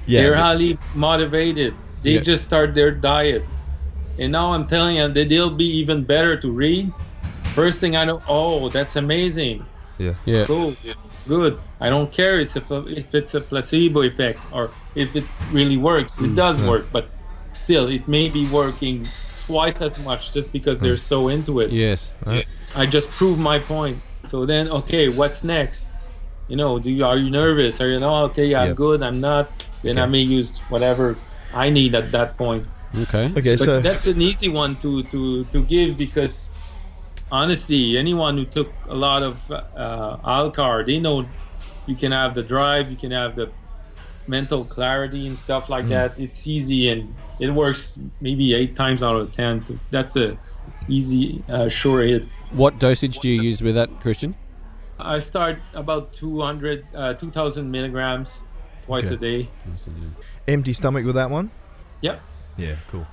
yeah. 0.07 0.21
They're 0.21 0.35
highly 0.35 0.79
motivated. 0.95 1.73
They 2.01 2.15
Yeah. 2.15 2.21
just 2.21 2.43
start 2.43 2.73
their 2.73 2.91
diet. 2.91 3.43
And 4.17 4.31
now 4.31 4.53
I'm 4.53 4.65
telling 4.67 4.97
you 4.97 5.07
that 5.07 5.29
they'll 5.29 5.49
be 5.65 5.69
even 5.81 6.03
better 6.03 6.35
to 6.37 6.49
read. 6.51 6.91
First 7.53 7.79
thing 7.79 7.95
I 7.95 8.05
know, 8.05 8.21
oh, 8.27 8.69
that's 8.69 8.95
amazing. 8.95 9.65
yeah. 9.97 10.13
Yeah. 10.25 10.45
Cool. 10.45 10.73
Good. 11.27 11.59
I 11.79 11.89
don't 11.89 12.11
care 12.11 12.39
it's 12.39 12.55
if, 12.55 12.71
if 12.71 13.13
it's 13.13 13.35
a 13.35 13.41
placebo 13.41 14.01
effect 14.01 14.39
or 14.51 14.71
if 14.95 15.15
it 15.15 15.23
really 15.51 15.77
works. 15.77 16.15
It 16.19 16.33
does 16.35 16.59
yeah. 16.61 16.69
work, 16.69 16.85
but 16.91 17.09
still, 17.53 17.87
it 17.87 18.07
may 18.07 18.29
be 18.29 18.47
working 18.47 19.07
twice 19.45 19.81
as 19.81 19.97
much 19.99 20.33
just 20.33 20.51
because 20.51 20.79
they're 20.79 20.97
so 20.97 21.27
into 21.27 21.59
it. 21.59 21.71
Yes. 21.71 22.13
I 22.75 22.85
just 22.85 23.09
proved 23.11 23.39
my 23.39 23.59
point. 23.59 24.01
So 24.23 24.45
then, 24.45 24.69
okay, 24.69 25.09
what's 25.09 25.43
next? 25.43 25.91
You 26.47 26.55
know, 26.57 26.79
do 26.79 26.91
you 26.91 27.05
are 27.05 27.17
you 27.17 27.29
nervous? 27.29 27.79
Are 27.81 27.87
you 27.87 27.99
no? 27.99 28.23
Okay, 28.25 28.53
I'm 28.55 28.75
good. 28.75 29.01
I'm 29.03 29.19
not. 29.21 29.49
Then 29.83 29.97
I 29.97 30.05
may 30.05 30.21
use 30.21 30.59
whatever 30.69 31.17
I 31.53 31.69
need 31.69 31.95
at 31.95 32.11
that 32.11 32.37
point. 32.37 32.65
Okay. 32.95 33.31
Okay, 33.37 33.55
But 33.55 33.65
so 33.65 33.81
that's 33.81 34.07
an 34.07 34.21
easy 34.21 34.49
one 34.49 34.75
to 34.77 35.03
to 35.03 35.45
to 35.45 35.61
give 35.63 35.97
because 35.97 36.53
honestly, 37.31 37.97
anyone 37.97 38.37
who 38.37 38.45
took 38.45 38.71
a 38.89 38.95
lot 38.95 39.23
of 39.23 39.49
uh, 39.49 40.17
Alcar, 40.25 40.85
they 40.85 40.99
know 40.99 41.25
you 41.87 41.95
can 41.95 42.11
have 42.11 42.35
the 42.35 42.43
drive, 42.43 42.91
you 42.91 42.97
can 42.97 43.11
have 43.11 43.35
the 43.35 43.49
mental 44.27 44.65
clarity 44.65 45.27
and 45.27 45.37
stuff 45.37 45.69
like 45.69 45.87
that. 45.89 46.17
It's 46.19 46.47
easy 46.47 46.89
and 46.89 47.13
it 47.39 47.49
works 47.51 47.97
maybe 48.19 48.53
eight 48.53 48.75
times 48.75 49.01
out 49.03 49.15
of 49.15 49.31
ten. 49.31 49.63
So 49.65 49.77
that's 49.89 50.15
a 50.15 50.37
easy, 50.87 51.43
uh, 51.49 51.69
sure 51.69 52.01
hit. 52.01 52.23
What 52.51 52.79
dosage 52.79 53.19
do 53.19 53.27
you 53.29 53.41
use 53.41 53.61
with 53.61 53.75
that, 53.75 53.89
Christian? 54.01 54.35
I 54.99 55.17
start 55.17 55.59
about 55.73 56.13
200, 56.13 56.85
uh, 56.93 57.13
2,000 57.15 57.71
milligrams 57.71 58.41
twice 58.85 59.07
Okay. 59.07 59.15
a 59.15 59.17
day. 59.17 59.49
empty 60.47 60.73
stomach 60.73 61.05
with 61.05 61.15
that 61.15 61.29
one. 61.31 61.49
Yep. 62.01 62.21
Yeah, 62.57 62.75
cool. 62.91 63.07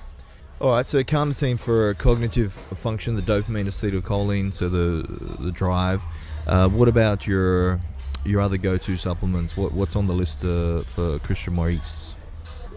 All 0.61 0.75
right, 0.75 0.85
so 0.85 1.01
carnitine 1.03 1.57
for 1.57 1.93
cognitive 1.93 2.51
function, 2.75 3.15
the 3.15 3.21
dopamine, 3.21 3.65
acetylcholine, 3.67 4.53
so 4.53 4.67
the 4.67 5.07
the 5.39 5.51
drive. 5.51 6.03
Uh, 6.45 6.67
what 6.67 6.89
about 6.89 7.25
your 7.25 7.79
your 8.23 8.41
other 8.41 8.57
go-to 8.57 8.97
supplements? 8.97 9.55
What 9.55 9.73
what's 9.73 9.95
on 9.95 10.07
the 10.07 10.13
list 10.13 10.43
uh, 10.43 10.81
for 10.81 11.19
Christian 11.19 11.53
Maurice? 11.55 12.15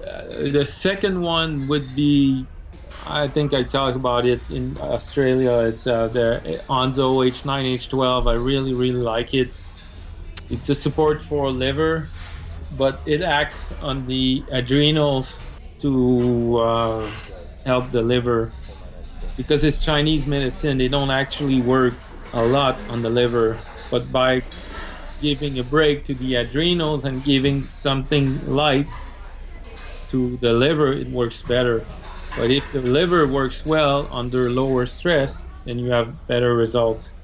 Uh, 0.02 0.50
the 0.50 0.64
second 0.64 1.20
one 1.20 1.68
would 1.68 1.94
be, 1.94 2.46
I 3.06 3.28
think 3.28 3.54
I 3.54 3.62
talked 3.62 3.96
about 3.96 4.26
it 4.26 4.40
in 4.50 4.76
Australia. 4.80 5.58
It's 5.68 5.86
uh, 5.86 6.08
the 6.08 6.60
Onzo 6.68 7.24
H9H12. 7.30 8.28
I 8.28 8.34
really, 8.34 8.74
really 8.74 9.02
like 9.02 9.32
it. 9.32 9.48
It's 10.50 10.68
a 10.68 10.74
support 10.74 11.22
for 11.22 11.50
liver, 11.50 12.08
but 12.76 13.00
it 13.06 13.22
acts 13.22 13.72
on 13.80 14.06
the 14.06 14.44
adrenals 14.50 15.38
to 15.78 16.58
uh, 16.58 17.10
help 17.64 17.90
the 17.90 18.02
liver 18.02 18.52
because 19.36 19.64
it's 19.64 19.84
Chinese 19.84 20.26
medicine. 20.26 20.78
They 20.78 20.88
don't 20.88 21.10
actually 21.10 21.60
work 21.60 21.94
a 22.32 22.44
lot 22.44 22.78
on 22.88 23.02
the 23.02 23.10
liver, 23.10 23.58
but 23.90 24.10
by 24.12 24.42
giving 25.22 25.58
a 25.58 25.64
break 25.64 26.04
to 26.04 26.14
the 26.14 26.34
adrenals 26.34 27.04
and 27.04 27.24
giving 27.24 27.64
something 27.64 28.46
light 28.46 28.86
to 30.08 30.36
the 30.38 30.52
liver, 30.52 30.92
it 30.92 31.08
works 31.08 31.40
better. 31.40 31.86
But 32.36 32.50
if 32.50 32.70
the 32.72 32.82
liver 32.82 33.26
works 33.26 33.64
well 33.64 34.08
under 34.10 34.50
lower 34.50 34.84
stress, 34.84 35.50
then 35.64 35.78
you 35.78 35.90
have 35.90 36.26
better 36.26 36.54
results. 36.54 37.14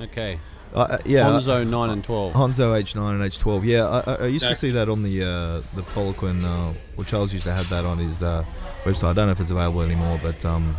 Okay. 0.00 0.38
Uh, 0.74 0.78
uh, 0.78 0.98
yeah, 1.04 1.26
Onzo 1.26 1.68
9 1.68 1.90
and 1.90 2.02
12. 2.02 2.32
Honzo 2.32 2.82
H9 2.82 3.10
and 3.10 3.20
H12. 3.20 3.64
Yeah, 3.66 3.88
I, 3.88 4.00
I, 4.00 4.14
I 4.14 4.26
used 4.26 4.44
to 4.44 4.54
see 4.54 4.70
that 4.70 4.88
on 4.88 5.02
the 5.02 5.22
uh, 5.22 5.76
the 5.76 5.82
Poliquin. 5.82 6.42
Uh, 6.44 6.72
well, 6.96 7.04
Charles 7.04 7.32
used 7.34 7.44
to 7.44 7.52
have 7.52 7.68
that 7.68 7.84
on 7.84 7.98
his 7.98 8.22
uh, 8.22 8.44
website. 8.84 9.10
I 9.10 9.12
don't 9.12 9.26
know 9.26 9.32
if 9.32 9.40
it's 9.40 9.50
available 9.50 9.82
anymore, 9.82 10.18
but 10.22 10.42
um, 10.46 10.74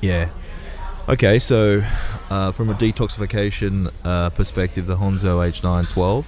yeah. 0.00 0.30
Okay, 1.08 1.38
so 1.38 1.82
uh, 2.28 2.52
from 2.52 2.70
a 2.70 2.74
detoxification 2.74 3.92
uh, 4.04 4.30
perspective, 4.30 4.86
the 4.86 4.96
Honzo 4.96 5.40
H912. 5.50 6.24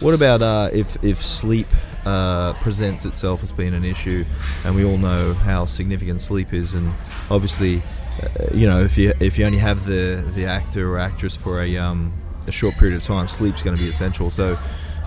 What 0.00 0.14
about 0.14 0.42
uh, 0.42 0.70
if 0.72 1.02
if 1.04 1.22
sleep 1.22 1.66
uh, 2.06 2.54
presents 2.54 3.04
itself 3.04 3.42
as 3.42 3.52
being 3.52 3.74
an 3.74 3.84
issue, 3.84 4.24
and 4.64 4.74
we 4.74 4.84
all 4.84 4.96
know 4.96 5.34
how 5.34 5.66
significant 5.66 6.20
sleep 6.20 6.54
is, 6.54 6.72
and 6.72 6.92
obviously, 7.30 7.82
uh, 8.22 8.54
you 8.54 8.66
know, 8.66 8.82
if 8.82 8.96
you 8.96 9.12
if 9.20 9.38
you 9.38 9.44
only 9.44 9.58
have 9.58 9.84
the 9.86 10.24
the 10.34 10.46
actor 10.46 10.90
or 10.90 10.98
actress 10.98 11.36
for 11.36 11.62
a 11.62 11.76
um, 11.76 12.12
a 12.46 12.52
short 12.52 12.74
period 12.76 12.96
of 12.96 13.04
time, 13.04 13.28
sleep's 13.28 13.62
going 13.62 13.76
to 13.76 13.82
be 13.82 13.88
essential. 13.88 14.30
So, 14.30 14.54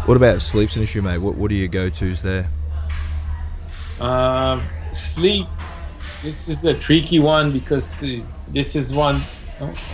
what 0.05 0.17
about 0.17 0.35
if 0.35 0.43
sleep's 0.43 0.75
an 0.75 0.83
issue, 0.83 1.01
mate? 1.01 1.17
What 1.17 1.35
what 1.35 1.49
are 1.51 1.55
your 1.55 1.67
go 1.67 1.89
tos 1.89 2.21
there? 2.21 2.47
Uh, 3.99 4.61
sleep. 4.91 5.47
This 6.21 6.47
is 6.47 6.63
a 6.63 6.73
tricky 6.73 7.19
one 7.19 7.51
because 7.51 8.01
uh, 8.03 8.21
this 8.47 8.75
is 8.75 8.93
one 8.93 9.15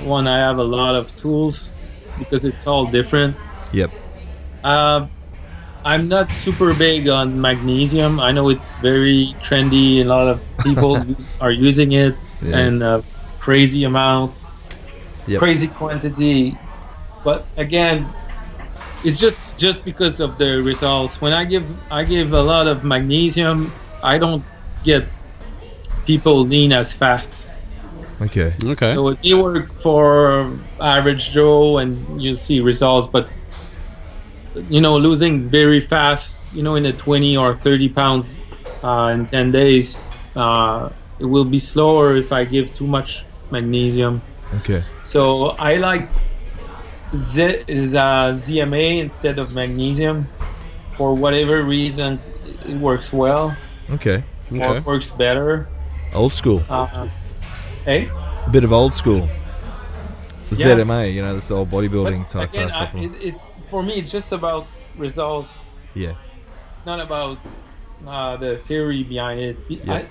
one 0.04 0.28
I 0.28 0.38
have 0.40 0.58
a 0.58 0.64
lot 0.64 0.96
of 0.96 1.14
tools 1.16 1.70
because 2.18 2.46
it's 2.46 2.66
all 2.68 2.86
different. 2.86 3.36
Yep. 3.74 3.92
Uh, 4.64 5.08
I'm 5.86 6.08
not 6.08 6.30
super 6.30 6.74
big 6.74 7.08
on 7.08 7.40
magnesium. 7.40 8.20
I 8.20 8.32
know 8.32 8.50
it's 8.50 8.76
very 8.78 9.36
trendy. 9.44 10.02
A 10.02 10.04
lot 10.04 10.28
of 10.28 10.40
people 10.64 10.98
are 11.42 11.52
using 11.52 11.94
it, 11.94 12.16
Yes. 12.42 12.54
and 12.56 12.84
uh, 12.84 13.02
crazy 13.40 13.84
amount, 13.84 14.34
Yep. 15.28 15.40
crazy 15.40 15.68
quantity. 15.68 16.58
But 17.24 17.46
again, 17.58 18.08
it's 19.04 19.20
just 19.20 19.40
just 19.58 19.86
because 19.86 20.20
of 20.20 20.38
the 20.38 20.62
results. 20.62 21.22
When 21.22 21.34
I 21.34 21.46
give 21.46 21.72
I 21.92 22.04
give 22.04 22.34
a 22.34 22.42
lot 22.42 22.68
of 22.68 22.84
magnesium, 22.84 23.72
I 24.04 24.18
don't 24.18 24.44
get 24.84 25.06
people 26.06 26.46
lean 26.46 26.74
as 26.74 26.94
fast. 26.94 27.34
Okay. 28.22 28.54
Okay. 28.64 28.94
So 28.94 29.10
it 29.10 29.20
may 29.24 29.34
work 29.34 29.72
for 29.80 30.52
average 30.80 31.32
Joe, 31.32 31.80
and 31.80 32.22
you 32.22 32.36
see 32.36 32.60
results, 32.60 33.08
but 33.08 33.28
you 34.70 34.82
know, 34.82 34.98
losing 34.98 35.50
very 35.50 35.80
fast, 35.80 36.54
you 36.54 36.62
know, 36.62 36.76
in 36.76 36.84
the 36.84 36.94
20 36.94 37.38
or 37.38 37.54
30 37.54 37.90
pounds 37.90 38.42
uh, 38.84 39.12
in 39.14 39.26
10 39.26 39.52
days, 39.52 40.04
uh, 40.36 40.90
it 41.20 41.26
will 41.26 41.46
be 41.46 41.58
slower 41.58 42.16
if 42.18 42.32
I 42.32 42.44
give 42.44 42.76
too 42.76 42.86
much 42.88 43.26
magnesium. 43.50 44.22
Okay. 44.60 44.84
So 45.04 45.52
I 45.52 45.76
like 45.78 46.10
Z- 47.16 47.64
is 47.68 47.96
uh, 47.96 48.32
ZMA 48.36 49.00
instead 49.00 49.40
of 49.40 49.54
magnesium. 49.56 50.28
For 50.96 51.16
whatever 51.16 51.64
reason, 51.64 52.20
it 52.68 52.76
works 52.76 53.12
well 53.14 53.56
Okay. 53.90 54.24
or 54.52 54.58
Okay. 54.58 54.80
works 54.82 55.12
better. 55.12 55.68
Old 56.14 56.34
school. 56.34 56.62
Uh, 56.70 57.08
hey. 57.86 58.10
A 58.46 58.50
bit 58.52 58.64
of 58.64 58.72
old 58.74 58.96
school. 58.96 59.30
The 60.50 60.56
Yeah. 60.58 60.66
ZMA, 60.76 61.14
you 61.14 61.22
know, 61.22 61.34
this 61.36 61.50
old 61.52 61.70
bodybuilding 61.72 62.24
But 62.24 62.28
type 62.30 62.50
again, 62.54 62.72
uh, 62.72 62.90
I, 62.94 62.98
it, 63.00 63.12
it's 63.22 63.42
for 63.70 63.82
me. 63.84 63.94
It's 63.94 64.12
just 64.12 64.32
about 64.32 64.68
results. 64.98 65.58
yeah. 65.94 66.14
It's 66.68 66.86
not 66.86 67.00
about 67.00 67.38
uh, 68.08 68.38
the 68.38 68.56
theory 68.58 69.04
behind 69.04 69.40
it. 69.42 69.58
Yeah. 69.70 69.94
I, 69.94 70.06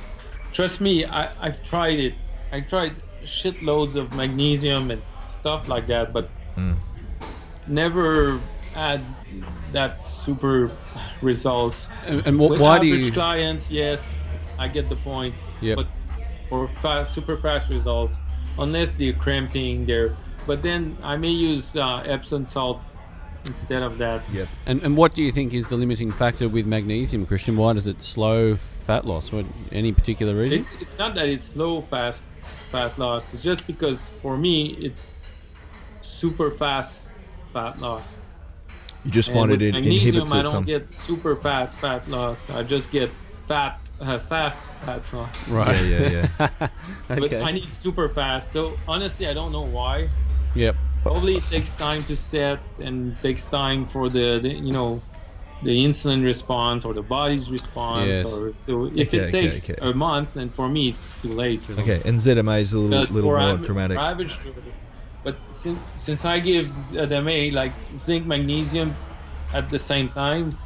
trust 0.52 0.80
me, 0.80 1.04
I, 1.04 1.30
I've 1.40 1.62
tried 1.62 1.98
it. 1.98 2.14
I 2.52 2.60
tried 2.60 2.92
shitloads 3.24 3.96
of 3.96 4.14
magnesium 4.14 4.90
and 4.90 5.02
stuff 5.28 5.68
like 5.68 5.86
that, 5.88 6.12
but 6.12 6.28
Mm. 6.56 6.76
never 7.66 8.40
had 8.74 9.04
that 9.72 10.04
super 10.04 10.70
results. 11.22 11.88
And, 12.04 12.26
and 12.26 12.36
wh- 12.38 12.50
With 12.50 12.60
why 12.60 12.78
do 12.78 12.86
average 12.88 13.06
you? 13.06 13.12
clients, 13.12 13.70
yes, 13.70 14.22
I 14.58 14.68
get 14.68 14.88
the 14.88 14.96
point. 14.96 15.34
Yep. 15.60 15.76
But 15.76 15.86
for 16.50 16.68
fast, 16.68 17.14
super 17.14 17.36
fast 17.38 17.70
results, 17.70 18.18
unless 18.58 18.90
they're 18.90 19.14
cramping, 19.14 19.86
they're. 19.86 20.14
But 20.46 20.62
then 20.62 20.96
I 21.02 21.16
may 21.16 21.30
use 21.30 21.76
uh, 21.76 22.02
Epsom 22.04 22.44
salt 22.44 22.80
instead 23.46 23.82
of 23.82 23.98
that. 23.98 24.22
Yep. 24.32 24.48
And, 24.66 24.82
and 24.82 24.96
what 24.96 25.14
do 25.14 25.22
you 25.22 25.30
think 25.32 25.54
is 25.54 25.68
the 25.68 25.76
limiting 25.76 26.10
factor 26.12 26.48
with 26.48 26.66
magnesium, 26.66 27.24
Christian? 27.24 27.56
Why 27.56 27.72
does 27.74 27.86
it 27.86 28.02
slow 28.02 28.58
fat 28.80 29.06
loss? 29.06 29.32
What, 29.32 29.46
any 29.70 29.92
particular 29.92 30.34
reason? 30.34 30.60
It's 30.60 30.72
it's 30.82 30.98
not 30.98 31.14
that 31.14 31.28
it's 31.28 31.44
slow 31.44 31.80
fast 31.82 32.28
fat 32.72 32.98
loss. 32.98 33.32
It's 33.32 33.42
just 33.42 33.66
because 33.66 34.08
for 34.20 34.36
me 34.36 34.66
it's 34.74 35.18
super 36.00 36.50
fast 36.50 37.06
fat 37.52 37.78
loss. 37.80 38.16
You 39.04 39.10
just 39.10 39.28
And 39.30 39.38
find 39.38 39.50
with 39.52 39.62
it 39.62 39.66
in- 39.68 39.74
magnesium, 39.76 40.08
inhibits 40.08 40.32
I 40.32 40.42
don't 40.42 40.52
some. 40.52 40.64
get 40.64 40.90
super 40.90 41.36
fast 41.36 41.78
fat 41.78 42.08
loss. 42.10 42.50
I 42.50 42.62
just 42.64 42.90
get 42.90 43.08
fat 43.50 43.80
uh, 44.00 44.18
fast 44.30 44.60
fat 44.84 45.02
loss. 45.12 45.48
right. 45.48 45.84
Yeah, 45.92 46.08
yeah, 46.08 46.28
yeah. 46.40 46.68
But. 47.22 47.32
I 47.48 47.50
need 47.58 47.68
super 47.68 48.08
fast. 48.08 48.52
So 48.56 48.60
honestly, 48.94 49.24
I 49.26 49.34
don't 49.38 49.52
know 49.56 49.66
why. 49.78 50.08
Yep. 50.54 50.74
Probably 51.02 51.34
it 51.40 51.44
takes 51.54 51.74
time 51.74 52.02
to 52.10 52.14
set 52.14 52.58
and 52.86 52.96
takes 53.26 53.46
time 53.60 53.80
for 53.86 54.04
the, 54.16 54.26
the 54.44 54.50
you 54.68 54.72
know 54.78 54.90
the 55.62 55.74
insulin 55.86 56.20
response 56.32 56.80
or 56.86 56.92
the 57.00 57.06
body's 57.16 57.46
response. 57.50 58.06
Yes. 58.08 58.24
Or 58.32 58.52
so 58.66 58.72
if 59.02 59.08
Okay, 59.08 59.18
it 59.26 59.30
takes 59.38 59.58
okay. 59.68 59.78
a 59.90 59.92
month, 60.08 60.28
then 60.38 60.48
for 60.58 60.68
me 60.76 60.82
it's 60.92 61.10
too 61.22 61.34
late. 61.44 61.62
Okay, 61.82 62.00
and 62.08 62.14
ZMA 62.24 62.60
is 62.66 62.72
a 62.72 62.78
little, 62.78 63.00
But 63.06 63.10
little 63.16 63.30
more 63.30 63.40
av- 63.40 63.64
dramatic. 63.68 63.96
average 63.98 64.38
but 65.22 65.36
since, 65.50 65.78
since 66.06 66.24
I 66.24 66.36
give 66.40 66.66
ZMA 66.68 67.52
like 67.52 67.72
zinc 68.06 68.26
magnesium 68.26 68.88
at 69.52 69.68
the 69.68 69.78
same 69.78 70.08
time, 70.08 70.56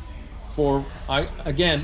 for 0.55 0.85
I 1.09 1.28
again, 1.45 1.80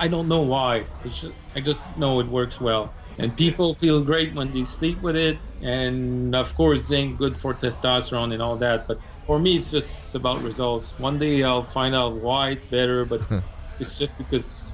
I 0.00 0.08
don't 0.08 0.28
know 0.28 0.40
why. 0.40 0.86
It's 1.04 1.20
just, 1.20 1.34
I 1.54 1.60
just 1.60 1.82
know 1.96 2.20
it 2.20 2.26
works 2.26 2.60
well, 2.60 2.92
and 3.18 3.36
people 3.36 3.74
feel 3.74 4.00
great 4.00 4.34
when 4.34 4.50
they 4.50 4.64
sleep 4.64 5.00
with 5.02 5.14
it. 5.14 5.38
And 5.60 6.34
of 6.34 6.54
course, 6.54 6.80
zinc 6.86 7.18
good 7.18 7.38
for 7.38 7.52
testosterone 7.52 8.32
and 8.32 8.40
all 8.40 8.56
that. 8.56 8.88
But 8.88 8.98
for 9.26 9.38
me, 9.38 9.56
it's 9.56 9.70
just 9.70 10.14
about 10.14 10.42
results. 10.42 10.98
One 10.98 11.18
day 11.18 11.44
I'll 11.44 11.64
find 11.64 11.94
out 11.94 12.14
why 12.14 12.48
it's 12.48 12.64
better, 12.64 13.04
but 13.04 13.20
it's 13.78 13.98
just 13.98 14.16
because 14.16 14.72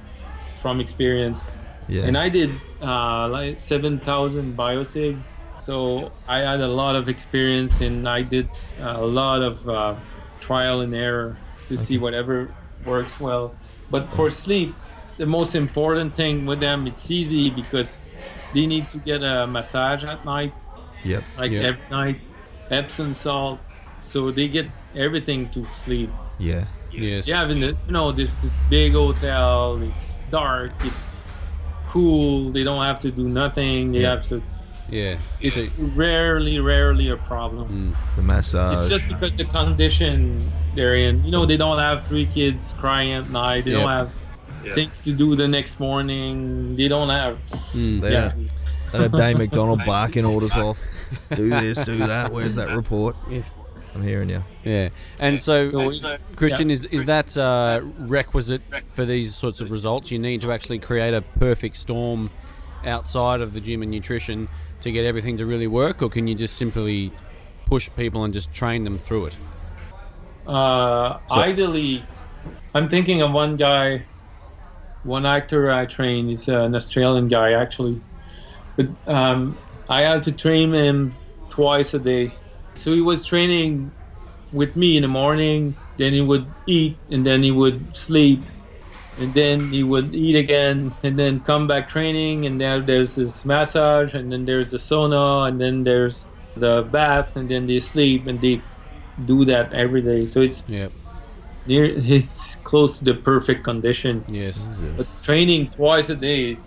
from 0.55 0.79
experience. 0.79 1.43
Yeah. 1.89 2.03
And 2.03 2.17
I 2.17 2.29
did 2.29 2.51
uh, 2.81 3.27
like 3.27 3.57
7,000 3.57 4.57
biosig. 4.57 5.21
So 5.59 6.11
I 6.27 6.39
had 6.39 6.61
a 6.61 6.67
lot 6.67 6.95
of 6.95 7.09
experience 7.09 7.81
and 7.81 8.07
I 8.07 8.21
did 8.21 8.49
a 8.79 9.05
lot 9.05 9.41
of 9.41 9.67
uh, 9.67 9.95
trial 10.39 10.81
and 10.81 10.95
error 10.95 11.37
to 11.67 11.75
see 11.75 11.97
whatever 11.97 12.53
works 12.85 13.19
well. 13.19 13.55
But 13.89 14.09
for 14.09 14.29
sleep, 14.29 14.75
the 15.17 15.25
most 15.25 15.55
important 15.55 16.15
thing 16.15 16.45
with 16.45 16.59
them, 16.59 16.87
it's 16.87 17.09
easy 17.11 17.49
because 17.49 18.05
they 18.53 18.65
need 18.65 18.89
to 18.91 18.97
get 18.99 19.23
a 19.23 19.47
massage 19.47 20.03
at 20.03 20.23
night, 20.25 20.53
Yep. 21.03 21.23
like 21.37 21.51
Yeah. 21.51 21.61
every 21.69 21.85
night, 21.91 22.19
Epsom 22.69 23.13
salt. 23.13 23.59
So 23.99 24.31
they 24.31 24.47
get 24.47 24.67
everything 24.95 25.49
to 25.49 25.65
sleep. 25.73 26.09
Yeah. 26.39 26.65
Yes. 26.91 27.27
Yeah, 27.27 27.41
I 27.41 27.45
mean, 27.47 27.61
you 27.61 27.73
know, 27.89 28.11
this 28.11 28.31
this 28.41 28.59
big 28.69 28.93
hotel. 28.93 29.79
It's 29.83 30.19
dark. 30.29 30.71
It's 30.83 31.17
cool. 31.87 32.51
They 32.51 32.63
don't 32.63 32.83
have 32.83 32.99
to 32.99 33.11
do 33.11 33.27
nothing. 33.27 33.91
They 33.91 34.01
Yeah. 34.01 34.11
have 34.11 34.23
to. 34.29 34.41
Yeah. 34.89 35.17
It's 35.41 35.73
So- 35.75 35.83
rarely, 35.95 36.59
rarely 36.59 37.09
a 37.09 37.17
problem. 37.17 37.67
Mm. 37.93 38.15
The 38.15 38.21
massage. 38.21 38.75
It's 38.77 38.89
just 38.89 39.07
because 39.07 39.33
the 39.33 39.43
condition 39.45 40.51
they're 40.75 40.95
in. 40.95 41.23
You 41.25 41.31
know, 41.31 41.45
they 41.45 41.57
don't 41.57 41.79
have 41.79 42.07
three 42.07 42.25
kids 42.25 42.73
crying 42.79 43.11
at 43.11 43.29
night. 43.29 43.65
They 43.65 43.71
don't 43.71 44.09
Yeah. 44.63 44.73
things 44.73 45.01
to 45.01 45.13
do 45.13 45.35
the 45.35 45.47
next 45.47 45.79
morning. 45.79 46.75
They 46.75 46.87
don't 46.87 47.09
have. 47.09 47.37
Mm. 47.73 48.01
They 48.01 48.11
yeah. 48.11 48.29
don't- 48.29 48.49
And 48.93 49.03
a 49.03 49.09
Dave 49.17 49.37
McDonald 49.43 49.81
barking 49.85 50.25
orders 50.25 50.51
off. 50.53 50.79
Do 51.35 51.49
this, 51.49 51.79
do 51.81 51.97
that. 51.99 52.31
Where's 52.31 52.55
that 52.55 52.75
report? 52.75 53.15
I'm 53.95 54.03
hearing 54.03 54.29
you. 54.29 54.43
Yeah. 54.63 54.89
And 55.19 55.35
so, 55.35 55.67
So 55.67 55.89
it's- 55.91 56.19
Christian, 56.35 56.69
is, 56.69 56.85
is 56.85 57.05
that 57.05 57.37
uh, 57.37 57.81
requisite 57.97 58.61
for 58.89 59.05
these 59.05 59.35
sorts 59.35 59.61
of 59.61 59.71
results? 59.71 60.11
You 60.11 60.19
need 60.19 60.41
to 60.41 60.51
actually 60.51 60.79
create 60.79 61.13
a 61.13 61.21
perfect 61.21 61.77
storm 61.77 62.29
outside 62.85 63.41
of 63.41 63.53
the 63.53 63.59
gym 63.61 63.81
and 63.81 63.89
nutrition 63.91 64.49
to 64.81 64.91
get 64.91 65.05
everything 65.05 65.37
to 65.37 65.45
really 65.45 65.67
work, 65.67 66.01
or 66.01 66.09
can 66.09 66.27
you 66.27 66.35
just 66.35 66.55
simply 66.57 67.11
push 67.65 67.89
people 67.97 68.23
and 68.23 68.33
just 68.33 68.53
train 68.53 68.83
them 68.83 68.97
through 68.99 69.25
it? 69.27 69.37
Uh, 70.45 71.17
ideally, 71.31 72.03
I'm 72.73 72.87
thinking 72.87 73.21
of 73.21 73.31
one 73.31 73.55
guy, 73.57 74.05
one 75.07 75.25
actor 75.25 75.71
I 75.71 75.85
train. 75.85 76.27
He's 76.27 76.47
an 76.47 76.75
Australian 76.75 77.27
guy, 77.27 77.53
actually. 77.53 78.01
But 78.75 78.87
um, 79.07 79.57
I 79.89 80.01
had 80.01 80.23
to 80.23 80.31
train 80.31 80.73
him 80.73 81.15
twice 81.49 81.93
a 81.93 81.99
day. 81.99 82.31
So 82.75 82.93
he 82.93 83.01
was 83.01 83.25
training 83.25 83.91
with 84.53 84.75
me 84.75 84.97
in 84.97 85.01
the 85.01 85.07
morning, 85.07 85.75
then 85.97 86.13
he 86.13 86.21
would 86.21 86.45
eat, 86.67 86.97
and 87.09 87.25
then 87.25 87.43
he 87.43 87.51
would 87.51 87.95
sleep, 87.95 88.41
and 89.19 89.33
then 89.33 89.71
he 89.71 89.83
would 89.83 90.13
eat 90.13 90.35
again, 90.35 90.93
and 91.03 91.17
then 91.17 91.39
come 91.39 91.67
back 91.67 91.87
training, 91.87 92.45
and 92.45 92.61
then 92.61 92.85
there's 92.85 93.15
this 93.15 93.43
massage, 93.45 94.13
and 94.13 94.31
then 94.31 94.45
there's 94.45 94.71
the 94.71 94.77
sauna, 94.77 95.47
and 95.47 95.59
then 95.59 95.83
there's 95.83 96.27
the 96.55 96.83
bath, 96.91 97.35
and 97.35 97.49
then 97.49 97.65
they 97.65 97.79
sleep, 97.79 98.27
and 98.27 98.39
they 98.39 98.61
do 99.25 99.43
that 99.45 99.73
every 99.73 100.01
day. 100.01 100.25
So 100.25 100.41
it's 100.41 100.67
Yep. 100.69 100.91
Near, 101.67 101.85
it's 101.85 102.55
close 102.57 102.99
to 102.99 103.05
the 103.05 103.13
perfect 103.13 103.63
condition. 103.63 104.23
Yes. 104.27 104.67
But 104.95 105.07
training 105.23 105.67
twice 105.67 106.09
a 106.09 106.15
day, 106.15 106.57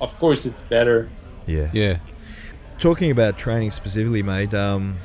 of 0.00 0.18
course, 0.18 0.46
it's 0.46 0.62
better. 0.62 1.08
Yeah. 1.46 1.70
Yeah. 1.72 1.98
Talking 2.78 3.10
about 3.10 3.38
training 3.38 3.70
specifically, 3.70 4.22
mate. 4.22 4.52
Um, 4.54 4.98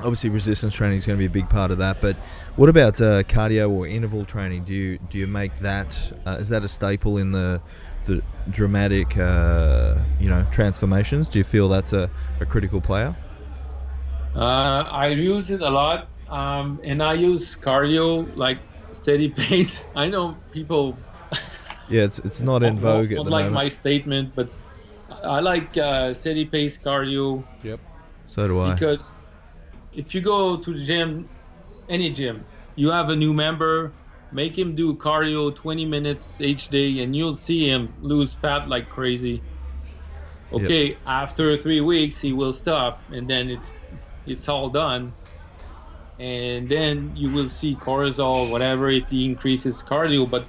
obviously, 0.00 0.30
resistance 0.30 0.74
training 0.74 0.98
is 0.98 1.06
going 1.06 1.18
to 1.18 1.20
be 1.20 1.26
a 1.26 1.42
big 1.42 1.48
part 1.48 1.70
of 1.70 1.78
that. 1.78 2.00
But 2.00 2.16
what 2.56 2.68
about 2.68 3.00
uh, 3.00 3.22
cardio 3.24 3.70
or 3.70 3.86
interval 3.86 4.24
training? 4.24 4.64
Do 4.64 4.72
you 4.72 4.98
do 5.10 5.18
you 5.18 5.26
make 5.26 5.58
that? 5.58 6.12
Uh, 6.26 6.38
is 6.40 6.48
that 6.48 6.64
a 6.64 6.68
staple 6.68 7.18
in 7.18 7.32
the 7.32 7.60
the 8.06 8.22
dramatic, 8.50 9.16
uh, 9.16 9.96
you 10.20 10.28
know, 10.28 10.46
transformations? 10.50 11.28
Do 11.28 11.38
you 11.38 11.44
feel 11.44 11.68
that's 11.68 11.92
a, 11.92 12.10
a 12.40 12.46
critical 12.46 12.80
player? 12.80 13.16
Uh, 14.34 14.84
I 14.90 15.08
use 15.08 15.50
it 15.50 15.60
a 15.60 15.70
lot, 15.70 16.08
um, 16.34 16.80
and 16.82 16.98
I 17.02 17.14
use 17.14 17.54
cardio 17.66 18.26
like 18.36 18.58
steady 18.92 19.28
pace. 19.42 19.84
I 19.94 20.06
know 20.08 20.36
people 20.52 20.96
Yeah, 21.88 22.04
it's 22.08 22.18
it's 22.28 22.40
not 22.50 22.62
in 22.62 22.74
don't- 22.76 22.82
vogue 22.88 23.10
at 23.12 23.16
don't 23.16 23.26
the 23.26 23.30
like 23.38 23.44
moment. 23.52 23.62
my 23.62 23.68
statement, 23.68 24.26
but 24.34 24.48
I 25.22 25.40
like 25.40 25.76
uh, 25.78 26.12
steady 26.14 26.44
pace 26.44 26.74
cardio 26.78 27.44
Yep. 27.62 27.80
so 28.26 28.48
do 28.48 28.60
I. 28.60 28.72
because 28.74 29.32
if 29.92 30.14
you 30.14 30.20
go 30.20 30.56
to 30.64 30.70
the 30.72 30.84
gym, 30.90 31.28
any 31.88 32.10
gym, 32.10 32.44
you 32.74 32.90
have 32.90 33.08
a 33.10 33.16
new 33.16 33.32
member, 33.32 33.92
make 34.32 34.58
him 34.58 34.74
do 34.74 34.94
cardio 34.96 35.54
20 35.54 35.86
minutes 35.86 36.40
each 36.40 36.68
day, 36.68 36.98
and 37.02 37.14
you'll 37.14 37.38
see 37.48 37.68
him 37.70 37.92
lose 38.02 38.34
fat 38.34 38.68
like 38.68 38.88
crazy. 38.88 39.40
Okay, 40.52 40.96
after 41.06 41.56
three 41.56 41.80
weeks, 41.80 42.20
he 42.20 42.32
will 42.32 42.52
stop, 42.52 43.00
and 43.12 43.28
then 43.28 43.50
it's 43.50 43.78
it's 44.26 44.48
all 44.48 44.68
done. 44.70 45.12
And 46.18 46.68
then 46.68 47.12
you 47.16 47.32
will 47.32 47.48
see 47.48 47.74
cortisol, 47.74 48.50
whatever, 48.50 48.88
if 48.90 49.08
he 49.08 49.24
increases 49.24 49.82
cardio. 49.82 50.30
But 50.30 50.46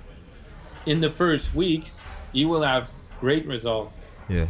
in 0.85 1.01
the 1.01 1.09
first 1.09 1.55
weeks, 1.55 2.01
he 2.33 2.45
will 2.45 2.61
have 2.61 2.91
great 3.19 3.47
results. 3.47 3.99
yeah. 4.27 4.47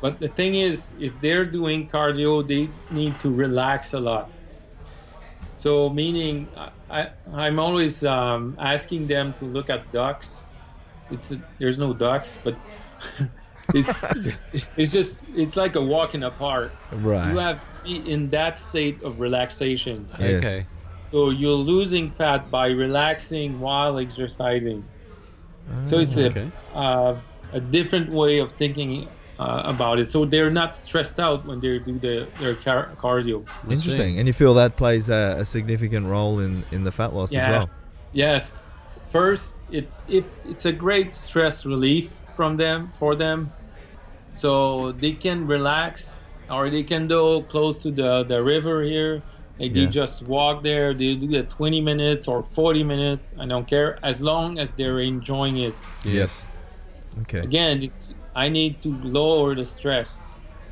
But 0.00 0.18
the 0.18 0.28
thing 0.28 0.54
is, 0.54 0.94
if 0.98 1.20
they're 1.20 1.44
doing 1.44 1.86
cardio, 1.86 2.46
they 2.46 2.70
need 2.90 3.14
to 3.20 3.30
relax 3.30 3.92
a 3.92 4.00
lot. 4.00 4.30
So, 5.56 5.90
meaning, 5.90 6.48
I, 6.88 7.10
I'm 7.34 7.58
always 7.58 8.02
um, 8.02 8.56
asking 8.58 9.08
them 9.08 9.34
to 9.34 9.44
look 9.44 9.68
at 9.68 9.92
ducks. 9.92 10.46
It's 11.10 11.32
a, 11.32 11.42
there's 11.58 11.78
no 11.78 11.92
ducks, 11.92 12.38
but 12.42 12.56
it's 13.74 14.02
it's 14.76 14.90
just 14.90 15.24
it's 15.36 15.56
like 15.56 15.76
a 15.76 15.82
walk 15.82 16.14
in 16.14 16.22
a 16.22 16.30
park. 16.30 16.72
Right. 16.92 17.30
You 17.30 17.38
have 17.38 17.62
be 17.84 17.96
in 18.10 18.30
that 18.30 18.58
state 18.58 19.02
of 19.02 19.20
relaxation. 19.20 20.08
Yes. 20.18 20.44
Okay. 20.44 20.66
So 21.10 21.30
you're 21.30 21.52
losing 21.74 22.10
fat 22.10 22.50
by 22.50 22.68
relaxing 22.68 23.58
while 23.60 23.98
exercising. 23.98 24.84
So 25.84 25.98
it's 25.98 26.16
a 26.16 26.26
Okay. 26.26 26.50
uh, 26.74 27.14
a 27.52 27.60
different 27.60 28.10
way 28.10 28.38
of 28.38 28.52
thinking 28.52 29.08
uh, 29.38 29.62
about 29.64 29.98
it. 29.98 30.04
So 30.06 30.24
they're 30.24 30.50
not 30.50 30.74
stressed 30.76 31.18
out 31.18 31.46
when 31.46 31.60
they 31.60 31.78
do 31.78 31.98
the, 31.98 32.28
their 32.40 32.54
car- 32.54 32.90
cardio. 32.96 33.48
Interesting. 33.70 34.18
And 34.18 34.26
you 34.26 34.32
feel 34.32 34.54
that 34.54 34.76
plays 34.76 35.08
a, 35.08 35.36
a 35.40 35.44
significant 35.44 36.06
role 36.06 36.38
in, 36.40 36.62
in 36.70 36.84
the 36.84 36.92
fat 36.92 37.14
loss 37.14 37.30
as 37.30 37.36
Yeah. 37.36 37.50
well. 37.50 37.70
Yes. 38.12 38.52
First, 39.08 39.58
it, 39.70 39.90
it 40.06 40.24
it's 40.44 40.64
a 40.66 40.72
great 40.72 41.12
stress 41.12 41.66
relief 41.66 42.12
from 42.36 42.56
them 42.58 42.90
for 42.92 43.16
them, 43.16 43.50
so 44.32 44.92
they 44.92 45.12
can 45.12 45.46
relax 45.48 46.19
or 46.50 46.68
they 46.70 46.82
can 46.82 47.06
go 47.06 47.42
close 47.42 47.78
to 47.82 47.90
the, 47.90 48.24
the 48.24 48.42
river 48.42 48.82
here. 48.82 49.22
Like 49.58 49.74
Yeah. 49.74 49.84
they 49.84 49.90
just 49.90 50.22
walk 50.22 50.62
there. 50.62 50.94
They 50.94 51.14
do 51.14 51.26
the 51.28 51.42
20 51.42 51.80
minutes 51.80 52.26
or 52.28 52.42
40 52.42 52.82
minutes. 52.84 53.32
I 53.38 53.46
don't 53.46 53.66
care 53.66 53.98
as 54.02 54.20
long 54.22 54.58
as 54.58 54.70
they're 54.72 55.00
enjoying 55.00 55.58
it. 55.58 55.74
Yes. 56.04 56.44
Okay. 57.22 57.40
Again, 57.40 57.82
it's 57.82 58.14
I 58.34 58.48
need 58.48 58.80
to 58.82 58.88
lower 59.02 59.54
the 59.54 59.64
stress. 59.66 60.20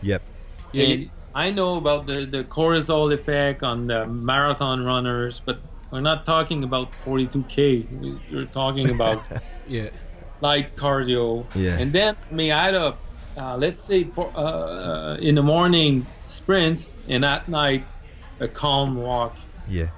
Yep. 0.03 0.23
Yeah. 0.73 0.85
And 0.85 1.11
I 1.35 1.51
know 1.51 1.77
about 1.77 2.07
the, 2.07 2.25
the 2.25 2.45
cortisol 2.45 3.13
effect 3.13 3.63
on 3.63 3.89
the 3.89 4.07
marathon 4.07 4.85
runners, 4.85 5.43
but 5.45 5.59
we're 5.91 6.01
not 6.01 6.25
talking 6.25 6.65
about 6.65 6.93
42k. 6.93 7.87
We- 8.01 8.21
We're 8.33 8.47
talking 8.47 8.91
about 8.91 9.23
Yeah. 9.69 9.91
light 10.41 10.77
cardio. 10.77 11.45
Yeah. 11.55 11.79
And 11.79 11.93
then 11.93 12.17
may 12.31 12.51
add 12.51 12.75
up, 12.75 12.99
uh, 13.39 13.57
let's 13.57 13.83
say 13.83 14.05
for 14.05 14.33
uh, 14.35 14.41
uh, 14.41 15.17
in 15.21 15.37
the 15.37 15.43
morning 15.43 16.07
sprints 16.27 16.95
and 17.09 17.25
at 17.25 17.49
night 17.49 17.87
a 18.41 18.49
calm 18.49 18.97
walk. 18.97 19.37
Yeah. 19.69 19.89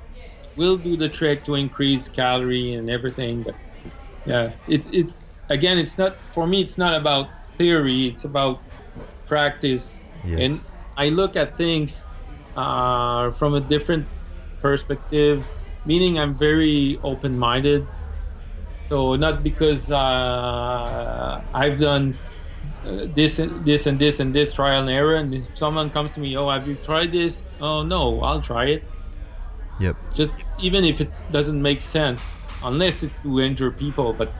Will 0.56 0.76
do 0.76 0.96
the 0.96 1.08
trick 1.08 1.44
to 1.44 1.54
increase 1.54 2.08
calorie 2.08 2.74
and 2.74 2.90
everything. 2.90 3.42
But 3.42 3.54
yeah, 4.26 4.52
it's 4.68 4.88
it's 4.92 5.18
again, 5.48 5.78
it's 5.78 5.96
not 5.96 6.16
for 6.30 6.46
me. 6.46 6.60
It's 6.60 6.76
not 6.76 6.94
about 6.94 7.28
theory. 7.48 8.08
It's 8.08 8.24
about 8.24 8.60
practice. 9.26 10.00
Yes. 10.24 10.38
And 10.40 10.60
I 10.96 11.08
look 11.08 11.36
at 11.36 11.56
things 11.56 12.12
uh, 12.56 13.30
from 13.30 13.54
a 13.54 13.60
different 13.60 14.06
perspective, 14.60 15.48
meaning 15.86 16.18
I'm 16.18 16.36
very 16.36 16.98
open 17.02 17.38
minded. 17.38 17.86
So, 18.88 19.14
not 19.14 19.44
because 19.44 19.90
uh, 19.90 21.40
I've 21.54 21.78
done 21.78 22.18
uh, 22.86 23.06
this 23.14 23.38
and 23.38 23.64
this 23.64 23.86
and 23.86 23.98
this 23.98 24.20
and 24.20 24.34
this 24.34 24.52
trial 24.52 24.80
and 24.80 24.90
error, 24.90 25.14
and 25.14 25.34
if 25.34 25.56
someone 25.56 25.90
comes 25.90 26.14
to 26.14 26.20
me, 26.20 26.36
oh, 26.36 26.48
have 26.48 26.66
you 26.68 26.74
tried 26.76 27.12
this? 27.12 27.52
Oh, 27.60 27.82
no, 27.82 28.20
I'll 28.22 28.40
try 28.40 28.66
it. 28.66 28.84
Yep. 29.80 29.96
Just 30.14 30.32
even 30.60 30.84
if 30.84 31.00
it 31.00 31.10
doesn't 31.30 31.60
make 31.60 31.80
sense, 31.80 32.44
unless 32.62 33.02
it's 33.02 33.20
to 33.20 33.40
injure 33.40 33.70
people. 33.70 34.12
But 34.12 34.32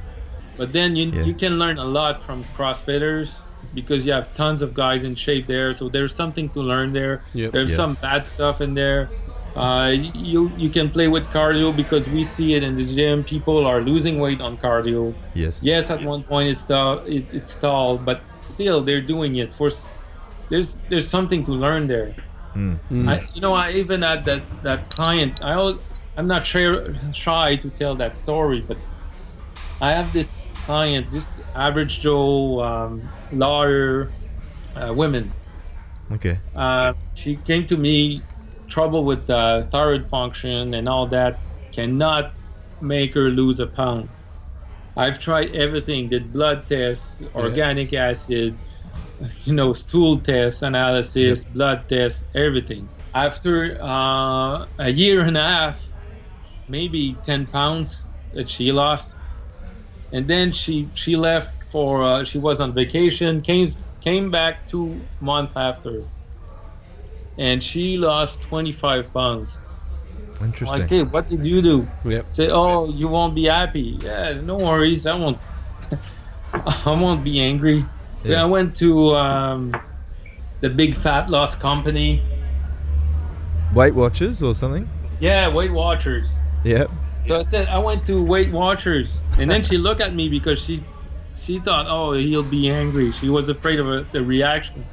but 0.56 0.72
then 0.72 0.96
you 0.96 1.06
Yeah. 1.10 1.22
you 1.24 1.34
can 1.34 1.58
learn 1.58 1.78
a 1.78 1.84
lot 1.84 2.22
from 2.22 2.44
CrossFitters 2.56 3.42
because 3.74 4.04
you 4.04 4.12
have 4.12 4.34
tons 4.34 4.60
of 4.62 4.74
guys 4.74 5.02
in 5.02 5.14
shape 5.14 5.46
there. 5.46 5.72
So 5.72 5.88
there's 5.88 6.14
something 6.14 6.48
to 6.50 6.60
learn 6.60 6.92
there. 6.92 7.22
Yep. 7.34 7.52
There's 7.52 7.70
Yeah. 7.70 7.76
some 7.76 7.94
bad 7.94 8.26
stuff 8.26 8.60
in 8.60 8.74
there. 8.74 9.08
Uh, 9.56 9.92
you 10.14 10.52
you 10.56 10.70
can 10.70 10.90
play 10.90 11.08
with 11.08 11.24
cardio 11.26 11.74
because 11.74 12.08
we 12.08 12.22
see 12.22 12.54
it 12.54 12.62
in 12.62 12.76
the 12.76 12.84
gym. 12.84 13.24
People 13.24 13.66
are 13.66 13.80
losing 13.80 14.20
weight 14.20 14.40
on 14.40 14.56
cardio. 14.56 15.12
Yes. 15.34 15.62
Yes, 15.62 15.90
at 15.90 16.02
one 16.04 16.22
point 16.22 16.48
it's 16.48 16.60
stalled, 16.60 17.06
it, 17.08 17.26
it's 17.32 17.52
stalled, 17.52 18.04
but 18.04 18.20
still 18.42 18.80
they're 18.80 19.00
doing 19.00 19.36
it. 19.36 19.52
For 19.52 19.70
there's 20.50 20.78
there's 20.88 21.08
something 21.08 21.42
to 21.44 21.52
learn 21.52 21.88
there. 21.88 22.14
I, 22.54 23.28
you 23.34 23.40
know, 23.40 23.54
I 23.54 23.72
even 23.72 24.02
had 24.02 24.24
that 24.24 24.42
that 24.62 24.90
client. 24.90 25.40
I 25.42 25.52
al- 25.52 25.80
I'm 26.16 26.26
not 26.26 26.44
sure, 26.44 26.94
shy 27.12 27.56
to 27.56 27.70
tell 27.70 27.94
that 27.96 28.14
story, 28.14 28.60
but 28.60 28.76
I 29.80 29.92
have 29.92 30.12
this 30.12 30.42
client, 30.66 31.10
this 31.10 31.40
average 31.54 32.00
Joe 32.00 32.60
um, 32.60 33.08
lawyer, 33.32 34.10
uh, 34.76 34.92
women. 34.92 35.32
Okay. 36.12 36.38
Uh, 36.54 36.94
she 37.14 37.36
came 37.36 37.66
to 37.66 37.76
me, 37.76 38.22
trouble 38.70 39.04
with 39.04 39.28
uh, 39.28 39.62
thyroid 39.64 40.06
function 40.06 40.72
and 40.72 40.88
all 40.88 41.06
that, 41.08 41.38
cannot 41.72 42.32
make 42.80 43.14
her 43.14 43.28
lose 43.28 43.60
a 43.60 43.66
pound. 43.66 44.08
I've 44.96 45.18
tried 45.18 45.54
everything, 45.54 46.08
did 46.08 46.32
blood 46.32 46.66
tests, 46.68 47.22
organic 47.34 47.92
acid, 47.92 48.56
you 49.44 49.54
know, 49.54 49.72
stool 49.72 50.18
tests, 50.18 50.62
analysis, 50.62 51.44
blood 51.44 51.88
tests, 51.88 52.24
everything. 52.34 52.88
After 53.14 53.78
uh, 53.82 54.66
a 54.78 54.90
year 54.90 55.22
and 55.22 55.36
a 55.36 55.42
half, 55.42 55.82
maybe 56.68 57.16
10 57.22 57.46
pounds 57.46 58.04
that 58.32 58.48
she 58.48 58.72
lost. 58.72 59.16
And 60.12 60.26
then 60.26 60.52
she 60.52 60.88
she 60.92 61.14
left 61.14 61.64
for 61.70 62.02
uh, 62.02 62.24
she 62.24 62.38
was 62.38 62.60
on 62.60 62.74
vacation, 62.74 63.40
came 63.40 63.68
came 64.00 64.30
back 64.30 64.66
two 64.66 65.00
months 65.20 65.52
after, 65.54 66.02
and 67.38 67.62
she 67.62 67.96
lost 67.96 68.42
25 68.42 69.12
pounds. 69.12 69.60
Interesting. 70.40 70.80
Like, 70.80 70.88
hey, 70.88 71.02
what 71.02 71.26
did 71.26 71.46
you 71.46 71.60
do? 71.60 71.88
Yep. 72.04 72.32
Say, 72.32 72.48
oh, 72.48 72.88
you 72.88 73.08
won't 73.08 73.34
be 73.34 73.44
happy. 73.46 73.98
Yeah, 74.00 74.40
no 74.40 74.56
worries. 74.56 75.06
I 75.06 75.14
won't. 75.14 75.38
I 76.52 76.90
won't 76.92 77.22
be 77.22 77.40
angry. 77.40 77.84
Yeah. 78.24 78.42
I 78.42 78.44
went 78.46 78.74
to 78.76 79.14
um, 79.16 79.74
the 80.60 80.70
big 80.70 80.94
fat 80.94 81.30
loss 81.30 81.54
company. 81.54 82.22
Weight 83.74 83.94
Watchers 83.94 84.42
or 84.42 84.54
something? 84.54 84.88
Yeah, 85.20 85.52
Weight 85.52 85.72
Watchers. 85.72 86.38
Yep. 86.64 86.90
So 87.24 87.38
I 87.38 87.42
said 87.42 87.68
I 87.68 87.78
went 87.78 88.06
to 88.06 88.22
Weight 88.22 88.50
Watchers, 88.50 89.22
and 89.38 89.50
then 89.50 89.62
she 89.62 89.76
looked 89.76 90.00
at 90.00 90.14
me 90.14 90.28
because 90.28 90.62
she 90.62 90.82
she 91.36 91.58
thought, 91.58 91.86
oh, 91.88 92.12
he'll 92.12 92.42
be 92.42 92.68
angry. 92.68 93.12
She 93.12 93.28
was 93.28 93.48
afraid 93.48 93.78
of 93.78 93.90
a, 93.90 94.06
the 94.12 94.22
reaction. 94.22 94.84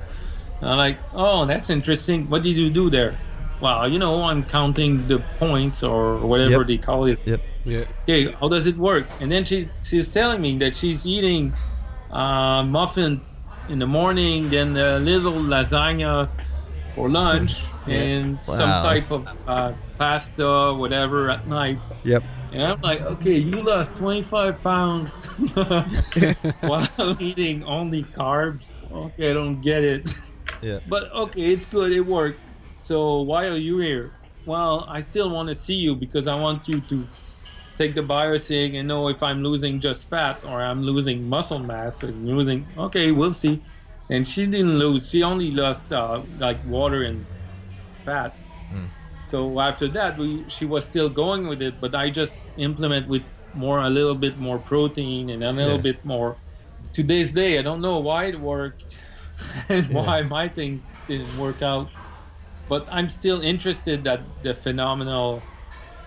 And 0.61 0.69
I'm 0.69 0.77
like, 0.77 0.97
oh, 1.13 1.45
that's 1.45 1.69
interesting. 1.69 2.29
What 2.29 2.43
did 2.43 2.57
you 2.57 2.69
do 2.69 2.89
there? 2.89 3.15
Well, 3.59 3.87
you 3.91 3.97
know, 3.99 4.23
I'm 4.23 4.43
counting 4.43 5.07
the 5.07 5.19
points 5.37 5.83
or 5.83 6.17
whatever 6.19 6.59
Yep. 6.59 6.67
they 6.67 6.77
call 6.77 7.05
it. 7.05 7.19
Yep. 7.25 7.41
Yeah. 7.65 7.83
okay, 8.03 8.31
how 8.39 8.47
does 8.47 8.65
it 8.67 8.77
work? 8.77 9.07
And 9.19 9.29
then 9.31 9.43
she 9.43 9.67
she's 9.83 10.07
telling 10.07 10.39
me 10.41 10.57
that 10.59 10.73
she's 10.75 11.05
eating 11.05 11.53
uh, 12.11 12.63
muffin 12.63 13.19
in 13.67 13.79
the 13.79 13.87
morning, 13.87 14.49
then 14.49 14.77
a 14.77 14.99
little 14.99 15.33
lasagna 15.33 16.29
for 16.95 17.09
lunch, 17.09 17.65
and 17.87 18.39
some 18.41 18.69
type 18.83 19.11
of 19.11 19.27
uh, 19.47 19.73
pasta, 19.97 20.73
whatever, 20.73 21.29
at 21.29 21.45
night. 21.47 21.79
Yep. 22.05 22.23
And 22.53 22.63
I'm 22.63 22.81
like, 22.81 23.01
okay, 23.01 23.35
you 23.35 23.61
lost 23.61 23.97
25 23.97 24.63
pounds 24.63 25.13
while 26.61 26.87
eating 27.19 27.63
only 27.65 28.03
carbs. 28.03 28.71
Okay, 28.91 29.31
I 29.31 29.33
don't 29.33 29.59
get 29.59 29.83
it. 29.83 30.07
Yeah. 30.61 30.79
But 30.87 31.11
okay, 31.13 31.51
it's 31.53 31.65
good. 31.65 31.91
It 31.91 32.01
worked. 32.01 32.39
So 32.75 33.21
why 33.21 33.45
are 33.47 33.57
you 33.57 33.77
here? 33.79 34.11
Well, 34.45 34.85
I 34.87 35.01
still 35.01 35.29
want 35.29 35.49
to 35.49 35.55
see 35.55 35.75
you 35.75 35.95
because 35.95 36.27
I 36.27 36.39
want 36.39 36.67
you 36.67 36.79
to 36.81 37.07
take 37.77 37.93
the 37.95 38.01
biosig 38.01 38.75
and 38.77 38.87
know 38.87 39.07
if 39.09 39.21
I'm 39.21 39.43
losing 39.43 39.79
just 39.79 40.09
fat 40.09 40.39
or 40.45 40.61
I'm 40.63 40.81
losing 40.83 41.27
muscle 41.27 41.59
mass 41.59 42.01
and 42.03 42.25
losing. 42.25 42.65
Okay, 42.77 43.11
we'll 43.11 43.31
see. 43.31 43.61
And 44.09 44.25
she 44.27 44.47
didn't 44.47 44.79
lose. 44.79 45.09
She 45.09 45.21
only 45.21 45.51
lost 45.51 45.91
uh, 45.91 46.21
like 46.39 46.57
water 46.65 47.03
and 47.03 47.25
fat. 48.05 48.33
So 49.25 49.59
after 49.59 49.89
that, 49.89 50.17
we 50.17 50.45
she 50.47 50.63
was 50.65 50.85
still 50.85 51.09
going 51.09 51.47
with 51.49 51.61
it, 51.61 51.81
but 51.81 51.93
I 51.93 52.09
just 52.09 52.53
implement 52.55 53.09
with 53.09 53.23
more 53.53 53.79
a 53.81 53.89
little 53.89 54.15
bit 54.15 54.37
more 54.39 54.57
protein 54.57 55.29
and 55.29 55.43
a 55.43 55.51
little 55.51 55.75
Yeah. 55.75 55.81
bit 55.91 56.05
more. 56.05 56.37
To 56.93 57.03
this 57.03 57.31
day, 57.33 57.59
I 57.59 57.61
don't 57.61 57.81
know 57.81 57.99
why 57.99 58.25
it 58.31 58.39
worked 58.39 58.97
and 59.69 59.89
why 59.89 60.21
my 60.21 60.47
things 60.47 60.87
didn't 61.07 61.37
work 61.37 61.61
out, 61.61 61.89
but 62.69 62.87
I'm 62.91 63.09
still 63.09 63.41
interested 63.41 64.03
that 64.05 64.21
the 64.43 64.53
phenomenal 64.53 65.41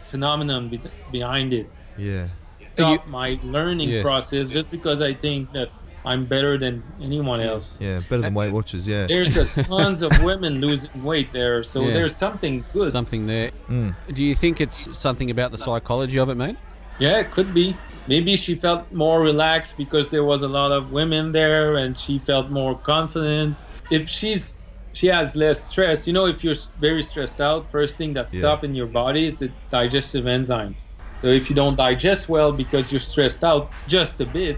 phenomenon 0.08 0.68
be- 0.68 0.80
behind 1.12 1.52
it. 1.52 1.70
Yeah. 1.96 2.28
Stop 2.74 3.06
my 3.08 3.38
learning 3.42 3.90
Yes. 3.90 4.02
process 4.02 4.50
just 4.50 4.70
because 4.70 5.02
I 5.02 5.12
think 5.14 5.52
that 5.52 5.70
I'm 6.04 6.24
better 6.24 6.56
than 6.56 6.82
anyone 7.00 7.40
else. 7.40 7.76
Yeah. 7.80 8.00
Better 8.08 8.22
than 8.22 8.34
Weight 8.34 8.52
Watchers. 8.52 8.88
Yeah. 8.88 9.06
There's 9.06 9.36
a 9.36 9.44
tons 9.64 10.02
of 10.02 10.10
women 10.22 10.60
losing 10.60 11.04
weight 11.04 11.32
there, 11.32 11.62
so 11.62 11.82
Yeah. 11.82 11.92
there's 11.92 12.16
something 12.16 12.64
good. 12.72 12.90
Something 12.92 13.26
there. 13.26 13.50
Mm. 13.68 13.94
Do 14.12 14.24
you 14.24 14.34
think 14.34 14.60
it's 14.60 14.96
something 14.96 15.30
about 15.30 15.52
the 15.52 15.58
psychology 15.58 16.18
of 16.18 16.28
it, 16.30 16.36
mate? 16.36 16.56
Yeah, 16.98 17.18
it 17.18 17.30
could 17.30 17.52
be. 17.52 17.76
Maybe 18.10 18.34
she 18.34 18.56
felt 18.56 18.82
more 18.92 19.18
relaxed 19.22 19.76
because 19.76 20.10
there 20.10 20.24
was 20.24 20.42
a 20.42 20.48
lot 20.48 20.72
of 20.72 20.90
women 20.90 21.30
there 21.30 21.76
and 21.76 21.96
she 21.96 22.18
felt 22.18 22.50
more 22.50 22.74
confident. 22.92 23.56
If 23.88 24.08
she's 24.08 24.60
she 24.92 25.06
has 25.06 25.36
less 25.36 25.58
stress, 25.70 25.98
you 26.08 26.12
know, 26.12 26.26
if 26.26 26.42
you're 26.44 26.60
very 26.80 27.02
stressed 27.10 27.40
out, 27.48 27.60
first 27.76 27.92
thing 27.96 28.10
that 28.14 28.26
Yeah. 28.32 28.40
stop 28.40 28.64
in 28.64 28.72
your 28.74 28.90
body 29.02 29.22
is 29.30 29.36
the 29.42 29.48
digestive 29.70 30.24
enzymes. 30.36 30.74
So 31.20 31.28
if 31.28 31.48
you 31.48 31.54
don't 31.62 31.76
digest 31.76 32.28
well 32.28 32.50
because 32.62 32.84
you're 32.90 33.06
stressed 33.14 33.44
out 33.50 33.70
just 33.86 34.14
a 34.20 34.26
bit, 34.38 34.56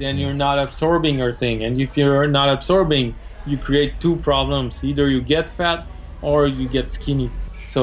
then 0.00 0.18
you're 0.18 0.40
not 0.46 0.56
absorbing 0.66 1.14
your 1.22 1.34
thing. 1.42 1.56
And 1.64 1.80
if 1.80 1.96
you're 1.96 2.26
not 2.40 2.48
absorbing, 2.56 3.14
you 3.46 3.56
create 3.68 3.92
two 4.04 4.16
problems. 4.16 4.84
Either 4.84 5.08
you 5.14 5.22
get 5.22 5.48
fat 5.48 5.86
or 6.20 6.46
you 6.46 6.68
get 6.68 6.90
skinny. 6.90 7.30
So 7.66 7.80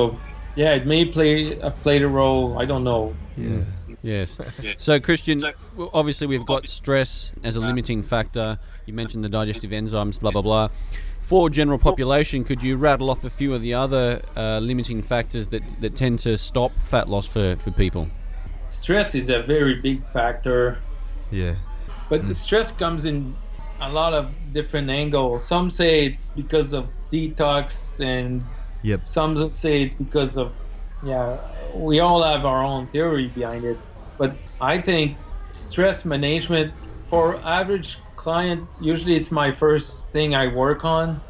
yeah, 0.56 0.74
it 0.80 0.86
may 0.86 1.06
play 1.06 1.60
uh, 1.60 1.72
played 1.86 2.04
a 2.04 2.12
role. 2.22 2.60
I 2.62 2.66
don't 2.72 2.84
know. 2.92 3.16
Yeah. 3.36 3.64
Yes. 4.08 4.40
So, 4.78 5.00
Christian, 5.00 5.44
obviously 5.94 6.28
we've 6.28 6.46
got 6.46 6.68
stress 6.68 7.32
as 7.44 7.56
a 7.56 7.60
limiting 7.60 8.04
factor. 8.04 8.58
You 8.86 8.94
mentioned 8.94 9.24
the 9.24 9.30
digestive 9.30 9.72
enzymes, 9.72 10.20
blah, 10.20 10.32
blah, 10.32 10.42
blah. 10.42 10.70
For 11.22 11.50
general 11.50 11.78
population, 11.78 12.46
could 12.46 12.64
you 12.64 12.78
rattle 12.78 13.10
off 13.10 13.26
a 13.26 13.30
few 13.30 13.54
of 13.54 13.62
the 13.62 13.74
other 13.74 14.22
uh, 14.38 14.60
limiting 14.60 15.02
factors 15.02 15.50
that, 15.50 15.62
that 15.82 15.96
tend 15.98 16.20
to 16.20 16.38
stop 16.38 16.72
fat 16.84 17.10
loss 17.10 17.28
for, 17.28 17.58
for 17.58 17.72
people? 17.72 18.08
stress 18.70 19.16
is 19.16 19.30
a 19.30 19.42
very 19.44 19.76
big 19.76 20.06
factor 20.10 20.78
Yeah. 21.32 21.56
but 22.10 22.24
the 22.24 22.34
stress 22.34 22.70
comes 22.72 23.06
in 23.06 23.34
a 23.80 23.90
lot 23.90 24.14
of 24.14 24.30
different 24.52 24.90
angles 24.90 25.48
some 25.48 25.70
say 25.70 26.06
it's 26.06 26.32
because 26.32 26.74
of 26.74 26.94
detox 27.10 28.04
and 28.04 28.44
Yep. 28.84 29.08
some 29.08 29.50
say 29.52 29.84
it's 29.84 29.94
because 29.96 30.38
of 30.38 30.54
yeah 31.02 31.38
we 31.76 32.02
all 32.02 32.22
have 32.24 32.46
our 32.46 32.62
own 32.62 32.88
theory 32.88 33.28
behind 33.30 33.64
it 33.64 33.80
but 34.18 34.36
i 34.62 34.78
think 34.78 35.18
stress 35.52 36.06
management 36.06 36.74
for 37.06 37.38
average 37.42 37.98
client 38.16 38.68
usually 38.82 39.16
it's 39.16 39.32
my 39.32 39.52
first 39.52 40.08
thing 40.10 40.36
i 40.36 40.48
work 40.48 40.84
on 40.84 41.22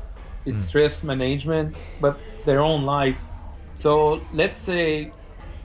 is 0.46 0.56
hmm. 0.56 0.62
stress 0.62 1.04
management 1.04 1.76
but 2.02 2.20
their 2.46 2.62
own 2.62 2.84
life 2.84 3.22
so 3.74 4.22
let's 4.34 4.56
say 4.56 5.12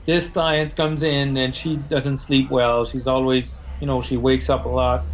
this 0.05 0.31
client 0.31 0.75
comes 0.75 1.03
in 1.03 1.37
and 1.37 1.55
she 1.55 1.77
doesn't 1.77 2.17
sleep 2.17 2.49
well. 2.49 2.85
She's 2.85 3.07
always, 3.07 3.61
you 3.79 3.87
know, 3.87 4.01
she 4.01 4.17
wakes 4.17 4.49
up 4.49 4.65
a 4.65 4.69
lot. 4.69 5.05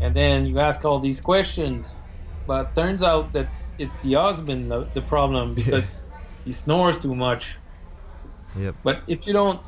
And 0.00 0.14
then 0.14 0.46
you 0.46 0.58
ask 0.58 0.84
all 0.84 0.98
these 0.98 1.20
questions. 1.20 1.96
But 2.46 2.74
turns 2.74 3.02
out 3.02 3.32
that 3.32 3.48
it's 3.78 3.98
the 3.98 4.14
husband 4.14 4.70
the, 4.70 4.88
the 4.94 5.02
problem 5.02 5.54
because 5.60 6.02
he 6.44 6.52
snores 6.52 6.98
too 6.98 7.14
much. 7.14 7.56
Yep. 8.58 8.76
But 8.82 9.02
if 9.06 9.26
you 9.26 9.32
don't 9.32 9.60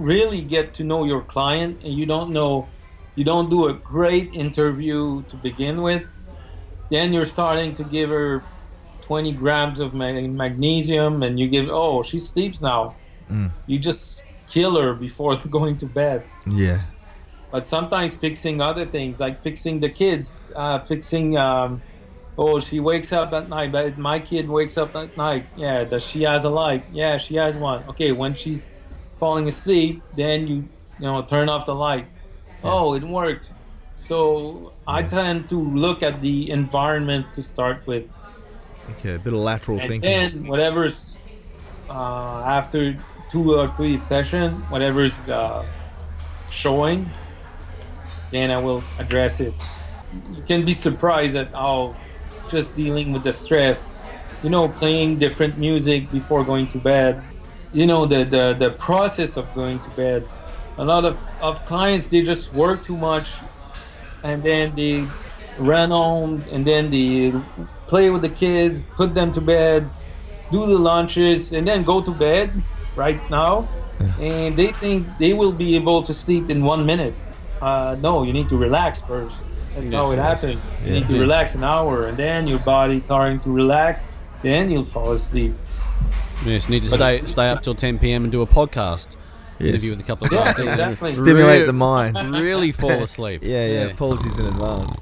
really 0.00 0.40
get 0.40 0.74
to 0.74 0.84
know 0.84 1.04
your 1.04 1.22
client 1.22 1.84
and 1.84 1.94
you 1.94 2.06
don't 2.06 2.30
know, 2.30 2.66
you 3.14 3.24
don't 3.24 3.50
do 3.50 3.68
a 3.68 3.74
great 3.74 4.32
interview 4.34 5.22
to 5.24 5.36
begin 5.36 5.82
with, 5.82 6.10
then 6.90 7.12
you're 7.12 7.24
starting 7.24 7.74
to 7.74 7.84
give 7.84 8.10
her 8.10 8.42
20 9.02 9.32
grams 9.32 9.80
of 9.80 9.94
magnesium 9.94 11.22
and 11.22 11.38
you 11.38 11.48
give, 11.48 11.68
oh, 11.68 12.02
she 12.02 12.18
sleeps 12.18 12.62
now. 12.62 12.96
Mm. 13.30 13.50
You 13.66 13.78
just 13.78 14.24
kill 14.46 14.80
her 14.80 14.94
before 14.94 15.36
going 15.50 15.76
to 15.78 15.86
bed. 15.86 16.24
Yeah. 16.46 16.82
But 17.50 17.66
sometimes 17.66 18.14
fixing 18.14 18.60
other 18.60 18.86
things, 18.86 19.18
like 19.18 19.38
fixing 19.38 19.80
the 19.80 19.88
kids, 19.88 20.40
uh, 20.54 20.78
fixing, 20.80 21.36
um, 21.36 21.82
oh, 22.38 22.60
she 22.60 22.78
wakes 22.78 23.12
up 23.12 23.32
at 23.32 23.48
night, 23.48 23.72
but 23.72 23.98
my 23.98 24.20
kid 24.20 24.48
wakes 24.48 24.78
up 24.78 24.94
at 24.94 25.16
night. 25.16 25.46
Yeah, 25.56 25.84
does 25.84 26.06
she 26.06 26.22
has 26.22 26.44
a 26.44 26.48
light? 26.48 26.84
Yeah, 26.92 27.16
she 27.16 27.34
has 27.36 27.56
one. 27.56 27.82
Okay, 27.88 28.12
when 28.12 28.34
she's 28.34 28.72
falling 29.20 29.46
asleep, 29.46 30.02
then 30.16 30.48
you, 30.48 30.56
you 30.98 31.06
know, 31.06 31.22
turn 31.22 31.48
off 31.48 31.66
the 31.66 31.74
light. 31.74 32.06
Oh, 32.64 32.94
it 32.94 33.04
worked. 33.04 33.52
So 33.94 34.72
I 34.88 35.02
tend 35.02 35.48
to 35.50 35.56
look 35.56 36.02
at 36.02 36.20
the 36.22 36.50
environment 36.50 37.26
to 37.34 37.42
start 37.42 37.86
with. 37.86 38.04
Okay. 38.92 39.14
A 39.14 39.18
bit 39.18 39.32
of 39.32 39.40
lateral 39.40 39.78
And 39.78 39.88
thinking. 39.88 40.10
then 40.10 40.46
whatever's 40.46 41.14
uh, 41.88 42.42
after 42.58 42.98
two 43.28 43.54
or 43.54 43.68
three 43.68 43.96
session, 43.96 44.54
whatever's 44.72 45.28
uh, 45.28 45.64
showing, 46.50 47.08
then 48.32 48.50
I 48.50 48.58
will 48.58 48.82
address 48.98 49.40
it. 49.40 49.54
You 50.34 50.42
can 50.42 50.64
be 50.64 50.72
surprised 50.72 51.36
at 51.36 51.52
how 51.52 51.94
just 52.48 52.74
dealing 52.74 53.12
with 53.12 53.22
the 53.22 53.32
stress, 53.32 53.92
you 54.42 54.50
know, 54.50 54.68
playing 54.68 55.18
different 55.18 55.58
music 55.58 56.10
before 56.10 56.42
going 56.42 56.66
to 56.68 56.78
bed, 56.78 57.22
you 57.72 57.86
know, 57.86 58.06
the 58.06 58.24
the, 58.24 58.54
the 58.58 58.70
process 58.70 59.36
of 59.36 59.52
going 59.54 59.80
to 59.80 59.90
bed. 59.90 60.28
A 60.78 60.84
lot 60.84 61.04
of, 61.04 61.18
of 61.40 61.64
clients 61.66 62.06
they 62.06 62.22
just 62.22 62.54
work 62.54 62.82
too 62.82 62.96
much 62.96 63.28
and 64.22 64.42
then 64.42 64.74
they 64.74 65.06
run 65.58 65.90
home 65.90 66.42
and 66.50 66.66
then 66.66 66.90
they 66.90 67.32
play 67.86 68.10
with 68.10 68.22
the 68.22 68.28
kids, 68.30 68.86
put 68.96 69.14
them 69.14 69.30
to 69.32 69.40
bed, 69.40 69.90
do 70.50 70.66
the 70.66 70.78
lunches, 70.78 71.52
and 71.52 71.66
then 71.66 71.82
go 71.82 72.00
to 72.00 72.12
bed 72.12 72.50
right 72.96 73.20
now. 73.30 73.68
And 74.18 74.56
they 74.56 74.72
think 74.72 75.06
they 75.18 75.34
will 75.34 75.52
be 75.52 75.76
able 75.76 76.02
to 76.02 76.14
sleep 76.14 76.48
in 76.48 76.64
one 76.64 76.86
minute. 76.86 77.14
Uh, 77.60 77.96
no, 78.00 78.22
you 78.22 78.32
need 78.32 78.48
to 78.48 78.56
relax 78.56 79.02
first. 79.02 79.44
That's 79.74 79.92
how 79.92 80.10
it 80.12 80.16
Yes, 80.16 80.42
happens. 80.42 80.80
You 80.82 80.92
need 80.92 81.06
to 81.08 81.20
relax 81.20 81.54
an 81.54 81.64
hour, 81.64 82.06
and 82.06 82.16
then 82.16 82.46
your 82.46 82.58
body 82.58 83.00
starting 83.00 83.40
to 83.40 83.50
relax. 83.50 84.02
Then 84.42 84.70
you'll 84.70 84.84
fall 84.84 85.12
asleep. 85.12 85.54
Yes, 86.44 86.68
need 86.68 86.82
to 86.84 86.90
But- 86.90 86.96
stay 86.96 87.22
stay 87.26 87.48
up 87.50 87.62
till 87.62 87.74
10 87.74 87.98
p.m. 87.98 88.24
and 88.24 88.32
do 88.32 88.42
a 88.42 88.46
podcast 88.46 89.16
Yes. 89.58 89.68
interview 89.74 89.90
with 89.90 90.00
a 90.00 90.04
couple 90.04 90.26
of 90.26 90.32
Yeah, 90.32 90.44
guys. 90.54 90.58
exactly. 90.58 91.12
Stimulate 91.12 91.60
Re- 91.60 91.66
the 91.66 91.72
mind. 91.74 92.16
Really 92.32 92.72
fall 92.72 92.90
asleep. 93.02 93.42
Yeah, 93.44 93.66
yeah. 93.66 93.80
Apologies 93.90 94.38
in 94.38 94.46
advance. 94.46 94.96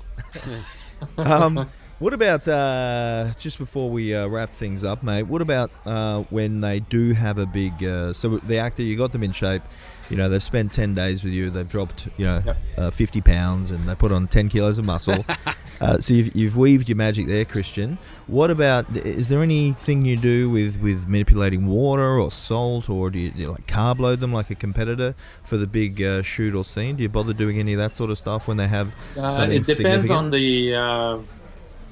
um, 1.18 1.68
what 2.00 2.12
about 2.12 2.46
uh, 2.48 3.32
just 3.38 3.58
before 3.58 3.88
we 3.90 4.14
uh, 4.14 4.26
wrap 4.26 4.52
things 4.54 4.82
up, 4.84 5.02
mate? 5.02 5.24
What 5.24 5.42
about 5.42 5.70
uh, 5.86 6.22
when 6.30 6.60
they 6.60 6.80
do 6.80 7.12
have 7.12 7.38
a 7.38 7.46
big? 7.46 7.82
Uh, 7.84 8.12
so 8.12 8.38
the 8.38 8.58
actor, 8.58 8.82
you 8.82 8.96
got 8.96 9.12
them 9.12 9.22
in 9.22 9.32
shape. 9.32 9.62
You 10.10 10.16
know, 10.16 10.28
they've 10.28 10.42
spent 10.42 10.72
ten 10.72 10.94
days 10.94 11.22
with 11.22 11.32
you. 11.34 11.50
They've 11.50 11.68
dropped, 11.68 12.08
you 12.16 12.24
know, 12.24 12.42
Yep. 12.44 12.56
uh, 12.78 12.90
fifty 12.90 13.20
pounds, 13.20 13.70
and 13.70 13.86
they 13.88 13.94
put 13.94 14.10
on 14.10 14.26
ten 14.26 14.48
kilos 14.48 14.78
of 14.78 14.84
muscle. 14.86 15.24
uh, 15.80 15.98
so 16.00 16.14
you've, 16.14 16.34
you've 16.34 16.56
weaved 16.56 16.88
your 16.88 16.96
magic 16.96 17.26
there, 17.26 17.44
Christian. 17.44 17.98
What 18.26 18.50
about? 18.50 18.96
Is 18.96 19.28
there 19.28 19.42
anything 19.42 20.04
you 20.06 20.16
do 20.16 20.48
with, 20.48 20.80
with 20.80 21.06
manipulating 21.08 21.66
water 21.66 22.18
or 22.18 22.30
salt, 22.30 22.88
or 22.88 23.10
do 23.10 23.18
you, 23.18 23.30
do 23.30 23.38
you 23.40 23.50
like 23.50 23.66
carb 23.66 23.98
load 23.98 24.20
them 24.20 24.32
like 24.32 24.48
a 24.50 24.54
competitor 24.54 25.14
for 25.44 25.58
the 25.58 25.66
big 25.66 26.02
uh, 26.02 26.22
shoot 26.22 26.54
or 26.54 26.64
scene? 26.64 26.96
Do 26.96 27.02
you 27.02 27.08
bother 27.10 27.34
doing 27.34 27.58
any 27.58 27.74
of 27.74 27.78
that 27.78 27.94
sort 27.94 28.10
of 28.10 28.16
stuff 28.18 28.48
when 28.48 28.56
they 28.56 28.68
have 28.68 28.94
Uh, 29.16 29.46
it 29.50 29.64
depends 29.64 30.10
on 30.10 30.30
the. 30.30 30.74
Uh, 30.74 31.18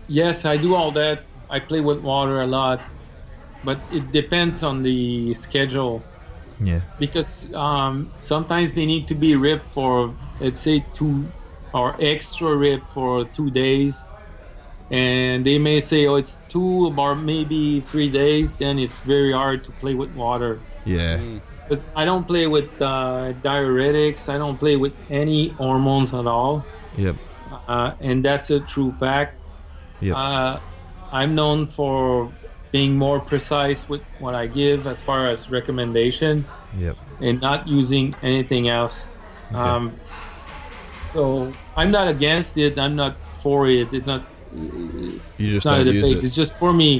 yes, 0.08 0.44
I 0.46 0.56
do 0.56 0.74
all 0.74 0.90
that. 0.92 1.22
I 1.50 1.60
play 1.60 1.80
with 1.80 2.00
water 2.02 2.40
a 2.40 2.46
lot, 2.46 2.82
but 3.62 3.78
it 3.92 4.10
depends 4.10 4.62
on 4.62 4.82
the 4.82 5.32
schedule 5.34 6.02
Yeah. 6.58 6.80
because 6.98 7.52
um, 7.54 8.10
sometimes 8.18 8.74
they 8.74 8.86
need 8.86 9.06
to 9.08 9.14
be 9.14 9.36
ripped 9.36 9.66
for 9.66 10.14
let's 10.40 10.60
say 10.60 10.84
two 10.94 11.26
or 11.74 11.94
extra 12.00 12.56
rip 12.56 12.88
for 12.88 13.24
two 13.26 13.50
days, 13.50 14.12
and 14.90 15.44
they 15.44 15.58
may 15.58 15.80
say, 15.80 16.06
"Oh, 16.06 16.14
it's 16.16 16.40
two 16.48 16.94
or 16.96 17.14
maybe 17.14 17.80
three 17.80 18.08
days." 18.08 18.54
Then 18.54 18.78
it's 18.78 19.00
very 19.00 19.32
hard 19.32 19.64
to 19.64 19.72
play 19.72 19.94
with 19.94 20.10
water. 20.14 20.60
Yeah. 20.86 21.20
Because 21.68 21.84
I 21.96 22.04
don't 22.04 22.26
play 22.26 22.46
with 22.46 22.70
uh, 22.80 23.34
diuretics. 23.42 24.28
I 24.32 24.38
don't 24.38 24.56
play 24.56 24.76
with 24.76 24.94
any 25.10 25.48
hormones 25.58 26.14
at 26.14 26.26
all 26.26 26.64
Yep. 26.96 27.16
uh, 27.68 27.92
and 28.00 28.24
that's 28.24 28.50
a 28.50 28.60
true 28.60 28.92
fact. 28.92 29.34
Yep. 30.00 30.14
Uh, 30.16 30.60
I'm 31.10 31.34
known 31.34 31.66
for 31.66 32.32
being 32.76 32.94
more 33.06 33.20
precise 33.32 33.80
with 33.88 34.02
what 34.22 34.34
I 34.42 34.44
give 34.60 34.86
as 34.86 34.98
far 35.08 35.20
as 35.32 35.38
recommendation 35.58 36.44
Yep. 36.84 36.96
and 37.26 37.40
not 37.40 37.60
using 37.66 38.06
anything 38.22 38.64
else. 38.68 39.08
Um, 39.62 39.84
so 41.12 41.20
I'm 41.80 41.90
not 41.98 42.06
against 42.16 42.52
it. 42.64 42.72
I'm 42.84 42.94
not 43.02 43.14
for 43.42 43.58
it. 43.78 43.88
It's 43.96 44.06
not. 44.06 44.22
You 44.52 45.20
it's 45.38 45.52
just 45.54 45.64
not 45.70 45.80
a 45.80 45.84
debate. 45.84 46.18
it. 46.18 46.24
It's 46.24 46.36
just 46.42 46.52
for 46.62 46.72
me. 46.82 46.92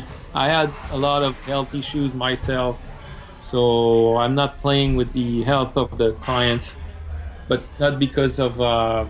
I 0.45 0.47
had 0.57 0.69
a 0.97 0.99
lot 1.09 1.21
of 1.29 1.33
health 1.53 1.75
issues 1.75 2.11
myself, 2.15 2.75
so 3.51 3.61
I'm 4.23 4.35
not 4.43 4.51
playing 4.65 4.91
with 5.01 5.11
the 5.13 5.43
health 5.51 5.77
of 5.83 5.89
the 6.01 6.09
clients, 6.27 6.79
but 7.51 7.61
not 7.83 7.99
because 7.99 8.35
of 8.47 8.53
uh, 8.61 9.05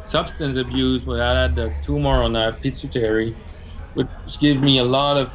substance 0.00 0.56
abuse. 0.56 1.00
But 1.08 1.20
I 1.20 1.42
had 1.42 1.54
a 1.66 1.68
tumor 1.86 2.16
on 2.26 2.32
the 2.38 2.46
pituitary, 2.64 3.30
which 3.94 4.08
gave 4.44 4.58
me 4.68 4.74
a 4.78 4.88
lot 4.98 5.16
of 5.22 5.28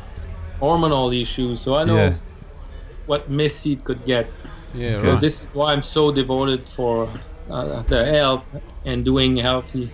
hormonal 0.62 1.14
issues. 1.20 1.62
So 1.62 1.76
I 1.76 1.84
know 1.84 1.96
Yeah. 1.96 2.14
what 3.06 3.30
Messi 3.30 3.82
could 3.84 4.06
get. 4.06 4.28
Yeah, 4.74 4.98
So 4.98 5.12
right. 5.12 5.22
this 5.22 5.42
is 5.44 5.56
why 5.56 5.72
I'm 5.74 5.84
so 5.84 6.12
devoted 6.12 6.68
for 6.68 7.08
uh, 7.50 7.82
the 7.84 8.06
health 8.06 8.46
and 8.86 9.06
doing 9.06 9.38
healthy. 9.38 9.92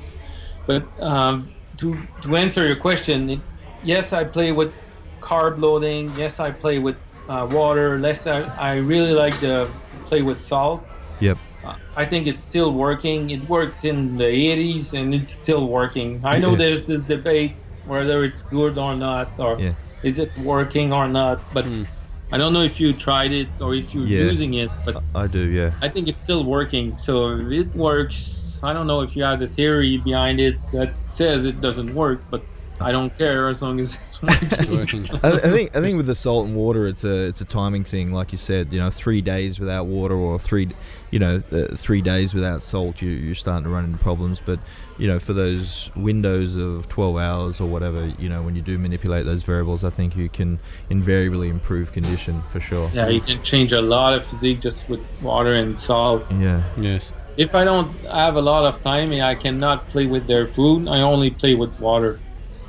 But 0.66 0.84
um, 1.00 1.50
to 1.78 1.96
to 2.22 2.36
answer 2.36 2.66
your 2.66 2.76
question, 2.78 3.30
it, 3.30 3.40
yes, 3.84 4.14
I 4.14 4.24
play 4.24 4.52
with 4.52 4.72
carb 5.20 5.60
loading. 5.60 6.12
Yes, 6.18 6.40
I 6.40 6.52
play 6.52 6.80
with 6.80 6.96
uh, 7.30 7.48
water. 7.52 8.00
Less, 8.00 8.26
I, 8.28 8.42
I 8.58 8.74
really 8.76 9.14
like 9.14 9.38
to 9.42 9.68
play 10.06 10.22
with 10.24 10.42
salt. 10.42 10.86
Yep. 11.20 11.38
Uh, 11.64 11.76
I 11.96 12.06
think 12.06 12.26
it's 12.26 12.44
still 12.44 12.74
working. 12.74 13.30
It 13.30 13.48
worked 13.48 13.86
in 13.86 14.18
the 14.18 14.26
80s 14.26 14.94
and 15.00 15.14
it's 15.14 15.32
still 15.32 15.68
working. 15.68 16.22
I 16.24 16.40
know 16.40 16.52
Yeah. 16.52 16.58
there's 16.64 16.84
this 16.86 17.04
debate 17.04 17.54
whether 17.86 18.24
it's 18.24 18.42
good 18.42 18.78
or 18.78 18.96
not, 18.96 19.28
or 19.38 19.60
Yeah. 19.60 19.74
Is 20.04 20.20
it 20.20 20.36
working 20.40 20.94
or 20.94 21.08
not. 21.08 21.54
But 21.54 21.68
hmm. 21.68 21.84
I 22.32 22.38
don't 22.38 22.54
know 22.54 22.62
if 22.62 22.80
you 22.80 22.94
tried 22.94 23.34
it 23.34 23.50
or 23.60 23.76
if 23.76 23.94
you're 23.94 24.06
Yeah. 24.06 24.24
using 24.24 24.54
it. 24.54 24.70
But 24.86 25.04
I 25.14 25.28
do. 25.28 25.40
Yeah. 25.40 25.72
I 25.82 25.90
think 25.90 26.08
it's 26.08 26.22
still 26.22 26.44
working. 26.44 26.98
So 26.98 27.32
if 27.38 27.52
it 27.52 27.76
works. 27.76 28.60
I 28.64 28.74
don't 28.74 28.86
know 28.86 29.02
if 29.02 29.16
you 29.16 29.24
have 29.24 29.40
the 29.40 29.48
theory 29.48 29.98
behind 29.98 30.40
it 30.40 30.56
that 30.72 30.94
says 31.04 31.46
it 31.46 31.62
doesn't 31.62 31.96
work, 31.96 32.22
but 32.30 32.44
I 32.80 32.92
don't 32.92 33.16
care 33.18 33.48
as 33.48 33.62
long 33.62 33.80
as 33.80 33.96
it's 33.96 34.22
working. 34.22 34.78
Working. 34.78 35.06
I, 35.24 35.34
I 35.34 35.52
think 35.52 35.76
I 35.76 35.82
think 35.82 35.98
with 35.98 36.08
the 36.08 36.16
salt 36.16 36.48
and 36.48 36.56
water, 36.56 36.88
it's 36.88 37.04
a 37.04 37.26
it's 37.26 37.42
a 37.42 37.46
timing 37.46 37.84
thing, 37.84 38.12
like 38.12 38.32
you 38.32 38.38
said. 38.38 38.74
You 38.74 38.80
know, 38.80 38.90
three 38.90 39.22
days 39.22 39.60
without 39.60 39.86
water 39.86 40.16
or 40.16 40.40
three, 40.40 40.70
you 41.12 41.20
know, 41.20 41.44
uh, 41.52 41.76
three 41.76 42.02
days 42.02 42.34
without 42.34 42.64
salt, 42.64 43.02
you 43.02 43.10
you're 43.10 43.36
starting 43.36 43.66
to 43.66 43.70
run 43.70 43.84
into 43.86 43.98
problems. 43.98 44.42
But 44.44 44.60
you 44.98 45.08
know, 45.08 45.20
for 45.20 45.34
those 45.34 45.92
windows 45.96 46.56
of 46.56 46.88
twelve 46.90 47.18
hours 47.18 47.60
or 47.60 47.68
whatever, 47.68 48.08
you 48.18 48.30
know, 48.30 48.42
when 48.42 48.56
you 48.56 48.62
do 48.62 48.78
manipulate 48.78 49.26
those 49.26 49.44
variables, 49.44 49.84
I 49.84 49.90
think 49.90 50.16
you 50.16 50.30
can 50.30 50.60
invariably 50.90 51.50
improve 51.50 51.92
condition 51.92 52.42
for 52.50 52.60
sure. 52.60 52.90
yeah, 52.94 53.10
you 53.10 53.22
can 53.22 53.44
change 53.44 53.74
a 53.74 53.82
lot 53.82 54.14
of 54.14 54.26
physique 54.26 54.62
just 54.62 54.90
with 54.90 55.06
water 55.22 55.54
and 55.54 55.80
salt. 55.80 56.24
Yeah. 56.32 56.64
yes. 56.78 57.12
If 57.38 57.56
I 57.56 57.64
don't 57.64 57.94
have 58.06 58.36
a 58.36 58.42
lot 58.42 58.66
of 58.66 58.82
time 58.82 59.12
I 59.12 59.36
cannot 59.36 59.90
play 59.90 60.06
with 60.06 60.28
their 60.28 60.48
food, 60.48 60.88
I 60.88 61.02
only 61.02 61.30
play 61.30 61.56
with 61.56 61.80
water, 61.80 62.20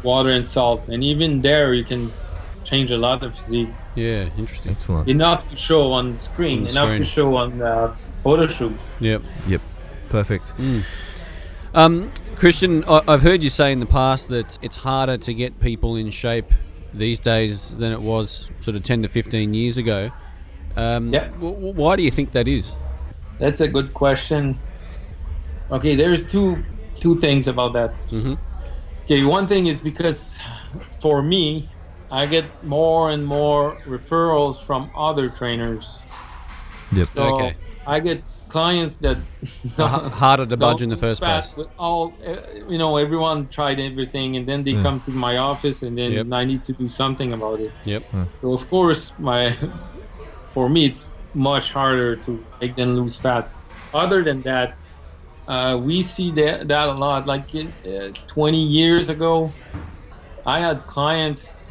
water 0.02 0.30
and 0.30 0.46
salt. 0.46 0.88
And 0.88 1.02
even 1.02 1.42
there, 1.42 1.74
you 1.74 1.84
can 1.84 2.12
change 2.72 2.90
a 2.90 2.96
lot 2.96 3.22
of 3.22 3.38
physique. 3.38 3.68
Yeah, 3.94 4.28
interesting. 4.38 4.72
Excellent. 4.72 5.08
Enough 5.08 5.46
to 5.48 5.56
show 5.56 5.92
on 5.92 6.18
screen, 6.18 6.58
On 6.60 6.64
the 6.64 6.70
enough 6.70 6.96
to 6.96 7.04
show 7.04 7.36
on 7.36 7.60
uh, 7.60 7.94
photo 8.16 8.46
shoot. 8.46 8.72
Yep. 9.00 9.22
Yep. 9.46 9.60
Perfect. 10.08 10.52
Um, 11.74 12.10
Christian, 12.36 12.84
I- 12.88 13.02
I've 13.08 13.22
heard 13.22 13.42
you 13.44 13.50
say 13.50 13.72
in 13.72 13.80
the 13.80 13.86
past 13.86 14.28
that 14.28 14.58
it's 14.62 14.76
harder 14.76 15.18
to 15.18 15.34
get 15.34 15.60
people 15.60 15.96
in 15.96 16.10
shape 16.10 16.50
these 16.94 17.20
days 17.20 17.70
than 17.76 17.92
it 17.92 18.00
was 18.00 18.50
sort 18.60 18.76
of 18.76 18.82
10 18.82 19.02
to 19.02 19.08
15 19.08 19.54
years 19.54 19.76
ago. 19.78 20.10
Um, 20.76 21.12
Yeah. 21.12 21.28
w- 21.28 21.54
w- 21.54 21.74
why 21.74 21.96
do 21.96 22.02
you 22.02 22.10
think 22.10 22.32
that 22.32 22.48
is? 22.48 22.76
That's 23.38 23.60
a 23.60 23.68
good 23.68 23.92
question. 23.92 24.58
Okay, 25.70 25.94
there's 25.94 26.26
two 26.26 26.56
two 27.00 27.14
things 27.16 27.48
about 27.48 27.72
that. 27.72 27.90
Mhm. 28.12 28.38
Okay, 29.04 29.24
one 29.24 29.46
thing 29.48 29.66
is 29.66 29.82
because 29.82 30.38
for 31.00 31.20
me, 31.20 31.68
I 32.12 32.26
get 32.26 32.44
more 32.62 33.10
and 33.10 33.24
more 33.24 33.72
referrals 33.86 34.62
from 34.62 34.90
other 34.94 35.30
trainers. 35.30 36.02
Yep. 36.92 37.08
So 37.14 37.22
Okay. 37.22 37.56
I 37.86 38.00
get 38.00 38.22
clients 38.48 38.98
that 38.98 39.16
H- 39.42 40.12
harder 40.22 40.44
to 40.46 40.56
budge 40.58 40.82
in 40.82 40.90
the 40.90 40.96
first 40.98 41.20
fat 41.22 41.40
place. 41.40 41.56
With 41.56 41.70
all, 41.78 42.12
uh, 42.24 42.36
you 42.68 42.76
know, 42.76 42.98
everyone 42.98 43.48
tried 43.48 43.80
everything, 43.80 44.36
and 44.36 44.46
then 44.46 44.62
they 44.62 44.74
come 44.74 45.00
to 45.08 45.10
my 45.10 45.38
office, 45.38 45.82
and 45.82 45.96
then 45.96 46.12
Yep. 46.12 46.26
I 46.32 46.44
need 46.44 46.62
to 46.66 46.74
do 46.74 46.86
something 46.86 47.32
about 47.32 47.60
it. 47.60 47.72
Yep. 47.84 48.02
So 48.34 48.52
of 48.52 48.68
course, 48.68 49.14
my 49.18 49.56
for 50.44 50.68
me 50.68 50.84
it's 50.84 51.10
much 51.34 51.72
harder 51.72 52.14
to 52.16 52.44
make 52.60 52.76
them 52.76 52.94
lose 52.94 53.18
fat. 53.18 53.48
Other 53.94 54.22
than 54.22 54.42
that, 54.42 54.76
uh, 55.48 55.80
we 55.82 56.02
see 56.02 56.30
that 56.32 56.68
that 56.68 56.88
a 56.88 56.92
lot. 56.92 57.26
Like 57.26 57.54
in, 57.54 57.72
uh, 57.88 58.12
20 58.26 58.58
years 58.60 59.08
ago, 59.08 59.50
I 60.44 60.60
had 60.60 60.86
clients, 60.86 61.61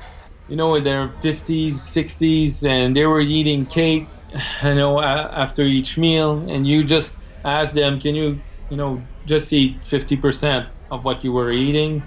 you 0.50 0.56
know, 0.56 0.76
in 0.76 0.84
their 0.84 1.08
50s, 1.08 1.74
60s, 1.74 2.68
and 2.68 2.96
they 2.96 3.06
were 3.06 3.22
eating 3.22 3.66
cake, 3.66 4.08
you 4.64 4.76
know, 4.76 5.00
after 5.02 5.64
each 5.64 5.98
meal, 5.98 6.40
and 6.50 6.68
you 6.68 6.84
just 6.84 7.28
ask 7.46 7.74
them, 7.74 8.00
can 8.00 8.16
you, 8.16 8.40
you 8.70 8.78
know, 8.78 9.02
just 9.26 9.52
eat 9.54 9.82
50% 9.82 10.68
of 10.90 11.06
what 11.06 11.24
you 11.24 11.32
were 11.32 11.52
eating? 11.52 12.04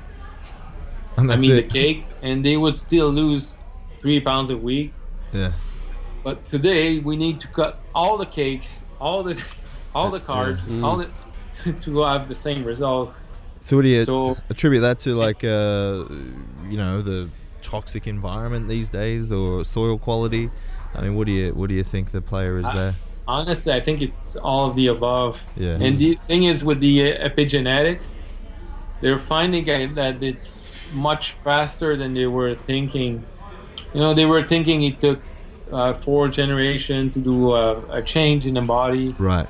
And 1.17 1.33
I 1.33 1.37
mean, 1.37 1.53
it. 1.53 1.69
the 1.69 1.69
cake, 1.69 2.05
and 2.23 2.45
they 2.45 2.57
would 2.57 2.77
still 2.77 3.09
lose 3.11 3.57
three 3.99 4.21
pounds 4.21 4.51
a 4.51 4.57
week. 4.57 4.93
Yeah. 5.33 5.53
But 6.23 6.49
today 6.49 6.99
we 6.99 7.17
need 7.17 7.39
to 7.41 7.49
cut 7.49 7.81
all 7.95 8.17
the 8.17 8.27
cakes, 8.27 8.85
all 9.01 9.23
the 9.23 9.35
all 9.95 10.11
the 10.11 10.21
carbs, 10.21 10.61
all 10.83 10.97
the 10.97 11.09
to 11.81 12.03
have 12.03 12.27
the 12.29 12.35
same 12.35 12.65
result. 12.65 13.15
So 13.61 13.77
what 13.77 13.83
do 13.83 13.89
you 13.89 14.05
So- 14.05 14.37
attribute 14.51 14.83
that 14.83 14.99
to? 15.01 15.15
Like, 15.15 15.45
uh, 15.45 16.05
you 16.69 16.77
know, 16.77 17.01
the 17.01 17.29
toxic 17.65 18.07
environment 18.07 18.69
these 18.69 18.89
days, 18.91 19.33
or 19.33 19.65
soil 19.65 19.99
quality? 19.99 20.51
I 20.95 21.03
mean, 21.03 21.17
what 21.17 21.27
do 21.27 21.33
you 21.33 21.53
what 21.55 21.69
do 21.69 21.75
you 21.75 21.85
think 21.85 22.11
the 22.13 22.21
player 22.21 22.59
is 22.59 22.67
there? 22.73 22.95
Honestly, 23.27 23.73
I 23.73 23.81
think 23.81 24.03
it's 24.03 24.37
all 24.37 24.69
of 24.69 24.77
the 24.77 24.87
above. 24.89 25.47
Yeah. 25.57 25.79
And 25.81 25.99
the 25.99 26.19
thing 26.29 26.45
is, 26.45 26.63
with 26.63 26.81
the 26.81 27.15
uh, 27.15 27.29
epigenetics, 27.29 28.19
they're 29.01 29.19
finding 29.19 29.65
that 29.95 30.23
it's 30.23 30.71
much 30.93 31.33
faster 31.45 31.97
than 31.97 32.15
they 32.15 32.27
were 32.27 32.55
thinking. 32.55 33.25
You 33.95 34.01
know, 34.01 34.15
they 34.15 34.27
were 34.27 34.43
thinking 34.43 34.83
it 34.83 35.01
took 35.01 35.21
uh, 35.73 35.93
four 35.93 36.29
generations 36.29 37.15
to 37.15 37.21
do 37.21 37.55
a, 37.55 37.99
a 37.99 38.03
change 38.03 38.47
in 38.47 38.55
the 38.55 38.61
body. 38.61 39.15
Right. 39.19 39.49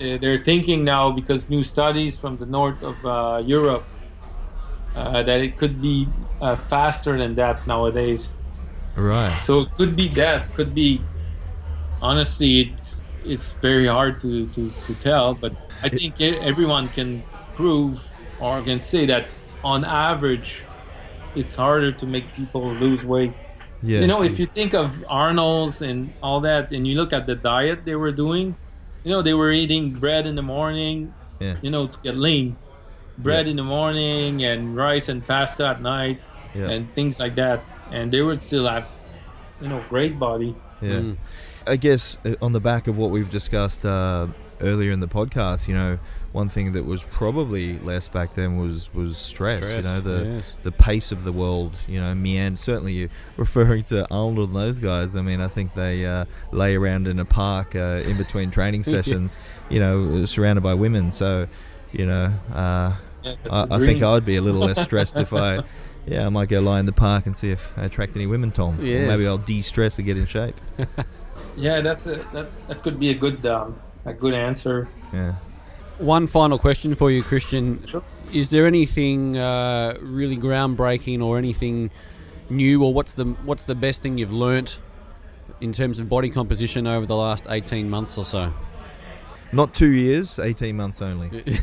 Uh, 0.00 0.16
they're 0.18 0.38
thinking 0.38 0.84
now 0.84 1.10
because 1.10 1.50
new 1.50 1.62
studies 1.62 2.18
from 2.18 2.38
the 2.38 2.46
north 2.46 2.82
of 2.82 2.96
uh, 3.04 3.42
Europe 3.44 3.84
uh, 4.96 5.22
that 5.22 5.40
it 5.40 5.56
could 5.56 5.80
be 5.80 6.08
uh, 6.40 6.56
faster 6.56 7.16
than 7.18 7.34
that 7.36 7.66
nowadays. 7.66 8.32
Right. 8.96 9.30
So 9.30 9.60
it 9.60 9.72
could 9.74 9.94
be 9.94 10.08
that, 10.16 10.52
could 10.54 10.74
be. 10.74 11.02
Honestly, 12.02 12.60
it's 12.60 13.00
it's 13.24 13.52
very 13.54 13.86
hard 13.86 14.20
to, 14.20 14.46
to, 14.48 14.70
to 14.86 14.94
tell, 15.00 15.34
but 15.34 15.52
I 15.82 15.88
think 15.88 16.20
e- 16.20 16.38
everyone 16.38 16.88
can 16.88 17.22
prove 17.54 18.06
or 18.38 18.62
can 18.62 18.80
say 18.80 19.04
that 19.06 19.26
on 19.64 19.84
average, 19.84 20.62
it's 21.34 21.54
harder 21.56 21.90
to 21.90 22.06
make 22.06 22.32
people 22.34 22.62
lose 22.78 23.04
weight. 23.04 23.32
Yeah. 23.82 24.00
You 24.00 24.06
know, 24.06 24.22
if 24.22 24.38
you 24.38 24.46
think 24.46 24.74
of 24.74 25.04
Arnold's 25.08 25.82
and 25.82 26.12
all 26.22 26.40
that, 26.42 26.72
and 26.72 26.86
you 26.86 26.94
look 26.96 27.12
at 27.12 27.26
the 27.26 27.34
diet 27.34 27.84
they 27.84 27.96
were 27.96 28.12
doing, 28.12 28.54
you 29.04 29.10
know, 29.10 29.22
they 29.22 29.34
were 29.34 29.50
eating 29.50 29.90
bread 29.98 30.26
in 30.26 30.36
the 30.36 30.42
morning, 30.42 31.12
Yeah. 31.40 31.56
you 31.62 31.70
know, 31.70 31.86
to 31.88 31.98
get 32.02 32.16
lean. 32.16 32.56
Bread 33.18 33.46
in 33.48 33.56
the 33.56 33.64
morning 33.64 34.44
and 34.44 34.76
rice 34.76 35.08
and 35.08 35.26
pasta 35.26 35.66
at 35.66 35.80
night 35.82 36.20
Yeah. 36.54 36.68
and 36.70 36.92
things 36.94 37.18
like 37.18 37.34
that. 37.36 37.60
And 37.90 38.12
they 38.12 38.20
would 38.22 38.40
still 38.40 38.66
have, 38.66 38.90
you 39.60 39.68
know, 39.68 39.82
great 39.88 40.18
body. 40.18 40.54
Yeah. 40.82 40.90
Mm. 40.90 41.16
I 41.66 41.76
guess 41.76 42.16
uh, 42.24 42.34
on 42.42 42.52
the 42.52 42.60
back 42.60 42.86
of 42.86 42.96
what 42.98 43.10
we've 43.10 43.30
discussed 43.30 43.84
uh, 43.84 44.26
earlier 44.60 44.90
in 44.92 45.00
the 45.00 45.08
podcast, 45.08 45.66
you 45.68 45.74
know, 45.74 45.98
one 46.32 46.48
thing 46.50 46.72
that 46.72 46.84
was 46.84 47.02
probably 47.04 47.78
less 47.78 48.08
back 48.08 48.34
then 48.34 48.58
was 48.58 48.92
was 48.92 49.16
stress. 49.16 49.62
you 49.62 49.80
know, 49.82 50.00
the 50.00 50.24
yes. 50.36 50.54
the 50.64 50.70
pace 50.72 51.10
of 51.10 51.24
the 51.24 51.32
world. 51.32 51.74
You 51.88 51.98
know, 52.00 52.14
meander. 52.14 52.58
Certainly, 52.58 52.92
you 52.92 53.08
referring 53.38 53.84
to 53.84 54.06
Arnold 54.10 54.50
and 54.50 54.56
those 54.56 54.78
guys. 54.78 55.16
I 55.16 55.22
mean, 55.22 55.40
I 55.40 55.48
think 55.48 55.72
they 55.74 56.04
uh, 56.04 56.26
lay 56.52 56.76
around 56.76 57.08
in 57.08 57.18
a 57.18 57.24
park 57.24 57.74
uh, 57.74 58.02
in 58.04 58.18
between 58.18 58.50
training 58.50 58.84
sessions. 58.94 59.38
You 59.70 59.80
know, 59.80 60.24
surrounded 60.26 60.60
by 60.62 60.74
women. 60.74 61.10
So, 61.10 61.48
you 61.90 62.04
know, 62.04 62.26
uh, 62.52 62.58
Yeah, 62.58 62.96
that's 62.96 63.05
I, 63.50 63.66
I 63.70 63.78
think. 63.78 64.02
I 64.02 64.12
would 64.12 64.24
be 64.24 64.36
a 64.36 64.40
little 64.42 64.60
less 64.62 64.82
stressed 64.82 65.16
if 65.16 65.32
I. 65.32 65.62
Yeah, 66.08 66.24
I 66.24 66.28
might 66.28 66.48
go 66.48 66.60
lie 66.60 66.78
in 66.78 66.86
the 66.86 66.92
park 66.92 67.26
and 67.26 67.36
see 67.36 67.50
if 67.50 67.76
I 67.76 67.86
attract 67.86 68.14
any 68.14 68.28
women, 68.28 68.52
Tom. 68.52 68.78
Or 68.78 68.84
Yes. 68.84 69.08
maybe 69.08 69.26
I'll 69.26 69.38
de-stress 69.38 69.98
and 69.98 70.06
get 70.06 70.16
in 70.16 70.26
shape. 70.26 70.54
Yeah, 71.56 71.80
that's 71.80 72.06
a 72.06 72.16
that, 72.32 72.50
that 72.68 72.82
could 72.82 73.00
be 73.00 73.10
a 73.10 73.14
good 73.14 73.44
um, 73.46 73.80
a 74.04 74.12
good 74.12 74.34
answer. 74.34 74.88
Yeah. 75.12 75.36
One 75.98 76.26
final 76.26 76.58
question 76.58 76.94
for 76.94 77.10
you, 77.10 77.22
Christian. 77.22 77.84
Sure. 77.86 78.02
Is 78.32 78.50
there 78.50 78.66
anything 78.66 79.36
uh, 79.38 79.96
really 80.00 80.36
groundbreaking 80.36 81.22
or 81.24 81.38
anything 81.38 81.90
new, 82.50 82.84
or 82.84 82.92
what's 82.92 83.12
the 83.12 83.24
what's 83.44 83.64
the 83.64 83.74
best 83.74 84.02
thing 84.02 84.18
you've 84.18 84.32
learnt 84.32 84.78
in 85.60 85.72
terms 85.72 85.98
of 85.98 86.08
body 86.08 86.28
composition 86.28 86.86
over 86.86 87.06
the 87.06 87.16
last 87.16 87.44
eighteen 87.48 87.88
months 87.88 88.18
or 88.18 88.24
so? 88.24 88.52
Not 89.52 89.72
two 89.72 89.90
years, 89.92 90.38
18 90.38 90.76
months 90.76 91.00
only. 91.00 91.30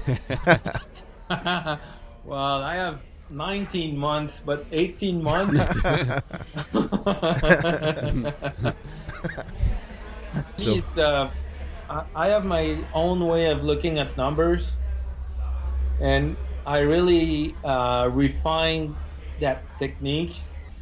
well, 2.25 2.61
I 2.63 2.75
have 2.75 3.03
19 3.29 3.97
months, 3.97 4.39
but 4.39 4.65
18 4.71 5.23
months. 5.23 5.57
So- 10.57 10.73
it's, 10.75 10.97
uh, 10.97 11.29
I- 11.89 12.05
I 12.15 12.27
have 12.27 12.45
my 12.45 12.83
own 12.93 13.27
way 13.27 13.51
of 13.51 13.63
looking 13.63 13.99
at 13.99 14.17
numbers, 14.17 14.77
and 15.99 16.35
I 16.65 16.79
really 16.79 17.55
uh, 17.63 18.09
refine 18.11 18.95
that 19.39 19.61
technique 19.77 20.35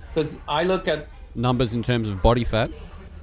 because 0.07 0.37
I 0.47 0.63
look 0.63 0.87
at 0.87 1.07
Numbers 1.35 1.73
in 1.73 1.81
terms 1.81 2.07
of 2.09 2.21
body 2.21 2.43
fat. 2.43 2.71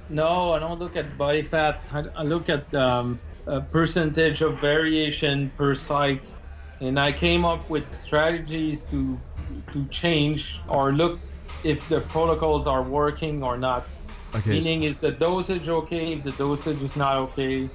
no, 0.09 0.53
I 0.53 0.59
don't 0.59 0.79
look 0.79 0.95
at 0.95 1.17
body 1.17 1.41
fat. 1.43 1.81
I, 1.93 2.03
I 2.15 2.23
look 2.23 2.49
at 2.49 2.73
um, 2.73 3.19
a 3.45 3.61
percentage 3.61 4.41
of 4.41 4.59
variation 4.59 5.51
per 5.55 5.73
site, 5.75 6.27
and 6.79 6.99
I 6.99 7.11
came 7.11 7.45
up 7.45 7.69
with 7.69 7.93
strategies 7.93 8.83
to 8.85 9.19
to 9.71 9.85
change 9.85 10.61
or 10.67 10.93
look 10.93 11.19
if 11.63 11.89
the 11.89 12.01
protocols 12.01 12.67
are 12.67 12.83
working 12.83 13.43
or 13.43 13.57
not. 13.57 13.87
Okay. 14.35 14.51
Meaning, 14.51 14.83
is 14.83 14.99
the 14.99 15.11
dosage 15.11 15.69
okay? 15.69 16.13
If 16.13 16.23
the 16.23 16.31
dosage 16.31 16.83
is 16.83 16.95
not 16.95 17.17
okay, 17.17 17.69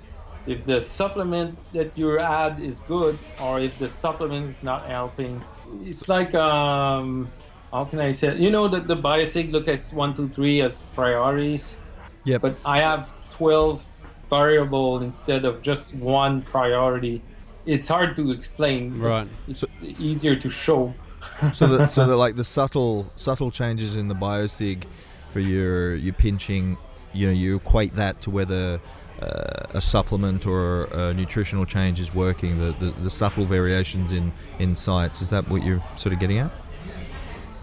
if 0.47 0.65
the 0.65 0.81
supplement 0.81 1.59
that 1.73 1.99
you 1.99 2.19
add 2.19 2.61
is 2.61 2.81
good, 2.81 3.19
or 3.43 3.61
if 3.61 3.79
the 3.79 3.89
supplement 3.89 4.49
is 4.49 4.63
not 4.63 4.85
helping. 4.87 5.43
It's 5.85 6.09
like 6.09 6.35
um, 6.35 7.31
how 7.73 7.85
can 7.85 7.99
I 7.99 8.13
say? 8.13 8.29
It? 8.29 8.39
You 8.39 8.51
know 8.51 8.69
that 8.69 8.87
the 8.87 8.97
biosig 8.97 9.51
look 9.51 9.67
at 9.67 9.81
one, 9.93 10.15
two, 10.15 10.29
three 10.29 10.61
as 10.61 10.83
priorities 10.95 11.77
Yep. 12.25 12.41
but 12.41 12.57
I 12.65 12.79
have 12.81 13.13
12 13.31 13.87
variable 14.29 15.03
instead 15.03 15.45
of 15.45 15.61
just 15.63 15.95
one 15.95 16.43
priority. 16.43 17.23
It's 17.67 17.89
hard 17.89 18.15
to 18.17 18.31
explain. 18.31 18.99
Right. 18.99 19.29
It's 19.49 19.83
easier 19.83 20.35
to 20.37 20.51
show. 20.51 20.95
so 21.55 21.67
that 21.69 21.91
so 21.91 22.07
that 22.07 22.17
like 22.17 22.37
the 22.37 22.45
subtle 22.57 23.11
subtle 23.17 23.51
changes 23.51 23.97
in 23.97 24.09
the 24.09 24.15
biosig 24.15 24.85
for 25.33 25.41
your 25.41 25.95
your 25.95 26.13
pinching, 26.15 26.77
you 27.13 27.27
know, 27.27 27.33
you 27.33 27.57
equate 27.57 27.95
that 27.97 28.21
to 28.23 28.31
whether 28.31 28.81
uh, 29.23 29.67
a 29.73 29.81
supplement 29.81 30.47
or 30.47 30.85
a 30.87 31.15
nutritional 31.15 31.65
change 31.65 31.99
is 32.01 32.15
working. 32.15 32.59
The, 32.59 32.73
the 32.79 32.91
the 33.03 33.11
subtle 33.11 33.47
variations 33.47 34.13
in 34.13 34.33
in 34.59 34.77
sites. 34.77 35.23
Is 35.23 35.29
that 35.31 35.49
what 35.49 35.63
you're 35.63 35.83
sort 35.97 36.13
of 36.13 36.21
getting 36.21 36.39
at? 36.39 36.51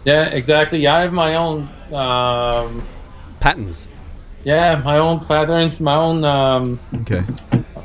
Yeah, 0.04 0.24
exactly. 0.24 0.80
Yeah, 0.80 0.96
I 0.96 1.02
have 1.02 1.12
my 1.12 1.36
own, 1.36 1.68
um, 1.92 2.82
Patterns. 3.38 3.86
yeah, 4.42 4.74
my 4.84 4.98
own 4.98 5.24
patterns, 5.26 5.80
my 5.80 5.94
own, 5.94 6.24
um, 6.24 6.80
Okay. 7.02 7.22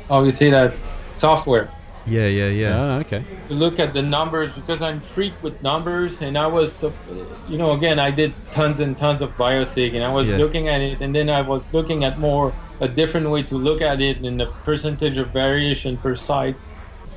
how 0.08 0.24
you 0.24 0.32
say 0.32 0.50
that, 0.50 0.74
software 1.12 1.70
Yeah, 2.08 2.26
yeah, 2.26 2.48
yeah. 2.50 2.76
Ah, 2.80 2.98
okay. 3.00 3.24
to 3.48 3.54
look 3.54 3.78
at 3.78 3.92
the 3.92 4.02
numbers 4.02 4.52
because 4.52 4.80
I'm 4.82 5.00
freak 5.00 5.34
with 5.42 5.62
numbers 5.62 6.20
and 6.20 6.36
I 6.36 6.46
was, 6.46 6.82
uh, 6.84 6.90
you 7.48 7.56
know, 7.58 7.72
again, 7.72 7.98
I 7.98 8.10
did 8.10 8.34
tons 8.50 8.80
and 8.80 8.96
tons 8.96 9.22
of 9.22 9.36
biosig 9.36 9.94
and 9.94 10.02
I 10.04 10.12
was 10.12 10.28
Yeah. 10.28 10.36
looking 10.36 10.68
at 10.68 10.80
it 10.80 11.00
and 11.00 11.14
then 11.14 11.28
I 11.30 11.40
was 11.42 11.72
looking 11.72 12.04
at 12.04 12.18
more 12.18 12.52
a 12.80 12.88
different 12.88 13.28
way 13.30 13.42
to 13.42 13.56
look 13.56 13.80
at 13.82 14.00
it 14.00 14.24
in 14.24 14.36
the 14.36 14.46
percentage 14.64 15.18
of 15.18 15.30
variation 15.32 15.96
per 15.98 16.14
site. 16.14 16.56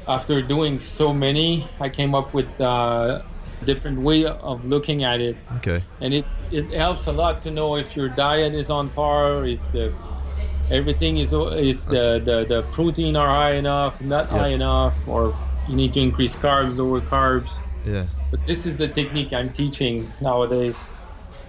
After 0.07 0.41
doing 0.41 0.79
so 0.79 1.13
many, 1.13 1.67
I 1.79 1.89
came 1.89 2.15
up 2.15 2.33
with 2.33 2.59
uh, 2.59 3.21
a 3.61 3.65
different 3.65 3.99
way 4.01 4.25
of 4.25 4.65
looking 4.65 5.03
at 5.03 5.21
it 5.21 5.37
Okay. 5.57 5.83
and 6.01 6.13
it, 6.13 6.25
it 6.49 6.71
helps 6.73 7.05
a 7.07 7.11
lot 7.13 7.41
to 7.43 7.51
know 7.51 7.75
if 7.75 7.95
your 7.95 8.09
diet 8.09 8.53
is 8.55 8.69
on 8.69 8.89
par, 8.89 9.45
if 9.45 9.61
the 9.71 9.93
everything 10.71 11.17
is 11.17 11.33
if 11.33 11.85
the, 11.85 12.19
the 12.23 12.45
the 12.47 12.61
protein 12.71 13.15
are 13.15 13.27
high 13.27 13.53
enough, 13.55 14.01
not 14.01 14.31
Yeah. 14.31 14.37
high 14.39 14.47
enough, 14.49 15.07
or 15.07 15.35
you 15.67 15.75
need 15.75 15.93
to 15.93 15.99
increase 15.99 16.35
carbs, 16.35 16.79
over 16.79 17.01
carbs. 17.01 17.51
Yeah, 17.85 18.05
But 18.31 18.45
this 18.47 18.65
is 18.65 18.77
the 18.77 18.87
technique 18.87 19.33
I'm 19.33 19.49
teaching 19.51 20.11
nowadays. 20.21 20.91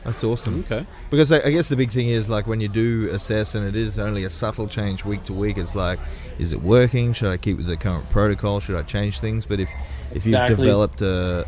that's 0.05 0.25
awesome. 0.25 0.65
Okay. 0.65 0.85
Because 1.11 1.31
I, 1.31 1.39
I 1.49 1.51
guess 1.51 1.69
the 1.69 1.77
big 1.77 1.91
thing 1.91 2.09
is 2.09 2.29
like 2.29 2.47
when 2.47 2.61
you 2.61 2.69
do 2.69 3.09
assess, 3.13 3.55
and 3.55 3.67
it 3.67 3.77
is 3.77 3.99
only 3.99 4.25
a 4.25 4.31
subtle 4.31 4.67
change 4.67 5.05
week 5.05 5.23
to 5.25 5.33
week. 5.33 5.57
It's 5.59 5.75
like, 5.75 5.99
is 6.39 6.53
it 6.53 6.61
working? 6.63 7.13
Should 7.13 7.31
I 7.31 7.37
keep 7.37 7.57
with 7.59 7.67
the 7.67 7.77
current 7.77 8.09
protocol? 8.11 8.61
Should 8.61 8.77
I 8.77 8.83
change 8.83 9.21
things? 9.21 9.47
But 9.47 9.61
if 9.61 9.69
if 10.13 10.27
you've 10.27 10.47
developed 10.49 11.01
a, 11.03 11.47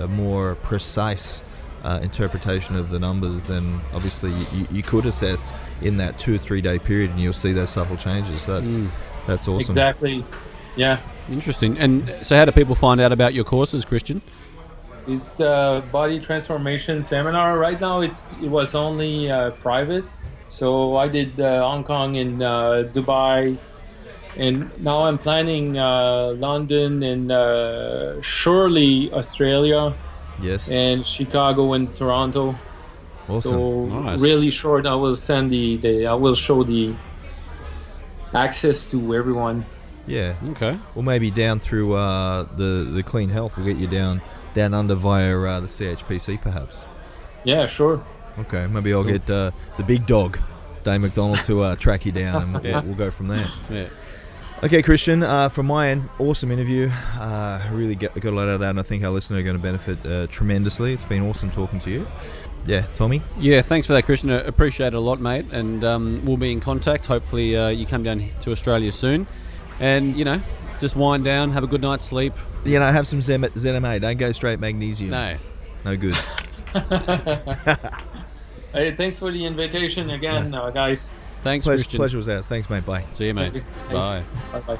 a, 0.00 0.04
a 0.04 0.08
more 0.08 0.54
precise 0.56 1.42
uh, 1.86 2.00
interpretation 2.02 2.74
of 2.76 2.90
the 2.90 2.98
numbers, 2.98 3.44
then 3.44 3.80
obviously 3.94 4.32
you, 4.52 4.66
you 4.70 4.82
could 4.82 5.06
assess 5.06 5.52
in 5.80 5.96
that 5.98 6.18
two 6.18 6.34
or 6.34 6.38
three 6.38 6.60
day 6.60 6.78
period, 6.78 7.10
and 7.12 7.20
you'll 7.20 7.32
see 7.44 7.52
those 7.52 7.70
subtle 7.70 7.96
changes. 7.96 8.42
So 8.42 8.60
that's 8.60 8.74
Mm. 8.74 8.90
that's 9.26 9.46
awesome. 9.48 9.60
Exactly. 9.70 10.24
Yeah. 10.76 10.98
Interesting. 11.30 11.78
And 11.78 12.12
so, 12.22 12.36
how 12.36 12.44
do 12.44 12.52
people 12.52 12.74
find 12.74 13.00
out 13.00 13.12
about 13.12 13.34
your 13.34 13.44
courses, 13.44 13.84
Christian? 13.84 14.20
It's 15.08 15.32
the 15.32 15.82
body 15.92 16.18
transformation 16.20 17.02
seminar. 17.02 17.58
Right 17.58 17.80
now, 17.80 18.00
it's 18.00 18.32
it 18.42 18.50
was 18.58 18.74
only 18.74 19.30
uh, 19.30 19.50
private. 19.66 20.04
So 20.48 20.96
I 20.96 21.08
did 21.08 21.40
uh, 21.40 21.66
Hong 21.68 21.82
Kong 21.84 22.16
and 22.16 22.42
uh, 22.42 22.84
Dubai, 22.94 23.58
and 24.36 24.70
now 24.82 24.98
I'm 25.06 25.18
planning 25.18 25.78
uh, 25.78 26.34
London 26.46 27.02
and 27.02 27.32
uh, 27.32 28.20
surely 28.22 29.10
Australia 29.12 29.94
Yes, 30.42 30.68
and 30.70 31.04
Chicago 31.04 31.72
and 31.72 31.94
Toronto. 31.96 32.54
awesome. 33.28 33.50
So 33.50 33.80
Nice. 33.82 34.20
really 34.20 34.50
short. 34.50 34.86
I 34.86 34.94
will 34.94 35.16
send 35.16 35.50
the, 35.50 35.76
the 35.78 36.06
I 36.06 36.14
will 36.14 36.34
show 36.34 36.62
the 36.62 36.94
access 38.34 38.90
to 38.90 39.14
everyone. 39.14 39.64
yeah, 40.06 40.34
Okay. 40.50 40.78
or 40.94 41.02
maybe 41.02 41.30
down 41.30 41.58
through 41.58 41.94
uh, 41.94 42.44
the 42.56 42.88
the 42.92 43.02
clean 43.02 43.28
health. 43.28 43.56
We'll 43.56 43.66
get 43.66 43.76
you 43.76 43.88
down 43.88 44.20
down 44.54 44.74
under 44.74 44.94
via 44.94 45.36
uh, 45.38 45.60
the 45.60 45.66
CHPC, 45.66 46.40
perhaps. 46.40 46.84
Yeah, 47.44 47.66
sure. 47.66 48.02
Okay, 48.38 48.66
maybe 48.66 48.92
I'll 48.92 49.04
get 49.04 49.28
uh, 49.30 49.50
the 49.78 49.82
big 49.82 50.06
dog, 50.06 50.38
Dave 50.84 51.00
McDonald, 51.00 51.38
to 51.46 51.62
uh, 51.62 51.76
track 51.76 52.04
you 52.06 52.12
down, 52.12 52.42
and 52.42 52.52
we'll, 52.62 52.64
Yeah. 52.64 52.80
we'll 52.80 52.94
go 52.94 53.10
from 53.10 53.28
there. 53.28 53.46
Yeah. 53.70 53.86
Okay, 54.64 54.80
Christian, 54.80 55.22
uh, 55.22 55.50
from 55.50 55.66
my 55.66 55.90
end, 55.90 56.08
awesome 56.18 56.50
interview. 56.50 56.88
Uh, 57.14 57.62
really 57.72 57.94
get, 57.94 58.14
got 58.14 58.30
a 58.30 58.36
lot 58.36 58.44
out 58.48 58.54
of 58.54 58.60
that, 58.60 58.70
and 58.70 58.80
I 58.80 58.82
think 58.82 59.04
our 59.04 59.10
listener 59.10 59.38
are 59.38 59.42
going 59.42 59.56
to 59.56 59.62
benefit 59.62 60.04
uh, 60.06 60.26
tremendously. 60.28 60.94
It's 60.94 61.04
been 61.04 61.22
awesome 61.22 61.50
talking 61.50 61.78
to 61.80 61.90
you. 61.90 62.06
Yeah, 62.64 62.86
Tommy. 62.94 63.20
Yeah, 63.38 63.60
thanks 63.60 63.86
for 63.86 63.92
that, 63.92 64.04
Christian. 64.04 64.30
I 64.30 64.36
appreciate 64.36 64.88
it 64.88 64.94
a 64.94 65.00
lot, 65.00 65.20
mate. 65.20 65.44
And 65.52 65.84
um, 65.84 66.22
we'll 66.24 66.38
be 66.38 66.52
in 66.52 66.60
contact. 66.60 67.04
Hopefully, 67.06 67.54
uh, 67.54 67.68
you 67.68 67.84
come 67.84 68.02
down 68.02 68.30
to 68.40 68.50
Australia 68.50 68.90
soon. 68.92 69.26
And, 69.78 70.16
you 70.16 70.24
know, 70.24 70.40
just 70.80 70.96
wind 70.96 71.24
down, 71.24 71.52
have 71.52 71.62
a 71.62 71.68
good 71.68 71.82
night's 71.82 72.06
sleep. 72.06 72.32
You 72.64 72.78
know, 72.78 72.90
have 72.90 73.06
some 73.06 73.20
Zen- 73.20 73.42
ZMA. 73.42 74.00
Don't 74.00 74.16
go 74.16 74.32
straight 74.32 74.58
magnesium. 74.58 75.10
No. 75.10 75.36
No 75.84 75.96
good. 75.96 76.14
Hey, 78.76 78.92
thanks 78.92 79.18
for 79.18 79.32
the 79.32 79.42
invitation 79.42 80.10
again, 80.10 80.54
uh, 80.54 80.68
guys. 80.68 81.08
Thanks, 81.46 81.64
pleasure, 81.64 81.78
Christian. 81.84 81.98
pleasure 81.98 82.16
was 82.16 82.28
ours. 82.28 82.48
Thanks, 82.48 82.68
mate. 82.68 82.84
Bye. 82.84 83.04
See 83.12 83.26
you, 83.26 83.34
mate. 83.34 83.48
Okay. 83.54 83.64
Bye. 83.92 84.22
Bye 84.52 84.60
bye. 84.60 84.78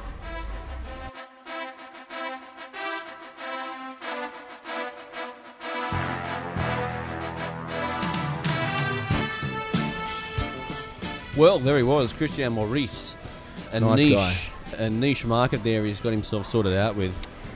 Well, 11.37 11.59
there 11.59 11.77
he 11.77 11.83
was, 11.83 12.13
Christian 12.13 12.53
Maurice. 12.53 13.15
A 13.71 13.79
Nice 13.79 13.97
niche, 13.99 14.15
guy. 14.15 14.33
a 14.85 14.89
niche 14.89 15.25
market 15.25 15.63
there. 15.63 15.83
He's 15.83 16.01
got 16.01 16.09
himself 16.09 16.47
sorted 16.47 16.73
out 16.73 16.95
with. 16.95 17.15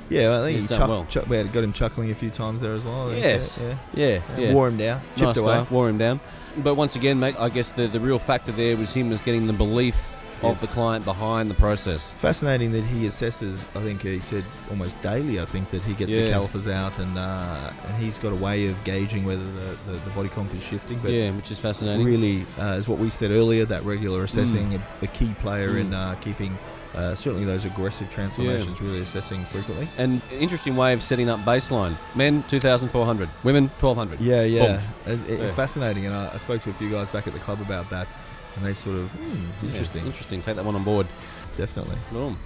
Yeah, 0.10 0.40
I 0.40 0.44
think 0.44 0.54
He's 0.56 0.64
he 0.64 0.68
done 0.68 0.78
chuck, 0.80 0.90
well. 0.90 1.06
chuck- 1.10 1.28
we 1.30 1.38
had 1.38 1.52
got 1.52 1.64
him 1.64 1.74
chuckling 1.74 2.12
a 2.12 2.16
few 2.16 2.30
times 2.30 2.62
there 2.62 2.74
as 2.74 2.84
well. 2.84 3.12
Yes. 3.14 3.60
Yeah, 3.62 3.78
Yeah, 3.94 4.08
yeah. 4.38 4.40
yeah. 4.48 4.54
Wore 4.54 4.68
him 4.68 4.78
down. 4.78 5.00
Chipped 5.16 5.22
nice 5.22 5.38
away. 5.38 5.54
guy, 5.56 5.68
wore 5.72 5.90
him 5.90 5.98
down. 5.98 6.20
But 6.58 6.76
once 6.76 6.96
again, 6.96 7.20
mate, 7.20 7.36
I 7.40 7.50
guess 7.50 7.72
the, 7.72 7.88
the 7.88 8.00
real 8.00 8.20
factor 8.20 8.52
there 8.52 8.76
was 8.78 8.94
him 8.94 9.10
was 9.10 9.22
getting 9.22 9.48
the 9.48 9.54
belief 9.54 10.12
Yes. 10.44 10.64
of 10.64 10.70
the 10.70 10.74
client 10.74 11.06
behind 11.06 11.52
the 11.52 11.54
process. 11.54 12.14
Fascinating 12.14 12.72
that 12.72 12.84
he 12.84 13.06
assesses. 13.06 13.64
I 13.76 13.84
think 13.84 14.02
he 14.02 14.20
said 14.20 14.44
almost 14.72 15.00
daily. 15.04 15.40
I 15.40 15.46
think 15.46 15.70
that 15.70 15.86
he 15.86 15.94
gets 15.94 16.12
the 16.12 16.32
calipers 16.32 16.68
out, 16.68 16.98
and 16.98 17.16
uh, 17.16 17.72
and 17.86 17.96
he's 18.04 18.18
got 18.18 18.34
a 18.34 18.36
way 18.36 18.66
of 18.66 18.84
gauging 18.84 19.24
whether 19.24 19.44
the, 19.44 19.78
the, 19.86 19.92
the 20.00 20.10
body 20.16 20.30
comp 20.30 20.52
is 20.56 20.64
shifting. 20.64 20.98
But 20.98 21.12
yeah, 21.12 21.30
which 21.34 21.52
is 21.52 21.60
fascinating. 21.60 22.04
really, 22.08 22.48
uh, 22.60 22.74
is 22.80 22.88
what 22.88 22.98
we 22.98 23.12
said 23.12 23.30
earlier. 23.30 23.66
That 23.66 23.84
regular 23.84 24.24
assessing, 24.24 24.72
Mm. 24.72 24.82
a, 25.04 25.06
a 25.06 25.08
key 25.10 25.32
player 25.42 25.78
in 25.78 25.94
uh, 25.94 26.16
keeping 26.22 26.58
uh, 26.94 27.16
certainly 27.16 27.46
those 27.46 27.66
aggressive 27.66 28.10
transformations 28.10 28.80
yeah. 28.80 28.88
really 28.88 29.02
assessing 29.02 29.44
frequently. 29.46 29.88
And 29.98 30.22
interesting 30.32 30.76
way 30.76 30.94
of 30.94 31.02
setting 31.02 31.30
up 31.30 31.40
baseline. 31.42 31.96
Men 32.16 32.44
2,400, 32.50 33.30
women 33.44 33.70
1,200. 33.80 34.20
Yeah, 34.20 34.44
yeah. 34.44 34.82
It, 35.06 35.30
it, 35.30 35.40
yeah. 35.40 35.54
Fascinating. 35.54 36.06
And 36.06 36.14
I, 36.14 36.34
I, 36.34 36.38
spoke 36.38 36.62
to 36.64 36.70
a 36.70 36.74
few 36.74 36.90
guys 36.90 37.10
back 37.10 37.28
at 37.28 37.34
the 37.34 37.40
club 37.40 37.62
about 37.62 37.90
that, 37.92 38.08
and 38.56 38.66
they 38.66 38.74
sort 38.74 38.98
of, 38.98 39.10
hmm, 39.12 39.46
yeah, 39.62 39.70
interesting. 39.70 40.06
interesting. 40.06 40.42
Take 40.42 40.56
that 40.56 40.66
one 40.66 40.76
on 40.76 40.84
board. 40.84 41.08
Definitely. 41.56 41.98
Boom. 42.12 42.38